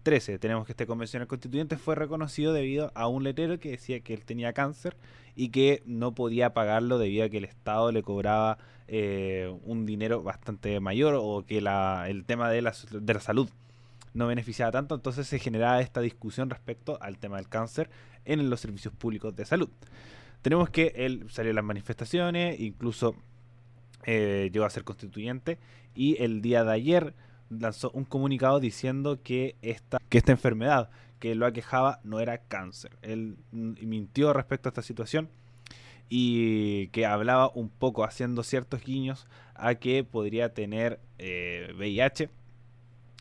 13. 0.04 0.38
Tenemos 0.38 0.66
que 0.66 0.72
este 0.72 0.86
convencional 0.86 1.26
constituyente 1.26 1.76
fue 1.76 1.96
reconocido 1.96 2.52
debido 2.52 2.92
a 2.94 3.08
un 3.08 3.24
letrero 3.24 3.58
que 3.58 3.70
decía 3.70 3.98
que 4.00 4.14
él 4.14 4.24
tenía 4.24 4.52
cáncer 4.52 4.96
y 5.34 5.48
que 5.48 5.82
no 5.86 6.14
podía 6.14 6.54
pagarlo 6.54 6.98
debido 6.98 7.24
a 7.24 7.28
que 7.28 7.38
el 7.38 7.44
Estado 7.44 7.90
le 7.90 8.02
cobraba 8.02 8.58
eh, 8.86 9.52
un 9.64 9.86
dinero 9.86 10.22
bastante 10.22 10.78
mayor 10.78 11.16
o 11.18 11.44
que 11.44 11.58
el 11.58 12.24
tema 12.24 12.50
de 12.50 12.62
la, 12.62 12.72
de 12.92 13.14
la 13.14 13.20
salud 13.20 13.48
no 14.12 14.26
beneficiaba 14.28 14.70
tanto. 14.70 14.94
Entonces 14.94 15.26
se 15.26 15.38
generaba 15.38 15.80
esta 15.80 16.00
discusión 16.00 16.50
respecto 16.50 16.98
al 17.00 17.18
tema 17.18 17.38
del 17.38 17.48
cáncer 17.48 17.90
en 18.24 18.48
los 18.48 18.60
servicios 18.60 18.94
públicos 18.94 19.34
de 19.34 19.44
salud. 19.46 19.68
Tenemos 20.42 20.68
que 20.68 20.92
él 20.96 21.26
salió 21.30 21.52
a 21.52 21.54
las 21.54 21.64
manifestaciones, 21.64 22.60
incluso 22.60 23.16
eh, 24.04 24.50
llegó 24.52 24.66
a 24.66 24.70
ser 24.70 24.84
constituyente 24.84 25.58
y 25.94 26.22
el 26.22 26.42
día 26.42 26.62
de 26.64 26.72
ayer 26.72 27.14
lanzó 27.50 27.90
un 27.92 28.04
comunicado 28.04 28.60
diciendo 28.60 29.20
que 29.22 29.56
esta, 29.62 29.98
que 30.08 30.18
esta 30.18 30.32
enfermedad 30.32 30.90
que 31.18 31.34
lo 31.34 31.46
aquejaba 31.46 32.00
no 32.04 32.20
era 32.20 32.38
cáncer. 32.38 32.98
Él 33.00 33.38
mintió 33.50 34.32
respecto 34.32 34.68
a 34.68 34.70
esta 34.70 34.82
situación 34.82 35.30
y 36.08 36.88
que 36.88 37.06
hablaba 37.06 37.50
un 37.54 37.70
poco 37.70 38.04
haciendo 38.04 38.42
ciertos 38.42 38.84
guiños 38.84 39.26
a 39.54 39.74
que 39.76 40.04
podría 40.04 40.52
tener 40.52 41.00
VIH, 41.18 42.24
eh, 42.24 42.30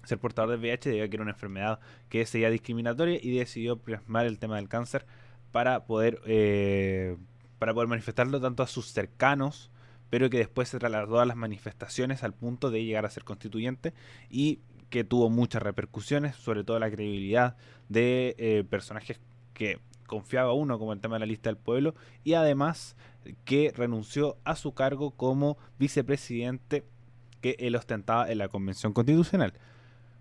ser 0.03 0.19
portador 0.19 0.51
de 0.51 0.57
VIH 0.57 0.89
debido 0.89 1.05
a 1.05 1.07
que 1.07 1.15
era 1.15 1.23
una 1.23 1.31
enfermedad 1.31 1.79
que 2.09 2.25
sería 2.25 2.49
discriminatoria 2.49 3.19
y 3.21 3.37
decidió 3.37 3.77
plasmar 3.77 4.25
el 4.25 4.37
tema 4.37 4.57
del 4.57 4.67
cáncer 4.67 5.05
para 5.53 5.85
poder, 5.85 6.19
eh, 6.25 7.15
para 7.57 7.73
poder 7.73 7.87
manifestarlo 7.87 8.41
tanto 8.41 8.63
a 8.63 8.67
sus 8.67 8.87
cercanos 8.87 9.71
pero 10.13 10.29
que 10.29 10.37
después 10.37 10.69
se 10.69 10.77
trasladó 10.77 11.21
a 11.21 11.25
las 11.25 11.35
manifestaciones 11.35 12.21
al 12.21 12.33
punto 12.33 12.69
de 12.69 12.85
llegar 12.85 13.03
a 13.03 13.09
ser 13.09 13.23
constituyente 13.23 13.95
y 14.29 14.59
que 14.91 15.03
tuvo 15.03 15.31
muchas 15.31 15.63
repercusiones, 15.63 16.35
sobre 16.35 16.63
todo 16.63 16.77
la 16.77 16.91
credibilidad 16.91 17.55
de 17.89 18.35
eh, 18.37 18.63
personajes 18.63 19.19
que 19.55 19.79
confiaba 20.05 20.53
uno 20.53 20.77
como 20.77 20.93
el 20.93 20.99
tema 20.99 21.15
de 21.15 21.21
la 21.21 21.25
lista 21.25 21.49
del 21.49 21.57
pueblo 21.57 21.95
y 22.23 22.35
además 22.35 22.95
que 23.43 23.73
renunció 23.75 24.37
a 24.43 24.55
su 24.55 24.75
cargo 24.75 25.09
como 25.09 25.57
vicepresidente 25.79 26.83
que 27.41 27.55
él 27.57 27.75
ostentaba 27.75 28.31
en 28.31 28.37
la 28.37 28.49
convención 28.49 28.93
constitucional. 28.93 29.53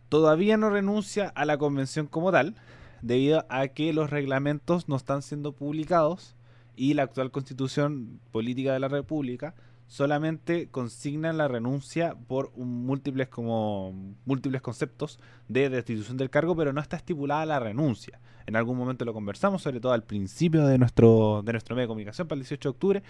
Todavía 0.09 0.57
no 0.57 0.71
renuncia 0.71 1.29
a 1.35 1.45
la 1.45 1.59
convención 1.59 2.07
como 2.07 2.33
tal, 2.33 2.55
debido 3.03 3.45
a 3.51 3.69
que 3.69 3.93
los 3.93 4.09
reglamentos 4.09 4.89
no 4.89 4.97
están 4.97 5.21
siendo 5.21 5.53
publicados 5.53 6.35
y 6.77 6.95
la 6.95 7.03
actual 7.03 7.31
constitución 7.31 8.21
política 8.31 8.73
de 8.73 8.81
la 8.81 8.89
República 8.89 9.55
solamente 9.93 10.71
consignan 10.71 11.37
la 11.37 11.49
renuncia 11.49 12.17
por 12.27 12.57
múltiples 12.57 13.29
como 13.29 13.93
múltiples 14.25 14.63
conceptos 14.63 15.21
de 15.49 15.69
destitución 15.69 16.17
del 16.17 16.31
cargo, 16.31 16.57
pero 16.57 16.73
no 16.73 16.81
está 16.81 16.97
estipulada 16.97 17.45
la 17.45 17.61
renuncia. 17.61 18.19
En 18.47 18.57
algún 18.57 18.79
momento 18.79 19.05
lo 19.05 19.13
conversamos, 19.13 19.61
sobre 19.61 19.81
todo 19.81 19.93
al 19.93 20.05
principio 20.05 20.67
de 20.67 20.79
nuestro 20.79 21.43
de 21.45 21.53
nuestro 21.53 21.77
medio 21.77 21.85
de 21.85 21.89
comunicación 21.89 22.27
para 22.27 22.37
el 22.37 22.41
18 22.41 22.67
de 22.67 22.71
octubre, 22.71 23.03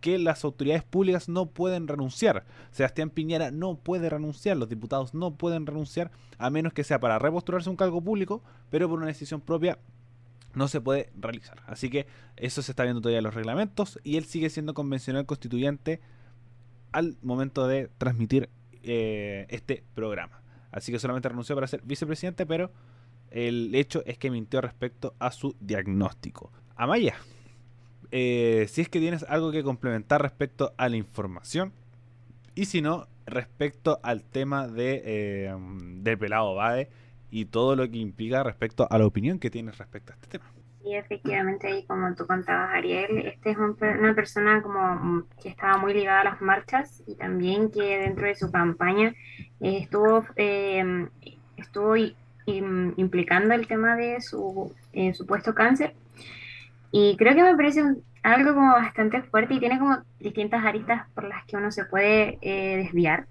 que 0.00 0.18
las 0.18 0.42
autoridades 0.42 0.82
públicas 0.82 1.28
no 1.28 1.44
pueden 1.50 1.86
renunciar. 1.86 2.46
Sebastián 2.70 3.10
Piñera 3.10 3.50
no 3.50 3.74
puede 3.74 4.08
renunciar, 4.08 4.56
los 4.56 4.70
diputados 4.70 5.12
no 5.12 5.34
pueden 5.34 5.66
renunciar 5.66 6.10
a 6.38 6.48
menos 6.48 6.72
que 6.72 6.84
sea 6.84 7.00
para 7.00 7.18
repostularse 7.18 7.68
un 7.68 7.76
cargo 7.76 8.00
público, 8.00 8.42
pero 8.70 8.88
por 8.88 8.96
una 8.96 9.08
decisión 9.08 9.42
propia 9.42 9.78
no 10.54 10.68
se 10.68 10.80
puede 10.80 11.12
realizar. 11.18 11.62
Así 11.66 11.90
que 11.90 12.06
eso 12.36 12.62
se 12.62 12.72
está 12.72 12.84
viendo 12.84 13.02
todavía 13.02 13.18
en 13.18 13.24
los 13.24 13.34
reglamentos 13.34 14.00
y 14.04 14.16
él 14.16 14.24
sigue 14.24 14.48
siendo 14.48 14.72
convencional 14.72 15.26
constituyente 15.26 16.00
al 16.92 17.16
momento 17.22 17.66
de 17.66 17.88
transmitir 17.98 18.48
eh, 18.82 19.46
este 19.48 19.84
programa. 19.94 20.42
Así 20.72 20.92
que 20.92 20.98
solamente 20.98 21.28
renunció 21.28 21.54
para 21.54 21.66
ser 21.66 21.82
vicepresidente, 21.82 22.46
pero 22.46 22.70
el 23.30 23.74
hecho 23.74 24.02
es 24.06 24.18
que 24.18 24.30
mintió 24.30 24.60
respecto 24.60 25.14
a 25.18 25.32
su 25.32 25.56
diagnóstico. 25.60 26.52
Amaya, 26.76 27.14
eh, 28.10 28.66
si 28.68 28.80
es 28.80 28.88
que 28.88 29.00
tienes 29.00 29.24
algo 29.24 29.52
que 29.52 29.62
complementar 29.62 30.22
respecto 30.22 30.72
a 30.76 30.88
la 30.88 30.96
información, 30.96 31.72
y 32.54 32.64
si 32.66 32.82
no, 32.82 33.06
respecto 33.26 34.00
al 34.02 34.22
tema 34.24 34.68
de, 34.68 35.02
eh, 35.04 35.56
de 35.96 36.16
Pelado 36.16 36.54
Bade 36.54 36.90
y 37.30 37.44
todo 37.46 37.76
lo 37.76 37.88
que 37.88 37.98
implica 37.98 38.42
respecto 38.42 38.86
a 38.90 38.98
la 38.98 39.06
opinión 39.06 39.38
que 39.38 39.50
tienes 39.50 39.78
respecto 39.78 40.12
a 40.12 40.16
este 40.16 40.26
tema. 40.26 40.52
Sí, 40.82 40.94
efectivamente, 40.94 41.78
y 41.78 41.84
como 41.84 42.14
tú 42.14 42.26
contabas, 42.26 42.70
Ariel, 42.72 43.18
este 43.26 43.50
es 43.50 43.58
una 43.58 44.14
persona 44.14 44.62
como 44.62 44.80
mm, 44.94 45.24
que 45.42 45.50
estaba 45.50 45.76
muy 45.76 45.92
ligada 45.92 46.22
a 46.22 46.24
las 46.24 46.40
marchas 46.40 47.02
y 47.06 47.16
también 47.16 47.70
que 47.70 47.98
dentro 47.98 48.26
de 48.26 48.34
su 48.34 48.50
campaña 48.50 49.08
eh, 49.60 49.78
estuvo, 49.82 50.24
eh, 50.36 51.06
estuvo 51.56 51.96
implicando 52.46 53.54
el 53.54 53.66
tema 53.66 53.94
de 53.94 54.22
su 54.22 54.74
eh, 54.94 55.12
supuesto 55.12 55.54
cáncer. 55.54 55.94
Y 56.92 57.16
creo 57.18 57.34
que 57.34 57.42
me 57.42 57.56
parece 57.56 57.82
algo 58.22 58.54
como 58.54 58.72
bastante 58.72 59.22
fuerte 59.22 59.54
y 59.54 59.60
tiene 59.60 59.78
como 59.78 59.98
distintas 60.18 60.64
aristas 60.64 61.06
por 61.14 61.24
las 61.24 61.44
que 61.44 61.56
uno 61.56 61.70
se 61.70 61.84
puede 61.84 62.38
desviar. 62.40 63.26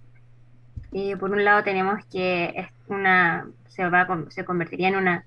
por 1.20 1.32
un 1.32 1.44
lado 1.44 1.64
tenemos 1.64 2.06
que 2.06 2.54
es 2.56 2.68
una, 2.88 3.48
se, 3.68 3.90
va 3.90 4.08
se 4.30 4.46
convertiría 4.46 4.90
en 4.90 4.96
una, 4.98 5.26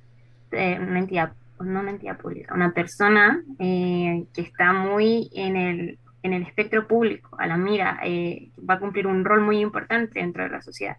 una 0.53 0.99
entidad 0.99 1.33
no 1.65 1.81
una 1.81 1.91
entidad 1.91 2.19
pública, 2.19 2.55
una 2.55 2.73
persona 2.73 3.43
eh, 3.59 4.25
que 4.35 4.43
está 4.43 4.73
muy 4.73 5.31
en 5.35 5.57
el, 5.57 5.99
en 6.23 6.33
el 6.33 6.43
espectro 6.43 6.87
público, 6.87 7.37
a 7.39 7.47
la 7.47 7.57
mira, 7.57 8.01
eh, 8.05 8.51
va 8.69 8.75
a 8.75 8.79
cumplir 8.79 9.07
un 9.07 9.25
rol 9.25 9.41
muy 9.41 9.61
importante 9.61 10.21
dentro 10.21 10.45
de 10.45 10.51
la 10.51 10.63
sociedad. 10.63 10.97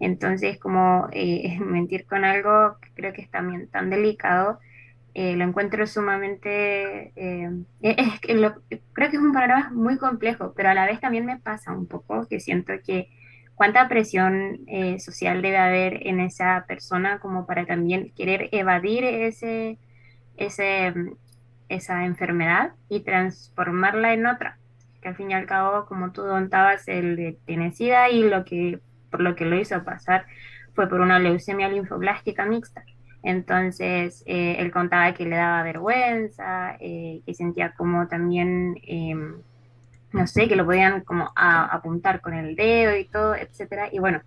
Entonces, 0.00 0.58
como 0.58 1.08
eh, 1.12 1.58
mentir 1.64 2.06
con 2.06 2.24
algo 2.24 2.76
que 2.80 2.90
creo 2.94 3.12
que 3.12 3.22
es 3.22 3.30
también 3.30 3.68
tan 3.68 3.90
delicado, 3.90 4.58
lo 5.16 5.44
encuentro 5.44 5.86
sumamente, 5.86 7.12
es, 7.14 8.20
creo 8.20 9.10
que 9.10 9.16
es 9.16 9.22
un 9.22 9.32
panorama 9.32 9.70
muy 9.72 9.96
complejo, 9.96 10.52
pero 10.56 10.70
a 10.70 10.74
la 10.74 10.86
vez 10.86 10.98
también 10.98 11.24
me 11.24 11.38
pasa 11.38 11.70
un 11.70 11.86
poco 11.86 12.26
que 12.26 12.40
siento 12.40 12.72
que 12.84 13.10
cuánta 13.54 13.88
presión 13.88 14.66
social 14.98 15.40
debe 15.40 15.58
haber 15.58 16.04
en 16.08 16.18
esa 16.18 16.64
persona 16.66 17.20
como 17.20 17.46
para 17.46 17.64
también 17.64 18.12
querer 18.16 18.48
evadir 18.50 19.04
ese, 19.04 19.78
ese, 20.36 20.92
esa 21.68 22.04
enfermedad 22.04 22.72
y 22.88 23.00
transformarla 23.00 24.12
en 24.12 24.26
otra. 24.26 24.58
Que 25.00 25.08
al 25.08 25.16
fin 25.16 25.30
y 25.30 25.34
al 25.34 25.46
cabo, 25.46 25.86
como 25.86 26.12
tú 26.12 26.22
contabas, 26.22 26.88
el 26.88 27.38
tiene 27.44 27.72
SIDA 27.72 28.10
y 28.10 28.28
lo 28.28 28.44
que, 28.44 28.80
por 29.10 29.20
lo 29.20 29.34
que 29.34 29.44
lo 29.44 29.58
hizo 29.58 29.84
pasar 29.84 30.26
fue 30.74 30.88
por 30.88 31.00
una 31.00 31.18
leucemia 31.18 31.68
linfoblástica 31.68 32.46
mixta. 32.46 32.84
Entonces, 33.22 34.22
eh, 34.26 34.56
él 34.58 34.70
contaba 34.70 35.14
que 35.14 35.24
le 35.24 35.36
daba 35.36 35.62
vergüenza, 35.62 36.76
eh, 36.78 37.22
que 37.24 37.34
sentía 37.34 37.72
como 37.72 38.06
también, 38.06 38.76
em, 38.86 39.36
no 40.12 40.26
sé, 40.26 40.46
que 40.46 40.56
lo 40.56 40.66
podían 40.66 41.00
como 41.02 41.32
apuntar 41.34 42.20
con 42.20 42.34
el 42.34 42.54
dedo 42.54 42.96
y 42.96 43.06
todo, 43.06 43.34
etcétera. 43.34 43.88
Y 43.90 43.98
bueno, 43.98 44.20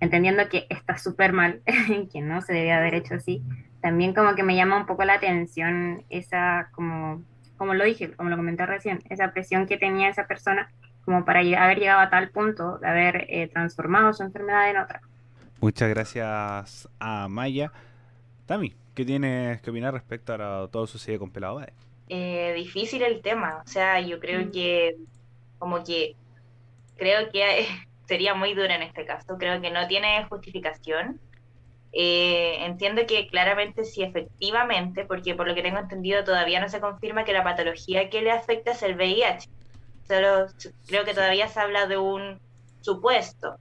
entendiendo 0.00 0.48
que 0.48 0.66
está 0.70 0.96
súper 0.96 1.32
mal, 1.32 1.60
que 2.12 2.22
no 2.22 2.40
se 2.40 2.54
debía 2.54 2.78
haber 2.78 2.94
hecho 2.94 3.14
así, 3.16 3.42
también 3.88 4.12
como 4.12 4.34
que 4.34 4.42
me 4.42 4.54
llama 4.54 4.76
un 4.76 4.84
poco 4.84 5.02
la 5.06 5.14
atención 5.14 6.04
esa, 6.10 6.68
como, 6.72 7.22
como 7.56 7.72
lo 7.72 7.84
dije, 7.84 8.12
como 8.12 8.28
lo 8.28 8.36
comenté 8.36 8.66
recién, 8.66 9.02
esa 9.08 9.32
presión 9.32 9.66
que 9.66 9.78
tenía 9.78 10.10
esa 10.10 10.26
persona 10.26 10.70
como 11.06 11.24
para 11.24 11.40
haber 11.40 11.78
llegado 11.78 12.00
a 12.00 12.10
tal 12.10 12.28
punto 12.28 12.76
de 12.76 12.86
haber 12.86 13.24
eh, 13.30 13.48
transformado 13.48 14.12
su 14.12 14.24
enfermedad 14.24 14.68
en 14.68 14.76
otra. 14.76 15.00
Muchas 15.62 15.88
gracias 15.88 16.86
a 17.00 17.28
Maya. 17.28 17.72
Tami, 18.44 18.74
¿qué 18.94 19.06
tienes 19.06 19.62
que 19.62 19.70
opinar 19.70 19.94
respecto 19.94 20.34
a 20.34 20.68
todo 20.68 20.86
sucede 20.86 21.18
con 21.18 21.30
Pelado 21.30 21.62
eh, 22.10 22.52
difícil 22.54 23.02
el 23.02 23.22
tema, 23.22 23.62
o 23.64 23.66
sea, 23.66 24.00
yo 24.00 24.20
creo 24.20 24.44
mm. 24.46 24.50
que 24.50 24.96
como 25.58 25.82
que 25.82 26.14
creo 26.98 27.30
que 27.30 27.66
sería 28.06 28.34
muy 28.34 28.52
dura 28.52 28.76
en 28.76 28.82
este 28.82 29.06
caso, 29.06 29.38
creo 29.38 29.62
que 29.62 29.70
no 29.70 29.88
tiene 29.88 30.26
justificación. 30.28 31.18
Eh, 31.92 32.64
entiendo 32.66 33.02
que 33.06 33.26
claramente 33.28 33.84
si 33.84 34.02
efectivamente, 34.02 35.04
porque 35.04 35.34
por 35.34 35.48
lo 35.48 35.54
que 35.54 35.62
tengo 35.62 35.78
entendido 35.78 36.22
todavía 36.22 36.60
no 36.60 36.68
se 36.68 36.80
confirma 36.80 37.24
que 37.24 37.32
la 37.32 37.44
patología 37.44 38.10
que 38.10 38.22
le 38.22 38.30
afecta 38.30 38.72
es 38.72 38.82
el 38.82 38.96
VIH. 38.96 39.48
Solo 40.06 40.46
creo 40.86 41.04
que 41.04 41.14
todavía 41.14 41.48
se 41.48 41.60
habla 41.60 41.86
de 41.86 41.96
un 41.98 42.38
supuesto. 42.80 43.56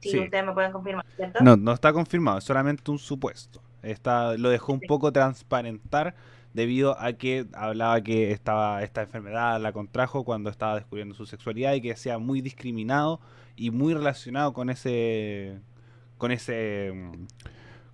Si 0.00 0.18
ustedes 0.18 0.44
me 0.44 0.52
pueden 0.52 0.72
confirmar, 0.72 1.04
¿cierto? 1.16 1.42
No, 1.42 1.56
no 1.56 1.72
está 1.72 1.92
confirmado, 1.92 2.38
es 2.38 2.44
solamente 2.44 2.90
un 2.90 2.98
supuesto. 2.98 3.60
Está, 3.82 4.36
lo 4.36 4.48
dejó 4.48 4.72
un 4.72 4.80
poco 4.80 5.12
transparentar 5.12 6.14
debido 6.52 6.98
a 7.00 7.12
que 7.12 7.46
hablaba 7.52 8.00
que 8.00 8.32
estaba 8.32 8.82
esta 8.82 9.02
enfermedad 9.02 9.60
la 9.60 9.72
contrajo 9.72 10.24
cuando 10.24 10.50
estaba 10.50 10.76
descubriendo 10.76 11.14
su 11.14 11.26
sexualidad 11.26 11.74
y 11.74 11.80
que 11.80 11.94
sea 11.94 12.18
muy 12.18 12.40
discriminado 12.40 13.20
y 13.56 13.70
muy 13.70 13.94
relacionado 13.94 14.52
con 14.52 14.70
ese 14.70 15.60
con 16.16 16.32
ese 16.32 16.92
mm, 16.92 17.26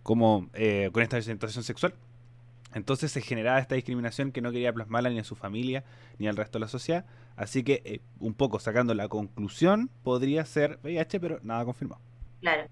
como 0.05 0.51
eh, 0.53 0.91
con 0.93 1.03
esta 1.03 1.17
presentación 1.17 1.65
sexual. 1.65 1.95
Entonces 2.75 3.11
se 3.11 3.21
generaba 3.21 3.59
esta 3.59 3.75
discriminación 3.75 4.33
que 4.33 4.41
no 4.41 4.53
quería 4.53 4.73
plasmarla 4.73 5.09
ni 5.09 5.19
a 5.19 5.25
su 5.25 5.35
familia 5.35 5.83
ni 6.19 6.29
al 6.29 6.37
resto 6.37 6.59
de 6.59 6.61
la 6.61 6.69
sociedad. 6.69 7.07
Así 7.37 7.65
que 7.65 7.83
eh, 7.85 8.01
un 8.21 8.35
poco 8.35 8.61
sacando 8.61 8.95
la 8.95 9.09
conclusión 9.09 9.91
podría 10.05 10.45
ser 10.45 10.79
VIH, 10.85 11.21
pero 11.21 11.41
nada 11.43 11.65
confirmado. 11.65 12.03
Claro, 12.41 12.65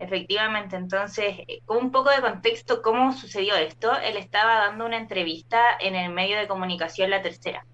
efectivamente. 0.00 0.76
Entonces, 0.76 1.38
eh, 1.46 1.60
con 1.64 1.76
un 1.78 1.92
poco 1.92 2.10
de 2.10 2.20
contexto, 2.20 2.82
¿cómo 2.82 3.12
sucedió 3.12 3.54
esto? 3.54 3.96
Él 4.00 4.16
estaba 4.16 4.56
dando 4.56 4.84
una 4.84 4.98
entrevista 4.98 5.60
en 5.78 5.94
el 5.94 6.12
medio 6.12 6.38
de 6.38 6.48
comunicación 6.48 7.08
La 7.10 7.22
Tercera. 7.22 7.64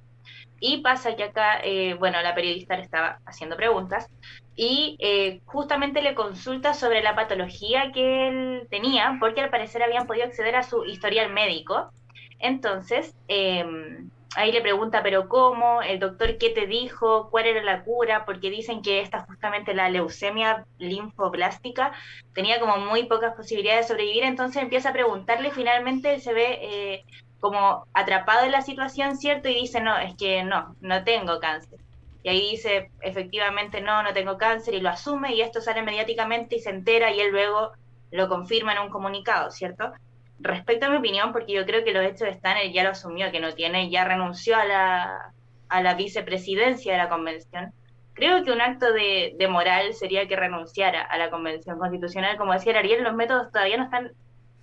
Y 0.61 0.83
pasa 0.83 1.17
que 1.17 1.25
acá, 1.25 1.61
bueno, 1.99 2.21
la 2.23 2.35
periodista 2.35 2.77
le 2.77 2.83
estaba 2.83 3.21
haciendo 3.27 3.57
preguntas 3.57 4.09
y 4.57 4.97
eh, 5.01 5.43
justamente 5.45 6.01
le 6.01 6.15
consulta 6.15 6.73
sobre 6.73 7.03
la 7.03 7.15
patología 7.15 7.93
que 7.93 8.29
él 8.29 8.67
tenía, 8.71 9.19
porque 9.21 9.43
al 9.43 9.51
parecer 9.51 9.83
habían 9.83 10.07
podido 10.07 10.25
acceder 10.25 10.57
a 10.57 10.63
su 10.63 10.85
historial 10.87 11.31
médico. 11.33 11.91
Entonces, 12.39 13.15
em, 13.29 14.11
ahí 14.35 14.53
le 14.53 14.63
pregunta, 14.63 15.03
pero 15.03 15.29
¿cómo? 15.29 15.83
¿El 15.83 15.99
doctor 15.99 16.39
qué 16.39 16.51
te 16.51 16.67
dijo? 16.67 17.29
¿Cuál 17.31 17.47
era 17.47 17.63
la 17.63 17.85
cura? 17.85 18.25
Porque 18.25 18.51
dicen 18.51 18.81
que 18.83 19.01
esta 19.01 19.21
justamente 19.21 19.75
la 19.75 19.91
leucemia 19.91 20.67
linfoblástica 20.79 21.93
tenía 22.35 22.59
como 22.59 22.79
muy 22.79 23.05
pocas 23.05 23.35
posibilidades 23.35 23.87
de 23.87 23.95
sobrevivir, 23.95 24.25
entonces 24.25 24.63
empieza 24.63 24.91
a 24.91 24.93
preguntarle, 24.95 25.51
finalmente 25.51 26.15
él 26.15 26.23
se 26.23 26.33
ve 26.33 26.59
eh, 26.63 27.05
como 27.41 27.87
atrapado 27.93 28.45
en 28.47 28.53
la 28.53 28.63
situación, 28.63 29.17
¿cierto? 29.19 29.49
Y 29.51 29.55
dice, 29.55 29.81
no, 29.83 29.99
es 29.99 30.15
que 30.17 30.43
no, 30.45 30.77
no 30.81 31.05
tengo 31.05 31.41
cáncer 31.41 31.86
y 32.27 32.29
ahí 32.29 32.51
dice, 32.51 32.91
efectivamente, 33.03 33.81
no, 33.81 34.03
no 34.03 34.13
tengo 34.13 34.37
cáncer, 34.37 34.75
y 34.75 34.81
lo 34.81 34.89
asume, 34.89 35.37
y 35.37 35.43
esto 35.43 35.61
sale 35.61 35.83
mediáticamente 35.83 36.57
y 36.57 36.59
se 36.59 36.71
entera, 36.71 37.13
y 37.13 37.21
él 37.21 37.31
luego 37.31 37.71
lo 38.11 38.29
confirma 38.29 38.73
en 38.73 38.81
un 38.81 38.91
comunicado, 38.91 39.53
¿cierto? 39.53 39.93
Respecto 40.41 40.87
a 40.87 40.91
mi 40.91 40.97
opinión, 40.97 41.31
porque 41.31 41.53
yo 41.53 41.65
creo 41.65 41.85
que 41.85 41.93
los 41.93 42.05
hechos 42.05 42.27
están, 42.27 42.57
él 42.57 42.73
ya 42.73 42.83
lo 42.83 42.91
asumió, 42.91 43.31
que 43.31 43.39
no 43.39 43.55
tiene, 43.55 43.91
ya 43.91 44.03
renunció 44.03 44.57
a 44.57 44.65
la, 44.65 45.33
a 45.69 45.83
la 45.83 45.95
vicepresidencia 45.95 46.95
de 46.95 46.99
la 46.99 47.09
convención. 47.09 47.73
Creo 48.13 48.43
que 48.43 48.51
un 48.51 48.61
acto 48.61 48.93
de, 48.93 49.37
de 49.39 49.47
moral 49.47 49.95
sería 49.95 50.27
que 50.27 50.35
renunciara 50.35 51.03
a 51.03 51.19
la 51.19 51.31
convención 51.31 51.79
constitucional. 51.79 52.37
Como 52.37 52.55
decía 52.55 52.77
Ariel, 52.77 53.05
los 53.05 53.15
métodos 53.15 53.53
todavía 53.53 53.77
no 53.77 53.85
están 53.85 54.11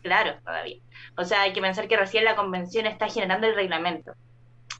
claros 0.01 0.35
todavía. 0.43 0.81
O 1.17 1.23
sea, 1.23 1.43
hay 1.43 1.53
que 1.53 1.61
pensar 1.61 1.87
que 1.87 1.95
recién 1.95 2.25
la 2.25 2.35
convención 2.35 2.87
está 2.87 3.07
generando 3.07 3.47
el 3.47 3.55
reglamento. 3.55 4.11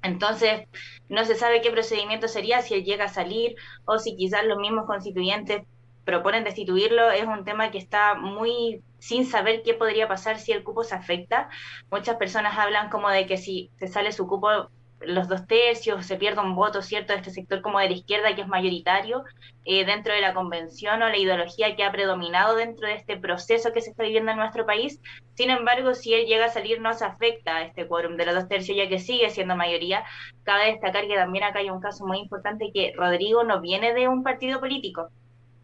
Entonces, 0.04 0.68
no 1.10 1.26
se 1.26 1.36
sabe 1.36 1.62
qué 1.62 1.72
procedimiento 1.72 2.28
sería 2.28 2.62
si 2.62 2.76
él 2.76 2.84
llega 2.84 3.06
a 3.06 3.10
salir 3.10 3.56
o 3.86 3.98
si 3.98 4.16
quizás 4.16 4.46
los 4.46 4.58
mismos 4.60 4.86
constituyentes 4.86 5.64
proponen 6.06 6.44
destituirlo. 6.44 7.10
Es 7.12 7.26
un 7.26 7.46
tema 7.46 7.72
que 7.72 7.78
está 7.78 8.16
muy 8.16 8.84
sin 9.00 9.26
saber 9.26 9.64
qué 9.64 9.74
podría 9.74 10.08
pasar 10.08 10.40
si 10.40 10.52
el 10.52 10.64
cupo 10.64 10.84
se 10.84 10.96
afecta. 10.96 11.50
Muchas 11.90 12.18
personas 12.18 12.58
hablan 12.58 12.90
como 12.90 13.10
de 13.10 13.26
que 13.26 13.38
si 13.38 13.72
se 13.80 13.88
sale 13.88 14.12
su 14.12 14.28
cupo 14.28 14.70
los 15.06 15.28
dos 15.28 15.46
tercios, 15.48 16.06
se 16.06 16.18
pierde 16.18 16.42
un 16.42 16.56
voto, 16.56 16.82
¿cierto?, 16.82 17.14
de 17.14 17.20
este 17.20 17.32
sector 17.32 17.62
como 17.62 17.80
de 17.80 17.90
la 17.90 17.96
izquierda 17.96 18.36
que 18.36 18.42
es 18.42 18.48
mayoritario 18.48 19.24
eh, 19.66 19.86
dentro 19.86 20.14
de 20.14 20.22
la 20.22 20.34
convención 20.34 21.02
o 21.02 21.10
la 21.10 21.18
ideología 21.18 21.76
que 21.76 21.84
ha 21.84 21.92
predominado 21.92 22.56
dentro 22.56 22.88
de 22.88 22.96
este 22.96 23.18
proceso 23.18 23.72
que 23.74 23.82
se 23.82 23.92
está 23.92 24.04
viviendo 24.04 24.32
en 24.32 24.38
nuestro 24.38 24.66
país. 24.66 25.00
Sin 25.36 25.50
embargo, 25.50 25.94
si 25.94 26.14
él 26.14 26.26
llega 26.26 26.46
a 26.46 26.50
salir, 26.50 26.82
no 26.82 26.94
se 26.94 27.06
afecta 27.06 27.58
a 27.58 27.62
este 27.64 27.88
quórum 27.88 28.18
de 28.18 28.26
los 28.26 28.36
dos 28.36 28.48
tercios, 28.48 28.78
ya 28.78 28.90
que 28.90 29.00
sigue 29.00 29.30
siendo 29.30 29.56
mayoría. 29.56 30.04
Cabe 30.44 30.72
destacar 30.72 31.08
que 31.08 31.16
también 31.16 31.44
acá 31.44 31.60
hay 31.60 31.70
un 31.70 31.82
caso 31.82 32.06
muy 32.06 32.20
importante 32.20 32.72
que 32.74 32.94
Rodrigo 32.96 33.44
no 33.44 33.62
viene 33.62 33.94
de 33.94 34.08
un 34.08 34.24
partido 34.24 34.60
político. 34.60 35.10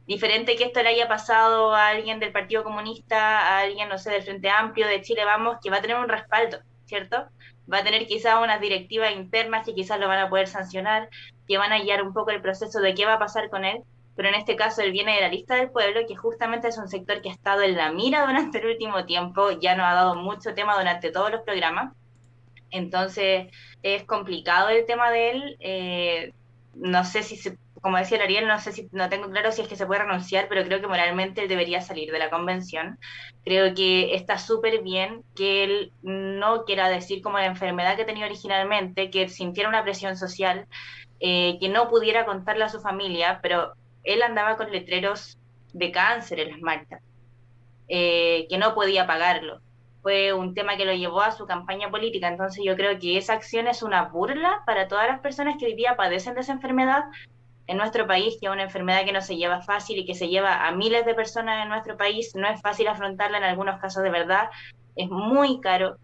Diferente 0.10 0.56
que 0.56 0.64
esto 0.64 0.82
le 0.82 0.90
haya 0.90 1.08
pasado 1.08 1.76
a 1.76 1.90
alguien 1.90 2.20
del 2.20 2.32
Partido 2.32 2.64
Comunista, 2.64 3.42
a 3.42 3.60
alguien, 3.60 3.90
no 3.90 4.00
sé, 4.00 4.10
del 4.10 4.24
Frente 4.24 4.50
Amplio, 4.50 4.88
de 4.88 5.04
Chile 5.04 5.24
Vamos, 5.24 5.58
que 5.62 5.70
va 5.70 5.78
a 5.78 5.82
tener 5.82 5.98
un 5.98 6.10
respaldo, 6.10 6.58
¿cierto? 6.86 7.28
Va 7.72 7.80
a 7.80 7.84
tener 7.84 8.08
quizás 8.08 8.42
unas 8.42 8.62
directivas 8.62 9.14
internas 9.16 9.66
que 9.66 9.76
quizás 9.76 10.00
lo 10.00 10.08
van 10.08 10.20
a 10.20 10.30
poder 10.30 10.48
sancionar, 10.48 11.10
que 11.48 11.58
van 11.58 11.72
a 11.72 11.80
guiar 11.80 12.04
un 12.04 12.14
poco 12.14 12.32
el 12.32 12.42
proceso 12.42 12.80
de 12.80 12.94
qué 12.94 13.06
va 13.06 13.14
a 13.14 13.20
pasar 13.20 13.50
con 13.50 13.66
él, 13.66 13.84
pero 14.16 14.30
en 14.30 14.36
este 14.36 14.56
caso 14.56 14.82
él 14.82 14.92
viene 14.92 15.16
de 15.16 15.22
la 15.22 15.30
lista 15.30 15.56
del 15.56 15.70
pueblo, 15.70 16.02
que 16.08 16.16
justamente 16.16 16.68
es 16.68 16.78
un 16.78 16.90
sector 16.90 17.22
que 17.22 17.30
ha 17.30 17.34
estado 17.34 17.62
en 17.62 17.78
la 17.78 17.92
mira 17.92 18.22
durante 18.26 18.60
el 18.60 18.68
último 18.68 19.06
tiempo, 19.06 19.52
ya 19.52 19.76
nos 19.76 19.86
ha 19.86 19.94
dado 19.94 20.16
mucho 20.16 20.54
tema 20.54 20.78
durante 20.78 21.12
todos 21.12 21.32
los 21.32 21.42
programas, 21.42 21.94
entonces 22.72 23.48
es 23.82 24.04
complicado 24.04 24.70
el 24.70 24.86
tema 24.86 25.12
de 25.12 25.32
él, 25.32 25.58
eh, 25.60 26.34
no 26.76 27.04
sé 27.04 27.24
si 27.24 27.36
se 27.36 27.58
como 27.82 27.98
decía 27.98 28.22
Ariel, 28.22 28.48
no 28.48 28.60
sé 28.60 28.72
si, 28.72 28.90
no 28.92 29.10
tengo 29.10 29.30
claro 29.30 29.52
si 29.52 29.62
es 29.62 29.68
que 29.68 29.76
se 29.76 29.86
puede 29.86 30.02
renunciar, 30.02 30.48
pero 30.50 30.64
creo 30.64 30.82
que 30.82 30.88
moralmente 30.88 31.42
él 31.42 31.48
debería 31.48 31.82
salir 31.82 32.12
de 32.12 32.20
la 32.20 32.30
convención. 32.30 33.00
Creo 33.44 33.74
que 33.74 34.16
está 34.16 34.38
súper 34.38 34.82
bien 34.82 35.24
que 35.36 35.64
él 35.64 35.94
no 36.02 36.66
quiera 36.66 36.90
decir 36.90 37.22
como 37.22 37.38
la 37.38 37.46
enfermedad 37.46 37.96
que 37.96 38.06
tenía 38.06 38.26
originalmente, 38.26 39.10
que 39.10 39.30
sintiera 39.30 39.70
una 39.70 39.84
presión 39.84 40.18
social, 40.18 40.68
eh, 41.20 41.58
que 41.60 41.70
no 41.70 41.90
pudiera 41.90 42.26
contarle 42.26 42.64
a 42.64 42.70
su 42.70 42.80
familia, 42.82 43.40
pero 43.42 43.74
él 44.04 44.22
andaba 44.24 44.58
con 44.58 44.72
letreros 44.72 45.38
de 45.74 45.92
cáncer 45.92 46.40
en 46.40 46.52
las 46.52 46.62
marchas, 46.62 47.02
eh, 47.88 48.48
que 48.50 48.58
no 48.58 48.74
podía 48.74 49.08
pagarlo. 49.08 49.62
Fue 50.02 50.32
un 50.32 50.54
tema 50.54 50.78
que 50.78 50.86
lo 50.86 50.94
llevó 50.94 51.22
a 51.22 51.32
su 51.32 51.46
campaña 51.46 51.92
política, 51.92 52.30
entonces 52.30 52.64
yo 52.66 52.76
creo 52.76 52.98
que 53.00 53.18
esa 53.18 53.34
acción 53.34 53.68
es 53.68 53.84
una 53.84 54.04
burla 54.04 54.64
para 54.66 54.88
todas 54.88 55.08
las 55.08 55.20
personas 55.20 55.58
que 55.60 55.66
hoy 55.66 55.76
día 55.76 55.98
padecen 55.98 56.36
de 56.36 56.42
esa 56.42 56.54
enfermedad, 56.54 57.04
en 57.70 57.78
nuestro 57.78 58.08
país, 58.08 58.36
que 58.40 58.48
es 58.48 58.52
una 58.52 58.64
enfermedad 58.64 59.06
que 59.06 59.12
no 59.12 59.22
se 59.22 59.38
lleva 59.38 59.62
fácil 59.62 60.00
y 60.00 60.06
que 60.06 60.16
se 60.16 60.28
lleva 60.28 60.68
a 60.68 60.72
miles 60.72 61.06
de 61.06 61.14
personas 61.14 61.62
en 61.62 61.70
nuestro 61.70 61.98
país, 61.98 62.34
no 62.34 62.50
es 62.50 62.60
fácil 62.64 62.88
afrontarla 62.88 63.38
en 63.38 63.44
algunos 63.44 63.80
casos 63.80 64.02
de 64.02 64.10
verdad, 64.10 64.50
es 64.96 65.08
muy 65.08 65.62
caro, 65.62 65.98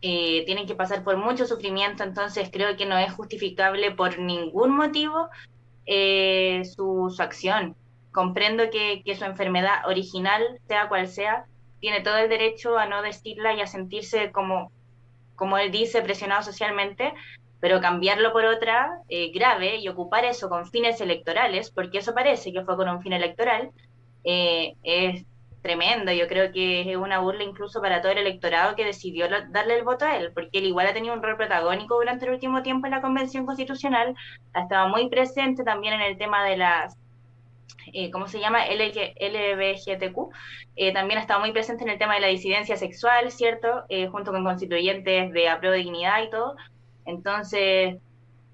eh, 0.00 0.44
tienen 0.46 0.64
que 0.64 0.76
pasar 0.76 1.02
por 1.02 1.16
mucho 1.16 1.44
sufrimiento, 1.44 2.04
entonces 2.04 2.50
creo 2.52 2.76
que 2.76 2.86
no 2.86 2.96
es 2.96 3.12
justificable 3.12 3.90
por 3.90 4.20
ningún 4.20 4.76
motivo 4.76 5.28
eh, 5.86 6.62
su, 6.76 7.12
acción. 7.18 7.74
Comprendo 8.12 8.70
que, 8.70 9.02
que 9.04 9.16
su 9.16 9.24
enfermedad 9.24 9.88
original, 9.88 10.40
sea 10.68 10.88
cual 10.88 11.08
sea, 11.08 11.46
tiene 11.80 12.00
todo 12.00 12.16
el 12.18 12.28
derecho 12.28 12.78
a 12.78 12.86
no 12.86 13.02
decirla 13.02 13.54
y 13.54 13.60
a 13.60 13.66
sentirse 13.66 14.30
como, 14.30 14.70
como 15.34 15.58
él 15.58 15.72
dice, 15.72 16.00
presionado 16.00 16.44
socialmente, 16.44 17.12
pero 17.60 17.80
cambiarlo 17.80 18.32
por 18.32 18.44
otra 18.44 18.98
eh, 19.08 19.30
grave 19.32 19.76
y 19.76 19.88
ocupar 19.88 20.24
eso 20.24 20.48
con 20.48 20.70
fines 20.70 21.00
electorales, 21.00 21.70
porque 21.70 21.98
eso 21.98 22.14
parece 22.14 22.52
que 22.52 22.64
fue 22.64 22.76
con 22.76 22.88
un 22.88 23.02
fin 23.02 23.12
electoral, 23.12 23.70
eh, 24.24 24.74
es 24.82 25.24
tremendo. 25.62 26.12
Yo 26.12 26.28
creo 26.28 26.52
que 26.52 26.90
es 26.90 26.96
una 26.96 27.18
burla 27.20 27.44
incluso 27.44 27.80
para 27.80 28.00
todo 28.00 28.12
el 28.12 28.18
electorado 28.18 28.76
que 28.76 28.84
decidió 28.84 29.26
darle 29.50 29.78
el 29.78 29.84
voto 29.84 30.04
a 30.04 30.16
él, 30.16 30.32
porque 30.32 30.58
él 30.58 30.66
igual 30.66 30.86
ha 30.86 30.92
tenido 30.92 31.14
un 31.14 31.22
rol 31.22 31.36
protagónico 31.36 31.96
durante 31.96 32.26
el 32.26 32.32
último 32.32 32.62
tiempo 32.62 32.86
en 32.86 32.92
la 32.92 33.00
Convención 33.00 33.46
Constitucional, 33.46 34.14
ha 34.52 34.62
estado 34.62 34.88
muy 34.88 35.08
presente 35.08 35.64
también 35.64 35.94
en 35.94 36.02
el 36.02 36.18
tema 36.18 36.44
de 36.44 36.56
las 36.58 36.96
eh, 37.92 38.10
¿cómo 38.10 38.26
se 38.26 38.40
llama? 38.40 38.64
LBGTQ, 38.66 40.16
eh, 40.74 40.92
también 40.92 41.18
ha 41.18 41.22
estado 41.22 41.40
muy 41.40 41.52
presente 41.52 41.84
en 41.84 41.90
el 41.90 41.98
tema 41.98 42.14
de 42.14 42.20
la 42.20 42.26
disidencia 42.26 42.76
sexual, 42.76 43.30
¿cierto? 43.30 43.84
junto 44.10 44.32
con 44.32 44.44
constituyentes 44.44 45.32
de 45.32 45.58
de 45.60 45.72
dignidad 45.72 46.22
y 46.22 46.30
todo. 46.30 46.56
Entonces, 47.06 47.96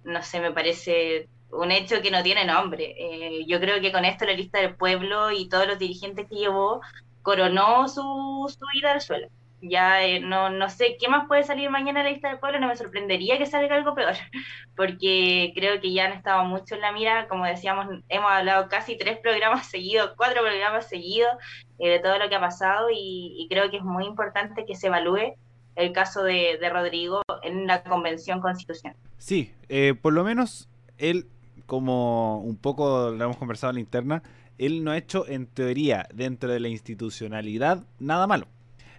no 0.04 0.22
sé, 0.22 0.40
me 0.40 0.52
parece 0.52 1.28
un 1.50 1.70
hecho 1.70 2.02
que 2.02 2.10
no 2.10 2.22
tiene 2.22 2.44
nombre. 2.44 2.94
Eh, 2.98 3.44
yo 3.46 3.60
creo 3.60 3.80
que 3.80 3.92
con 3.92 4.04
esto 4.04 4.24
la 4.24 4.32
lista 4.34 4.60
del 4.60 4.76
pueblo 4.76 5.30
y 5.30 5.48
todos 5.48 5.66
los 5.66 5.78
dirigentes 5.78 6.26
que 6.28 6.36
llevó 6.36 6.80
coronó 7.22 7.88
su, 7.88 8.02
su 8.48 8.64
ida 8.78 8.92
al 8.92 9.00
suelo. 9.00 9.28
Ya 9.60 10.04
eh, 10.04 10.18
no, 10.20 10.50
no 10.50 10.68
sé 10.70 10.96
qué 10.98 11.08
más 11.08 11.28
puede 11.28 11.44
salir 11.44 11.70
mañana 11.70 12.00
en 12.00 12.06
la 12.06 12.12
lista 12.12 12.28
del 12.28 12.40
pueblo, 12.40 12.58
no 12.58 12.66
me 12.66 12.76
sorprendería 12.76 13.38
que 13.38 13.46
salga 13.46 13.76
algo 13.76 13.94
peor, 13.94 14.14
porque 14.76 15.52
creo 15.54 15.80
que 15.80 15.92
ya 15.92 16.06
han 16.06 16.12
estado 16.12 16.44
mucho 16.44 16.74
en 16.74 16.80
la 16.80 16.90
mira, 16.92 17.28
como 17.28 17.44
decíamos, 17.44 17.86
hemos 18.08 18.30
hablado 18.30 18.68
casi 18.68 18.98
tres 18.98 19.18
programas 19.18 19.66
seguidos, 19.70 20.14
cuatro 20.16 20.42
programas 20.42 20.88
seguidos 20.88 21.30
eh, 21.78 21.90
de 21.90 22.00
todo 22.00 22.18
lo 22.18 22.28
que 22.28 22.34
ha 22.34 22.40
pasado 22.40 22.88
y 22.92 23.46
creo 23.50 23.70
que 23.70 23.76
es 23.76 23.84
muy 23.84 24.04
importante 24.06 24.64
que 24.66 24.74
se 24.74 24.88
evalúe 24.88 25.36
el 25.76 25.92
caso 25.92 26.22
de, 26.22 26.58
Rodrigo 26.70 27.22
en 27.42 27.66
la 27.66 27.82
convención 27.82 28.40
constitucional. 28.40 28.96
Sí, 29.18 29.52
eh, 29.68 29.94
por 30.00 30.12
lo 30.12 30.24
menos 30.24 30.68
él 30.98 31.26
como 31.66 32.40
un 32.40 32.56
poco 32.56 33.10
lo 33.10 33.24
hemos 33.24 33.36
conversado 33.36 33.70
en 33.70 33.76
la 33.76 33.80
interna, 33.80 34.22
él 34.58 34.84
no 34.84 34.90
ha 34.90 34.98
hecho 34.98 35.26
en 35.26 35.46
teoría 35.46 36.06
dentro 36.14 36.50
de 36.50 36.60
la 36.60 36.68
institucionalidad 36.68 37.84
nada 37.98 38.26
malo. 38.26 38.46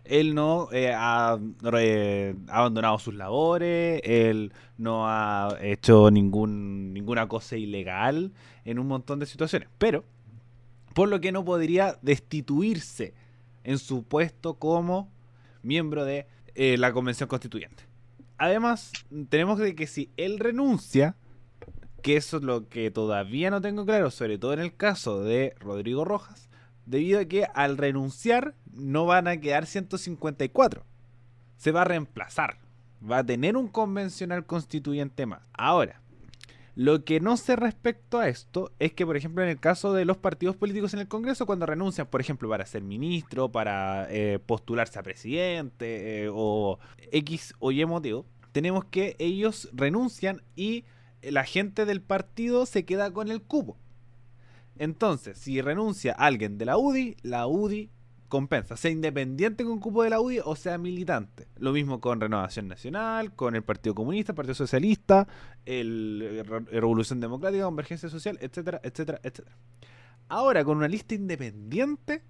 Él 0.03 0.35
no 0.35 0.67
eh, 0.73 0.91
ha 0.93 1.39
abandonado 2.49 2.99
sus 2.99 3.13
labores, 3.13 4.01
él 4.03 4.51
no 4.77 5.07
ha 5.07 5.55
hecho 5.61 6.11
ningún, 6.11 6.93
ninguna 6.93 7.27
cosa 7.27 7.55
ilegal 7.55 8.33
en 8.65 8.79
un 8.79 8.87
montón 8.87 9.19
de 9.19 9.25
situaciones. 9.25 9.69
Pero, 9.77 10.03
por 10.93 11.07
lo 11.07 11.21
que 11.21 11.31
no 11.31 11.45
podría 11.45 11.97
destituirse 12.01 13.13
en 13.63 13.77
su 13.77 14.03
puesto 14.03 14.55
como 14.55 15.09
miembro 15.61 16.03
de 16.03 16.27
eh, 16.55 16.77
la 16.77 16.93
Convención 16.93 17.27
Constituyente. 17.27 17.83
Además, 18.37 18.91
tenemos 19.29 19.59
de 19.59 19.75
que 19.75 19.87
si 19.87 20.11
él 20.17 20.39
renuncia, 20.39 21.15
que 22.01 22.17
eso 22.17 22.37
es 22.37 22.43
lo 22.43 22.67
que 22.67 22.91
todavía 22.91 23.49
no 23.49 23.61
tengo 23.61 23.85
claro, 23.85 24.11
sobre 24.11 24.37
todo 24.37 24.53
en 24.53 24.59
el 24.59 24.75
caso 24.75 25.23
de 25.23 25.55
Rodrigo 25.59 26.03
Rojas, 26.03 26.49
debido 26.85 27.19
a 27.19 27.25
que 27.25 27.45
al 27.53 27.77
renunciar 27.77 28.55
no 28.73 29.05
van 29.05 29.27
a 29.27 29.37
quedar 29.37 29.65
154, 29.65 30.85
se 31.55 31.71
va 31.71 31.81
a 31.81 31.85
reemplazar, 31.85 32.57
va 33.09 33.19
a 33.19 33.25
tener 33.25 33.55
un 33.55 33.67
convencional 33.67 34.45
constituyente 34.45 35.25
más. 35.25 35.49
Ahora, 35.53 36.02
lo 36.75 37.05
que 37.05 37.19
no 37.19 37.37
sé 37.37 37.55
respecto 37.55 38.19
a 38.19 38.27
esto 38.27 38.71
es 38.79 38.93
que, 38.93 39.05
por 39.05 39.15
ejemplo, 39.15 39.43
en 39.43 39.49
el 39.49 39.59
caso 39.59 39.93
de 39.93 40.05
los 40.05 40.17
partidos 40.17 40.55
políticos 40.55 40.93
en 40.93 41.01
el 41.01 41.07
Congreso, 41.07 41.45
cuando 41.45 41.65
renuncian, 41.67 42.07
por 42.07 42.19
ejemplo, 42.19 42.49
para 42.49 42.65
ser 42.65 42.81
ministro, 42.81 43.51
para 43.51 44.07
eh, 44.09 44.39
postularse 44.39 44.97
a 44.97 45.03
presidente 45.03 46.23
eh, 46.23 46.29
o 46.33 46.79
X 47.11 47.53
o 47.59 47.71
Y 47.71 47.85
motivo, 47.85 48.25
tenemos 48.51 48.85
que 48.85 49.15
ellos 49.19 49.69
renuncian 49.73 50.41
y 50.55 50.85
la 51.21 51.43
gente 51.43 51.85
del 51.85 52.01
partido 52.01 52.65
se 52.65 52.85
queda 52.85 53.11
con 53.11 53.29
el 53.29 53.41
cupo. 53.41 53.77
Entonces, 54.77 55.37
si 55.37 55.61
renuncia 55.61 56.13
alguien 56.13 56.57
de 56.57 56.65
la 56.65 56.77
UDI, 56.77 57.17
la 57.21 57.45
UDI 57.45 57.91
compensa, 58.33 58.75
sea 58.75 58.89
independiente 58.89 59.63
con 59.63 59.79
cupo 59.79 60.01
de 60.01 60.09
la 60.09 60.19
UDI 60.19 60.39
o 60.43 60.55
sea 60.55 60.79
militante. 60.79 61.45
Lo 61.59 61.71
mismo 61.71 62.01
con 62.01 62.19
Renovación 62.19 62.67
Nacional, 62.67 63.35
con 63.35 63.55
el 63.55 63.61
Partido 63.61 63.93
Comunista, 63.93 64.31
el 64.31 64.35
Partido 64.35 64.55
Socialista, 64.55 65.27
el, 65.67 66.43
Revolución 66.71 67.19
Democrática, 67.19 67.65
Convergencia 67.65 68.09
Social, 68.09 68.39
etcétera, 68.41 68.81
etcétera, 68.83 69.19
etcétera. 69.21 69.55
Ahora, 70.29 70.65
con 70.65 70.77
una 70.77 70.87
lista 70.87 71.13
independiente, 71.13 72.23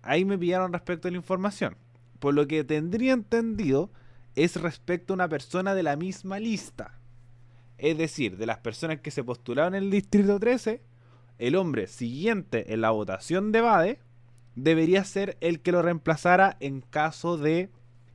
ahí 0.00 0.24
me 0.24 0.38
pillaron 0.38 0.72
respecto 0.72 1.08
a 1.08 1.10
la 1.10 1.18
información. 1.18 1.76
Por 2.18 2.32
lo 2.32 2.46
que 2.46 2.64
tendría 2.64 3.12
entendido 3.12 3.90
es 4.34 4.56
respecto 4.56 5.12
a 5.12 5.16
una 5.16 5.28
persona 5.28 5.74
de 5.74 5.82
la 5.82 5.96
misma 5.96 6.38
lista. 6.38 6.98
Es 7.76 7.98
decir, 7.98 8.38
de 8.38 8.46
las 8.46 8.56
personas 8.60 9.00
que 9.00 9.10
se 9.10 9.22
postularon 9.22 9.74
en 9.74 9.82
el 9.82 9.90
Distrito 9.90 10.40
13, 10.40 10.80
el 11.36 11.56
hombre 11.56 11.88
siguiente 11.88 12.72
en 12.72 12.80
la 12.80 12.90
votación 12.90 13.52
de 13.52 13.60
Bade 13.60 14.11
debería 14.54 15.04
ser 15.04 15.36
el 15.40 15.60
que 15.60 15.72
lo 15.72 15.82
reemplazara 15.82 16.56
en 16.60 16.80
caso 16.80 17.36
de 17.36 17.70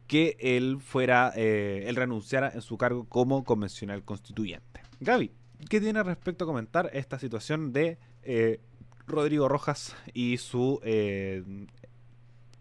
que 0.08 0.38
él 0.40 0.80
fuera, 0.80 1.34
eh, 1.36 1.84
él 1.88 1.96
renunciara 1.96 2.50
en 2.54 2.62
su 2.62 2.78
cargo 2.78 3.06
como 3.10 3.44
convencional 3.44 4.04
constituyente. 4.04 4.82
Gaby, 5.00 5.32
¿qué 5.70 5.82
tiene 5.82 6.02
respecto 6.04 6.46
a 6.46 6.48
comentar 6.48 6.90
esta 6.94 7.20
situación 7.20 7.74
de 7.74 7.98
eh, 8.24 8.62
Rodrigo 9.06 9.48
Rojas 9.48 9.96
y 10.14 10.38
su 10.38 10.80
eh, 10.84 11.44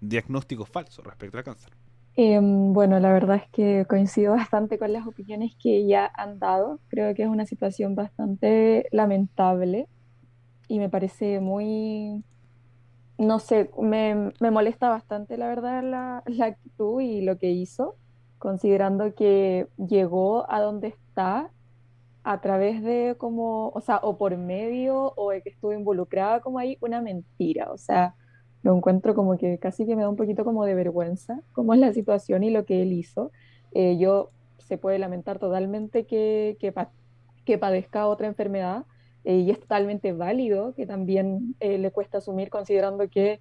diagnóstico 0.00 0.64
falso 0.64 1.02
respecto 1.02 1.38
al 1.38 1.44
cáncer? 1.44 1.72
Em, 2.16 2.72
bueno, 2.72 2.98
la 2.98 3.12
verdad 3.12 3.36
es 3.36 3.48
que 3.50 3.84
coincido 3.88 4.32
bastante 4.32 4.78
con 4.78 4.92
las 4.92 5.06
opiniones 5.06 5.54
que 5.62 5.86
ya 5.86 6.10
han 6.14 6.38
dado. 6.38 6.80
Creo 6.88 7.14
que 7.14 7.22
es 7.22 7.28
una 7.28 7.44
situación 7.44 7.94
bastante 7.94 8.86
lamentable 8.90 9.86
y 10.66 10.78
me 10.78 10.88
parece 10.88 11.40
muy 11.40 12.24
no 13.18 13.38
sé, 13.38 13.70
me, 13.80 14.32
molesta 14.50 14.88
bastante 14.88 15.36
la 15.36 15.48
verdad 15.48 15.82
la, 15.82 16.46
actitud 16.46 17.00
y 17.00 17.22
lo 17.22 17.38
que 17.38 17.50
hizo, 17.50 17.96
considerando 18.38 19.14
que 19.14 19.68
llegó 19.76 20.50
a 20.50 20.60
donde 20.60 20.88
está 20.88 21.50
a 22.24 22.40
través 22.40 22.82
de 22.82 23.14
como, 23.18 23.68
o 23.68 23.80
sea, 23.80 24.00
o 24.02 24.18
por 24.18 24.36
medio 24.36 25.12
o 25.16 25.30
de 25.30 25.42
que 25.42 25.50
estuvo 25.50 25.72
involucrada 25.72 26.40
como 26.40 26.58
ahí 26.58 26.76
una 26.80 27.00
mentira, 27.00 27.70
o 27.72 27.78
sea, 27.78 28.14
lo 28.62 28.76
encuentro 28.76 29.14
como 29.14 29.38
que 29.38 29.58
casi 29.58 29.86
que 29.86 29.94
me 29.96 30.02
da 30.02 30.08
un 30.08 30.16
poquito 30.16 30.44
como 30.44 30.64
de 30.64 30.74
vergüenza, 30.74 31.40
como 31.52 31.72
es 31.72 31.80
la 31.80 31.92
situación 31.92 32.42
y 32.42 32.50
lo 32.50 32.64
que 32.64 32.82
él 32.82 32.92
hizo. 32.92 33.30
Eh, 33.72 33.96
yo 33.98 34.30
se 34.58 34.76
puede 34.76 34.98
lamentar 34.98 35.38
totalmente 35.38 36.04
que, 36.04 36.56
que, 36.58 36.74
que 37.44 37.58
padezca 37.58 38.08
otra 38.08 38.26
enfermedad, 38.26 38.84
eh, 39.26 39.38
y 39.38 39.50
es 39.50 39.58
totalmente 39.58 40.12
válido 40.12 40.72
que 40.74 40.86
también 40.86 41.56
eh, 41.58 41.78
le 41.78 41.90
cuesta 41.90 42.18
asumir 42.18 42.48
considerando 42.48 43.08
que 43.10 43.40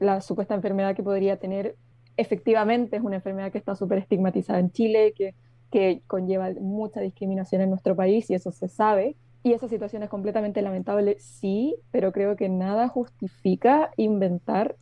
la 0.00 0.20
supuesta 0.20 0.56
enfermedad 0.56 0.96
que 0.96 1.04
podría 1.04 1.36
tener 1.36 1.76
efectivamente 2.16 2.96
es 2.96 3.04
una 3.04 3.16
enfermedad 3.16 3.52
que 3.52 3.58
está 3.58 3.76
súper 3.76 3.98
estigmatizada 3.98 4.58
en 4.58 4.72
Chile, 4.72 5.14
que, 5.16 5.36
que 5.70 6.02
conlleva 6.08 6.50
mucha 6.60 7.00
discriminación 7.00 7.62
en 7.62 7.70
nuestro 7.70 7.94
país 7.94 8.28
y 8.30 8.34
eso 8.34 8.50
se 8.50 8.66
sabe. 8.66 9.14
Y 9.44 9.52
esa 9.52 9.68
situación 9.68 10.02
es 10.02 10.10
completamente 10.10 10.60
lamentable, 10.60 11.16
sí, 11.20 11.76
pero 11.92 12.10
creo 12.10 12.34
que 12.34 12.48
nada 12.48 12.88
justifica 12.88 13.92
inventar 13.96 14.74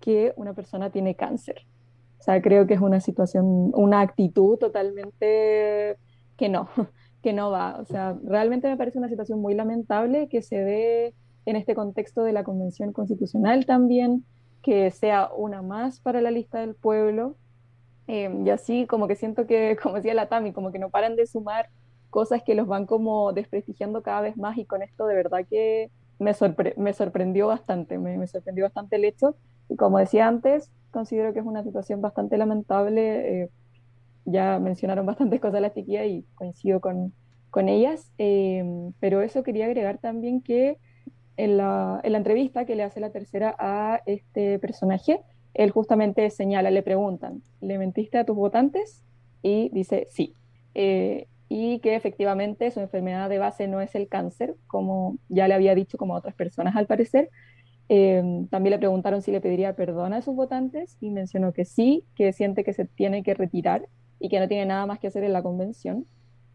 que 0.00 0.32
una 0.36 0.54
persona 0.54 0.88
tiene 0.88 1.16
cáncer. 1.16 1.66
O 2.18 2.22
sea, 2.22 2.40
creo 2.40 2.66
que 2.66 2.72
es 2.72 2.80
una 2.80 3.00
situación, 3.00 3.72
una 3.74 4.00
actitud 4.00 4.56
totalmente 4.56 5.98
que 6.38 6.48
no, 6.48 6.70
que 7.22 7.32
no 7.32 7.50
va. 7.50 7.76
O 7.80 7.84
sea, 7.84 8.16
realmente 8.24 8.68
me 8.68 8.76
parece 8.76 8.98
una 8.98 9.08
situación 9.08 9.40
muy 9.40 9.54
lamentable 9.54 10.28
que 10.28 10.42
se 10.42 10.56
dé 10.56 11.14
en 11.46 11.56
este 11.56 11.74
contexto 11.74 12.22
de 12.24 12.32
la 12.32 12.44
Convención 12.44 12.92
Constitucional 12.92 13.66
también, 13.66 14.24
que 14.62 14.90
sea 14.90 15.30
una 15.36 15.62
más 15.62 16.00
para 16.00 16.20
la 16.20 16.30
lista 16.30 16.60
del 16.60 16.74
pueblo. 16.74 17.36
Em, 18.06 18.46
y 18.46 18.50
así 18.50 18.86
como 18.86 19.08
que 19.08 19.16
siento 19.16 19.46
que, 19.46 19.76
como 19.82 19.96
decía 19.96 20.14
la 20.14 20.28
Tami, 20.28 20.52
como 20.52 20.72
que 20.72 20.78
no 20.78 20.90
paran 20.90 21.16
de 21.16 21.26
sumar 21.26 21.68
cosas 22.10 22.42
que 22.42 22.54
los 22.54 22.66
van 22.66 22.86
como 22.86 23.32
desprestigiando 23.32 24.02
cada 24.02 24.20
vez 24.20 24.36
más 24.36 24.58
y 24.58 24.66
con 24.66 24.82
esto 24.82 25.06
de 25.06 25.14
verdad 25.14 25.46
que 25.48 25.90
me, 26.18 26.32
me 26.76 26.92
sorprendió 26.92 27.46
bastante, 27.46 27.98
me, 27.98 28.26
sorprendió 28.26 28.64
bastante 28.64 28.96
el 28.96 29.04
hecho. 29.04 29.36
Y 29.68 29.76
como 29.76 29.98
decía 29.98 30.28
antes, 30.28 30.70
considero 30.90 31.32
que 31.32 31.40
es 31.40 31.46
una 31.46 31.62
situación 31.62 32.00
bastante 32.00 32.36
lamentable. 32.36 33.42
Eh, 33.42 33.50
ya 34.24 34.58
mencionaron 34.58 35.06
bastantes 35.06 35.40
cosas 35.40 35.60
la 35.60 35.72
chiquilla 35.72 36.04
y 36.04 36.24
coincido 36.34 36.80
con, 36.80 37.12
con 37.50 37.68
ellas, 37.68 38.12
em, 38.18 38.92
pero 39.00 39.22
eso 39.22 39.42
quería 39.42 39.66
agregar 39.66 39.98
también 39.98 40.40
que 40.40 40.78
en 41.36 41.56
la, 41.56 42.00
en 42.04 42.12
la, 42.12 42.18
entrevista 42.18 42.64
que 42.64 42.76
le 42.76 42.82
hace 42.82 43.00
la 43.00 43.10
tercera 43.10 43.54
a 43.58 44.00
este 44.06 44.58
personaje, 44.58 45.20
él 45.54 45.70
justamente 45.70 46.28
señala, 46.30 46.70
le 46.70 46.82
preguntan, 46.82 47.42
¿le 47.60 47.78
mentiste 47.78 48.18
a 48.18 48.24
tus 48.24 48.36
votantes? 48.36 49.02
Y 49.42 49.70
dice 49.70 50.06
sí. 50.10 50.34
Eh, 50.74 51.26
y 51.48 51.80
que 51.80 51.94
efectivamente 51.94 52.70
su 52.70 52.80
enfermedad 52.80 53.28
de 53.28 53.38
base 53.38 53.68
no 53.68 53.82
es 53.82 53.94
el 53.94 54.08
cáncer, 54.08 54.54
como 54.66 55.18
ya 55.28 55.48
le 55.48 55.54
había 55.54 55.74
dicho 55.74 55.98
como 55.98 56.14
a 56.14 56.18
otras 56.18 56.34
personas 56.34 56.76
al 56.76 56.86
parecer. 56.86 57.28
Em, 57.88 58.46
también 58.48 58.70
le 58.70 58.78
preguntaron 58.78 59.20
si 59.20 59.32
le 59.32 59.42
pediría 59.42 59.76
perdón 59.76 60.14
a 60.14 60.22
sus 60.22 60.34
votantes 60.34 60.96
y 61.00 61.10
mencionó 61.10 61.52
que 61.52 61.66
sí, 61.66 62.04
que 62.14 62.32
siente 62.32 62.64
que 62.64 62.72
se 62.72 62.86
tiene 62.86 63.22
que 63.22 63.34
retirar 63.34 63.86
y 64.22 64.28
que 64.28 64.38
no 64.38 64.46
tiene 64.46 64.66
nada 64.66 64.86
más 64.86 65.00
que 65.00 65.08
hacer 65.08 65.24
en 65.24 65.32
la 65.32 65.42
convención. 65.42 66.06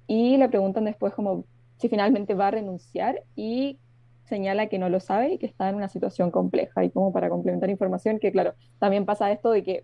Y 0.07 0.37
le 0.37 0.47
preguntan 0.47 0.85
después 0.85 1.13
como 1.13 1.43
si 1.75 1.89
finalmente 1.89 2.33
va 2.33 2.47
a 2.47 2.51
renunciar 2.51 3.23
y 3.35 3.77
señala 4.23 4.67
que 4.67 4.79
no 4.79 4.87
lo 4.87 5.01
sabe 5.01 5.33
y 5.33 5.37
que 5.37 5.45
está 5.45 5.67
en 5.67 5.75
una 5.75 5.89
situación 5.89 6.31
compleja. 6.31 6.85
Y 6.85 6.89
como 6.89 7.11
para 7.11 7.29
complementar 7.29 7.69
información, 7.69 8.19
que 8.19 8.31
claro, 8.31 8.53
también 8.79 9.05
pasa 9.05 9.31
esto 9.31 9.51
de 9.51 9.63
que 9.63 9.83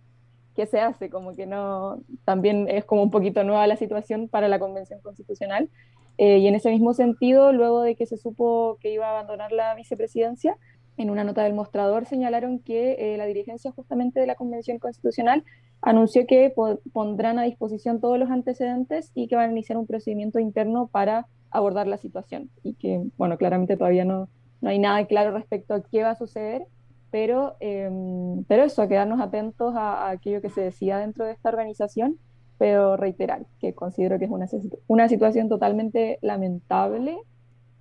¿qué 0.56 0.66
se 0.66 0.80
hace? 0.80 1.10
Como 1.10 1.36
que 1.36 1.46
no, 1.46 2.00
también 2.24 2.70
es 2.70 2.86
como 2.86 3.04
un 3.04 3.12
poquito 3.12 3.44
nueva 3.44 3.68
la 3.68 3.76
situación 3.76 4.30
para 4.30 4.48
la 4.48 4.60
Convención 4.60 5.02
Constitucional. 5.02 5.70
Eh, 6.18 6.38
y 6.38 6.48
en 6.48 6.56
ese 6.56 6.70
mismo 6.70 6.94
sentido, 6.94 7.52
luego 7.52 7.82
de 7.82 7.96
que 7.96 8.06
se 8.06 8.18
supo 8.18 8.78
que 8.80 8.94
iba 8.94 9.08
a 9.08 9.10
abandonar 9.10 9.52
la 9.52 9.76
vicepresidencia, 9.76 10.58
en 10.98 11.10
una 11.10 11.24
nota 11.24 11.44
del 11.44 11.54
mostrador 11.54 12.06
señalaron 12.06 12.60
que 12.60 12.96
eh, 13.00 13.18
la 13.18 13.26
dirigencia 13.26 13.72
justamente 13.72 14.20
de 14.20 14.28
la 14.28 14.36
Convención 14.36 14.80
Constitucional 14.80 15.44
anunció 15.82 16.26
que 16.28 16.54
pondrán 16.94 17.40
a 17.40 17.44
disposición 17.44 18.00
todos 18.00 18.18
los 18.18 18.30
antecedentes 18.30 19.12
y 19.14 19.28
que 19.28 19.36
van 19.36 19.50
a 19.50 19.52
iniciar 19.52 19.78
un 19.78 19.88
procedimiento 19.88 20.40
interno 20.40 20.88
para 20.88 21.28
abordar 21.52 21.88
la 21.88 21.98
situación. 21.98 22.50
Y 22.64 22.76
que, 22.76 23.02
bueno, 23.18 23.38
claramente 23.38 23.76
todavía 23.76 24.06
no, 24.06 24.30
no 24.62 24.70
hay 24.70 24.80
nada 24.80 25.06
claro 25.08 25.32
respecto 25.32 25.74
a 25.74 25.84
qué 25.84 26.04
va 26.04 26.12
a 26.12 26.16
suceder, 26.16 26.66
pero, 27.12 27.58
em, 27.60 28.44
pero 28.46 28.64
eso, 28.64 28.82
a 28.82 28.88
quedarnos 28.88 29.20
atentos 29.20 29.76
a, 29.76 30.10
aquello 30.10 30.42
que 30.42 30.50
se 30.50 30.62
decía 30.62 30.98
dentro 30.98 31.26
de 31.26 31.34
esta 31.34 31.50
organización, 31.50 32.18
pero 32.58 32.96
reiterar 32.96 33.46
que 33.60 33.74
considero 33.74 34.18
que 34.20 34.26
es 34.26 34.32
una, 34.32 34.48
una 34.88 35.10
situación 35.10 35.50
totalmente 35.50 36.18
lamentable 36.22 37.18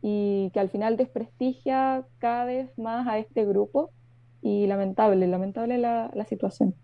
y 0.02 0.50
que 0.52 0.60
al 0.60 0.68
final 0.68 0.96
desprestigia 0.96 2.04
cada 2.18 2.44
vez 2.44 2.76
más 2.76 3.06
a 3.06 3.18
este 3.18 3.46
grupo 3.46 3.90
y 4.42 4.66
lamentable, 4.66 5.26
lamentable 5.28 5.78
la, 5.78 6.10
la 6.14 6.24
situación. 6.26 6.74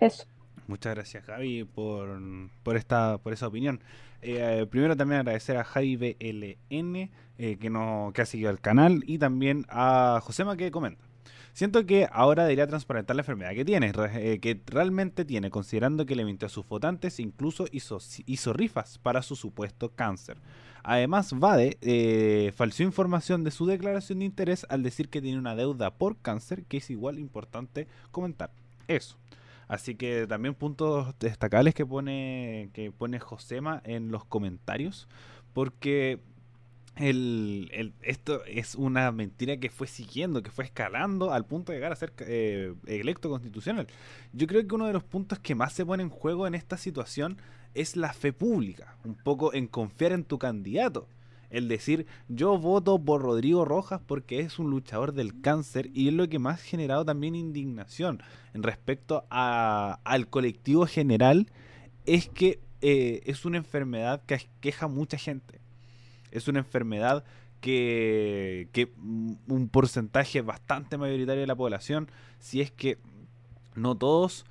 Eso. 0.00 0.24
Muchas 0.66 0.94
gracias 0.94 1.24
Javi 1.24 1.64
por, 1.64 2.18
por, 2.62 2.76
esta, 2.76 3.18
por 3.18 3.32
esa 3.32 3.46
opinión. 3.46 3.80
Eh, 4.22 4.66
primero 4.70 4.96
también 4.96 5.20
agradecer 5.20 5.56
a 5.58 5.64
Javi 5.64 5.96
BLN 5.96 7.10
eh, 7.36 7.58
que, 7.60 7.70
no, 7.70 8.10
que 8.14 8.22
ha 8.22 8.26
seguido 8.26 8.50
el 8.50 8.60
canal 8.60 9.04
y 9.06 9.18
también 9.18 9.66
a 9.68 10.20
Josema 10.22 10.56
que 10.56 10.70
comenta. 10.70 11.04
Siento 11.52 11.86
que 11.86 12.08
ahora 12.10 12.44
debería 12.44 12.66
transparentar 12.66 13.14
la 13.14 13.22
enfermedad 13.22 13.52
que 13.52 13.64
tiene, 13.64 13.92
eh, 14.14 14.40
que 14.40 14.60
realmente 14.66 15.24
tiene, 15.24 15.50
considerando 15.50 16.04
que 16.04 16.16
le 16.16 16.24
mintió 16.24 16.46
a 16.46 16.48
sus 16.48 16.66
votantes 16.66 17.20
incluso 17.20 17.66
hizo, 17.70 17.98
hizo 18.26 18.52
rifas 18.52 18.98
para 18.98 19.22
su 19.22 19.36
supuesto 19.36 19.90
cáncer. 19.90 20.38
Además, 20.84 21.32
Vade 21.32 21.78
eh, 21.80 22.52
información 22.78 23.42
de 23.42 23.50
su 23.50 23.64
declaración 23.64 24.18
de 24.18 24.26
interés 24.26 24.66
al 24.68 24.82
decir 24.82 25.08
que 25.08 25.22
tiene 25.22 25.38
una 25.38 25.56
deuda 25.56 25.94
por 25.94 26.18
cáncer, 26.18 26.64
que 26.64 26.76
es 26.76 26.90
igual 26.90 27.18
importante 27.18 27.88
comentar. 28.10 28.50
Eso. 28.86 29.16
Así 29.66 29.94
que 29.94 30.26
también 30.26 30.54
puntos 30.54 31.14
destacables 31.18 31.74
que 31.74 31.86
pone, 31.86 32.68
que 32.74 32.92
pone 32.92 33.18
Josema 33.18 33.80
en 33.84 34.10
los 34.10 34.26
comentarios, 34.26 35.08
porque 35.54 36.20
el, 36.96 37.92
esto 38.02 38.44
es 38.44 38.74
una 38.74 39.10
mentira 39.10 39.56
que 39.56 39.68
fue 39.68 39.86
siguiendo, 39.86 40.42
que 40.42 40.50
fue 40.50 40.64
escalando 40.64 41.32
al 41.32 41.44
punto 41.44 41.72
de 41.72 41.78
llegar 41.78 41.92
a 41.92 41.96
ser 41.96 42.12
eh, 42.20 42.74
electo 42.86 43.30
constitucional. 43.30 43.86
Yo 44.32 44.46
creo 44.46 44.66
que 44.66 44.74
uno 44.74 44.86
de 44.86 44.92
los 44.92 45.02
puntos 45.02 45.38
que 45.40 45.54
más 45.54 45.72
se 45.72 45.84
pone 45.84 46.02
en 46.02 46.10
juego 46.10 46.46
en 46.46 46.54
esta 46.54 46.76
situación 46.76 47.38
es 47.74 47.96
la 47.96 48.12
fe 48.12 48.32
pública, 48.32 48.96
un 49.04 49.16
poco 49.16 49.52
en 49.52 49.66
confiar 49.66 50.12
en 50.12 50.24
tu 50.24 50.38
candidato. 50.38 51.08
El 51.50 51.68
decir, 51.68 52.06
yo 52.28 52.58
voto 52.58 52.98
por 52.98 53.22
Rodrigo 53.22 53.64
Rojas 53.64 54.00
porque 54.04 54.40
es 54.40 54.58
un 54.58 54.70
luchador 54.70 55.12
del 55.12 55.40
cáncer 55.40 55.90
y 55.92 56.08
es 56.08 56.14
lo 56.14 56.28
que 56.28 56.38
más 56.38 56.60
ha 56.60 56.64
generado 56.64 57.04
también 57.04 57.34
indignación 57.34 58.22
en 58.54 58.62
respecto 58.62 59.24
a, 59.30 60.00
al 60.04 60.28
colectivo 60.28 60.86
general, 60.86 61.48
es 62.06 62.28
que 62.28 62.60
eh, 62.82 63.22
es 63.26 63.44
una 63.44 63.56
enfermedad 63.56 64.22
que 64.26 64.48
queja 64.60 64.88
mucha 64.88 65.16
gente 65.16 65.63
es 66.34 66.48
una 66.48 66.58
enfermedad 66.58 67.24
que, 67.60 68.92
un 69.48 69.68
porcentaje 69.70 70.42
bastante 70.42 70.98
mayoritario 70.98 71.40
de 71.40 71.46
la 71.46 71.56
población, 71.56 72.10
si 72.38 72.60
es 72.60 72.70
que 72.70 72.98
no 73.74 73.96
todos, 73.96 74.44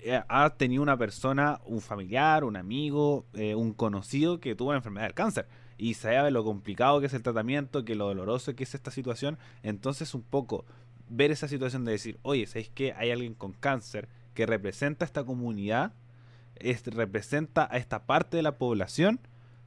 eh, 0.00 0.20
ha 0.28 0.50
tenido 0.50 0.82
una 0.82 0.96
persona, 0.96 1.60
un 1.64 1.80
familiar, 1.80 2.42
un 2.42 2.56
amigo, 2.56 3.24
eh, 3.34 3.54
un 3.54 3.72
conocido 3.72 4.40
que 4.40 4.56
tuvo 4.56 4.72
la 4.72 4.78
enfermedad 4.78 5.06
del 5.06 5.14
cáncer 5.14 5.46
y 5.78 5.94
sabe 5.94 6.30
lo 6.30 6.44
complicado 6.44 7.00
que 7.00 7.06
es 7.06 7.14
el 7.14 7.22
tratamiento, 7.22 7.84
que 7.84 7.94
lo 7.94 8.06
doloroso 8.06 8.54
que 8.56 8.64
es 8.64 8.74
esta 8.74 8.90
situación. 8.90 9.38
Entonces, 9.62 10.14
un 10.14 10.22
poco 10.22 10.64
ver 11.08 11.30
esa 11.30 11.48
situación 11.48 11.84
de 11.84 11.92
decir, 11.92 12.18
oye, 12.22 12.46
¿sabéis 12.46 12.70
que 12.70 12.92
hay 12.94 13.10
alguien 13.10 13.34
con 13.34 13.52
cáncer 13.52 14.08
que 14.34 14.46
representa 14.46 15.04
a 15.04 15.06
esta 15.06 15.24
comunidad, 15.24 15.92
representa 16.86 17.68
a 17.70 17.76
esta 17.76 18.06
parte 18.06 18.36
de 18.36 18.42
la 18.42 18.58
población? 18.58 19.20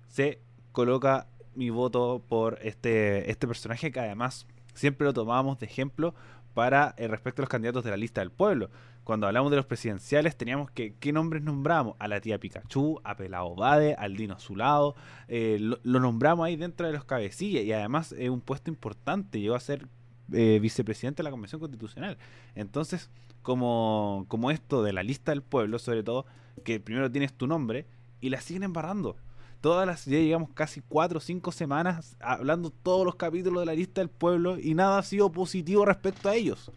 Se 0.09 0.39
coloca 0.71 1.27
mi 1.59 1.69
voto 1.69 2.23
por 2.27 2.57
este, 2.61 3.29
este 3.29 3.45
personaje 3.45 3.91
que 3.91 3.99
además 3.99 4.47
siempre 4.73 5.05
lo 5.05 5.13
tomábamos 5.13 5.59
de 5.59 5.65
ejemplo 5.65 6.15
para 6.53 6.95
eh, 6.97 7.09
respecto 7.09 7.41
a 7.41 7.43
los 7.43 7.49
candidatos 7.49 7.83
de 7.83 7.91
la 7.91 7.97
lista 7.97 8.21
del 8.21 8.31
pueblo. 8.31 8.69
Cuando 9.03 9.27
hablamos 9.27 9.51
de 9.51 9.57
los 9.57 9.65
presidenciales 9.65 10.37
teníamos 10.37 10.71
que, 10.71 10.93
¿qué 11.01 11.11
nombres 11.11 11.43
nombramos? 11.43 11.95
A 11.99 12.07
la 12.07 12.21
tía 12.21 12.39
Pikachu, 12.39 13.01
a 13.03 13.17
Pelao 13.17 13.55
Bade, 13.55 13.93
al 13.95 14.15
Dino 14.15 14.35
Azulado, 14.35 14.95
eh, 15.27 15.57
lo, 15.59 15.99
nombramos 15.99 16.45
ahí 16.45 16.55
dentro 16.55 16.87
de 16.87 16.93
los 16.93 17.03
cabecillas 17.03 17.65
y 17.65 17.73
además 17.73 18.13
es 18.13 18.29
un 18.29 18.39
puesto 18.39 18.71
importante, 18.71 19.41
llegó 19.41 19.55
a 19.55 19.59
ser 19.59 19.85
eh, 20.31 20.59
vicepresidente 20.61 21.17
de 21.17 21.23
la 21.25 21.31
Convención 21.31 21.59
Constitucional. 21.59 22.17
Entonces, 22.55 23.09
como, 23.41 24.25
como 24.29 24.49
esto 24.49 24.81
de 24.81 24.93
la 24.93 25.03
lista 25.03 25.33
del 25.33 25.41
pueblo, 25.41 25.77
sobre 25.77 26.03
todo, 26.03 26.25
que 26.63 26.79
primero 26.79 27.11
tienes 27.11 27.33
tu 27.33 27.47
nombre 27.47 27.85
y 28.21 28.29
la 28.29 28.39
siguen 28.39 28.63
embarrando 28.63 29.17
todas 29.61 29.85
las 29.85 30.05
ya 30.05 30.17
llegamos 30.19 30.49
casi 30.53 30.81
cuatro 30.81 31.17
o 31.17 31.21
cinco 31.21 31.51
semanas 31.51 32.15
hablando 32.19 32.69
todos 32.69 33.05
los 33.05 33.15
capítulos 33.15 33.61
de 33.61 33.65
la 33.65 33.73
lista 33.73 34.01
del 34.01 34.09
pueblo 34.09 34.57
y 34.59 34.73
nada 34.73 34.99
ha 34.99 35.03
sido 35.03 35.31
positivo 35.31 35.85
respecto 35.85 36.29
a 36.29 36.35
ellos. 36.35 36.71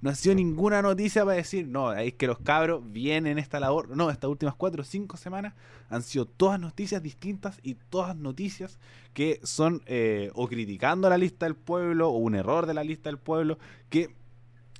No 0.00 0.10
ha 0.10 0.14
sido 0.14 0.36
ninguna 0.36 0.80
noticia 0.80 1.24
para 1.24 1.36
decir, 1.36 1.66
no, 1.66 1.92
es 1.92 2.14
que 2.14 2.28
los 2.28 2.38
cabros 2.38 2.82
vienen 2.92 3.36
esta 3.36 3.58
labor. 3.58 3.88
No, 3.96 4.10
estas 4.10 4.30
últimas 4.30 4.54
cuatro 4.54 4.82
o 4.82 4.84
cinco 4.84 5.16
semanas 5.16 5.54
han 5.90 6.02
sido 6.02 6.24
todas 6.24 6.60
noticias 6.60 7.02
distintas 7.02 7.58
y 7.64 7.74
todas 7.74 8.14
noticias 8.14 8.78
que 9.12 9.40
son 9.42 9.82
eh, 9.86 10.30
o 10.34 10.46
criticando 10.46 11.10
la 11.10 11.18
lista 11.18 11.46
del 11.46 11.56
pueblo 11.56 12.10
o 12.10 12.18
un 12.18 12.36
error 12.36 12.66
de 12.66 12.74
la 12.74 12.84
lista 12.84 13.08
del 13.08 13.18
pueblo 13.18 13.58
que 13.90 14.14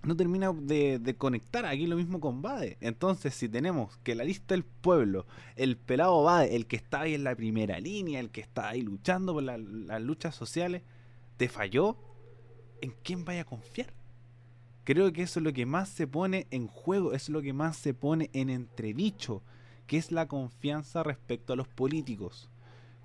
no 0.03 0.17
termina 0.17 0.53
de, 0.53 1.15
conectar 1.19 1.67
aquí 1.67 1.87
lo 1.87 1.97
mismo 1.97 2.21
con 2.21 2.41
Bade. 2.41 2.79
Entonces, 2.81 3.35
si 3.35 3.49
tenemos 3.49 3.97
que 3.99 4.15
la 4.15 4.25
lista 4.25 4.55
del 4.55 4.65
pueblo, 4.65 5.27
el 5.57 5.77
pelado 5.77 6.23
Bade, 6.23 6.55
el 6.55 6.67
que 6.67 6.77
está 6.77 7.03
ahí 7.03 7.15
en 7.15 7.25
la 7.25 7.35
primera 7.35 7.81
línea, 7.81 8.21
el 8.21 8.31
que 8.31 8.41
está 8.41 8.69
ahí 8.69 8.83
luchando 8.83 9.35
por 9.35 9.43
las 9.43 10.03
luchas 10.03 10.35
sociales, 10.35 10.83
te 11.37 11.49
falló, 11.49 11.97
¿en 12.81 12.95
quién 13.03 13.25
vaya 13.25 13.43
a 13.43 13.45
confiar? 13.45 13.93
Creo 14.85 15.13
que 15.13 15.23
eso 15.23 15.41
es 15.41 15.45
lo 15.45 15.53
que 15.53 15.67
más 15.67 15.89
se 15.91 16.07
pone 16.07 16.47
en 16.51 16.67
juego, 16.67 17.13
es 17.13 17.29
lo 17.29 17.43
que 17.43 17.53
más 17.53 17.77
se 17.77 17.93
pone 17.93 18.31
en 18.33 18.49
entredicho, 18.49 19.43
que 19.87 19.99
es 19.99 20.13
la 20.13 20.29
confianza 20.29 21.03
respecto 21.03 21.53
a 21.53 21.57
los 21.57 21.69
políticos. 21.69 22.49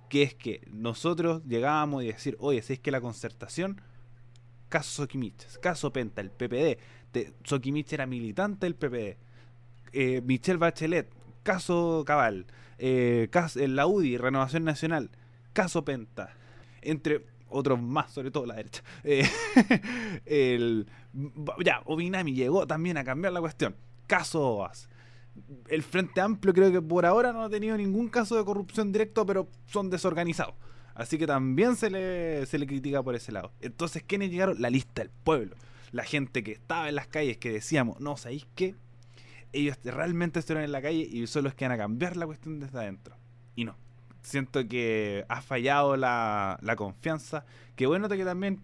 Que 0.10 0.24
es 0.24 0.34
que 0.36 0.66
nosotros 0.72 1.44
llegábamos 1.46 2.04
y 2.04 2.08
decir, 2.08 2.38
oye, 2.39 2.62
si 2.62 2.74
es 2.74 2.80
que 2.80 2.91
la 2.91 3.02
concertación 3.02 3.82
caso 4.74 5.03
Sokimich, 5.03 5.59
caso 5.59 5.93
Penta, 5.93 6.19
el 6.19 6.32
PPD. 6.32 6.80
Sokimich 7.43 7.93
era 7.93 8.07
militante 8.07 8.65
del 8.65 8.74
PPD. 8.74 9.17
Eh, 9.91 10.21
Michelle 10.26 10.57
Bachelet, 10.57 11.13
caso 11.43 12.03
Cabal. 12.07 12.47
Eh, 12.80 13.28
caso, 13.30 13.59
la 13.67 13.86
UDI, 13.86 14.17
Renovación 14.17 14.63
Nacional, 14.63 15.11
caso 15.53 15.86
Penta. 15.86 16.34
Entre 16.82 17.24
otros 17.49 17.80
más, 17.80 18.11
sobre 18.11 18.32
todo 18.32 18.47
la 18.47 18.55
derecha. 18.55 18.82
Eh, 20.26 20.86
ya, 21.63 21.84
Obinami 21.86 22.34
llegó 22.34 22.65
también 22.65 22.97
a 22.97 23.03
cambiar 23.03 23.32
la 23.32 23.41
cuestión. 23.41 23.76
Caso 24.07 24.41
OAS. 24.41 24.89
El 25.67 25.84
Frente 25.84 26.19
Amplio 26.19 26.51
creo 26.51 26.71
que 26.71 26.82
por 26.82 27.05
ahora 27.05 27.32
no 27.32 27.43
ha 27.43 27.49
tenido 27.49 27.78
ningún 27.78 28.07
caso 28.07 28.36
de 28.36 28.43
corrupción 28.43 28.91
directo, 28.91 29.24
pero 29.24 29.47
son 29.67 29.91
desorganizados. 29.91 30.55
Así 30.96 31.18
que 31.18 31.26
también 31.26 31.76
se 31.76 31.89
le, 31.89 32.46
se 32.46 32.60
le 32.60 32.68
critica 32.68 33.02
por 33.02 33.16
ese 33.16 33.32
lado. 33.32 33.52
Entonces, 33.62 34.04
¿quiénes 34.04 34.30
llegaron? 34.30 34.62
La 34.62 34.70
lista 34.70 35.02
del 35.02 35.10
pueblo. 35.10 35.56
La 35.91 36.04
gente 36.04 36.44
que 36.44 36.52
estaba 36.52 36.89
en 36.89 36.96
las 36.96 37.08
calles, 37.08 37.38
que 37.38 37.52
decíamos, 37.52 38.00
no, 38.00 38.18
¿sabéis 38.18 38.48
qué? 38.56 38.76
Ellos 39.52 39.78
realmente 39.84 40.39
estuvieron 40.39 40.66
en 40.66 40.72
la 40.72 40.82
calle 40.82 41.08
y 41.10 41.26
son 41.28 41.44
los 41.44 41.54
que 41.54 41.66
van 41.66 41.72
a 41.74 41.78
cambiar 41.78 42.18
la 42.18 42.26
cuestión 42.26 42.60
desde 42.60 42.78
adentro. 42.80 43.16
Y 43.56 43.66
no. 43.66 43.76
Siento 44.22 44.68
que 44.68 45.26
ha 45.28 45.41
fallado 45.41 45.98
la, 45.98 46.58
la 46.62 46.76
confianza. 46.76 47.46
Que 47.76 47.86
bueno 47.86 48.08
que 48.10 48.26
también 48.26 48.62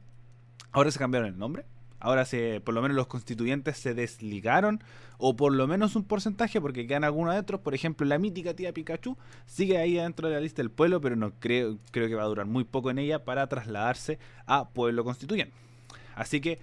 ahora 0.71 0.89
se 0.91 0.99
cambiaron 0.99 1.29
el 1.29 1.37
nombre. 1.37 1.65
Ahora 1.99 2.25
se, 2.25 2.61
por 2.61 2.73
lo 2.73 2.81
menos 2.81 2.95
los 2.95 3.07
constituyentes 3.07 3.77
se 3.77 3.93
desligaron, 3.93 4.81
o 5.17 5.35
por 5.35 5.53
lo 5.53 5.67
menos 5.67 5.95
un 5.95 6.05
porcentaje, 6.05 6.61
porque 6.61 6.87
quedan 6.87 7.03
algunos 7.03 7.33
adentro. 7.33 7.61
Por 7.61 7.75
ejemplo, 7.75 8.05
la 8.05 8.17
mítica 8.17 8.53
tía 8.53 8.73
Pikachu 8.73 9.17
sigue 9.45 9.77
ahí 9.77 9.95
dentro 9.95 10.29
de 10.29 10.35
la 10.35 10.41
lista 10.41 10.61
del 10.61 10.71
pueblo, 10.71 11.01
pero 11.01 11.15
no 11.15 11.31
creo, 11.39 11.77
creo 11.91 12.07
que 12.07 12.15
va 12.15 12.23
a 12.23 12.27
durar 12.27 12.45
muy 12.45 12.63
poco 12.63 12.89
en 12.89 12.99
ella 12.99 13.25
para 13.25 13.47
trasladarse 13.47 14.17
a 14.45 14.69
pueblo 14.69 15.03
constituyente. 15.03 15.53
Así 16.15 16.39
que 16.39 16.59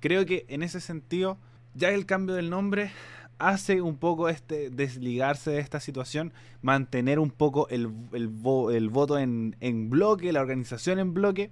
creo 0.00 0.24
que 0.24 0.46
en 0.48 0.62
ese 0.62 0.80
sentido, 0.80 1.38
ya 1.74 1.90
el 1.90 2.06
cambio 2.06 2.34
del 2.34 2.50
nombre 2.50 2.90
hace 3.38 3.80
un 3.80 3.96
poco 3.96 4.28
este 4.28 4.70
desligarse 4.70 5.50
de 5.50 5.60
esta 5.60 5.80
situación, 5.80 6.32
mantener 6.62 7.18
un 7.18 7.30
poco 7.30 7.68
el, 7.68 7.90
el, 8.12 8.28
voto 8.28 9.18
en, 9.18 9.56
en 9.60 9.90
bloque, 9.90 10.32
la 10.32 10.42
organización 10.42 10.98
en 10.98 11.14
bloque 11.14 11.50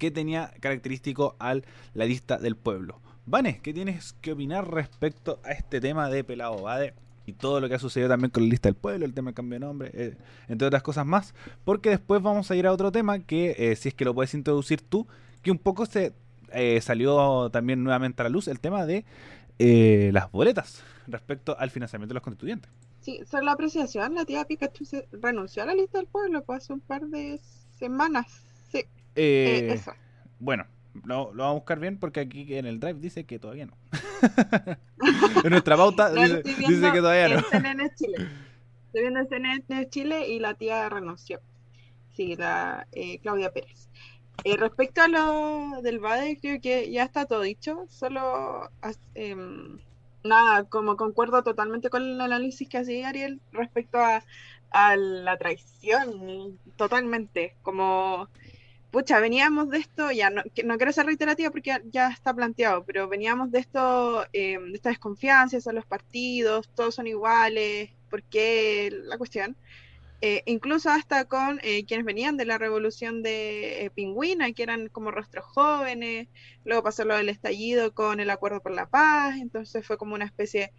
que 0.00 0.10
tenía 0.10 0.52
característico 0.60 1.36
a 1.38 1.54
la 1.92 2.04
lista 2.06 2.38
del 2.38 2.56
pueblo. 2.56 3.00
Vanes, 3.26 3.60
¿qué 3.60 3.74
tienes 3.74 4.14
que 4.14 4.32
opinar 4.32 4.68
respecto 4.68 5.40
a 5.44 5.52
este 5.52 5.78
tema 5.78 6.08
de 6.08 6.24
Pelado 6.24 6.62
Bade? 6.62 6.94
Y 7.26 7.34
todo 7.34 7.60
lo 7.60 7.68
que 7.68 7.74
ha 7.74 7.78
sucedido 7.78 8.08
también 8.08 8.30
con 8.30 8.42
la 8.42 8.48
lista 8.48 8.68
del 8.68 8.76
pueblo, 8.76 9.04
el 9.04 9.12
tema 9.12 9.28
del 9.28 9.34
cambio 9.34 9.56
de 9.60 9.66
nombre, 9.66 9.90
eh, 9.92 10.16
entre 10.48 10.66
otras 10.66 10.82
cosas 10.82 11.04
más. 11.04 11.34
Porque 11.64 11.90
después 11.90 12.22
vamos 12.22 12.50
a 12.50 12.56
ir 12.56 12.66
a 12.66 12.72
otro 12.72 12.90
tema 12.90 13.18
que, 13.18 13.54
eh, 13.58 13.76
si 13.76 13.90
es 13.90 13.94
que 13.94 14.06
lo 14.06 14.14
puedes 14.14 14.32
introducir 14.32 14.80
tú, 14.80 15.06
que 15.42 15.50
un 15.50 15.58
poco 15.58 15.84
se 15.84 16.14
eh, 16.54 16.80
salió 16.80 17.50
también 17.50 17.84
nuevamente 17.84 18.22
a 18.22 18.24
la 18.24 18.30
luz, 18.30 18.48
el 18.48 18.58
tema 18.58 18.86
de 18.86 19.04
las 20.12 20.32
boletas 20.32 20.82
respecto 21.06 21.54
al 21.58 21.70
financiamiento 21.70 22.14
de 22.14 22.14
los 22.14 22.24
constituyentes. 22.24 22.70
Sí, 23.02 23.20
sobre 23.30 23.44
la 23.44 23.52
apreciación, 23.52 24.14
la 24.14 24.24
tía 24.24 24.46
Pikachu 24.46 24.86
se 24.86 25.06
renunció 25.12 25.62
a 25.62 25.66
la 25.66 25.74
lista 25.74 25.98
del 25.98 26.06
pueblo 26.06 26.42
hace 26.48 26.72
un 26.72 26.80
par 26.80 27.02
de 27.02 27.38
semanas. 27.78 28.42
Eh, 29.14 29.74
eh 29.74 29.80
bueno, 30.38 30.66
lo, 31.04 31.26
vamos 31.26 31.40
a 31.40 31.52
buscar 31.52 31.78
bien 31.78 31.98
porque 31.98 32.20
aquí 32.20 32.54
en 32.54 32.66
el 32.66 32.80
drive 32.80 33.00
dice 33.00 33.24
que 33.24 33.38
todavía 33.38 33.66
no. 33.66 33.76
en 35.44 35.50
nuestra 35.50 35.76
pauta 35.76 36.10
dice, 36.12 36.42
que 36.42 36.98
todavía 36.98 37.36
no. 37.36 37.42
Chile. 37.94 38.28
Estoy 38.86 39.02
viendo 39.02 39.24
CNN 39.24 39.88
Chile 39.88 40.28
y 40.28 40.40
la 40.40 40.54
tía 40.54 40.88
renunció. 40.88 41.40
Sí, 42.16 42.34
la 42.36 42.86
eh, 42.92 43.18
Claudia 43.20 43.52
Pérez. 43.52 43.88
Eh, 44.44 44.56
respecto 44.56 45.02
a 45.02 45.08
lo 45.08 45.82
del 45.82 46.00
BADE, 46.00 46.38
creo 46.40 46.60
que 46.60 46.90
ya 46.90 47.04
está 47.04 47.26
todo 47.26 47.42
dicho. 47.42 47.86
Solo 47.88 48.70
em, 49.14 49.78
nada, 50.24 50.64
como 50.64 50.96
concuerdo 50.96 51.42
totalmente 51.42 51.90
con 51.90 52.02
el 52.02 52.20
análisis 52.20 52.68
que 52.68 52.78
hacía 52.78 53.08
Ariel 53.08 53.40
respecto 53.52 53.98
a, 53.98 54.24
a 54.70 54.96
la 54.96 55.36
traición, 55.36 56.58
totalmente, 56.76 57.54
como 57.62 58.28
pucha, 58.90 59.20
veníamos 59.20 59.70
de 59.70 59.78
esto, 59.78 60.10
ya 60.10 60.30
no, 60.30 60.42
no 60.64 60.76
quiero 60.76 60.92
ser 60.92 61.06
reiterativa 61.06 61.50
porque 61.50 61.80
ya, 61.90 62.08
está 62.08 62.34
planteado, 62.34 62.84
pero 62.84 63.08
veníamos 63.08 63.50
de 63.50 63.60
esto, 63.60 64.26
eh, 64.32 64.58
de 64.58 64.74
esta 64.74 64.90
desconfianza 64.90 65.58
a 65.64 65.72
los 65.72 65.86
partidos, 65.86 66.68
todos 66.74 66.96
son 66.96 67.06
iguales, 67.06 67.90
¿por 68.08 68.22
qué 68.22 68.90
la 69.04 69.18
cuestión? 69.18 69.56
Eh, 70.22 70.42
incluso 70.46 70.90
hasta 70.90 71.24
con 71.24 71.60
eh, 71.62 71.84
quienes 71.86 72.04
venían 72.04 72.36
de 72.36 72.44
la 72.44 72.58
revolución 72.58 73.22
de 73.22 73.90
Pingüina, 73.94 74.52
que 74.52 74.62
eran 74.64 74.88
como 74.88 75.10
rostros 75.10 75.44
jóvenes, 75.46 76.28
luego 76.64 76.82
pasó 76.82 77.04
lo 77.04 77.16
del 77.16 77.30
estallido 77.30 77.94
con 77.94 78.20
el 78.20 78.28
acuerdo 78.28 78.60
por 78.60 78.72
la 78.72 78.86
paz, 78.86 79.36
entonces 79.40 79.86
fue 79.86 79.96
como 79.96 80.14
una 80.14 80.26
especie, 80.26 80.72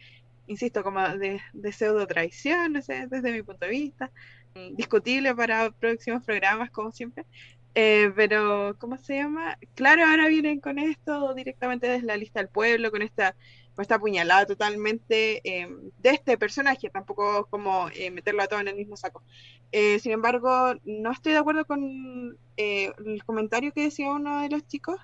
insisto, 0.47 0.83
como 0.83 1.01
de, 1.17 1.41
de 1.53 1.71
pseudo 1.71 2.05
traición, 2.05 2.73
desde 2.73 3.31
mi 3.31 3.41
punto 3.41 3.65
de 3.65 3.71
vista, 3.71 4.11
discutible 4.73 5.33
para 5.33 5.71
próximos 5.71 6.23
programas, 6.23 6.69
como 6.69 6.91
siempre, 6.91 7.25
eh, 7.73 8.11
pero, 8.15 8.75
¿cómo 8.79 8.97
se 8.97 9.15
llama? 9.15 9.57
Claro, 9.75 10.05
ahora 10.05 10.27
vienen 10.27 10.59
con 10.59 10.77
esto 10.77 11.33
directamente 11.33 11.87
desde 11.87 12.05
la 12.05 12.17
lista 12.17 12.39
del 12.39 12.49
pueblo, 12.49 12.91
con 12.91 13.01
esta, 13.01 13.35
con 13.75 13.83
esta 13.83 13.99
puñalada 13.99 14.45
totalmente 14.45 15.41
eh, 15.43 15.69
de 15.99 16.09
este 16.09 16.37
personaje, 16.37 16.89
tampoco 16.89 17.47
como 17.49 17.89
eh, 17.95 18.11
meterlo 18.11 18.43
a 18.43 18.47
todo 18.47 18.59
en 18.59 18.67
el 18.67 18.75
mismo 18.75 18.97
saco. 18.97 19.23
sin 19.71 20.11
embargo, 20.11 20.73
no 20.83 21.11
estoy 21.11 21.31
de 21.33 21.39
acuerdo 21.39 21.65
con 21.65 22.37
el 22.57 23.23
comentario 23.25 23.71
que 23.71 23.83
decía 23.83 24.11
uno 24.11 24.41
de 24.41 24.49
los 24.49 24.67
chicos 24.67 24.99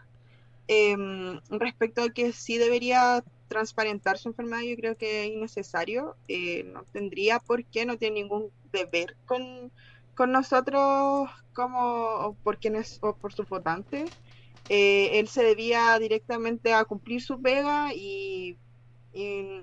em, 0.68 1.40
respecto 1.50 2.04
a 2.04 2.10
que 2.10 2.34
sí 2.34 2.58
debería 2.58 3.24
transparentar 3.48 4.18
su 4.18 4.30
enfermedad, 4.30 4.64
yo 4.64 4.76
creo 4.76 4.98
que 4.98 5.24
es 5.24 5.32
innecesario, 5.32 6.18
no 6.66 6.84
tendría 6.92 7.40
por 7.40 7.64
qué, 7.66 7.86
no 7.86 7.98
tiene 7.98 8.16
ningún 8.22 8.52
deber 8.74 9.16
con 9.26 9.72
con 10.18 10.32
nosotros 10.32 11.30
como 11.58 12.38
por 12.44 12.60
quienes 12.60 13.00
o 13.02 13.16
por 13.16 13.34
sus 13.34 13.50
votantes. 13.50 14.12
Eh, 14.70 15.18
él 15.18 15.28
se 15.28 15.44
debía 15.44 15.98
directamente 15.98 16.72
a 16.72 16.86
cumplir 16.86 17.20
su 17.20 17.42
pega 17.42 17.94
y, 17.96 18.60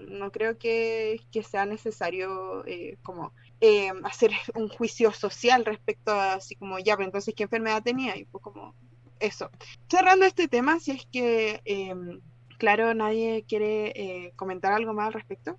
no 0.09 0.33
creo 0.33 0.59
que, 0.59 1.21
sea 1.49 1.65
necesario 1.67 2.67
eh, 2.67 2.99
como 3.05 3.33
eh, 3.61 3.93
hacer 4.03 4.33
un 4.57 4.69
juicio 4.69 5.13
social 5.13 5.65
respecto 5.65 6.11
a 6.11 6.35
así 6.35 6.57
como 6.57 6.81
ya, 6.81 6.97
pero 6.97 7.07
entonces 7.07 7.33
qué 7.37 7.45
enfermedad 7.45 7.85
tenía 7.85 8.17
y 8.17 8.25
pues 8.25 8.43
como 8.43 8.75
eso. 9.21 9.49
Cerrando 9.89 10.27
este 10.27 10.49
tema, 10.49 10.81
si 10.81 10.91
es 10.91 11.07
que 11.07 11.61
em, 11.65 12.21
claro, 12.59 12.93
nadie 12.95 13.45
quiere 13.47 14.33
comentar 14.35 14.73
algo 14.73 14.93
más 14.93 15.07
al 15.07 15.13
respecto. 15.13 15.57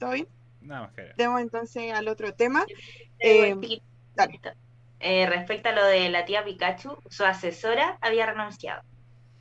¿Todo 0.00 0.10
bien? 0.10 0.26
Nada 0.60 0.88
más 0.88 0.92
que 0.94 1.12
Demos 1.16 1.40
entonces 1.40 1.92
al 1.92 2.08
otro 2.08 2.34
tema. 2.34 2.66
Eh, 3.20 3.54
eh, 5.00 5.26
respecto 5.26 5.70
a 5.70 5.72
lo 5.72 5.84
de 5.84 6.10
la 6.10 6.24
tía 6.24 6.44
Pikachu, 6.44 6.96
su 7.08 7.24
asesora 7.24 7.98
había 8.00 8.26
renunciado. 8.26 8.82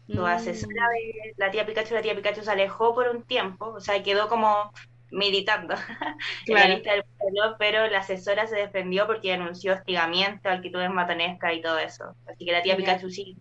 Su 0.08 0.22
mm. 0.22 0.26
asesora 0.26 0.88
de 0.94 1.34
la 1.38 1.52
tía 1.52 1.66
Pikachu, 1.66 1.94
la 1.94 2.02
tía 2.02 2.16
Pikachu 2.16 2.42
se 2.42 2.52
alejó 2.52 2.96
por 2.96 3.10
un 3.10 3.24
tiempo, 3.24 3.68
o 3.68 3.82
sea, 3.82 4.02
quedó 4.02 4.28
como 4.30 4.72
militando 5.12 5.76
en 6.48 6.56
la 6.56 6.68
lista 6.68 6.94
del 6.94 7.04
pueblo, 7.18 7.56
pero 7.60 7.88
la 7.88 8.00
asesora 8.00 8.48
se 8.48 8.56
defendió 8.56 9.06
porque 9.06 9.32
denunció 9.32 9.74
hostigamiento, 9.74 10.50
actitudes 10.50 10.90
matonescas 10.90 11.54
y 11.54 11.62
todo 11.62 11.78
eso. 11.78 12.16
Así 12.28 12.46
que 12.46 12.52
la 12.52 12.62
tía 12.62 12.78
Pikachu 12.78 13.10
sí 13.10 13.36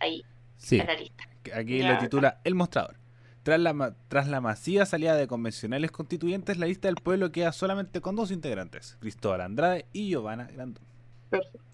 ahí 0.00 0.22
en 0.70 0.86
la 0.86 0.94
lista. 0.94 1.24
Aquí 1.54 1.82
lo 1.82 1.98
titula 1.98 2.40
El 2.44 2.54
Mostrador. 2.54 2.96
Tras 3.42 3.60
la, 3.60 3.94
tras 4.08 4.28
la 4.28 4.40
masiva 4.40 4.86
salida 4.86 5.16
de 5.16 5.26
convencionales 5.26 5.90
constituyentes, 5.90 6.56
la 6.56 6.66
lista 6.66 6.88
del 6.88 6.96
pueblo 6.96 7.30
queda 7.30 7.52
solamente 7.52 8.00
con 8.00 8.16
dos 8.16 8.30
integrantes, 8.30 8.96
Cristóbal 9.00 9.42
Andrade 9.42 9.84
y 9.92 10.08
Giovanna 10.08 10.44
Grandón. 10.44 10.93
Perfecto. 11.30 11.64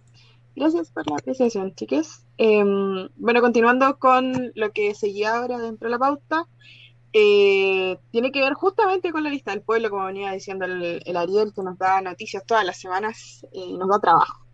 Gracias 0.57 0.90
por 0.90 1.09
la 1.09 1.16
apreciación, 1.16 1.74
chiques. 1.74 2.26
Em, 2.36 3.09
bueno, 3.16 3.40
continuando 3.40 3.98
con 3.98 4.53
lo 4.55 4.72
que 4.72 4.94
seguía 4.94 5.36
ahora 5.36 5.59
dentro 5.59 5.88
de 5.88 5.92
la 5.92 5.98
pauta, 5.98 6.46
eh, 7.12 7.98
tiene 8.11 8.30
que 8.30 8.40
ver 8.40 8.55
justamente 8.55 9.11
con 9.11 9.24
la 9.24 9.30
lista 9.30 9.53
del 9.53 9.62
pueblo, 9.62 9.90
como 9.90 10.07
venía 10.07 10.32
diciendo 10.32 10.64
el, 10.64 11.16
Ariel, 11.16 11.53
que 11.55 11.62
nos 11.62 11.78
da 11.78 12.01
noticias 12.01 12.44
todas 12.44 12.64
las 12.64 12.78
semanas 12.78 13.46
eh, 13.53 13.59
y 13.59 13.76
nos 13.78 13.88
da 13.88 14.01
trabajo. 14.01 14.44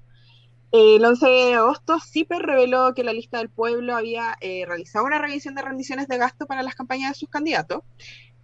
El 0.73 1.05
11 1.05 1.27
de 1.27 1.55
agosto, 1.55 1.99
CIPER 2.01 2.43
reveló 2.43 2.93
que 2.95 3.05
la 3.05 3.13
lista 3.13 3.39
del 3.39 3.49
pueblo 3.49 3.97
había 3.97 4.37
eh, 4.41 4.65
realizado 4.67 5.07
una 5.07 5.19
revisión 5.19 5.55
de 5.55 5.63
rendiciones 5.63 6.09
de 6.09 6.19
gasto 6.19 6.47
para 6.47 6.63
las 6.63 6.75
campañas 6.75 7.13
de 7.13 7.19
sus 7.19 7.29
candidatos 7.29 7.83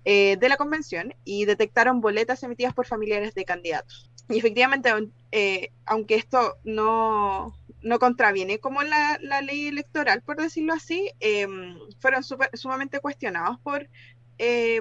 eh, 0.04 0.36
de 0.36 0.48
la 0.48 0.56
convención 0.56 1.14
y 1.24 1.44
detectaron 1.44 2.00
boletas 2.00 2.42
emitidas 2.42 2.74
por 2.74 2.86
familiares 2.86 3.34
de 3.34 3.44
candidatos. 3.44 4.10
Y 4.28 4.38
efectivamente, 4.38 4.90
eh, 5.30 5.70
aunque 5.84 6.14
esto 6.14 6.56
no, 6.64 7.56
no 7.82 7.98
contraviene 7.98 8.58
como 8.58 8.82
la, 8.82 9.18
la, 9.20 9.42
ley 9.42 9.66
electoral, 9.66 10.22
por 10.22 10.36
decirlo 10.36 10.74
así, 10.74 11.10
em, 11.20 11.78
fueron 12.00 12.22
sumamente 12.54 13.00
cuestionados 13.00 13.58
por, 13.60 13.88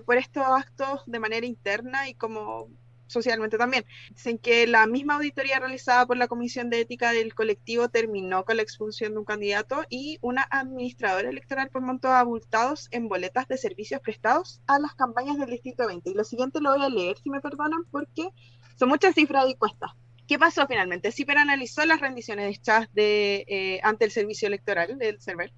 por 0.05 0.17
estos 0.17 0.43
actos 0.43 1.03
de 1.05 1.19
manera 1.19 1.45
interna 1.45 2.09
y 2.09 2.15
como 2.15 2.69
socialmente 3.11 3.57
también. 3.57 3.85
Dicen 4.09 4.37
que 4.37 4.67
la 4.67 4.87
misma 4.87 5.15
auditoría 5.15 5.59
realizada 5.59 6.05
por 6.05 6.17
la 6.17 6.27
Comisión 6.27 6.69
de 6.69 6.81
Ética 6.81 7.11
del 7.11 7.35
colectivo 7.35 7.89
terminó 7.89 8.45
con 8.45 8.57
la 8.57 8.63
expulsión 8.63 9.13
de 9.13 9.19
un 9.19 9.25
candidato 9.25 9.83
y 9.89 10.17
una 10.21 10.43
administradora 10.49 11.29
electoral 11.29 11.69
por 11.69 11.81
montos 11.81 12.11
abultados 12.11 12.87
en 12.91 13.07
boletas 13.07 13.47
de 13.47 13.57
servicios 13.57 14.01
prestados 14.01 14.61
a 14.67 14.79
las 14.79 14.95
campañas 14.95 15.37
del 15.37 15.49
Distrito 15.49 15.85
20. 15.87 16.09
Y 16.09 16.13
lo 16.13 16.23
siguiente 16.23 16.61
lo 16.61 16.71
voy 16.71 16.83
a 16.83 16.89
leer, 16.89 17.17
si 17.17 17.29
me 17.29 17.41
perdonan, 17.41 17.83
porque 17.91 18.29
son 18.77 18.89
muchas 18.89 19.15
cifras 19.15 19.47
y 19.49 19.55
cuestas. 19.55 19.91
¿Qué 20.27 20.39
pasó 20.39 20.65
finalmente? 20.65 21.11
CIPER 21.11 21.39
analizó 21.39 21.85
las 21.85 21.99
rendiciones 21.99 22.57
hechas 22.57 22.87
de, 22.93 23.43
eh, 23.47 23.79
ante 23.83 24.05
el 24.05 24.11
servicio 24.11 24.47
electoral 24.47 24.97
del 24.97 25.19
server 25.19 25.51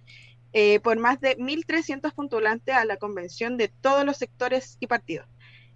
eh, 0.54 0.80
por 0.82 1.00
más 1.00 1.20
de 1.20 1.36
1.300 1.38 2.14
postulantes 2.14 2.76
a 2.76 2.86
la 2.86 2.98
convención 2.98 3.58
de 3.58 3.70
todos 3.70 4.06
los 4.06 4.18
sectores 4.18 4.78
y 4.80 4.86
partidos. 4.86 5.28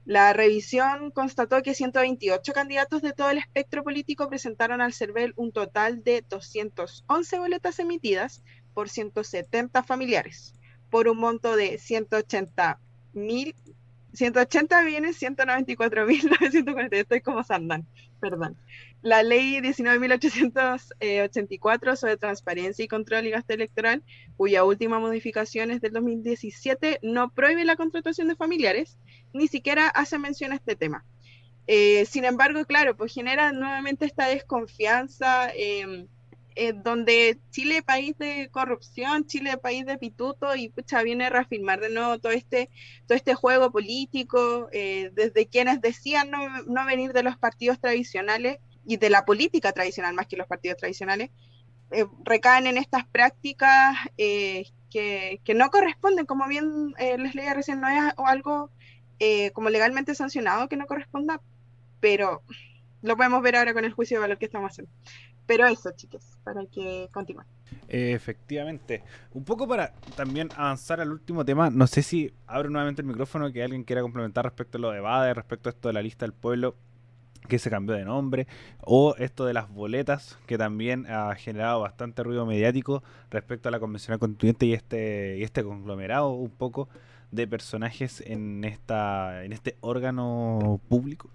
La 0.07 0.31
revisión 0.31 1.11
constató 1.11 1.61
que 1.61 1.73
128 1.73 2.53
candidatos 2.53 3.01
de 3.01 3.11
todo 3.11 3.29
el 3.29 3.39
espectro 3.39 3.83
político 3.83 4.29
presentaron 4.29 4.79
al 4.79 4.93
CERVEL 4.93 5.33
un 5.35 5.51
total 5.51 6.01
de 6.01 6.23
211 6.29 7.39
boletas 7.39 7.77
emitidas 7.79 8.41
por 8.73 8.87
170 8.87 9.83
familiares, 9.83 10.53
por 10.89 11.09
un 11.09 11.17
monto 11.17 11.57
de 11.57 11.77
180 11.77 12.79
mil 13.11 13.53
180 14.13 14.81
millones 14.83 15.17
194 15.17 16.07
mil 16.07 16.21
940, 16.39 16.95
estoy 16.95 17.19
como 17.19 17.43
Sandan, 17.43 17.85
perdón. 18.21 18.55
La 19.01 19.23
ley 19.23 19.59
19.884 19.59 21.97
sobre 21.97 22.15
transparencia 22.15 22.85
y 22.85 22.87
control 22.87 23.27
y 23.27 23.31
gasto 23.31 23.53
electoral, 23.53 24.03
cuya 24.37 24.63
última 24.63 24.99
modificación 24.99 25.69
es 25.69 25.81
del 25.81 25.91
2017, 25.91 26.99
no 27.03 27.29
prohíbe 27.29 27.65
la 27.65 27.75
contratación 27.75 28.29
de 28.29 28.35
familiares, 28.35 28.97
ni 29.37 29.47
siquiera 29.47 29.87
hace 29.87 30.17
mención 30.17 30.51
a 30.51 30.55
este 30.55 30.75
tema. 30.75 31.05
Eh, 31.67 32.05
sin 32.05 32.25
embargo, 32.25 32.65
claro, 32.65 32.95
pues 32.95 33.13
genera 33.13 33.51
nuevamente 33.51 34.05
esta 34.05 34.27
desconfianza. 34.27 35.49
Eh, 35.55 36.07
eh, 36.59 36.73
donde 36.73 37.37
Chile 37.51 37.83
país 37.83 38.17
de 38.17 38.49
corrupción, 38.49 39.27
Chile 39.27 39.57
país 39.57 39.85
de 39.85 39.99
pituto 39.99 40.55
y 40.55 40.69
pucha 40.69 41.03
viene 41.03 41.25
a 41.25 41.29
reafirmar 41.29 41.79
de 41.79 41.91
nuevo 41.91 42.17
todo 42.17 42.31
este, 42.31 42.71
todo 43.05 43.15
este 43.15 43.35
juego 43.35 43.71
político, 43.71 44.67
eh, 44.71 45.11
desde 45.13 45.45
quienes 45.45 45.81
decían 45.81 46.31
no, 46.31 46.85
venir 46.87 47.13
de 47.13 47.21
los 47.21 47.37
partidos 47.37 47.79
tradicionales 47.79 48.57
y 48.87 48.97
de 48.97 49.11
la 49.11 49.23
política 49.23 49.71
tradicional 49.71 50.15
más 50.15 50.25
que 50.25 50.35
los 50.35 50.47
partidos 50.47 50.77
tradicionales, 50.79 51.29
eh, 51.91 52.07
recaen 52.23 52.65
en 52.65 52.77
estas 52.77 53.05
prácticas 53.05 53.95
que, 54.17 54.65
que, 54.89 55.53
no 55.53 55.69
corresponden, 55.69 56.25
como 56.25 56.47
bien 56.47 56.95
les 56.97 57.35
leía 57.35 57.53
recién, 57.53 57.81
no 57.81 57.87
es 57.87 58.13
algo 58.17 58.71
como 59.53 59.69
legalmente 59.69 60.15
sancionado 60.15 60.67
que 60.67 60.77
no 60.77 60.85
corresponda, 60.85 61.41
pero 61.99 62.41
lo 63.01 63.15
podemos 63.15 63.41
ver 63.41 63.55
ahora 63.55 63.73
con 63.73 63.85
el 63.85 63.93
juicio 63.93 64.17
de 64.17 64.21
valor 64.21 64.37
que 64.37 64.45
estamos 64.45 64.71
haciendo. 64.71 64.91
Pero 65.45 65.65
eso, 65.65 65.91
chicos, 65.95 66.37
para 66.43 66.65
que 66.65 67.07
continúen. 67.13 67.47
Efectivamente. 67.87 69.01
Un 69.33 69.45
poco 69.45 69.67
para 69.67 69.93
también 70.15 70.49
avanzar 70.55 70.99
al 70.99 71.11
último 71.11 71.45
tema, 71.45 71.69
no 71.69 71.87
sé 71.87 72.03
si 72.03 72.33
abro 72.45 72.69
nuevamente 72.69 73.01
el 73.01 73.07
micrófono 73.07 73.51
que 73.51 73.63
alguien 73.63 73.83
quiera 73.83 74.01
complementar 74.01 74.43
respecto 74.43 74.77
a 74.77 74.81
lo 74.81 74.91
de 74.91 74.99
Bade, 74.99 75.33
respecto 75.33 75.69
a 75.69 75.71
esto 75.71 75.87
de 75.87 75.93
la 75.93 76.01
lista 76.01 76.25
del 76.25 76.33
pueblo 76.33 76.75
que 77.47 77.59
se 77.59 77.69
cambió 77.69 77.95
de 77.95 78.03
nombre, 78.03 78.45
o 78.81 79.15
esto 79.17 79.45
de 79.45 79.53
las 79.53 79.69
boletas, 79.69 80.37
que 80.47 80.57
también 80.57 81.09
ha 81.09 81.33
generado 81.35 81.79
bastante 81.79 82.21
ruido 82.23 82.45
mediático 82.45 83.03
respecto 83.31 83.69
a 83.69 83.71
la 83.71 83.79
convención 83.79 84.19
constituyente 84.19 84.65
y 84.65 84.73
este, 84.73 85.37
y 85.37 85.43
este 85.43 85.63
conglomerado 85.63 86.31
un 86.31 86.49
poco 86.49 86.89
de 87.31 87.47
personajes 87.47 88.21
en 88.25 88.63
esta 88.63 89.43
en 89.43 89.53
este 89.53 89.77
órgano 89.81 90.79
público. 90.87 91.29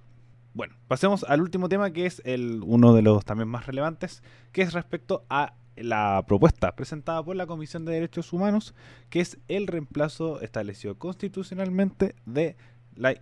Bueno, 0.54 0.74
pasemos 0.86 1.24
al 1.24 1.40
último 1.40 1.68
tema 1.68 1.92
que 1.92 2.06
es 2.06 2.20
el 2.24 2.60
uno 2.64 2.94
de 2.94 3.02
los 3.02 3.24
también 3.24 3.48
más 3.48 3.66
relevantes, 3.66 4.22
que 4.52 4.62
es 4.62 4.72
respecto 4.74 5.24
a 5.30 5.54
la 5.76 6.24
propuesta 6.26 6.76
presentada 6.76 7.22
por 7.22 7.36
la 7.36 7.46
Comisión 7.46 7.84
de 7.84 7.92
Derechos 7.92 8.32
Humanos, 8.32 8.74
que 9.08 9.20
es 9.20 9.38
el 9.48 9.66
reemplazo 9.66 10.40
establecido 10.42 10.98
constitucionalmente 10.98 12.14
de 12.26 12.56
la 12.94 13.14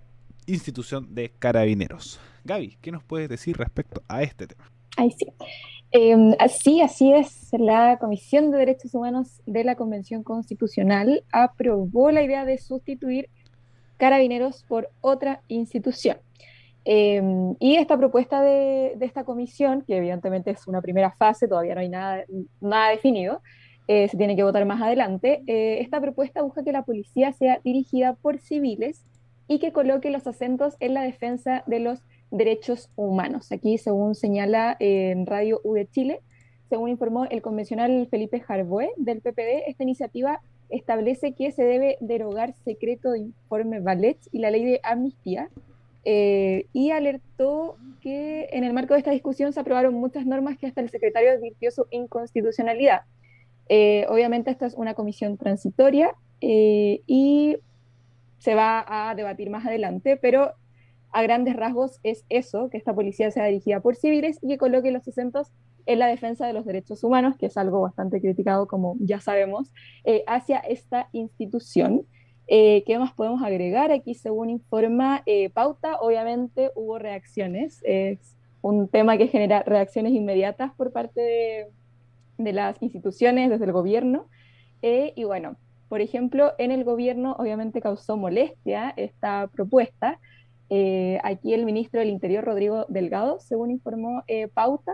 institución 0.47 1.15
de 1.15 1.31
carabineros. 1.31 2.19
Gaby, 2.45 2.79
¿qué 2.81 2.91
nos 2.91 3.05
puedes 3.05 3.29
decir 3.29 3.57
respecto 3.57 4.03
a 4.09 4.23
este 4.23 4.49
tema? 4.49 4.71
Ahí 4.97 5.11
sí. 5.13 5.27
Eh, 5.93 6.37
así, 6.39 6.81
es. 6.81 7.49
La 7.53 7.99
Comisión 7.99 8.51
de 8.51 8.59
Derechos 8.59 8.95
Humanos 8.95 9.43
de 9.47 9.65
la 9.65 9.75
Convención 9.75 10.23
Constitucional 10.23 11.25
aprobó 11.33 12.11
la 12.11 12.23
idea 12.23 12.45
de 12.45 12.59
sustituir 12.59 13.29
carabineros 13.97 14.65
por 14.69 14.91
otra 15.01 15.43
institución. 15.49 16.19
Eh, 16.85 17.23
y 17.59 17.77
esta 17.77 17.99
propuesta 17.99 18.43
de, 18.43 18.97
esta 19.01 19.25
comisión, 19.25 19.83
que 19.83 19.99
evidentemente 19.99 20.51
es 20.51 20.67
una 20.67 20.81
primera 20.81 21.11
fase, 21.11 21.49
todavía 21.49 21.75
no 21.75 21.81
hay 21.81 21.89
nada, 21.89 22.25
nada 22.61 22.91
definido, 22.91 23.43
eh, 23.87 24.09
se 24.09 24.17
tiene 24.17 24.37
que 24.37 24.45
votar 24.45 24.65
más 24.65 24.81
adelante, 24.81 25.43
eh, 25.47 25.81
esta 25.81 26.01
propuesta 26.01 26.43
busca 26.43 26.63
que 26.63 26.73
la 26.73 26.85
policía 26.85 27.33
sea 27.33 27.61
dirigida 27.65 28.15
por 28.15 28.39
civiles 28.39 29.05
y 29.49 29.59
que 29.59 29.73
coloque 29.73 30.11
los 30.11 30.27
acentos 30.27 30.77
en 30.81 30.95
la 30.95 31.03
defensa 31.03 31.65
de 31.67 31.81
los 31.81 32.01
derechos 32.31 32.91
humanos. 32.97 33.53
Aquí, 33.53 33.79
según 33.79 34.15
señala 34.15 34.77
en 34.79 35.27
Radio 35.27 35.61
U 35.65 35.75
de 35.75 35.89
Chile, 35.89 36.21
según 36.69 36.91
informó 36.91 37.25
el 37.25 37.43
convencional 37.43 38.07
Felipe 38.11 38.41
Jarboe 38.41 38.91
del 38.97 39.21
PPD, 39.21 39.67
esta 39.67 39.83
iniciativa 39.83 40.41
establece 40.69 41.33
que 41.33 41.51
se 41.51 41.65
debe 41.65 41.97
derogar 42.01 42.55
secreto 42.65 43.11
de 43.11 43.19
informe 43.19 43.81
Valets 43.81 44.29
y 44.33 44.39
la 44.39 44.51
ley 44.51 44.65
de 44.65 44.81
amnistía, 44.85 45.51
eh, 46.05 46.67
y 46.73 46.93
alertó 46.93 47.77
que 48.01 48.49
en 48.53 48.65
el 48.65 48.73
marco 48.73 48.95
de 48.95 49.01
esta 49.01 49.11
discusión 49.11 49.53
se 49.53 49.61
aprobaron 49.61 49.95
muchas 49.95 50.25
normas 50.25 50.57
que 50.57 50.67
hasta 50.67 50.81
el 50.81 50.89
secretario 50.89 51.33
advirtió 51.33 51.71
su 51.71 51.87
inconstitucionalidad. 51.91 53.03
Eh, 53.69 54.07
obviamente 54.09 54.51
esta 54.51 54.67
es 54.67 54.75
una 54.75 54.95
comisión 54.95 55.37
transitoria 55.37 56.15
eh, 56.41 57.03
y 57.07 57.59
se 58.39 58.55
va 58.55 58.85
a 58.89 59.15
debatir 59.15 59.51
más 59.51 59.67
adelante, 59.67 60.17
pero 60.17 60.55
a 61.13 61.23
grandes 61.23 61.57
rasgos 61.57 61.99
es 62.03 62.25
eso, 62.29 62.71
que 62.71 62.79
esta 62.79 62.95
policía 62.95 63.31
sea 63.31 63.47
dirigida 63.47 63.81
por 63.81 63.97
civiles 63.97 64.39
y 64.43 64.49
que 64.49 64.59
coloque 64.59 64.91
los 64.91 65.07
acentos 65.07 65.53
en 65.87 65.99
la 65.99 66.07
defensa 66.07 66.47
de 66.47 66.53
los 66.53 66.65
derechos 66.65 67.03
humanos, 67.03 67.37
que 67.37 67.47
es 67.47 67.57
algo 67.57 67.81
bastante 67.81 68.21
criticado, 68.21 68.67
como 68.67 68.97
ya 69.01 69.21
sabemos, 69.21 69.73
eh, 70.05 70.23
hacia 70.27 70.59
esta 70.59 71.09
institución. 71.13 72.03
Eh, 72.47 72.83
¿Qué 72.87 72.99
más 72.99 73.13
podemos 73.13 73.43
agregar? 73.43 73.91
Aquí, 73.91 74.15
según 74.15 74.51
informa 74.51 75.23
eh, 75.27 75.51
Pauta, 75.51 75.97
obviamente 76.01 76.71
hubo 76.75 76.99
reacciones. 76.99 77.81
Es 77.85 78.37
un 78.63 78.89
tema 78.89 79.17
que 79.17 79.29
genera 79.29 79.63
reacciones 79.63 80.13
inmediatas 80.13 80.73
por 80.75 80.93
parte 80.93 81.21
de, 81.21 81.67
de 82.39 82.53
las 82.53 82.81
instituciones, 82.83 83.51
desde 83.51 83.65
el 83.65 83.73
gobierno. 83.73 84.27
y 84.83 85.25
bueno, 85.25 85.57
por 85.89 86.01
ejemplo, 86.01 86.53
en 86.59 86.71
el 86.71 86.85
gobierno 86.85 87.35
obviamente 87.37 87.81
causó 87.81 88.17
molestia 88.17 88.95
esta 88.97 89.49
propuesta, 89.49 90.21
eh, 90.71 91.19
aquí 91.25 91.53
el 91.53 91.65
ministro 91.65 91.99
del 91.99 92.11
Interior, 92.11 92.45
Rodrigo 92.45 92.87
Delgado, 92.89 93.41
según 93.41 93.73
informó 93.73 94.23
eh, 94.29 94.47
Pauta, 94.47 94.93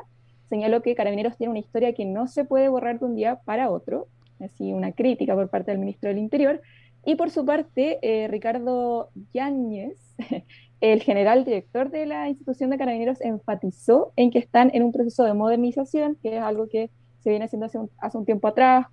señaló 0.49 0.81
que 0.81 0.95
Carabineros 0.95 1.37
tiene 1.37 1.51
una 1.51 1.59
historia 1.59 1.93
que 1.93 2.07
no 2.07 2.27
se 2.27 2.47
puede 2.47 2.70
borrar 2.70 2.99
de 2.99 3.05
un 3.05 3.14
día 3.14 3.41
para 3.45 3.70
otro, 3.70 4.09
así 4.41 4.72
una 4.72 4.93
crítica 4.93 5.35
por 5.35 5.51
parte 5.51 5.70
del 5.70 5.81
ministro 5.81 6.09
del 6.09 6.18
Interior. 6.18 6.62
Y 7.05 7.14
por 7.14 7.31
su 7.31 7.45
parte, 7.45 7.99
eh, 8.03 8.27
Ricardo 8.29 9.11
Yáñez, 9.35 10.16
el 10.81 11.03
general 11.03 11.45
director 11.45 11.91
de 11.91 12.07
la 12.07 12.29
institución 12.29 12.70
de 12.70 12.79
Carabineros, 12.79 13.20
enfatizó 13.20 14.12
en 14.16 14.31
que 14.31 14.39
están 14.39 14.70
en 14.74 14.83
un 14.83 14.93
proceso 14.93 15.24
de 15.24 15.35
modernización, 15.35 16.16
que 16.22 16.39
es 16.39 16.43
algo 16.43 16.68
que 16.68 16.91
se 17.20 17.29
viene 17.31 17.45
haciendo 17.45 17.66
hace 17.66 17.79
un, 17.79 17.91
hace 17.99 18.16
un 18.16 18.24
tiempo 18.24 18.49
atrás, 18.49 18.87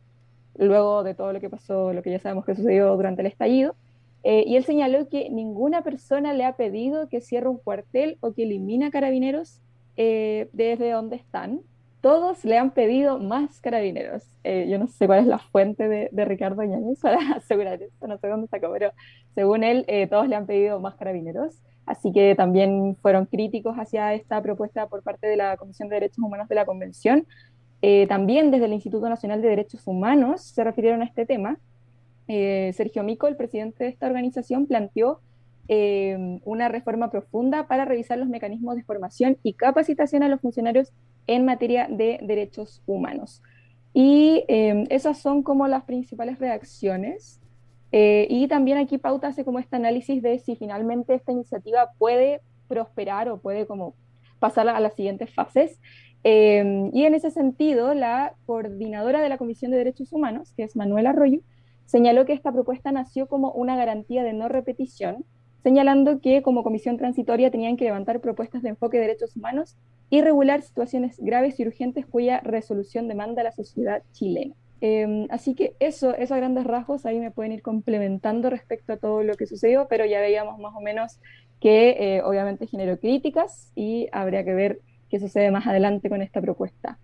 luego 0.56 1.04
de 1.04 1.16
todo 1.16 1.32
lo 1.32 1.40
que 1.40 1.50
pasó, 1.50 1.94
lo 1.94 2.04
que 2.04 2.12
ya 2.12 2.20
sabemos 2.20 2.46
que 2.46 2.56
sucedió 2.56 2.94
durante 2.96 3.22
el 3.22 3.28
estallido, 3.28 3.76
eh, 4.24 4.46
y 4.48 4.56
él 4.56 4.64
señaló 4.64 5.10
que 5.10 5.30
ninguna 5.30 5.84
persona 5.84 6.34
le 6.34 6.46
ha 6.46 6.56
pedido 6.56 7.10
que 7.10 7.20
cierre 7.20 7.50
un 7.50 7.58
cuartel 7.58 8.18
o 8.22 8.34
que 8.34 8.44
elimine 8.44 8.90
carabineros 8.90 9.60
eh, 9.98 10.50
desde 10.54 10.92
donde 10.92 11.18
están. 11.18 11.62
Todos 12.00 12.44
le 12.44 12.58
han 12.58 12.72
pedido 12.72 13.20
más 13.20 13.60
carabineros. 13.60 14.24
Eh, 14.44 14.68
yo 14.70 14.78
no 14.78 14.88
sé 14.88 15.08
cuál 15.08 15.20
es 15.20 15.28
la 15.28 15.40
fuente 15.40 15.88
de, 15.88 16.10
de 16.12 16.26
Ricardo 16.26 16.64
Ñañez 16.64 17.00
para 17.02 17.18
asegurar 17.36 17.82
eso, 17.82 18.08
no 18.08 18.18
sé 18.18 18.28
dónde 18.28 18.48
sacó, 18.48 18.72
pero 18.72 18.92
según 19.36 19.64
él, 19.64 19.86
todos 20.10 20.28
le 20.28 20.36
han 20.36 20.46
pedido 20.46 20.80
más 20.80 20.96
carabineros. 20.96 21.62
Así 21.86 22.14
que 22.14 22.34
también 22.36 22.96
fueron 23.02 23.26
críticos 23.26 23.76
hacia 23.76 24.14
esta 24.14 24.42
propuesta 24.42 24.88
por 24.88 25.04
parte 25.04 25.28
de 25.28 25.36
la 25.36 25.58
Comisión 25.58 25.90
de 25.90 25.96
Derechos 25.96 26.24
Humanos 26.24 26.48
de 26.48 26.56
la 26.56 26.66
Convención. 26.66 27.28
también 28.08 28.52
desde 28.52 28.66
el 28.66 28.74
Instituto 28.74 29.10
Nacional 29.10 29.42
de 29.42 29.50
Derechos 29.50 29.86
Humanos 29.86 30.42
se 30.42 30.64
refirieron 30.64 31.02
a 31.02 31.06
este 31.06 31.26
tema 31.26 31.58
eh, 32.28 32.72
Sergio 32.76 33.04
Mico, 33.04 33.28
el 33.28 33.36
presidente 33.36 33.84
de 33.84 33.90
esta 33.90 34.08
organización, 34.08 34.66
planteó 34.66 35.20
eh, 35.68 36.40
una 36.44 36.70
reforma 36.70 37.10
profunda 37.10 37.68
para 37.68 37.86
revisar 37.86 38.18
los 38.18 38.28
mecanismos 38.28 38.76
de 38.76 38.84
formación 38.84 39.38
y 39.44 39.54
capacitación 39.54 40.24
a 40.24 40.30
los 40.30 40.42
funcionarios 40.42 40.92
en 41.28 41.46
materia 41.46 41.88
de 41.90 42.20
derechos 42.22 42.82
humanos. 42.86 43.42
Y 43.94 44.44
eh, 44.48 44.86
esas 44.90 45.20
son 45.20 45.44
como 45.44 45.68
las 45.68 45.84
principales 45.84 46.40
reacciones. 46.40 47.40
y 47.92 48.48
también 48.48 48.80
aquí 48.80 48.98
Pauta 48.98 49.28
hace 49.28 49.46
como 49.46 49.60
este 49.60 49.76
análisis 49.76 50.24
de 50.24 50.40
si 50.40 50.56
finalmente 50.56 51.14
esta 51.14 51.32
iniciativa 51.32 51.92
puede 52.00 52.42
prosperar 52.68 53.30
o 53.30 53.38
puede 53.38 53.68
como 53.68 53.94
pasar 54.40 54.68
a 54.68 54.80
las 54.80 54.96
siguientes 54.96 55.30
fases. 55.30 55.80
y 56.24 57.04
en 57.06 57.14
ese 57.14 57.30
sentido, 57.30 57.94
la 57.94 58.34
coordinadora 58.48 59.22
de 59.22 59.30
la 59.30 59.38
Comisión 59.38 59.72
de 59.72 59.78
Derechos 59.78 60.12
Humanos, 60.12 60.54
que 60.58 60.64
es 60.64 60.76
Manuel 60.76 61.06
Arroyo, 61.06 61.42
señaló 61.86 62.26
que 62.26 62.34
esta 62.34 62.52
propuesta 62.52 62.92
nació 62.92 63.28
como 63.28 63.52
una 63.52 63.76
garantía 63.76 64.24
de 64.24 64.34
no 64.34 64.50
repetición, 64.50 65.26
señalando 65.64 66.20
que 66.20 66.42
como 66.42 66.64
comisión 66.64 66.98
transitoria 66.98 67.52
tenían 67.52 67.78
que 67.78 67.86
levantar 67.86 68.20
propuestas 68.20 68.64
de 68.64 68.70
enfoque 68.70 68.98
de 68.98 69.08
derechos 69.08 69.36
humanos 69.36 69.78
y 70.10 70.22
regular 70.22 70.62
situaciones 70.62 71.18
graves 71.20 71.60
y 71.60 71.66
urgentes 71.66 72.06
cuya 72.06 72.40
resolución 72.42 73.08
demanda 73.08 73.44
la 73.44 73.52
sociedad 73.52 74.04
chilena. 74.12 74.56
Eh, 74.82 75.28
así 75.30 75.56
que 75.56 75.76
eso 75.80 76.10
a 76.10 76.38
grandes 76.38 76.66
rasgos, 76.66 77.06
ahí 77.06 77.18
me 77.18 77.32
pueden 77.32 77.54
ir 77.54 77.62
complementando 77.62 78.50
respecto 78.50 78.92
a 78.92 78.98
todo 78.98 79.24
lo 79.24 79.36
que 79.36 79.48
sucedió, 79.48 79.88
pero 79.90 80.06
ya 80.06 80.20
veíamos 80.20 80.60
más 80.60 80.76
o 80.76 80.82
menos 80.82 81.20
que 81.62 81.92
eh, 81.92 82.22
obviamente 82.22 82.68
generó 82.68 83.00
críticas 83.00 83.72
y 83.76 84.10
habría 84.12 84.44
que 84.44 84.54
ver 84.54 84.82
qué 85.10 85.22
sucede 85.22 85.52
más 85.52 85.66
adelante 85.68 86.10
con 86.10 86.22
esta 86.22 86.42
propuesta. 86.42 87.00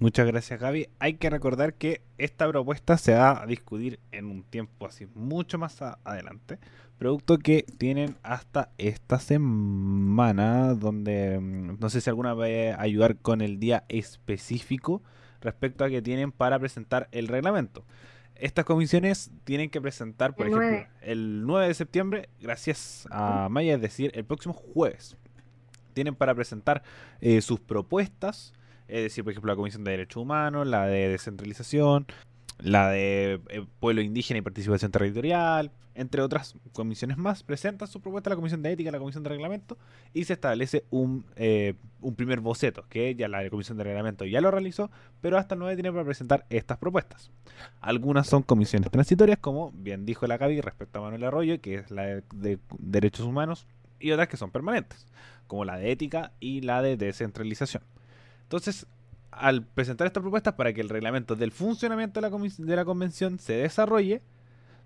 Muchas 0.00 0.26
gracias 0.26 0.58
Gaby. 0.58 0.88
Hay 0.98 1.14
que 1.14 1.28
recordar 1.28 1.74
que 1.74 2.00
esta 2.16 2.48
propuesta 2.48 2.96
se 2.96 3.12
va 3.12 3.42
a 3.42 3.44
discutir 3.44 4.00
en 4.12 4.24
un 4.24 4.42
tiempo 4.44 4.86
así 4.86 5.06
mucho 5.14 5.58
más 5.58 5.82
adelante. 5.82 6.58
Producto 6.96 7.36
que 7.36 7.66
tienen 7.76 8.16
hasta 8.22 8.70
esta 8.78 9.20
semana, 9.20 10.72
donde 10.72 11.38
mm, 11.38 11.78
no 11.78 11.90
sé 11.90 12.00
si 12.00 12.08
alguna 12.08 12.32
va 12.32 12.46
a 12.46 12.80
ayudar 12.80 13.18
con 13.18 13.42
el 13.42 13.60
día 13.60 13.84
específico 13.90 15.02
respecto 15.42 15.84
a 15.84 15.90
que 15.90 16.00
tienen 16.00 16.32
para 16.32 16.58
presentar 16.58 17.08
el 17.12 17.28
reglamento. 17.28 17.84
Estas 18.36 18.64
comisiones 18.64 19.30
tienen 19.44 19.68
que 19.68 19.82
presentar, 19.82 20.34
por 20.34 20.46
ejemplo, 20.46 20.88
el 21.02 21.44
9 21.44 21.68
de 21.68 21.74
septiembre, 21.74 22.30
gracias 22.40 23.06
a 23.10 23.50
Maya, 23.50 23.74
es 23.74 23.82
decir, 23.82 24.12
el 24.14 24.24
próximo 24.24 24.54
jueves. 24.54 25.18
Tienen 25.92 26.14
para 26.14 26.34
presentar 26.34 26.82
eh, 27.20 27.42
sus 27.42 27.60
propuestas 27.60 28.54
es 28.90 29.02
decir, 29.02 29.24
por 29.24 29.32
ejemplo, 29.32 29.52
la 29.52 29.56
Comisión 29.56 29.84
de 29.84 29.92
Derechos 29.92 30.22
Humanos, 30.22 30.66
la 30.66 30.86
de 30.86 31.08
Descentralización, 31.08 32.06
la 32.58 32.90
de 32.90 33.40
eh, 33.48 33.66
Pueblo 33.78 34.02
Indígena 34.02 34.38
y 34.38 34.42
Participación 34.42 34.90
Territorial, 34.90 35.70
entre 35.94 36.22
otras 36.22 36.54
comisiones 36.72 37.18
más, 37.18 37.42
presenta 37.42 37.86
su 37.86 38.00
propuesta 38.00 38.30
a 38.30 38.32
la 38.32 38.36
Comisión 38.36 38.62
de 38.62 38.72
Ética, 38.72 38.90
la 38.90 38.98
Comisión 38.98 39.22
de 39.22 39.30
Reglamento, 39.30 39.76
y 40.14 40.24
se 40.24 40.34
establece 40.34 40.84
un, 40.90 41.26
eh, 41.36 41.74
un 42.00 42.14
primer 42.14 42.40
boceto, 42.40 42.84
que 42.88 43.14
ya 43.14 43.28
la 43.28 43.48
Comisión 43.50 43.76
de 43.76 43.84
Reglamento 43.84 44.24
ya 44.24 44.40
lo 44.40 44.50
realizó, 44.50 44.90
pero 45.20 45.36
hasta 45.36 45.54
el 45.54 45.58
9 45.60 45.74
tiene 45.76 45.92
para 45.92 46.04
presentar 46.04 46.46
estas 46.48 46.78
propuestas. 46.78 47.30
Algunas 47.80 48.26
son 48.26 48.42
comisiones 48.42 48.90
transitorias, 48.90 49.38
como 49.38 49.72
bien 49.72 50.06
dijo 50.06 50.26
la 50.26 50.38
CABI 50.38 50.60
respecto 50.60 50.98
a 50.98 51.02
Manuel 51.02 51.24
Arroyo, 51.24 51.60
que 51.60 51.76
es 51.76 51.90
la 51.90 52.04
de 52.34 52.58
Derechos 52.78 53.26
Humanos, 53.26 53.66
y 53.98 54.12
otras 54.12 54.28
que 54.28 54.36
son 54.36 54.50
permanentes, 54.50 55.06
como 55.46 55.64
la 55.64 55.76
de 55.76 55.92
Ética 55.92 56.32
y 56.40 56.62
la 56.62 56.82
de 56.82 56.96
Descentralización. 56.96 57.82
Entonces, 58.50 58.84
al 59.30 59.62
presentar 59.64 60.08
esta 60.08 60.20
propuesta 60.20 60.56
para 60.56 60.72
que 60.72 60.80
el 60.80 60.88
reglamento 60.88 61.36
del 61.36 61.52
funcionamiento 61.52 62.20
de 62.20 62.28
la, 62.28 62.36
de 62.36 62.76
la 62.76 62.84
convención 62.84 63.38
se 63.38 63.52
desarrolle, 63.52 64.22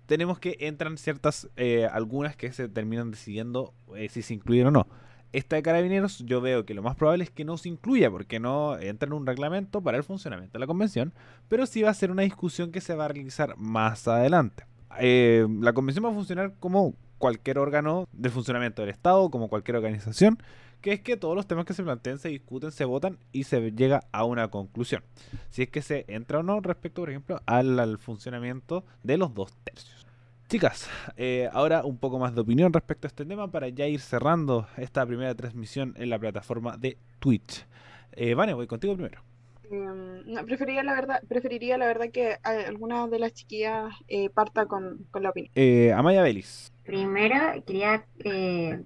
tenemos 0.05 0.37
que 0.37 0.55
entran 0.59 0.99
ciertas, 0.99 1.49
eh, 1.57 1.87
algunas 1.91 2.35
que 2.35 2.51
se 2.51 2.69
terminan 2.69 3.09
decidiendo 3.09 3.73
eh, 3.95 4.07
si 4.07 4.21
se 4.21 4.35
incluyen 4.35 4.67
o 4.67 4.71
no. 4.71 4.87
Esta 5.33 5.55
de 5.55 5.63
carabineros 5.63 6.19
yo 6.19 6.41
veo 6.41 6.63
que 6.63 6.75
lo 6.75 6.83
más 6.83 6.95
probable 6.95 7.23
es 7.23 7.31
que 7.31 7.43
no 7.43 7.57
se 7.57 7.69
incluya 7.69 8.11
porque 8.11 8.39
no 8.39 8.77
entra 8.77 9.07
en 9.07 9.13
un 9.13 9.25
reglamento 9.25 9.81
para 9.81 9.97
el 9.97 10.03
funcionamiento 10.03 10.53
de 10.53 10.59
la 10.59 10.67
convención, 10.67 11.11
pero 11.47 11.65
sí 11.65 11.81
va 11.81 11.89
a 11.89 11.95
ser 11.95 12.11
una 12.11 12.21
discusión 12.21 12.71
que 12.71 12.81
se 12.81 12.93
va 12.93 13.05
a 13.05 13.07
realizar 13.07 13.57
más 13.57 14.07
adelante. 14.07 14.67
Eh, 14.99 15.47
la 15.59 15.73
convención 15.73 16.05
va 16.05 16.09
a 16.09 16.13
funcionar 16.13 16.53
como 16.59 16.93
cualquier 17.17 17.57
órgano 17.57 18.07
de 18.13 18.29
funcionamiento 18.29 18.83
del 18.83 18.91
Estado, 18.91 19.31
como 19.31 19.49
cualquier 19.49 19.77
organización, 19.77 20.37
que 20.85 20.93
es 20.93 21.01
que 21.01 21.17
todos 21.17 21.35
los 21.35 21.47
temas 21.47 21.65
que 21.65 21.73
se 21.73 21.81
plantean, 21.81 22.19
se 22.19 22.29
discuten, 22.29 22.71
se 22.71 22.85
votan 22.85 23.17
y 23.31 23.45
se 23.45 23.71
llega 23.71 24.03
a 24.11 24.23
una 24.23 24.49
conclusión. 24.49 25.01
Si 25.49 25.63
es 25.63 25.69
que 25.71 25.81
se 25.81 26.05
entra 26.07 26.41
o 26.41 26.43
no 26.43 26.61
respecto, 26.61 27.01
por 27.01 27.09
ejemplo, 27.09 27.41
al, 27.47 27.97
funcionamiento 27.97 28.85
de 29.01 29.17
los 29.17 29.33
dos 29.33 29.51
tercios. 29.63 30.05
Chicas, 30.47 30.87
eh, 31.17 31.49
ahora 31.53 31.83
un 31.83 31.97
poco 31.97 32.19
más 32.19 32.35
de 32.35 32.41
opinión 32.41 32.71
respecto 32.71 33.07
a 33.07 33.09
este 33.09 33.25
tema 33.25 33.49
para 33.49 33.67
ya 33.69 33.87
ir 33.87 33.99
cerrando 33.99 34.67
esta 34.77 35.03
primera 35.07 35.33
transmisión 35.33 35.95
en 35.97 36.11
la 36.11 36.19
plataforma 36.19 36.77
de 36.77 36.99
Twitch. 37.17 37.65
Eh, 38.11 38.35
Vane, 38.35 38.53
voy 38.53 38.67
contigo 38.67 38.93
primero. 38.93 39.23
No, 39.71 40.45
preferiría 40.45 40.83
la 40.83 40.93
verdad, 40.93 41.19
preferiría 41.27 41.79
la 41.79 41.87
verdad 41.87 42.11
que 42.11 42.37
alguna 42.43 43.07
de 43.07 43.17
las 43.17 43.33
chiquillas 43.33 43.91
eh, 44.07 44.29
parta 44.29 44.67
con, 44.67 45.07
con, 45.09 45.23
la 45.23 45.31
opinión. 45.31 45.51
Eh, 45.55 45.91
Amaya 45.93 46.21
Belis. 46.21 46.71
Primero 46.83 47.35
quería 47.65 48.05
eh, 48.23 48.83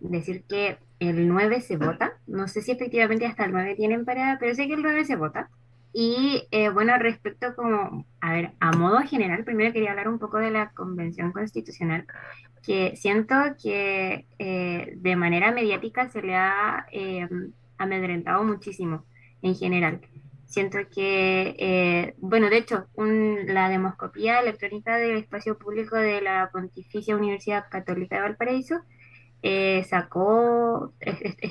decir 0.00 0.44
que 0.44 0.78
el 1.08 1.28
9 1.28 1.60
se 1.60 1.76
vota. 1.76 2.14
No 2.26 2.48
sé 2.48 2.62
si 2.62 2.72
efectivamente 2.72 3.26
hasta 3.26 3.44
el 3.44 3.52
9 3.52 3.74
tienen 3.74 4.04
para, 4.04 4.38
pero 4.38 4.54
sé 4.54 4.66
que 4.66 4.74
el 4.74 4.82
9 4.82 5.04
se 5.04 5.16
vota. 5.16 5.50
Y 5.92 6.48
eh, 6.50 6.70
bueno, 6.70 6.96
respecto 6.98 7.54
como, 7.54 8.06
a 8.20 8.32
ver, 8.32 8.52
a 8.60 8.72
modo 8.72 9.00
general, 9.00 9.44
primero 9.44 9.72
quería 9.72 9.90
hablar 9.90 10.08
un 10.08 10.18
poco 10.18 10.38
de 10.38 10.50
la 10.50 10.70
Convención 10.70 11.32
Constitucional, 11.32 12.06
que 12.62 12.96
siento 12.96 13.34
que 13.62 14.26
eh, 14.38 14.94
de 14.96 15.16
manera 15.16 15.52
mediática 15.52 16.08
se 16.08 16.22
le 16.22 16.34
ha 16.34 16.86
eh, 16.92 17.28
amedrentado 17.76 18.44
muchísimo 18.44 19.04
en 19.42 19.54
general. 19.54 20.00
Siento 20.46 20.78
que, 20.94 22.14
bueno, 22.18 22.50
de 22.50 22.58
hecho, 22.58 22.86
la 23.46 23.70
demoscopía 23.70 24.40
electrónica 24.40 24.98
del 24.98 25.16
espacio 25.16 25.56
público 25.58 25.96
de 25.96 26.20
la 26.20 26.50
Pontificia 26.52 27.16
Universidad 27.16 27.70
Católica 27.70 28.16
de 28.16 28.22
Valparaíso 28.22 28.82
eh, 29.42 29.84
sacó, 29.88 30.92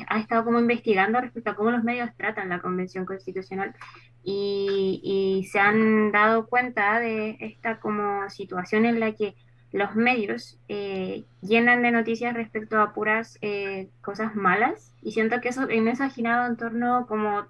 ha 0.07 0.19
estado 0.19 0.45
como 0.45 0.59
investigando 0.59 1.19
respecto 1.19 1.51
a 1.51 1.55
cómo 1.55 1.71
los 1.71 1.83
medios 1.83 2.09
tratan 2.15 2.49
la 2.49 2.61
Convención 2.61 3.05
Constitucional 3.05 3.75
y, 4.23 5.47
se 5.51 5.59
han 5.59 6.11
dado 6.11 6.47
cuenta 6.47 6.99
de 6.99 7.37
esta 7.41 7.79
como 7.79 8.29
situación 8.29 8.85
en 8.85 8.99
la 8.99 9.13
que 9.13 9.35
los 9.73 9.95
medios 9.95 10.59
eh, 10.69 11.25
llenan 11.41 11.81
de 11.81 11.91
noticias 11.91 12.33
respecto 12.33 12.79
a 12.79 12.93
puras 12.93 13.37
eh, 13.41 13.89
cosas 14.01 14.35
malas 14.35 14.93
y 15.01 15.11
siento 15.11 15.41
que 15.41 15.49
eso 15.49 15.69
en 15.69 15.87
eso 15.87 16.03
ha 16.03 16.09
girado 16.09 16.47
en 16.47 16.57
torno 16.57 17.07
como 17.07 17.45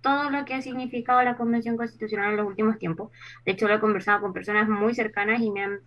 todo 0.00 0.30
lo 0.30 0.44
que 0.44 0.54
ha 0.54 0.62
significado 0.62 1.22
la 1.22 1.36
Convención 1.36 1.76
Constitucional 1.76 2.30
en 2.30 2.36
los 2.36 2.46
últimos 2.46 2.78
tiempos. 2.78 3.10
De 3.46 3.52
hecho, 3.52 3.66
lo 3.66 3.74
he 3.74 3.80
conversado 3.80 4.20
con 4.20 4.34
personas 4.34 4.68
muy 4.68 4.94
cercanas 4.94 5.40
y 5.40 5.50
me 5.50 5.62
han 5.62 5.80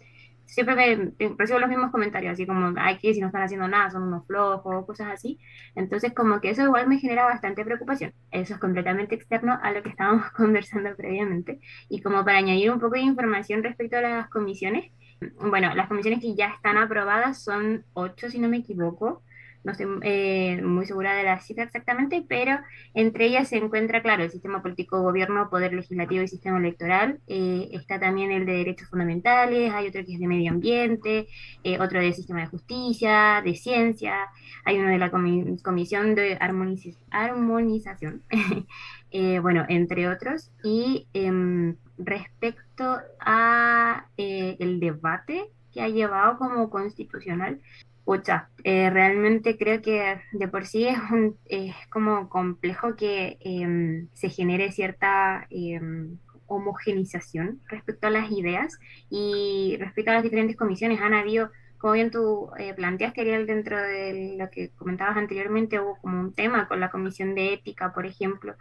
siempre 0.47 0.75
me, 0.75 1.13
recibo 1.37 1.59
los 1.59 1.69
mismos 1.69 1.91
comentarios, 1.91 2.33
así 2.33 2.47
como, 2.47 2.73
ay, 2.77 2.97
que 2.97 3.13
si 3.13 3.21
no 3.21 3.27
están 3.27 3.43
haciendo 3.43 3.67
nada, 3.67 3.91
son 3.91 4.03
unos 4.03 4.25
flojos, 4.25 4.85
cosas 4.85 5.09
así. 5.13 5.39
Entonces, 5.75 6.13
como 6.13 6.41
que 6.41 6.49
eso 6.49 6.63
igual 6.63 6.87
me 6.87 6.99
genera 6.99 7.25
bastante 7.25 7.63
preocupación. 7.63 8.13
Eso 8.31 8.55
es 8.55 8.59
completamente 8.59 9.15
externo 9.15 9.59
a 9.61 9.71
lo 9.71 9.83
que 9.83 9.89
estábamos 9.89 10.31
conversando 10.35 10.95
previamente. 10.95 11.59
Y 11.89 12.01
como 12.01 12.25
para 12.25 12.39
añadir 12.39 12.71
un 12.71 12.79
poco 12.79 12.95
de 12.95 13.01
información 13.01 13.63
respecto 13.63 13.97
a 13.97 14.01
las 14.01 14.29
comisiones, 14.29 14.91
bueno, 15.39 15.73
las 15.75 15.87
comisiones 15.87 16.21
que 16.21 16.35
ya 16.35 16.47
están 16.47 16.77
aprobadas 16.77 17.43
son 17.43 17.83
ocho, 17.93 18.29
si 18.29 18.39
no 18.39 18.49
me 18.49 18.57
equivoco 18.57 19.23
no 19.63 19.71
estoy 19.71 19.87
eh, 20.03 20.61
muy 20.63 20.85
segura 20.85 21.13
de 21.15 21.23
la 21.23 21.39
cifra 21.41 21.65
exactamente, 21.65 22.23
pero 22.27 22.57
entre 22.93 23.25
ellas 23.25 23.49
se 23.49 23.57
encuentra, 23.57 24.01
claro, 24.01 24.23
el 24.23 24.31
sistema 24.31 24.61
político, 24.61 25.01
gobierno, 25.01 25.49
poder 25.49 25.73
legislativo 25.73 26.23
y 26.23 26.27
sistema 26.27 26.57
electoral. 26.57 27.19
Eh, 27.27 27.69
está 27.73 27.99
también 27.99 28.31
el 28.31 28.45
de 28.45 28.53
derechos 28.53 28.89
fundamentales, 28.89 29.73
hay 29.73 29.87
otro 29.87 30.05
que 30.05 30.13
es 30.13 30.19
de 30.19 30.27
medio 30.27 30.51
ambiente, 30.51 31.27
eh, 31.63 31.79
otro 31.79 31.99
de 31.99 32.13
sistema 32.13 32.41
de 32.41 32.47
justicia, 32.47 33.41
de 33.43 33.55
ciencia, 33.55 34.15
hay 34.63 34.77
uno 34.77 34.89
de 34.89 34.97
la 34.97 35.11
comisión 35.11 36.15
de 36.15 36.37
armonización, 36.39 38.23
bueno, 39.41 39.65
entre 39.67 40.07
otros. 40.07 40.51
Y 40.63 41.07
em, 41.13 41.75
respecto 41.97 42.99
a 43.19 44.07
el 44.17 44.79
debate 44.79 45.51
que 45.73 45.81
ha 45.81 45.89
llevado 45.89 46.37
como 46.37 46.69
constitucional, 46.69 47.61
Pucha, 48.07 48.49
eh, 48.63 48.89
realmente 48.89 49.57
creo 49.57 49.81
que 49.81 50.21
de 50.31 50.47
por 50.47 50.65
sí 50.65 50.87
es, 50.87 50.97
es 51.43 51.75
como 51.89 52.29
complejo 52.29 52.95
que 52.95 53.37
em, 53.41 54.07
se 54.13 54.29
genere 54.29 54.71
cierta 54.71 55.45
em, 55.49 56.17
homogenización 56.45 57.59
respecto 57.67 58.07
a 58.07 58.11
las 58.11 58.31
ideas 58.31 58.79
y 59.09 59.75
respecto 59.81 60.11
a 60.11 60.13
las 60.13 60.23
diferentes 60.23 60.55
comisiones. 60.55 61.01
Han 61.01 61.15
habido, 61.15 61.51
como 61.79 61.93
bien 61.93 62.09
tú 62.09 62.49
eh, 62.57 62.73
planteaste, 62.73 63.19
Ariel, 63.19 63.45
dentro 63.45 63.77
de 63.77 64.37
lo 64.39 64.49
que 64.51 64.71
comentabas 64.77 65.17
anteriormente, 65.17 65.81
hubo 65.81 65.97
como 65.99 66.17
un 66.21 66.33
tema 66.33 66.69
con 66.69 66.79
la 66.79 66.89
comisión 66.89 67.35
de 67.35 67.55
ética, 67.55 67.91
por 67.93 68.05
ejemplo. 68.05 68.55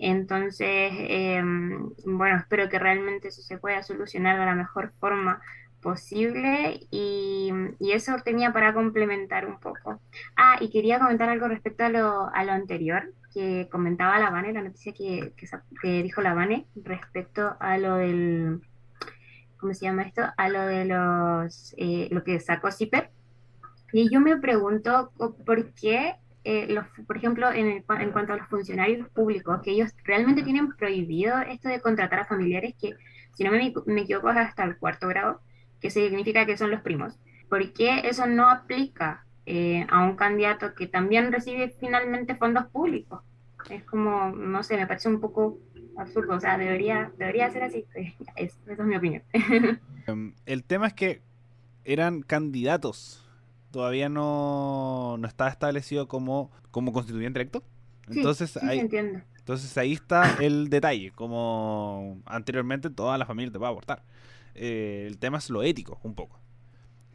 Entonces, 0.00 0.90
em, 0.92 1.88
bueno, 2.04 2.38
espero 2.38 2.68
que 2.68 2.80
realmente 2.80 3.28
eso 3.28 3.42
se 3.42 3.58
pueda 3.58 3.80
solucionar 3.84 4.40
de 4.40 4.46
la 4.46 4.56
mejor 4.56 4.92
forma 4.98 5.40
posible 5.80 6.86
y, 6.90 7.52
eso 7.80 8.16
tenía 8.24 8.52
para 8.52 8.74
complementar 8.74 9.46
un 9.46 9.58
poco. 9.58 10.00
Ah, 10.36 10.56
y 10.60 10.70
quería 10.70 10.98
comentar 10.98 11.28
algo 11.28 11.48
respecto 11.48 11.84
a 11.84 11.88
lo, 11.88 12.28
a 12.34 12.44
lo 12.44 12.52
anterior 12.52 13.12
que 13.32 13.68
comentaba 13.70 14.18
la 14.18 14.30
Vane, 14.30 14.52
la 14.52 14.62
noticia 14.62 14.92
que, 14.92 15.32
que, 15.82 16.02
dijo 16.02 16.20
la 16.20 16.34
Vane 16.34 16.66
respecto 16.76 17.56
a 17.60 17.78
lo 17.78 17.96
del, 17.96 18.60
¿cómo 19.58 19.74
se 19.74 19.86
llama 19.86 20.02
esto? 20.02 20.22
A 20.36 20.48
lo 20.48 20.60
de 20.62 20.84
los, 20.84 21.74
eh, 21.78 22.08
lo 22.10 22.24
que 22.24 22.40
sacó 22.40 22.70
CIPER. 22.70 23.10
Y 23.92 24.10
yo 24.10 24.20
me 24.20 24.36
pregunto 24.36 25.12
por 25.46 25.72
qué, 25.72 26.16
eh, 26.44 26.66
los, 26.68 26.86
por 27.06 27.16
ejemplo, 27.16 27.50
en, 27.50 27.66
el, 27.66 27.84
en 28.00 28.12
cuanto 28.12 28.34
a 28.34 28.36
los 28.36 28.48
funcionarios 28.48 29.08
públicos, 29.10 29.60
que 29.62 29.70
ellos 29.72 29.92
realmente 30.04 30.42
tienen 30.42 30.72
prohibido 30.76 31.38
esto 31.40 31.68
de 31.68 31.80
contratar 31.80 32.20
a 32.20 32.26
familiares 32.26 32.74
que, 32.80 32.94
si 33.34 33.44
no 33.44 33.50
me, 33.50 33.72
me 33.86 34.02
equivoco, 34.02 34.30
es 34.30 34.36
hasta 34.36 34.64
el 34.64 34.76
cuarto 34.76 35.08
grado 35.08 35.40
que 35.80 35.90
significa 35.90 36.46
que 36.46 36.56
son 36.56 36.70
los 36.70 36.80
primos. 36.80 37.18
¿Por 37.48 37.72
qué 37.72 38.02
eso 38.04 38.26
no 38.26 38.48
aplica 38.48 39.24
eh, 39.46 39.86
a 39.90 40.00
un 40.04 40.16
candidato 40.16 40.74
que 40.74 40.86
también 40.86 41.32
recibe 41.32 41.74
finalmente 41.80 42.34
fondos 42.34 42.66
públicos? 42.66 43.22
Es 43.70 43.84
como, 43.84 44.30
no 44.30 44.62
sé, 44.62 44.76
me 44.76 44.86
parece 44.86 45.08
un 45.08 45.20
poco 45.20 45.58
absurdo, 45.96 46.36
o 46.36 46.40
sea, 46.40 46.56
debería, 46.56 47.12
debería 47.18 47.50
ser 47.50 47.64
así. 47.64 47.84
esa 48.36 48.56
es 48.66 48.78
mi 48.78 48.96
opinión. 48.96 49.22
Em, 50.06 50.32
el 50.46 50.64
tema 50.64 50.86
es 50.86 50.94
que 50.94 51.20
eran 51.84 52.22
candidatos, 52.22 53.28
todavía 53.70 54.08
no, 54.08 55.16
no 55.18 55.28
estaba 55.28 55.50
establecido 55.50 56.08
como, 56.08 56.50
como 56.70 56.94
constituyente 56.94 57.38
electo. 57.40 57.62
Entonces, 58.08 58.52
sí, 58.52 58.60
ahí, 58.62 58.88
entonces 59.48 59.76
ahí 59.76 59.92
está 59.92 60.36
el 60.40 60.70
detalle, 60.70 61.10
como 61.12 62.22
anteriormente 62.24 62.88
toda 62.88 63.18
la 63.18 63.26
familia 63.26 63.52
te 63.52 63.58
va 63.58 63.68
a 63.68 63.70
aportar. 63.70 64.02
Eh, 64.58 65.04
el 65.06 65.18
tema 65.18 65.38
es 65.38 65.50
lo 65.50 65.62
ético, 65.62 66.00
un 66.02 66.14
poco. 66.14 66.40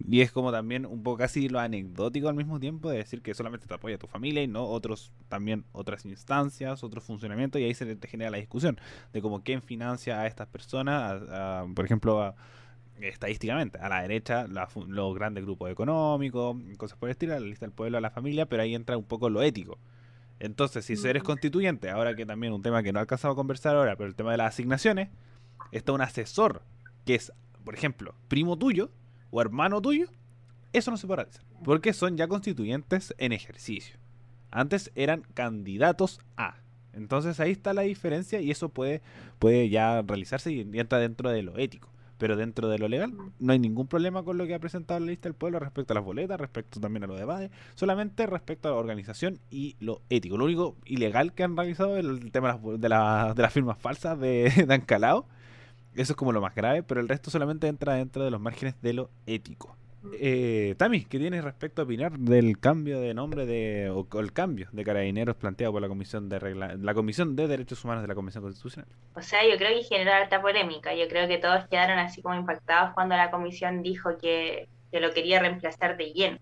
Y 0.05 0.21
es 0.21 0.31
como 0.31 0.51
también 0.51 0.85
un 0.85 1.03
poco 1.03 1.17
casi 1.17 1.49
lo 1.49 1.59
anecdótico 1.59 2.27
al 2.27 2.35
mismo 2.35 2.59
tiempo 2.59 2.89
de 2.89 2.97
decir 2.97 3.21
que 3.21 3.33
solamente 3.33 3.67
te 3.67 3.73
apoya 3.73 3.97
tu 3.97 4.07
familia 4.07 4.41
y 4.43 4.47
no 4.47 4.65
otros 4.65 5.13
también 5.29 5.65
otras 5.71 6.05
instancias, 6.05 6.83
otros 6.83 7.03
funcionamientos 7.03 7.61
y 7.61 7.65
ahí 7.65 7.73
se 7.73 7.95
te 7.95 8.07
genera 8.07 8.31
la 8.31 8.37
discusión 8.37 8.79
de 9.13 9.21
cómo 9.21 9.43
quién 9.43 9.61
financia 9.61 10.19
a 10.19 10.27
estas 10.27 10.47
personas, 10.47 11.21
por 11.73 11.85
ejemplo, 11.85 12.35
estadísticamente, 12.99 13.77
a 13.77 13.87
la 13.87 14.01
derecha 14.01 14.47
los 14.47 15.15
grandes 15.15 15.45
grupos 15.45 15.71
económicos, 15.71 16.57
cosas 16.77 16.97
por 16.97 17.09
el 17.09 17.11
estilo, 17.11 17.33
la 17.33 17.39
lista 17.39 17.65
del 17.65 17.73
pueblo, 17.73 17.97
a 17.97 18.01
la 18.01 18.11
familia, 18.11 18.47
pero 18.47 18.63
ahí 18.63 18.75
entra 18.75 18.97
un 18.97 19.05
poco 19.05 19.29
lo 19.29 19.41
ético. 19.41 19.77
Entonces, 20.39 20.85
si 20.85 20.95
eres 21.07 21.23
constituyente, 21.23 21.89
ahora 21.89 22.15
que 22.15 22.25
también 22.25 22.51
un 22.51 22.61
tema 22.61 22.83
que 22.83 22.91
no 22.91 22.99
he 22.99 23.01
alcanzado 23.01 23.33
a 23.33 23.35
conversar 23.35 23.75
ahora, 23.77 23.95
pero 23.95 24.09
el 24.09 24.15
tema 24.15 24.31
de 24.31 24.37
las 24.37 24.53
asignaciones, 24.53 25.09
está 25.71 25.93
un 25.93 26.01
asesor 26.01 26.61
que 27.05 27.15
es, 27.15 27.31
por 27.63 27.73
ejemplo, 27.73 28.15
primo 28.27 28.57
tuyo 28.57 28.91
o 29.31 29.41
hermano 29.41 29.81
tuyo, 29.81 30.07
eso 30.73 30.91
no 30.91 30.97
se 30.97 31.07
puede 31.07 31.23
realizar. 31.23 31.43
Porque 31.63 31.93
son 31.93 32.17
ya 32.17 32.27
constituyentes 32.27 33.13
en 33.17 33.31
ejercicio. 33.31 33.97
Antes 34.51 34.91
eran 34.95 35.23
candidatos 35.34 36.19
a. 36.38 36.57
Entonces 36.93 37.39
ahí 37.39 37.51
está 37.51 37.73
la 37.73 37.81
diferencia 37.84 38.39
y 38.41 38.51
eso 38.51 38.69
puede, 38.69 39.01
puede 39.39 39.69
ya 39.69 40.01
realizarse 40.03 40.51
y 40.51 40.61
entra 40.73 40.99
dentro 40.99 41.30
de 41.30 41.41
lo 41.41 41.57
ético. 41.57 41.89
Pero 42.19 42.35
dentro 42.35 42.69
de 42.69 42.77
lo 42.77 42.88
legal 42.88 43.13
no 43.39 43.53
hay 43.53 43.59
ningún 43.59 43.88
problema 43.88 44.23
con 44.23 44.38
lo 44.38 44.45
que 44.45 44.53
ha 44.53 44.59
presentado 44.59 44.99
la 44.99 45.07
lista 45.07 45.27
del 45.27 45.34
pueblo 45.34 45.59
respecto 45.59 45.93
a 45.93 45.95
las 45.95 46.03
boletas, 46.05 46.39
respecto 46.39 46.80
también 46.80 47.03
a 47.03 47.07
lo 47.07 47.15
de 47.15 47.25
BADE, 47.25 47.51
solamente 47.75 48.27
respecto 48.27 48.67
a 48.67 48.71
la 48.71 48.77
organización 48.77 49.39
y 49.49 49.75
lo 49.80 50.01
ético. 50.09 50.38
Lo 50.38 50.45
único 50.45 50.77
ilegal 50.85 51.34
que 51.34 51.43
han 51.43 51.57
realizado 51.57 51.97
es 51.97 52.05
el 52.05 52.31
tema 52.31 52.59
de 52.61 52.89
las, 52.89 53.35
de 53.35 53.41
las 53.41 53.53
firmas 53.53 53.80
falsas 53.80 54.19
de, 54.19 54.49
de 54.67 54.73
Ancalao, 54.73 55.25
eso 55.95 56.14
es 56.14 56.18
como 56.18 56.32
lo 56.32 56.41
más 56.41 56.56
grave, 56.56 56.84
pero 56.84 57.02
el 57.02 57.07
resto 57.07 57.32
solamente 57.32 57.68
entra 57.68 57.95
dentro 57.95 58.24
de 58.24 58.32
los 58.32 58.40
márgenes 58.40 58.76
de 58.82 58.94
lo 58.94 59.10
ético. 59.26 59.76
Eh, 60.20 60.76
Tami, 60.78 61.06
¿qué 61.06 61.18
tienes 61.18 61.44
respecto 61.44 61.82
a 61.82 61.86
opinar 61.86 62.11
del 62.11 62.60
cambio 62.60 62.99
de 62.99 63.14
nombre 63.14 63.45
de, 63.45 63.90
o, 63.90 64.06
el 64.20 64.34
cambio 64.34 64.68
de 64.74 64.84
carabineros 64.84 65.38
planteado 65.38 65.72
por 65.72 65.82
la 65.82 65.88
Comisión 65.88 66.28
de 66.28 66.78
la 66.78 66.94
Comisión 66.94 67.38
de 67.38 67.48
Derechos 67.48 67.84
Humanos 67.86 68.03
de 68.03 68.10
la 68.10 68.15
Comisión 68.15 68.44
Constitucional? 68.44 68.90
O 69.15 69.22
sea, 69.22 69.48
yo 69.48 69.56
creo 69.57 69.78
que 69.78 69.84
generó 69.84 70.11
harta 70.11 70.41
polémica. 70.41 70.94
Yo 70.94 71.07
creo 71.07 71.28
que 71.28 71.38
todos 71.38 71.68
quedaron 71.70 71.99
así 71.99 72.22
como 72.22 72.36
impactados 72.36 72.94
cuando 72.94 73.15
la 73.15 73.32
Comisión 73.32 73.82
dijo 73.82 74.18
que, 74.18 74.68
que 74.91 74.99
lo 74.99 75.14
quería 75.14 75.40
reemplazar 75.40 75.95
de 75.95 76.11
Yen. 76.11 76.40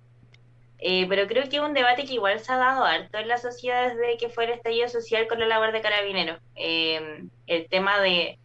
Eh, 0.80 1.06
pero 1.07 1.28
creo 1.28 1.48
que 1.48 1.57
es 1.57 1.61
un 1.61 1.76
debate 1.76 2.06
que 2.06 2.15
igual 2.15 2.40
se 2.40 2.52
ha 2.52 2.57
dado 2.57 2.84
harto 2.84 3.19
en 3.19 3.28
la 3.28 3.38
sociedad 3.38 3.90
desde 3.90 4.18
que 4.18 4.30
fue 4.30 4.45
el 4.45 4.52
estallido 4.52 4.88
social 4.88 5.28
con 5.28 5.40
la 5.40 5.45
labor 5.45 5.72
de 5.72 5.82
carabineros. 5.82 6.40
Eh, 6.56 7.28
el 7.45 7.69
tema 7.69 8.02
de, 8.02 8.40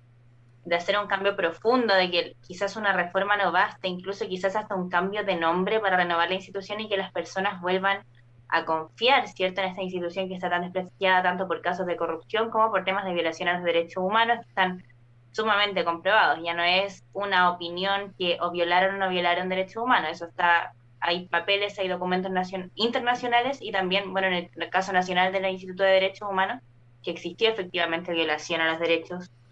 de, 0.66 0.76
hacer 0.76 0.98
un 0.98 1.06
cambio 1.06 1.36
profundo, 1.36 1.94
de 1.94 2.10
que 2.10 2.36
quizás 2.47 2.76
una 2.76 2.93
reforma 2.93 3.36
no 3.36 3.52
basta, 3.52 3.86
incluso 3.86 4.26
quizás 4.26 4.56
hasta 4.56 4.74
un 4.74 4.90
cambio 4.90 5.24
de 5.24 5.36
nombre 5.36 5.80
para 5.80 5.97
renovar 5.97 6.28
la 6.28 6.34
institución 6.34 6.80
y 6.80 6.88
que 6.88 6.97
las 6.97 7.12
personas 7.12 7.60
vuelvan 7.60 8.05
a 8.48 8.64
confiar, 8.64 9.26
¿cierto?, 9.28 9.60
en 9.60 9.68
esta 9.68 9.82
institución 9.82 10.28
que 10.28 10.34
está 10.34 10.51
tan 10.51 10.62
despreciada 10.62 11.22
tanto 11.22 11.48
por 11.48 11.62
casos 11.62 11.86
de 11.86 11.97
corrupción 11.97 12.51
como 12.51 12.70
por 12.70 12.84
temas 12.84 13.05
de 13.05 13.14
violación 13.14 13.48
a 13.48 13.55
los 13.55 13.64
derechos 13.64 14.02
humanos 14.02 14.38
que 14.43 14.48
están 14.48 14.84
sumamente 15.32 15.84
comprobados. 15.84 16.38
Ya 16.44 16.55
no 16.55 16.62
es 16.62 17.05
una 17.12 17.51
opinión 17.51 18.14
que 18.18 18.38
o 18.40 18.51
violaron 18.51 18.97
o 18.97 18.98
no 18.98 19.09
violaron 19.09 19.48
derechos 19.48 19.82
humanos, 19.82 20.10
eso 20.12 20.26
está 20.26 20.72
hay 21.01 21.28
papeles, 21.28 21.78
hay 21.78 21.88
documentos 21.88 22.32
internacionales 22.74 23.59
y 23.60 23.70
también, 23.70 24.12
bueno, 24.12 24.28
en 24.28 24.51
el, 24.55 24.70
caso 24.70 24.93
nacional 24.93 25.32
del 25.32 25.47
Instituto 25.47 25.84
de 25.84 25.90
Derechos 25.90 26.28
Humanos, 26.28 26.62
que 27.02 27.12
existió 27.12 27.48
efectivamente 27.51 28.12
violación 28.12 28.60
a 28.60 28.72
los 28.72 28.80
derechos 28.80 29.10
humanos. 29.10 29.45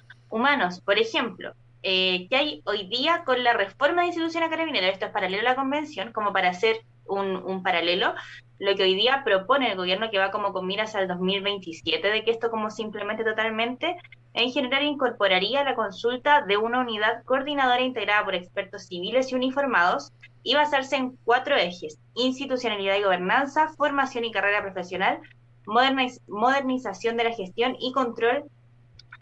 Por 0.80 0.98
ejemplo, 0.98 1.54
eh, 1.82 2.26
¿qué 2.28 2.36
hay 2.36 2.62
hoy 2.64 2.86
día 2.86 3.24
con 3.24 3.44
la 3.44 3.52
reforma 3.52 4.02
de 4.02 4.08
institución 4.08 4.42
a? 4.42 4.88
Esto 4.88 5.06
es 5.06 5.12
paralelo 5.12 5.42
a 5.42 5.50
la 5.50 5.54
convención, 5.54 6.12
como 6.12 6.32
para 6.32 6.50
hacer 6.50 6.80
un, 7.06 7.62
paralelo, 7.62 8.14
lo 8.58 8.74
que 8.74 8.82
hoy 8.82 8.94
día 8.94 9.22
propone 9.24 9.70
el 9.70 9.76
gobierno 9.76 10.10
que 10.10 10.18
va 10.18 10.30
como 10.30 10.52
con 10.52 10.66
miras 10.66 10.94
al 10.94 11.06
2027, 11.08 12.08
de 12.08 12.24
que 12.24 12.30
esto 12.30 12.50
como 12.50 12.70
simplemente 12.70 13.24
totalmente, 13.24 13.96
en 14.32 14.50
general 14.50 14.82
incorporaría 14.84 15.62
la 15.64 15.74
consulta 15.74 16.42
de 16.42 16.56
una 16.56 16.80
unidad 16.80 17.22
coordinadora 17.24 17.82
integrada 17.82 18.24
por 18.24 18.34
expertos 18.34 18.86
civiles 18.86 19.30
y 19.30 19.34
uniformados 19.34 20.12
y 20.42 20.54
basarse 20.54 20.96
en 20.96 21.16
cuatro 21.24 21.56
ejes, 21.56 21.98
institucionalidad 22.14 22.96
y 22.96 23.02
gobernanza, 23.02 23.68
formación 23.76 24.24
y 24.24 24.32
carrera 24.32 24.62
profesional, 24.62 25.20
modernización 25.66 27.16
de 27.16 27.24
la 27.24 27.34
gestión 27.34 27.76
y 27.78 27.92
control 27.92 28.44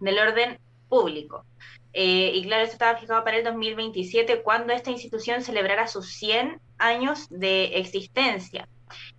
del 0.01 0.19
orden 0.19 0.59
público. 0.93 1.47
Eh, 1.94 2.32
y 2.35 2.43
claro, 2.43 2.64
esto 2.64 2.74
estaba 2.74 2.98
fijado 2.98 3.24
para 3.24 3.39
el 3.39 3.44
2027, 3.44 4.43
cuando 4.43 4.74
esta 4.74 4.90
institución 4.90 5.40
celebrara 5.40 5.86
sus 5.86 6.10
100 6.10 6.60
años 6.77 7.28
de 7.31 7.78
existencia. 7.78 8.69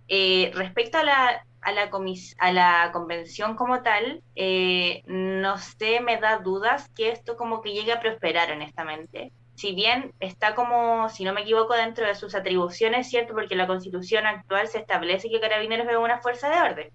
Eh, 0.06 0.52
respecto 0.54 0.98
a 0.98 1.02
la, 1.02 1.44
a 1.62 1.72
la, 1.72 1.90
a 2.38 2.52
la 2.52 2.92
convención 2.92 3.56
como 3.56 3.82
tal, 3.82 4.22
eh, 4.36 5.02
no 5.06 5.58
sé, 5.58 5.98
me 5.98 6.18
da 6.18 6.38
dudas 6.38 6.88
que 6.94 7.08
esto 7.08 7.36
como 7.36 7.60
que 7.60 7.72
llegue 7.72 7.90
a 7.90 8.00
prosperar 8.00 8.52
honestamente 8.52 9.32
si 9.56 9.72
bien 9.72 10.12
está 10.18 10.56
como, 10.56 11.08
si 11.08 11.22
no 11.22 11.32
me 11.32 11.42
equivoco, 11.42 11.74
dentro 11.74 12.04
de 12.04 12.16
sus 12.16 12.34
atribuciones, 12.34 13.08
¿cierto? 13.08 13.34
Porque 13.34 13.54
la 13.54 13.68
constitución 13.68 14.26
actual 14.26 14.66
se 14.66 14.78
establece 14.78 15.30
que 15.30 15.40
Carabineros 15.40 15.86
es 15.88 15.96
una 15.96 16.18
fuerza 16.18 16.48
de 16.50 16.60
orden, 16.60 16.90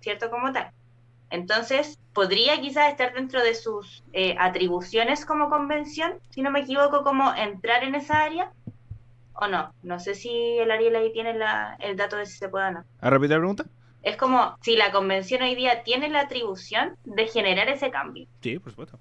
¿cierto? 0.00 0.28
Como 0.28 0.52
tal. 0.52 0.72
Entonces, 1.32 1.98
podría 2.12 2.60
quizás 2.60 2.90
estar 2.90 3.14
dentro 3.14 3.42
de 3.42 3.54
sus 3.54 4.04
eh, 4.12 4.36
atribuciones 4.38 5.24
como 5.24 5.48
convención, 5.48 6.12
si 6.28 6.42
no 6.42 6.50
me 6.50 6.60
equivoco, 6.60 7.02
como 7.02 7.34
entrar 7.34 7.84
en 7.84 7.94
esa 7.94 8.22
área, 8.22 8.52
o 9.32 9.48
no. 9.48 9.72
No 9.82 9.98
sé 9.98 10.14
si 10.14 10.28
el 10.58 10.70
Ariel 10.70 10.94
ahí 10.94 11.10
tiene 11.10 11.32
la, 11.32 11.78
el 11.80 11.96
dato 11.96 12.16
de 12.16 12.26
si 12.26 12.36
se 12.36 12.50
puede 12.50 12.66
o 12.66 12.70
no. 12.72 12.84
¿A 13.00 13.08
repetir 13.08 13.30
la 13.30 13.38
pregunta? 13.38 13.64
Es 14.02 14.18
como 14.18 14.58
si 14.60 14.76
la 14.76 14.92
convención 14.92 15.40
hoy 15.40 15.54
día 15.54 15.82
tiene 15.84 16.10
la 16.10 16.20
atribución 16.20 16.98
de 17.04 17.26
generar 17.28 17.70
ese 17.70 17.90
cambio. 17.90 18.26
Sí, 18.42 18.58
por 18.58 18.72
supuesto. 18.72 18.98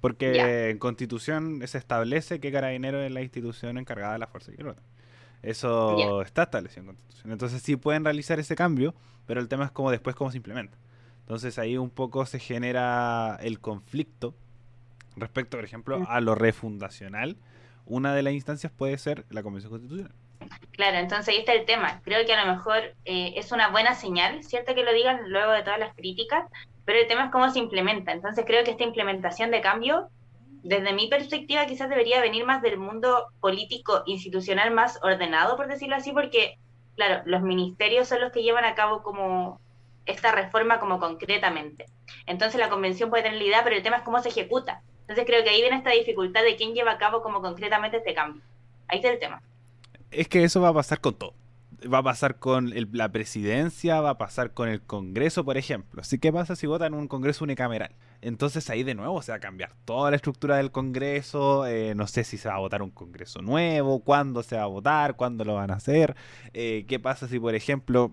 Porque 0.00 0.70
en 0.70 0.78
Constitución 0.78 1.60
se 1.68 1.76
establece 1.76 2.40
que 2.40 2.50
Carabinero 2.50 3.02
es 3.02 3.12
la 3.12 3.20
institución 3.20 3.76
encargada 3.76 4.14
de 4.14 4.20
la 4.20 4.26
fuerza 4.26 4.52
y 4.56 4.62
orden. 4.62 4.82
Eso 5.42 6.22
está 6.22 6.44
establecido 6.44 6.80
en 6.80 6.86
Constitución. 6.86 7.30
Entonces 7.30 7.60
sí 7.60 7.76
pueden 7.76 8.04
realizar 8.04 8.40
ese 8.40 8.56
cambio, 8.56 8.94
pero 9.26 9.38
el 9.38 9.48
tema 9.48 9.66
es 9.66 9.70
cómo 9.70 9.90
después 9.90 10.16
cómo 10.16 10.30
se 10.30 10.38
implementa. 10.38 10.78
Entonces 11.22 11.58
ahí 11.58 11.78
un 11.78 11.90
poco 11.90 12.26
se 12.26 12.38
genera 12.38 13.38
el 13.40 13.60
conflicto 13.60 14.34
respecto, 15.16 15.56
por 15.56 15.64
ejemplo, 15.64 16.04
a 16.08 16.20
lo 16.20 16.34
refundacional. 16.34 17.36
Una 17.86 18.14
de 18.14 18.22
las 18.22 18.32
instancias 18.32 18.72
puede 18.72 18.98
ser 18.98 19.24
la 19.30 19.42
Convención 19.42 19.70
Constitucional. 19.70 20.14
Claro, 20.72 20.98
entonces 20.98 21.28
ahí 21.28 21.40
está 21.40 21.52
el 21.52 21.64
tema. 21.64 22.00
Creo 22.04 22.24
que 22.26 22.32
a 22.32 22.44
lo 22.44 22.52
mejor 22.52 22.94
eh, 23.04 23.34
es 23.36 23.52
una 23.52 23.68
buena 23.68 23.94
señal, 23.94 24.42
¿cierto? 24.42 24.74
Que 24.74 24.82
lo 24.82 24.92
digan 24.92 25.30
luego 25.30 25.52
de 25.52 25.62
todas 25.62 25.78
las 25.78 25.94
críticas, 25.94 26.44
pero 26.84 26.98
el 26.98 27.06
tema 27.06 27.26
es 27.26 27.30
cómo 27.30 27.50
se 27.50 27.58
implementa. 27.58 28.12
Entonces 28.12 28.44
creo 28.46 28.64
que 28.64 28.72
esta 28.72 28.84
implementación 28.84 29.50
de 29.50 29.60
cambio, 29.60 30.08
desde 30.62 30.92
mi 30.92 31.08
perspectiva, 31.08 31.66
quizás 31.66 31.88
debería 31.88 32.20
venir 32.20 32.44
más 32.44 32.62
del 32.62 32.78
mundo 32.78 33.26
político 33.40 34.02
institucional 34.06 34.72
más 34.72 34.98
ordenado, 35.02 35.56
por 35.56 35.68
decirlo 35.68 35.96
así, 35.96 36.12
porque, 36.12 36.58
claro, 36.96 37.22
los 37.26 37.42
ministerios 37.42 38.08
son 38.08 38.20
los 38.20 38.32
que 38.32 38.42
llevan 38.42 38.64
a 38.64 38.74
cabo 38.74 39.02
como 39.02 39.60
esta 40.06 40.32
reforma 40.32 40.78
como 40.80 40.98
concretamente. 40.98 41.86
Entonces 42.26 42.60
la 42.60 42.68
convención 42.68 43.10
puede 43.10 43.24
tener 43.24 43.38
la 43.38 43.44
idea, 43.44 43.64
pero 43.64 43.76
el 43.76 43.82
tema 43.82 43.98
es 43.98 44.02
cómo 44.02 44.20
se 44.20 44.28
ejecuta. 44.28 44.82
Entonces 45.02 45.24
creo 45.26 45.42
que 45.42 45.50
ahí 45.50 45.60
viene 45.60 45.76
esta 45.76 45.90
dificultad 45.90 46.42
de 46.42 46.56
quién 46.56 46.74
lleva 46.74 46.92
a 46.92 46.98
cabo 46.98 47.22
como 47.22 47.40
concretamente 47.40 47.98
este 47.98 48.14
cambio. 48.14 48.42
Ahí 48.88 48.98
está 48.98 49.10
el 49.10 49.18
tema. 49.18 49.42
Es 50.10 50.28
que 50.28 50.44
eso 50.44 50.60
va 50.60 50.68
a 50.68 50.74
pasar 50.74 51.00
con 51.00 51.14
todo 51.14 51.34
va 51.86 51.98
a 51.98 52.02
pasar 52.02 52.38
con 52.38 52.72
la 52.92 53.10
presidencia, 53.10 54.00
va 54.00 54.10
a 54.10 54.18
pasar 54.18 54.52
con 54.52 54.68
el 54.68 54.82
Congreso, 54.82 55.44
por 55.44 55.56
ejemplo. 55.56 56.00
Así 56.00 56.18
que 56.18 56.32
pasa 56.32 56.56
si 56.56 56.66
votan 56.66 56.94
un 56.94 57.08
Congreso 57.08 57.44
unicameral. 57.44 57.94
Entonces 58.20 58.68
ahí 58.70 58.82
de 58.82 58.94
nuevo 58.94 59.20
se 59.22 59.32
va 59.32 59.36
a 59.36 59.40
cambiar 59.40 59.72
toda 59.84 60.10
la 60.10 60.16
estructura 60.16 60.56
del 60.56 60.70
Congreso. 60.70 61.66
Eh, 61.66 61.94
no 61.94 62.06
sé 62.06 62.24
si 62.24 62.38
se 62.38 62.48
va 62.48 62.56
a 62.56 62.58
votar 62.58 62.82
un 62.82 62.90
Congreso 62.90 63.42
nuevo, 63.42 64.00
cuándo 64.00 64.42
se 64.42 64.56
va 64.56 64.62
a 64.62 64.66
votar, 64.66 65.16
cuándo 65.16 65.44
lo 65.44 65.54
van 65.54 65.70
a 65.70 65.74
hacer. 65.74 66.14
Eh, 66.52 66.84
¿Qué 66.88 66.98
pasa 66.98 67.28
si, 67.28 67.38
por 67.38 67.54
ejemplo, 67.54 68.12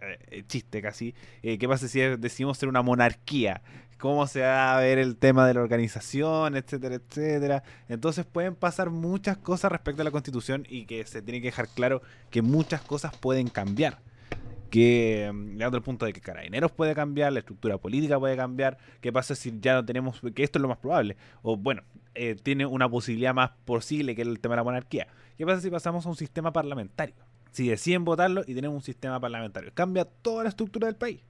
eh, 0.00 0.44
chiste 0.46 0.82
casi, 0.82 1.14
qué 1.42 1.68
pasa 1.68 1.88
si 1.88 2.00
decimos 2.00 2.58
ser 2.58 2.68
una 2.68 2.82
monarquía? 2.82 3.62
cómo 3.98 4.26
se 4.26 4.40
va 4.40 4.76
a 4.76 4.80
ver 4.80 4.98
el 4.98 5.16
tema 5.16 5.46
de 5.46 5.54
la 5.54 5.62
organización, 5.62 6.56
etcétera, 6.56 6.96
etcétera. 6.96 7.62
Entonces 7.88 8.24
pueden 8.26 8.54
pasar 8.54 8.90
muchas 8.90 9.36
cosas 9.38 9.72
respecto 9.72 10.02
a 10.02 10.04
la 10.04 10.10
constitución 10.10 10.66
y 10.68 10.86
que 10.86 11.04
se 11.06 11.22
tiene 11.22 11.40
que 11.40 11.48
dejar 11.48 11.68
claro 11.68 12.02
que 12.30 12.42
muchas 12.42 12.82
cosas 12.82 13.16
pueden 13.16 13.48
cambiar. 13.48 14.00
Que 14.70 15.30
mm, 15.32 15.52
llegando 15.52 15.76
al 15.78 15.82
punto 15.82 16.06
de 16.06 16.12
que 16.12 16.20
Carabineros 16.20 16.72
puede 16.72 16.94
cambiar, 16.94 17.32
la 17.32 17.38
estructura 17.40 17.78
política 17.78 18.18
puede 18.18 18.36
cambiar. 18.36 18.78
¿Qué 19.00 19.12
pasa 19.12 19.34
si 19.34 19.58
ya 19.60 19.74
no 19.74 19.84
tenemos, 19.84 20.20
que 20.34 20.42
esto 20.42 20.58
es 20.58 20.62
lo 20.62 20.68
más 20.68 20.78
probable? 20.78 21.16
O 21.42 21.56
bueno, 21.56 21.82
eh, 22.14 22.36
tiene 22.42 22.66
una 22.66 22.88
posibilidad 22.88 23.34
más 23.34 23.50
posible 23.64 24.14
que 24.14 24.22
el 24.22 24.40
tema 24.40 24.54
de 24.54 24.56
la 24.56 24.64
monarquía. 24.64 25.06
¿Qué 25.38 25.46
pasa 25.46 25.60
si 25.60 25.70
pasamos 25.70 26.04
a 26.06 26.08
un 26.08 26.16
sistema 26.16 26.52
parlamentario? 26.52 27.14
Si 27.56 27.68
deciden 27.68 28.04
votarlo 28.04 28.42
y 28.46 28.54
tenemos 28.54 28.76
un 28.76 28.82
sistema 28.82 29.18
parlamentario, 29.18 29.70
cambia 29.72 30.04
toda 30.04 30.42
la 30.42 30.50
estructura 30.50 30.88
del 30.88 30.96
país. 30.96 31.22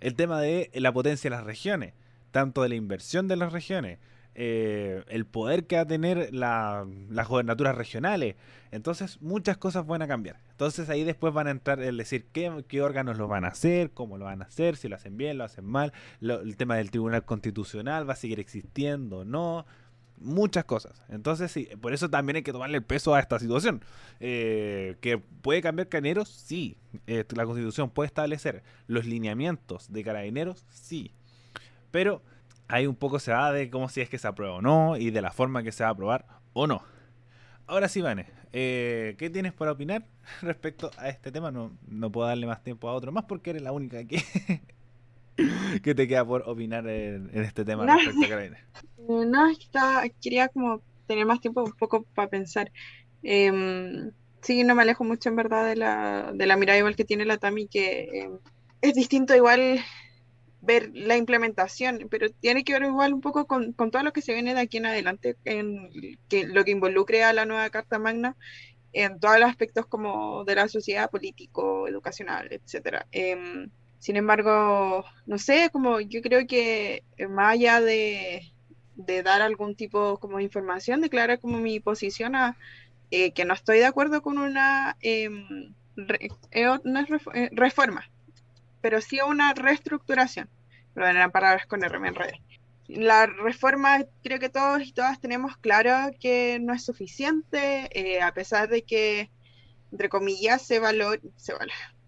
El 0.00 0.16
tema 0.16 0.40
de 0.40 0.72
la 0.74 0.92
potencia 0.92 1.30
de 1.30 1.36
las 1.36 1.44
regiones 1.44 1.94
tanto 2.30 2.62
de 2.62 2.68
la 2.68 2.74
inversión 2.74 3.28
de 3.28 3.36
las 3.36 3.52
regiones, 3.52 3.98
eh, 4.34 5.02
el 5.08 5.26
poder 5.26 5.66
que 5.66 5.76
va 5.76 5.82
a 5.82 5.86
tener 5.86 6.32
las 6.32 7.28
gobernaturas 7.28 7.74
regionales. 7.74 8.36
Entonces, 8.70 9.20
muchas 9.20 9.56
cosas 9.56 9.86
van 9.86 10.02
a 10.02 10.08
cambiar. 10.08 10.38
Entonces, 10.50 10.88
ahí 10.90 11.04
después 11.04 11.32
van 11.32 11.48
a 11.48 11.50
entrar 11.50 11.80
el 11.80 11.96
decir 11.96 12.26
qué, 12.32 12.64
qué 12.68 12.82
órganos 12.82 13.18
lo 13.18 13.28
van 13.28 13.44
a 13.44 13.48
hacer, 13.48 13.90
cómo 13.90 14.18
lo 14.18 14.26
van 14.26 14.42
a 14.42 14.46
hacer, 14.46 14.76
si 14.76 14.88
lo 14.88 14.96
hacen 14.96 15.16
bien, 15.16 15.38
lo 15.38 15.44
hacen 15.44 15.64
mal, 15.64 15.92
el 16.20 16.56
tema 16.56 16.76
del 16.76 16.90
Tribunal 16.90 17.24
Constitucional 17.24 18.08
va 18.08 18.12
a 18.12 18.16
seguir 18.16 18.40
existiendo, 18.40 19.24
no. 19.24 19.66
Muchas 20.20 20.64
cosas. 20.64 21.02
Entonces, 21.08 21.52
sí, 21.52 21.68
por 21.80 21.92
eso 21.92 22.10
también 22.10 22.36
hay 22.36 22.42
que 22.42 22.52
tomarle 22.52 22.78
el 22.78 22.84
peso 22.84 23.14
a 23.14 23.20
esta 23.20 23.38
situación. 23.38 23.84
Eh, 24.20 24.96
¿Que 25.00 25.18
puede 25.18 25.62
cambiar 25.62 25.88
carabineros? 25.88 26.28
Sí. 26.28 26.76
Eh, 27.06 27.24
la 27.34 27.44
constitución 27.44 27.90
puede 27.90 28.08
establecer 28.08 28.62
los 28.86 29.06
lineamientos 29.06 29.92
de 29.92 30.02
carabineros? 30.02 30.66
Sí. 30.70 31.12
Pero 31.90 32.22
ahí 32.68 32.86
un 32.86 32.96
poco 32.96 33.18
se 33.18 33.32
va 33.32 33.52
de 33.52 33.70
cómo 33.70 33.88
si 33.88 34.00
es 34.00 34.08
que 34.08 34.18
se 34.18 34.28
aprueba 34.28 34.54
o 34.54 34.62
no 34.62 34.96
y 34.96 35.10
de 35.10 35.22
la 35.22 35.30
forma 35.30 35.62
que 35.62 35.72
se 35.72 35.84
va 35.84 35.90
a 35.90 35.92
aprobar 35.92 36.26
o 36.52 36.66
no. 36.66 36.82
Ahora 37.66 37.88
sí, 37.88 38.00
Vane, 38.00 38.26
eh, 38.52 39.14
¿qué 39.18 39.30
tienes 39.30 39.52
para 39.52 39.72
opinar 39.72 40.06
respecto 40.42 40.90
a 40.96 41.08
este 41.08 41.30
tema? 41.30 41.50
No, 41.50 41.76
no 41.86 42.10
puedo 42.10 42.26
darle 42.28 42.46
más 42.46 42.62
tiempo 42.62 42.88
a 42.88 42.94
otro 42.94 43.12
más 43.12 43.24
porque 43.24 43.50
eres 43.50 43.62
la 43.62 43.72
única 43.72 44.04
que, 44.04 44.22
que 45.82 45.94
te 45.94 46.08
queda 46.08 46.24
por 46.24 46.42
opinar 46.46 46.86
en, 46.88 47.30
este 47.32 47.64
tema 47.64 47.84
no, 47.84 47.96
respecto 47.96 48.24
a 48.24 48.28
Carolina. 48.28 48.58
No, 49.08 49.50
quería 50.20 50.48
como 50.48 50.82
tener 51.06 51.24
más 51.24 51.40
tiempo 51.40 51.64
un 51.64 51.72
poco 51.72 52.02
para 52.14 52.28
pensar. 52.28 52.70
Eh, 53.22 54.10
sí, 54.42 54.64
no 54.64 54.74
me 54.74 54.82
alejo 54.82 55.04
mucho 55.04 55.28
en 55.28 55.36
verdad 55.36 55.66
de 55.66 55.76
la, 55.76 56.32
de 56.34 56.46
la 56.46 56.56
mirada 56.56 56.78
igual 56.78 56.96
que 56.96 57.04
tiene 57.04 57.24
la 57.24 57.38
Tami, 57.38 57.68
que 57.68 58.20
em, 58.20 58.38
es 58.82 58.94
distinto 58.94 59.34
igual 59.34 59.80
ver 60.60 60.90
la 60.92 61.16
implementación, 61.16 62.08
pero 62.10 62.30
tiene 62.30 62.64
que 62.64 62.72
ver 62.72 62.82
igual 62.82 63.14
un 63.14 63.20
poco 63.20 63.46
con, 63.46 63.74
todo 63.74 64.02
lo 64.02 64.12
que 64.12 64.22
se 64.22 64.34
viene 64.34 64.54
de 64.54 64.60
aquí 64.60 64.78
en 64.78 64.86
adelante, 64.86 65.36
en 65.44 65.90
que, 66.28 66.46
lo 66.46 66.64
que 66.64 66.72
involucre 66.72 67.24
a 67.24 67.32
la 67.32 67.46
nueva 67.46 67.70
Carta 67.70 67.98
Magna 67.98 68.36
en 68.92 69.20
todos 69.20 69.38
los 69.38 69.48
aspectos 69.48 69.86
como 69.86 70.44
de 70.44 70.56
la 70.56 70.68
sociedad, 70.68 71.10
político, 71.10 71.86
educacional, 71.88 72.48
etcétera. 72.50 73.06
Em, 73.12 73.70
sin 73.98 74.16
embargo, 74.16 75.04
no 75.26 75.38
sé, 75.38 75.70
como 75.72 76.00
yo 76.00 76.22
creo 76.22 76.46
que 76.46 77.02
más 77.28 77.54
allá 77.54 77.80
de, 77.80 78.52
dar 78.96 79.42
algún 79.42 79.74
tipo 79.74 80.18
como 80.18 80.38
de 80.38 80.44
información, 80.44 81.00
declarar 81.00 81.38
como 81.40 81.58
mi 81.58 81.80
posición 81.80 82.34
a 82.34 82.56
eh, 83.10 83.32
que 83.32 83.44
no 83.44 83.54
estoy 83.54 83.78
de 83.78 83.86
acuerdo 83.86 84.22
con 84.22 84.38
una 84.38 84.96
em, 85.00 85.72
no 85.96 87.00
es 87.00 87.08
reforma, 87.52 88.08
pero 88.80 89.00
sí 89.00 89.18
una 89.26 89.54
reestructuración. 89.54 90.48
Pero 90.94 91.06
eran 91.06 91.30
palabras 91.30 91.66
con 91.66 91.84
R, 91.84 91.98
me 91.98 92.12
la 92.88 93.26
reforma 93.26 94.04
creo 94.22 94.38
que 94.38 94.48
todos 94.48 94.82
y 94.82 94.92
todas 94.92 95.20
tenemos 95.20 95.56
claro 95.58 96.10
que 96.18 96.58
no 96.58 96.72
es 96.72 96.84
suficiente, 96.84 97.88
eh, 97.92 98.22
a 98.22 98.32
pesar 98.32 98.68
de 98.68 98.82
que, 98.82 99.30
entre 99.92 100.08
comillas, 100.08 100.62
se, 100.62 100.78
valor, 100.78 101.20
se, 101.36 101.52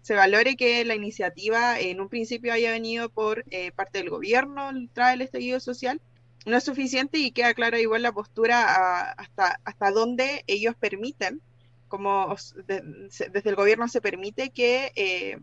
se, 0.02 0.14
valore 0.14 0.56
que 0.56 0.84
la 0.84 0.94
iniciativa 0.94 1.78
en 1.78 2.00
un 2.00 2.08
principio 2.08 2.52
haya 2.52 2.70
venido 2.70 3.08
por 3.08 3.44
eh, 3.50 3.72
parte 3.72 3.98
del 3.98 4.10
gobierno 4.10 4.70
tras 4.92 5.14
el 5.14 5.22
estallido 5.22 5.60
social. 5.60 6.00
No 6.46 6.56
es 6.56 6.64
suficiente 6.64 7.18
y 7.18 7.32
queda 7.32 7.54
clara 7.54 7.80
igual 7.80 8.02
la 8.02 8.12
postura 8.12 9.12
hasta, 9.12 9.60
hasta 9.64 9.90
dónde 9.90 10.42
ellos 10.46 10.74
permiten, 10.74 11.42
como 11.88 12.34
desde 12.66 13.50
el 13.50 13.56
gobierno 13.56 13.88
se 13.88 14.00
permite 14.00 14.50
que 14.50 14.92
eh, 14.96 15.38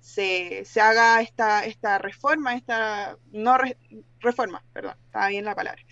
se, 0.00 0.64
se, 0.64 0.80
haga 0.80 1.20
esta, 1.20 1.66
esta 1.66 1.98
reforma, 1.98 2.54
esta 2.54 3.18
no 3.32 3.58
reforma, 4.20 4.64
perdón, 4.72 4.94
estaba 5.06 5.28
bien 5.28 5.44
la 5.44 5.54
palabra. 5.54 5.82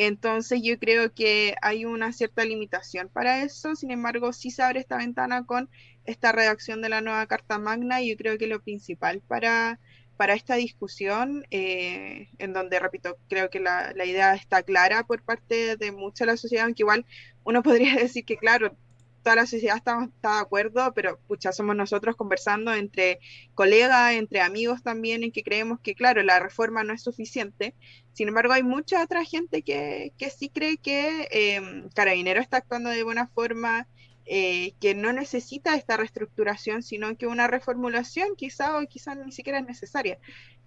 Entonces 0.00 0.60
yo 0.62 0.78
creo 0.78 1.12
que 1.12 1.56
hay 1.60 1.84
una 1.84 2.12
cierta 2.12 2.44
limitación 2.44 3.08
para 3.08 3.42
eso, 3.42 3.74
sin 3.74 3.90
embargo 3.90 4.32
sí 4.32 4.52
se 4.52 4.62
abre 4.62 4.78
esta 4.78 4.96
ventana 4.96 5.44
con 5.44 5.68
esta 6.08 6.32
redacción 6.32 6.80
de 6.82 6.88
la 6.88 7.00
nueva 7.00 7.26
Carta 7.26 7.58
Magna 7.58 8.00
y 8.00 8.10
yo 8.10 8.16
creo 8.16 8.38
que 8.38 8.46
lo 8.46 8.62
principal 8.62 9.20
para, 9.20 9.78
para 10.16 10.34
esta 10.34 10.54
discusión, 10.54 11.44
eh, 11.50 12.28
en 12.38 12.52
donde, 12.54 12.78
repito, 12.78 13.18
creo 13.28 13.50
que 13.50 13.60
la, 13.60 13.92
la, 13.94 14.04
idea 14.06 14.34
está 14.34 14.62
clara 14.62 15.04
por 15.04 15.22
parte 15.22 15.76
de 15.76 15.92
mucha 15.92 16.24
la 16.24 16.36
sociedad, 16.36 16.64
aunque 16.64 16.82
igual 16.82 17.04
uno 17.44 17.62
podría 17.62 17.94
decir 17.96 18.24
que, 18.24 18.38
claro, 18.38 18.76
toda 19.22 19.36
la 19.36 19.46
sociedad 19.46 19.76
está, 19.76 20.04
está, 20.04 20.36
de 20.36 20.40
acuerdo, 20.40 20.92
pero 20.94 21.18
pucha, 21.26 21.52
somos 21.52 21.76
nosotros 21.76 22.16
conversando 22.16 22.72
entre 22.72 23.20
colegas, 23.54 24.14
entre 24.14 24.40
amigos 24.40 24.82
también, 24.82 25.22
en 25.22 25.32
que 25.32 25.42
creemos 25.42 25.80
que, 25.80 25.94
claro, 25.94 26.22
la 26.22 26.40
reforma 26.40 26.84
no 26.84 26.94
es 26.94 27.02
suficiente. 27.02 27.74
Sin 28.14 28.28
embargo, 28.28 28.54
hay 28.54 28.62
mucha 28.62 29.02
otra 29.02 29.24
gente 29.24 29.62
que, 29.62 30.12
que 30.16 30.30
sí 30.30 30.48
cree 30.48 30.78
que 30.78 31.28
eh, 31.30 31.84
Carabinero 31.94 32.40
está 32.40 32.58
actuando 32.58 32.88
de 32.88 33.02
buena 33.02 33.28
forma, 33.28 33.86
eh, 34.28 34.74
que 34.80 34.94
no 34.94 35.12
necesita 35.12 35.74
esta 35.74 35.96
reestructuración, 35.96 36.82
sino 36.82 37.16
que 37.16 37.26
una 37.26 37.46
reformulación 37.46 38.36
quizá 38.36 38.78
o 38.78 38.86
quizá 38.86 39.14
ni 39.14 39.32
siquiera 39.32 39.58
es 39.58 39.66
necesaria. 39.66 40.18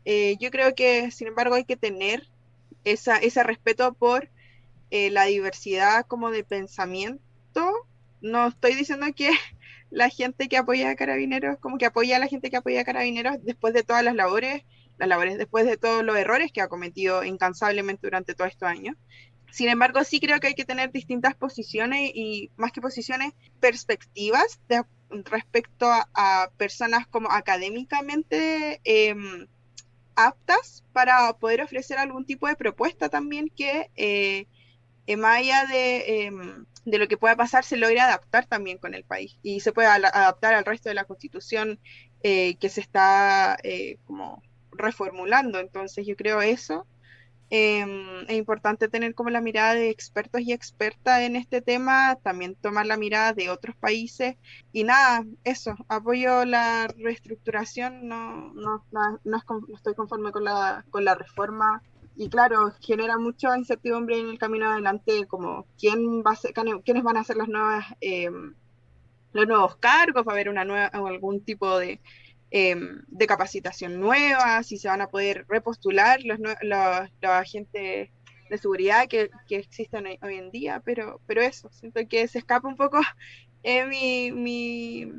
Eh, 0.06 0.36
yo 0.40 0.52
creo 0.52 0.74
que, 0.76 1.12
sin 1.12 1.28
embargo, 1.28 1.56
hay 1.56 1.66
que 1.66 1.78
tener 1.78 2.28
ese 2.84 3.44
respeto 3.44 3.94
por 3.94 4.30
eh, 4.90 5.12
la 5.12 5.26
diversidad 5.26 6.06
como 6.08 6.32
de 6.32 6.44
pensamiento 6.44 7.88
no 8.22 8.48
estoy 8.48 8.76
diciendo 8.76 9.08
que 9.16 9.30
la 9.90 10.10
gente 10.10 10.48
que 10.48 10.58
apoya 10.58 10.90
a 10.90 10.96
carabineros, 10.96 11.58
como 11.60 11.78
que 11.78 11.86
apoya 11.86 12.16
a 12.16 12.20
la 12.20 12.28
gente 12.28 12.50
que 12.50 12.58
apoya 12.58 12.82
a 12.82 12.86
carabineros 12.86 13.38
después 13.44 13.74
de 13.74 13.84
todas 13.84 14.04
las 14.04 14.16
labores, 14.16 14.64
las 14.98 15.10
labores 15.10 15.38
después 15.38 15.66
de 15.66 15.78
todos 15.78 16.04
los 16.04 16.16
errores 16.16 16.52
que 16.52 16.62
ha 16.62 16.68
cometido 16.68 17.24
incansablemente 17.24 18.08
durante 18.08 18.36
todos 18.36 18.52
estos 18.52 18.70
años. 18.70 18.96
Sin 19.52 19.70
embargo, 19.70 20.04
sí 20.04 20.20
creo 20.20 20.40
que 20.40 20.48
hay 20.48 20.56
que 20.56 20.66
tener 20.66 20.92
distintas 20.92 21.36
posiciones 21.36 22.12
y 22.14 22.50
más 22.58 22.72
que 22.72 22.82
posiciones, 22.82 23.34
perspectivas 23.60 24.60
respecto 25.10 25.88
a, 25.90 26.50
personas 26.58 27.06
como 27.08 27.30
académicamente 27.30 28.80
em, 28.84 29.48
aptas 30.16 30.84
para 30.94 31.34
poder 31.34 31.62
ofrecer 31.62 31.98
algún 31.98 32.26
tipo 32.26 32.48
de 32.48 32.56
propuesta 32.56 33.10
también 33.10 33.50
que 33.50 33.90
eh, 33.96 34.48
más 35.18 35.42
de 35.70 36.26
em, 36.26 36.66
de 36.86 36.98
lo 36.98 37.08
que 37.08 37.18
pueda 37.18 37.36
pasar 37.36 37.64
se 37.64 37.78
logra 37.78 38.06
adaptar 38.06 38.46
también 38.46 38.78
con 38.78 38.94
el 38.94 39.04
país 39.04 39.38
y 39.44 39.60
se 39.60 39.72
puede 39.72 39.88
adaptar 39.88 40.54
al 40.54 40.66
resto 40.66 40.90
de 40.90 40.96
la 40.96 41.06
constitución 41.06 41.80
eh, 42.24 42.56
que 42.56 42.70
se 42.70 42.82
está 42.82 43.58
eh, 43.64 43.98
como 44.06 44.42
reformulando. 44.72 45.60
Entonces 45.60 46.06
yo 46.08 46.16
creo 46.16 46.42
eso. 46.42 46.88
Em, 47.54 48.22
es 48.30 48.38
importante 48.38 48.88
tener 48.88 49.14
como 49.14 49.30
la 49.30 49.42
mirada 49.42 49.74
de 49.74 49.90
expertos 49.90 50.40
y 50.40 50.54
expertas 50.54 51.20
en 51.20 51.36
este 51.36 51.62
tema, 51.62 52.18
también 52.24 52.56
tomar 52.56 52.86
la 52.86 52.96
mirada 52.96 53.34
de 53.34 53.50
otros 53.50 53.76
países. 53.76 54.38
Y 54.72 54.86
nada, 54.86 55.26
eso, 55.44 55.76
apoyo 55.90 56.46
la 56.46 56.88
reestructuración, 56.98 58.08
no, 58.08 58.54
no, 58.54 58.86
no, 58.92 59.20
no 59.26 59.42
estoy 59.76 59.96
conforme 59.96 60.32
con 60.32 60.46
la, 60.46 60.86
con 60.92 61.04
la 61.04 61.14
reforma. 61.14 61.84
Y 62.16 62.30
claro, 62.30 62.72
genera 62.80 63.18
mucha 63.18 63.58
incertidumbre 63.58 64.18
en 64.18 64.30
el 64.30 64.40
camino 64.40 64.70
adelante, 64.72 65.26
como 65.28 65.68
quién 65.78 66.24
va 66.26 66.32
a 66.32 66.36
ser, 66.38 66.54
quiénes 66.86 67.04
van 67.04 67.18
a 67.18 67.26
ser 67.26 67.36
las 67.36 67.50
nuevas, 67.50 67.86
em, 68.00 68.56
los 69.34 69.48
nuevos 69.48 69.76
cargos, 69.76 70.26
va 70.26 70.32
a 70.32 70.36
haber 70.36 70.48
una 70.48 70.64
nueva, 70.64 70.86
algún 70.86 71.44
tipo 71.44 71.78
de, 71.80 72.00
em, 72.52 73.02
de 73.08 73.28
capacitación 73.28 74.00
nueva, 74.00 74.62
si 74.64 74.78
se 74.78 74.88
van 74.88 75.02
a 75.02 75.08
poder 75.08 75.46
repostular 75.50 76.22
los, 76.24 76.40
los, 76.62 77.10
agentes 77.24 78.10
de 78.50 78.58
seguridad 78.58 79.08
que, 79.08 79.30
que, 79.48 79.56
existen 79.58 80.06
hoy 80.22 80.36
en 80.36 80.52
día, 80.52 80.82
pero, 80.84 81.22
pero 81.26 81.42
eso, 81.42 81.70
siento 81.72 82.02
que 82.08 82.28
se 82.28 82.40
escapa 82.40 82.68
un 82.68 82.76
poco 82.76 83.00
eh, 83.64 83.86
mi, 83.86 84.32
mi 84.32 85.12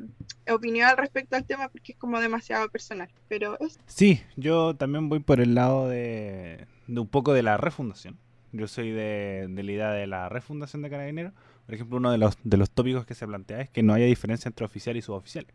opinión 0.51 0.89
al 0.89 0.97
respecto 0.97 1.35
al 1.35 1.45
tema 1.45 1.69
porque 1.69 1.93
es 1.93 1.97
como 1.97 2.19
demasiado 2.19 2.69
personal, 2.69 3.09
pero 3.27 3.57
Sí, 3.85 4.21
yo 4.35 4.75
también 4.75 5.09
voy 5.09 5.19
por 5.19 5.41
el 5.41 5.55
lado 5.55 5.87
de, 5.87 6.67
de 6.87 6.99
un 6.99 7.07
poco 7.07 7.33
de 7.33 7.43
la 7.43 7.57
refundación. 7.57 8.17
Yo 8.51 8.67
soy 8.67 8.91
de, 8.91 9.47
de, 9.49 9.63
la 9.63 9.71
idea 9.71 9.91
de 9.91 10.05
la 10.05 10.29
refundación 10.29 10.83
de 10.83 10.89
Carabineros. 10.91 11.33
Por 11.65 11.73
ejemplo, 11.73 11.97
uno 11.97 12.11
de 12.11 12.19
los, 12.19 12.37
de 12.43 12.57
los 12.57 12.69
tópicos 12.69 13.05
que 13.05 13.15
se 13.15 13.25
plantea 13.25 13.61
es 13.61 13.69
que 13.69 13.81
no 13.81 13.93
haya 13.93 14.05
diferencia 14.05 14.47
entre 14.47 14.65
oficial 14.65 14.95
y 14.95 15.01
suboficial. 15.01 15.47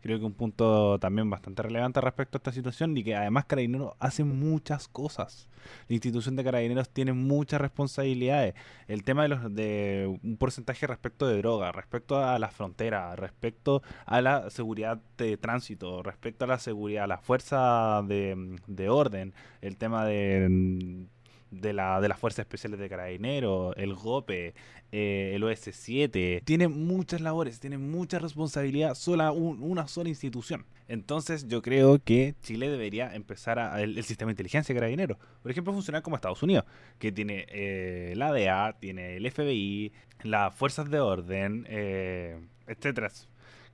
Creo 0.00 0.18
que 0.18 0.24
un 0.24 0.32
punto 0.32 0.98
también 0.98 1.28
bastante 1.28 1.62
relevante 1.62 2.00
respecto 2.00 2.36
a 2.36 2.38
esta 2.38 2.52
situación 2.52 2.96
y 2.96 3.04
que 3.04 3.14
además 3.14 3.44
Carabineros 3.44 3.94
hace 3.98 4.24
muchas 4.24 4.88
cosas. 4.88 5.48
La 5.88 5.94
institución 5.94 6.36
de 6.36 6.44
Carabineros 6.44 6.88
tiene 6.88 7.12
muchas 7.12 7.60
responsabilidades. 7.60 8.54
El 8.88 9.04
tema 9.04 9.22
de, 9.22 9.28
los, 9.28 9.54
de 9.54 10.18
un 10.22 10.36
porcentaje 10.36 10.86
respecto 10.86 11.26
de 11.26 11.38
droga, 11.38 11.72
respecto 11.72 12.18
a 12.22 12.38
la 12.38 12.50
frontera, 12.50 13.14
respecto 13.16 13.82
a 14.06 14.20
la 14.20 14.50
seguridad 14.50 15.00
de 15.18 15.36
tránsito, 15.36 16.02
respecto 16.02 16.44
a 16.44 16.48
la 16.48 16.58
seguridad, 16.58 17.04
a 17.04 17.08
la 17.08 17.18
fuerza 17.18 18.02
de, 18.06 18.58
de 18.66 18.88
orden, 18.88 19.34
el 19.60 19.76
tema 19.76 20.04
de 20.06 21.06
de, 21.50 21.72
la, 21.72 22.00
de 22.00 22.08
las 22.08 22.18
Fuerzas 22.18 22.40
Especiales 22.40 22.78
de 22.78 22.88
Carabineros, 22.88 23.74
el 23.76 23.94
GOPE, 23.94 24.54
eh, 24.92 25.32
el 25.34 25.42
OS7. 25.42 26.42
Tiene 26.44 26.68
muchas 26.68 27.20
labores, 27.20 27.60
tiene 27.60 27.78
mucha 27.78 28.18
responsabilidad 28.18 28.94
sola 28.94 29.32
una 29.32 29.86
sola 29.88 30.08
institución. 30.08 30.64
Entonces 30.88 31.46
yo 31.46 31.62
creo 31.62 32.00
que 32.02 32.34
Chile 32.42 32.68
debería 32.68 33.14
empezar 33.14 33.58
a, 33.58 33.80
el, 33.80 34.02
sistema 34.02 34.30
de 34.30 34.32
inteligencia 34.32 34.74
de 34.74 34.80
Carabineros. 34.80 35.18
Por 35.42 35.50
ejemplo, 35.50 35.72
funcionar 35.72 36.02
como 36.02 36.16
Estados 36.16 36.42
Unidos, 36.42 36.64
que 36.98 37.12
tiene 37.12 37.46
eh, 37.48 38.14
la 38.16 38.32
DEA, 38.32 38.76
tiene 38.80 39.16
el 39.16 39.30
FBI, 39.30 39.92
las 40.22 40.54
fuerzas 40.54 40.90
de 40.90 40.98
orden, 40.98 41.66
eh, 41.68 42.40
etcétera. 42.66 43.10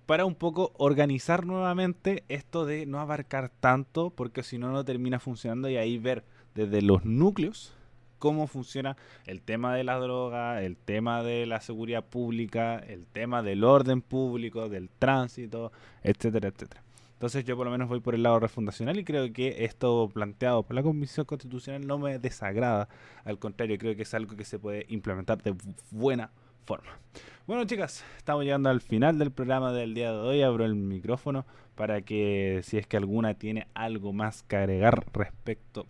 para 0.06 0.24
un 0.24 0.34
poco 0.34 0.72
organizar 0.76 1.46
nuevamente 1.46 2.24
esto 2.28 2.66
de 2.66 2.86
no 2.86 3.00
abarcar 3.00 3.50
tanto, 3.60 4.10
porque 4.10 4.42
si 4.42 4.58
no, 4.58 4.72
no 4.72 4.84
termina 4.84 5.20
funcionando 5.20 5.68
y 5.68 5.76
ahí 5.76 5.98
ver 5.98 6.24
desde 6.54 6.82
los 6.82 7.04
núcleos 7.04 7.74
cómo 8.18 8.46
funciona 8.46 8.96
el 9.26 9.42
tema 9.42 9.74
de 9.74 9.82
la 9.84 9.98
droga, 9.98 10.62
el 10.62 10.76
tema 10.76 11.22
de 11.22 11.44
la 11.46 11.60
seguridad 11.60 12.04
pública, 12.04 12.78
el 12.78 13.06
tema 13.06 13.42
del 13.42 13.64
orden 13.64 14.00
público, 14.00 14.68
del 14.68 14.88
tránsito, 14.90 15.72
etcétera, 16.04 16.48
etcétera. 16.48 16.82
Entonces 17.14 17.44
yo 17.44 17.56
por 17.56 17.66
lo 17.66 17.72
menos 17.72 17.88
voy 17.88 18.00
por 18.00 18.14
el 18.14 18.22
lado 18.24 18.40
refundacional 18.40 18.98
y 18.98 19.04
creo 19.04 19.32
que 19.32 19.64
esto 19.64 20.10
planteado 20.12 20.62
por 20.64 20.74
la 20.74 20.82
Comisión 20.82 21.24
Constitucional 21.24 21.86
no 21.86 21.98
me 21.98 22.18
desagrada. 22.18 22.88
Al 23.24 23.38
contrario, 23.38 23.78
creo 23.78 23.94
que 23.96 24.02
es 24.02 24.14
algo 24.14 24.36
que 24.36 24.44
se 24.44 24.58
puede 24.58 24.86
implementar 24.88 25.40
de 25.42 25.54
buena 25.90 26.30
forma. 26.64 26.98
Bueno, 27.46 27.64
chicas, 27.64 28.04
estamos 28.16 28.44
llegando 28.44 28.70
al 28.70 28.80
final 28.80 29.18
del 29.18 29.32
programa 29.32 29.72
del 29.72 29.94
día 29.94 30.12
de 30.12 30.18
hoy. 30.18 30.42
Abro 30.42 30.64
el 30.64 30.74
micrófono 30.74 31.44
para 31.74 32.02
que 32.02 32.60
si 32.62 32.78
es 32.78 32.86
que 32.86 32.96
alguna 32.96 33.34
tiene 33.34 33.66
algo 33.74 34.12
más 34.12 34.42
que 34.42 34.56
agregar 34.56 35.04
respecto 35.12 35.86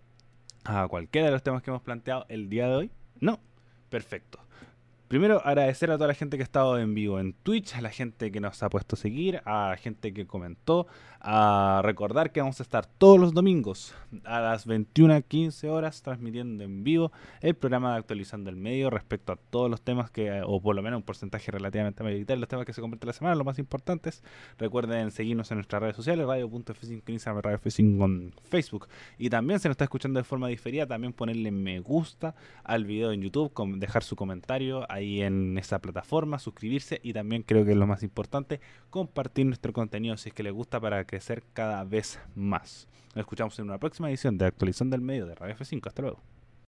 a 0.65 0.87
cualquiera 0.89 1.27
de 1.27 1.33
los 1.33 1.43
temas 1.43 1.63
que 1.63 1.71
hemos 1.71 1.83
planteado 1.83 2.25
el 2.29 2.49
día 2.49 2.69
de 2.69 2.75
hoy. 2.75 2.91
No, 3.21 3.39
perfecto. 3.91 4.39
Primero, 5.13 5.43
agradecer 5.45 5.91
a 5.91 5.97
toda 5.99 6.09
la 6.09 6.15
gente 6.15 6.39
que 6.39 6.43
ha 6.43 6.45
estado 6.45 6.79
en 6.79 6.95
vivo 6.95 7.21
en 7.21 7.35
Twitch, 7.35 7.75
a 7.75 7.83
la 7.83 7.91
gente 7.91 8.33
que 8.33 8.41
nos 8.41 8.63
ha 8.63 8.71
puesto 8.71 8.97
a 8.97 8.99
seguir, 8.99 9.43
a 9.45 9.69
la 9.69 9.77
gente 9.77 10.15
que 10.15 10.27
comentó, 10.27 10.87
a 11.21 11.83
recordar 11.85 12.33
que 12.33 12.41
vamos 12.41 12.59
a 12.61 12.63
estar 12.63 12.87
todos 12.87 13.21
los 13.21 13.35
domingos 13.35 13.95
a 14.25 14.41
las 14.41 14.67
21.15 14.67 15.69
horas 15.69 16.03
transmitiendo 16.03 16.65
en 16.65 16.83
vivo 16.83 17.13
el 17.43 17.55
programa 17.55 17.93
de 17.93 17.99
Actualizando 17.99 18.49
el 18.49 18.57
Medio 18.57 18.89
respecto 18.89 19.33
a 19.33 19.37
todos 19.37 19.71
los 19.71 19.83
temas 19.83 20.11
que, 20.11 20.41
o 20.47 20.63
por 20.63 20.75
lo 20.75 20.83
menos 20.83 20.97
un 20.97 21.03
porcentaje 21.03 21.53
relativamente 21.53 22.03
mayoritario, 22.03 22.41
los 22.41 22.49
temas 22.49 22.65
que 22.65 22.73
se 22.73 22.81
convierten 22.81 23.07
la 23.07 23.13
semana, 23.13 23.37
los 23.37 23.45
más 23.45 23.59
importantes. 23.59 24.25
Recuerden 24.57 25.11
seguirnos 25.11 25.51
en 25.51 25.59
nuestras 25.59 25.83
redes 25.83 25.95
sociales, 25.95 26.27
radio.f5 26.27 27.03
en 27.07 27.13
Instagram, 27.13 27.43
radio 27.43 27.59
F5 27.59 28.05
en 28.07 28.35
Facebook. 28.45 28.89
Y 29.19 29.29
también 29.29 29.61
se 29.61 29.69
nos 29.69 29.75
está 29.75 29.85
escuchando 29.85 30.19
de 30.19 30.25
forma 30.25 30.49
diferida, 30.49 30.87
también 30.87 31.13
ponerle 31.13 31.51
me 31.51 31.81
gusta 31.81 32.35
al 32.65 32.87
video 32.87 33.13
en 33.13 33.21
YouTube, 33.21 33.53
dejar 33.77 34.03
su 34.03 34.17
comentario 34.17 34.91
ahí 34.91 35.02
en 35.03 35.59
esa 35.59 35.81
plataforma, 35.81 36.39
suscribirse 36.39 37.01
y 37.03 37.13
también 37.13 37.43
creo 37.43 37.65
que 37.65 37.73
es 37.73 37.77
lo 37.77 37.87
más 37.87 38.03
importante, 38.03 38.61
compartir 38.91 39.47
nuestro 39.47 39.73
contenido 39.73 40.17
si 40.17 40.31
es 40.31 40.35
que 40.35 40.43
les 40.43 40.53
gusta 40.53 40.81
para 40.81 41.05
crecer 41.07 41.43
cada 41.53 41.85
vez 41.85 42.19
más. 42.35 42.89
Nos 43.15 43.23
escuchamos 43.23 43.59
en 43.59 43.67
una 43.67 43.79
próxima 43.79 44.09
edición 44.09 44.39
de 44.39 44.47
Actualización 44.47 44.91
del 44.91 45.01
Medio 45.01 45.27
de 45.27 45.35
Radio 45.35 45.55
F5. 45.57 45.87
Hasta 45.87 46.03
luego. 46.03 46.21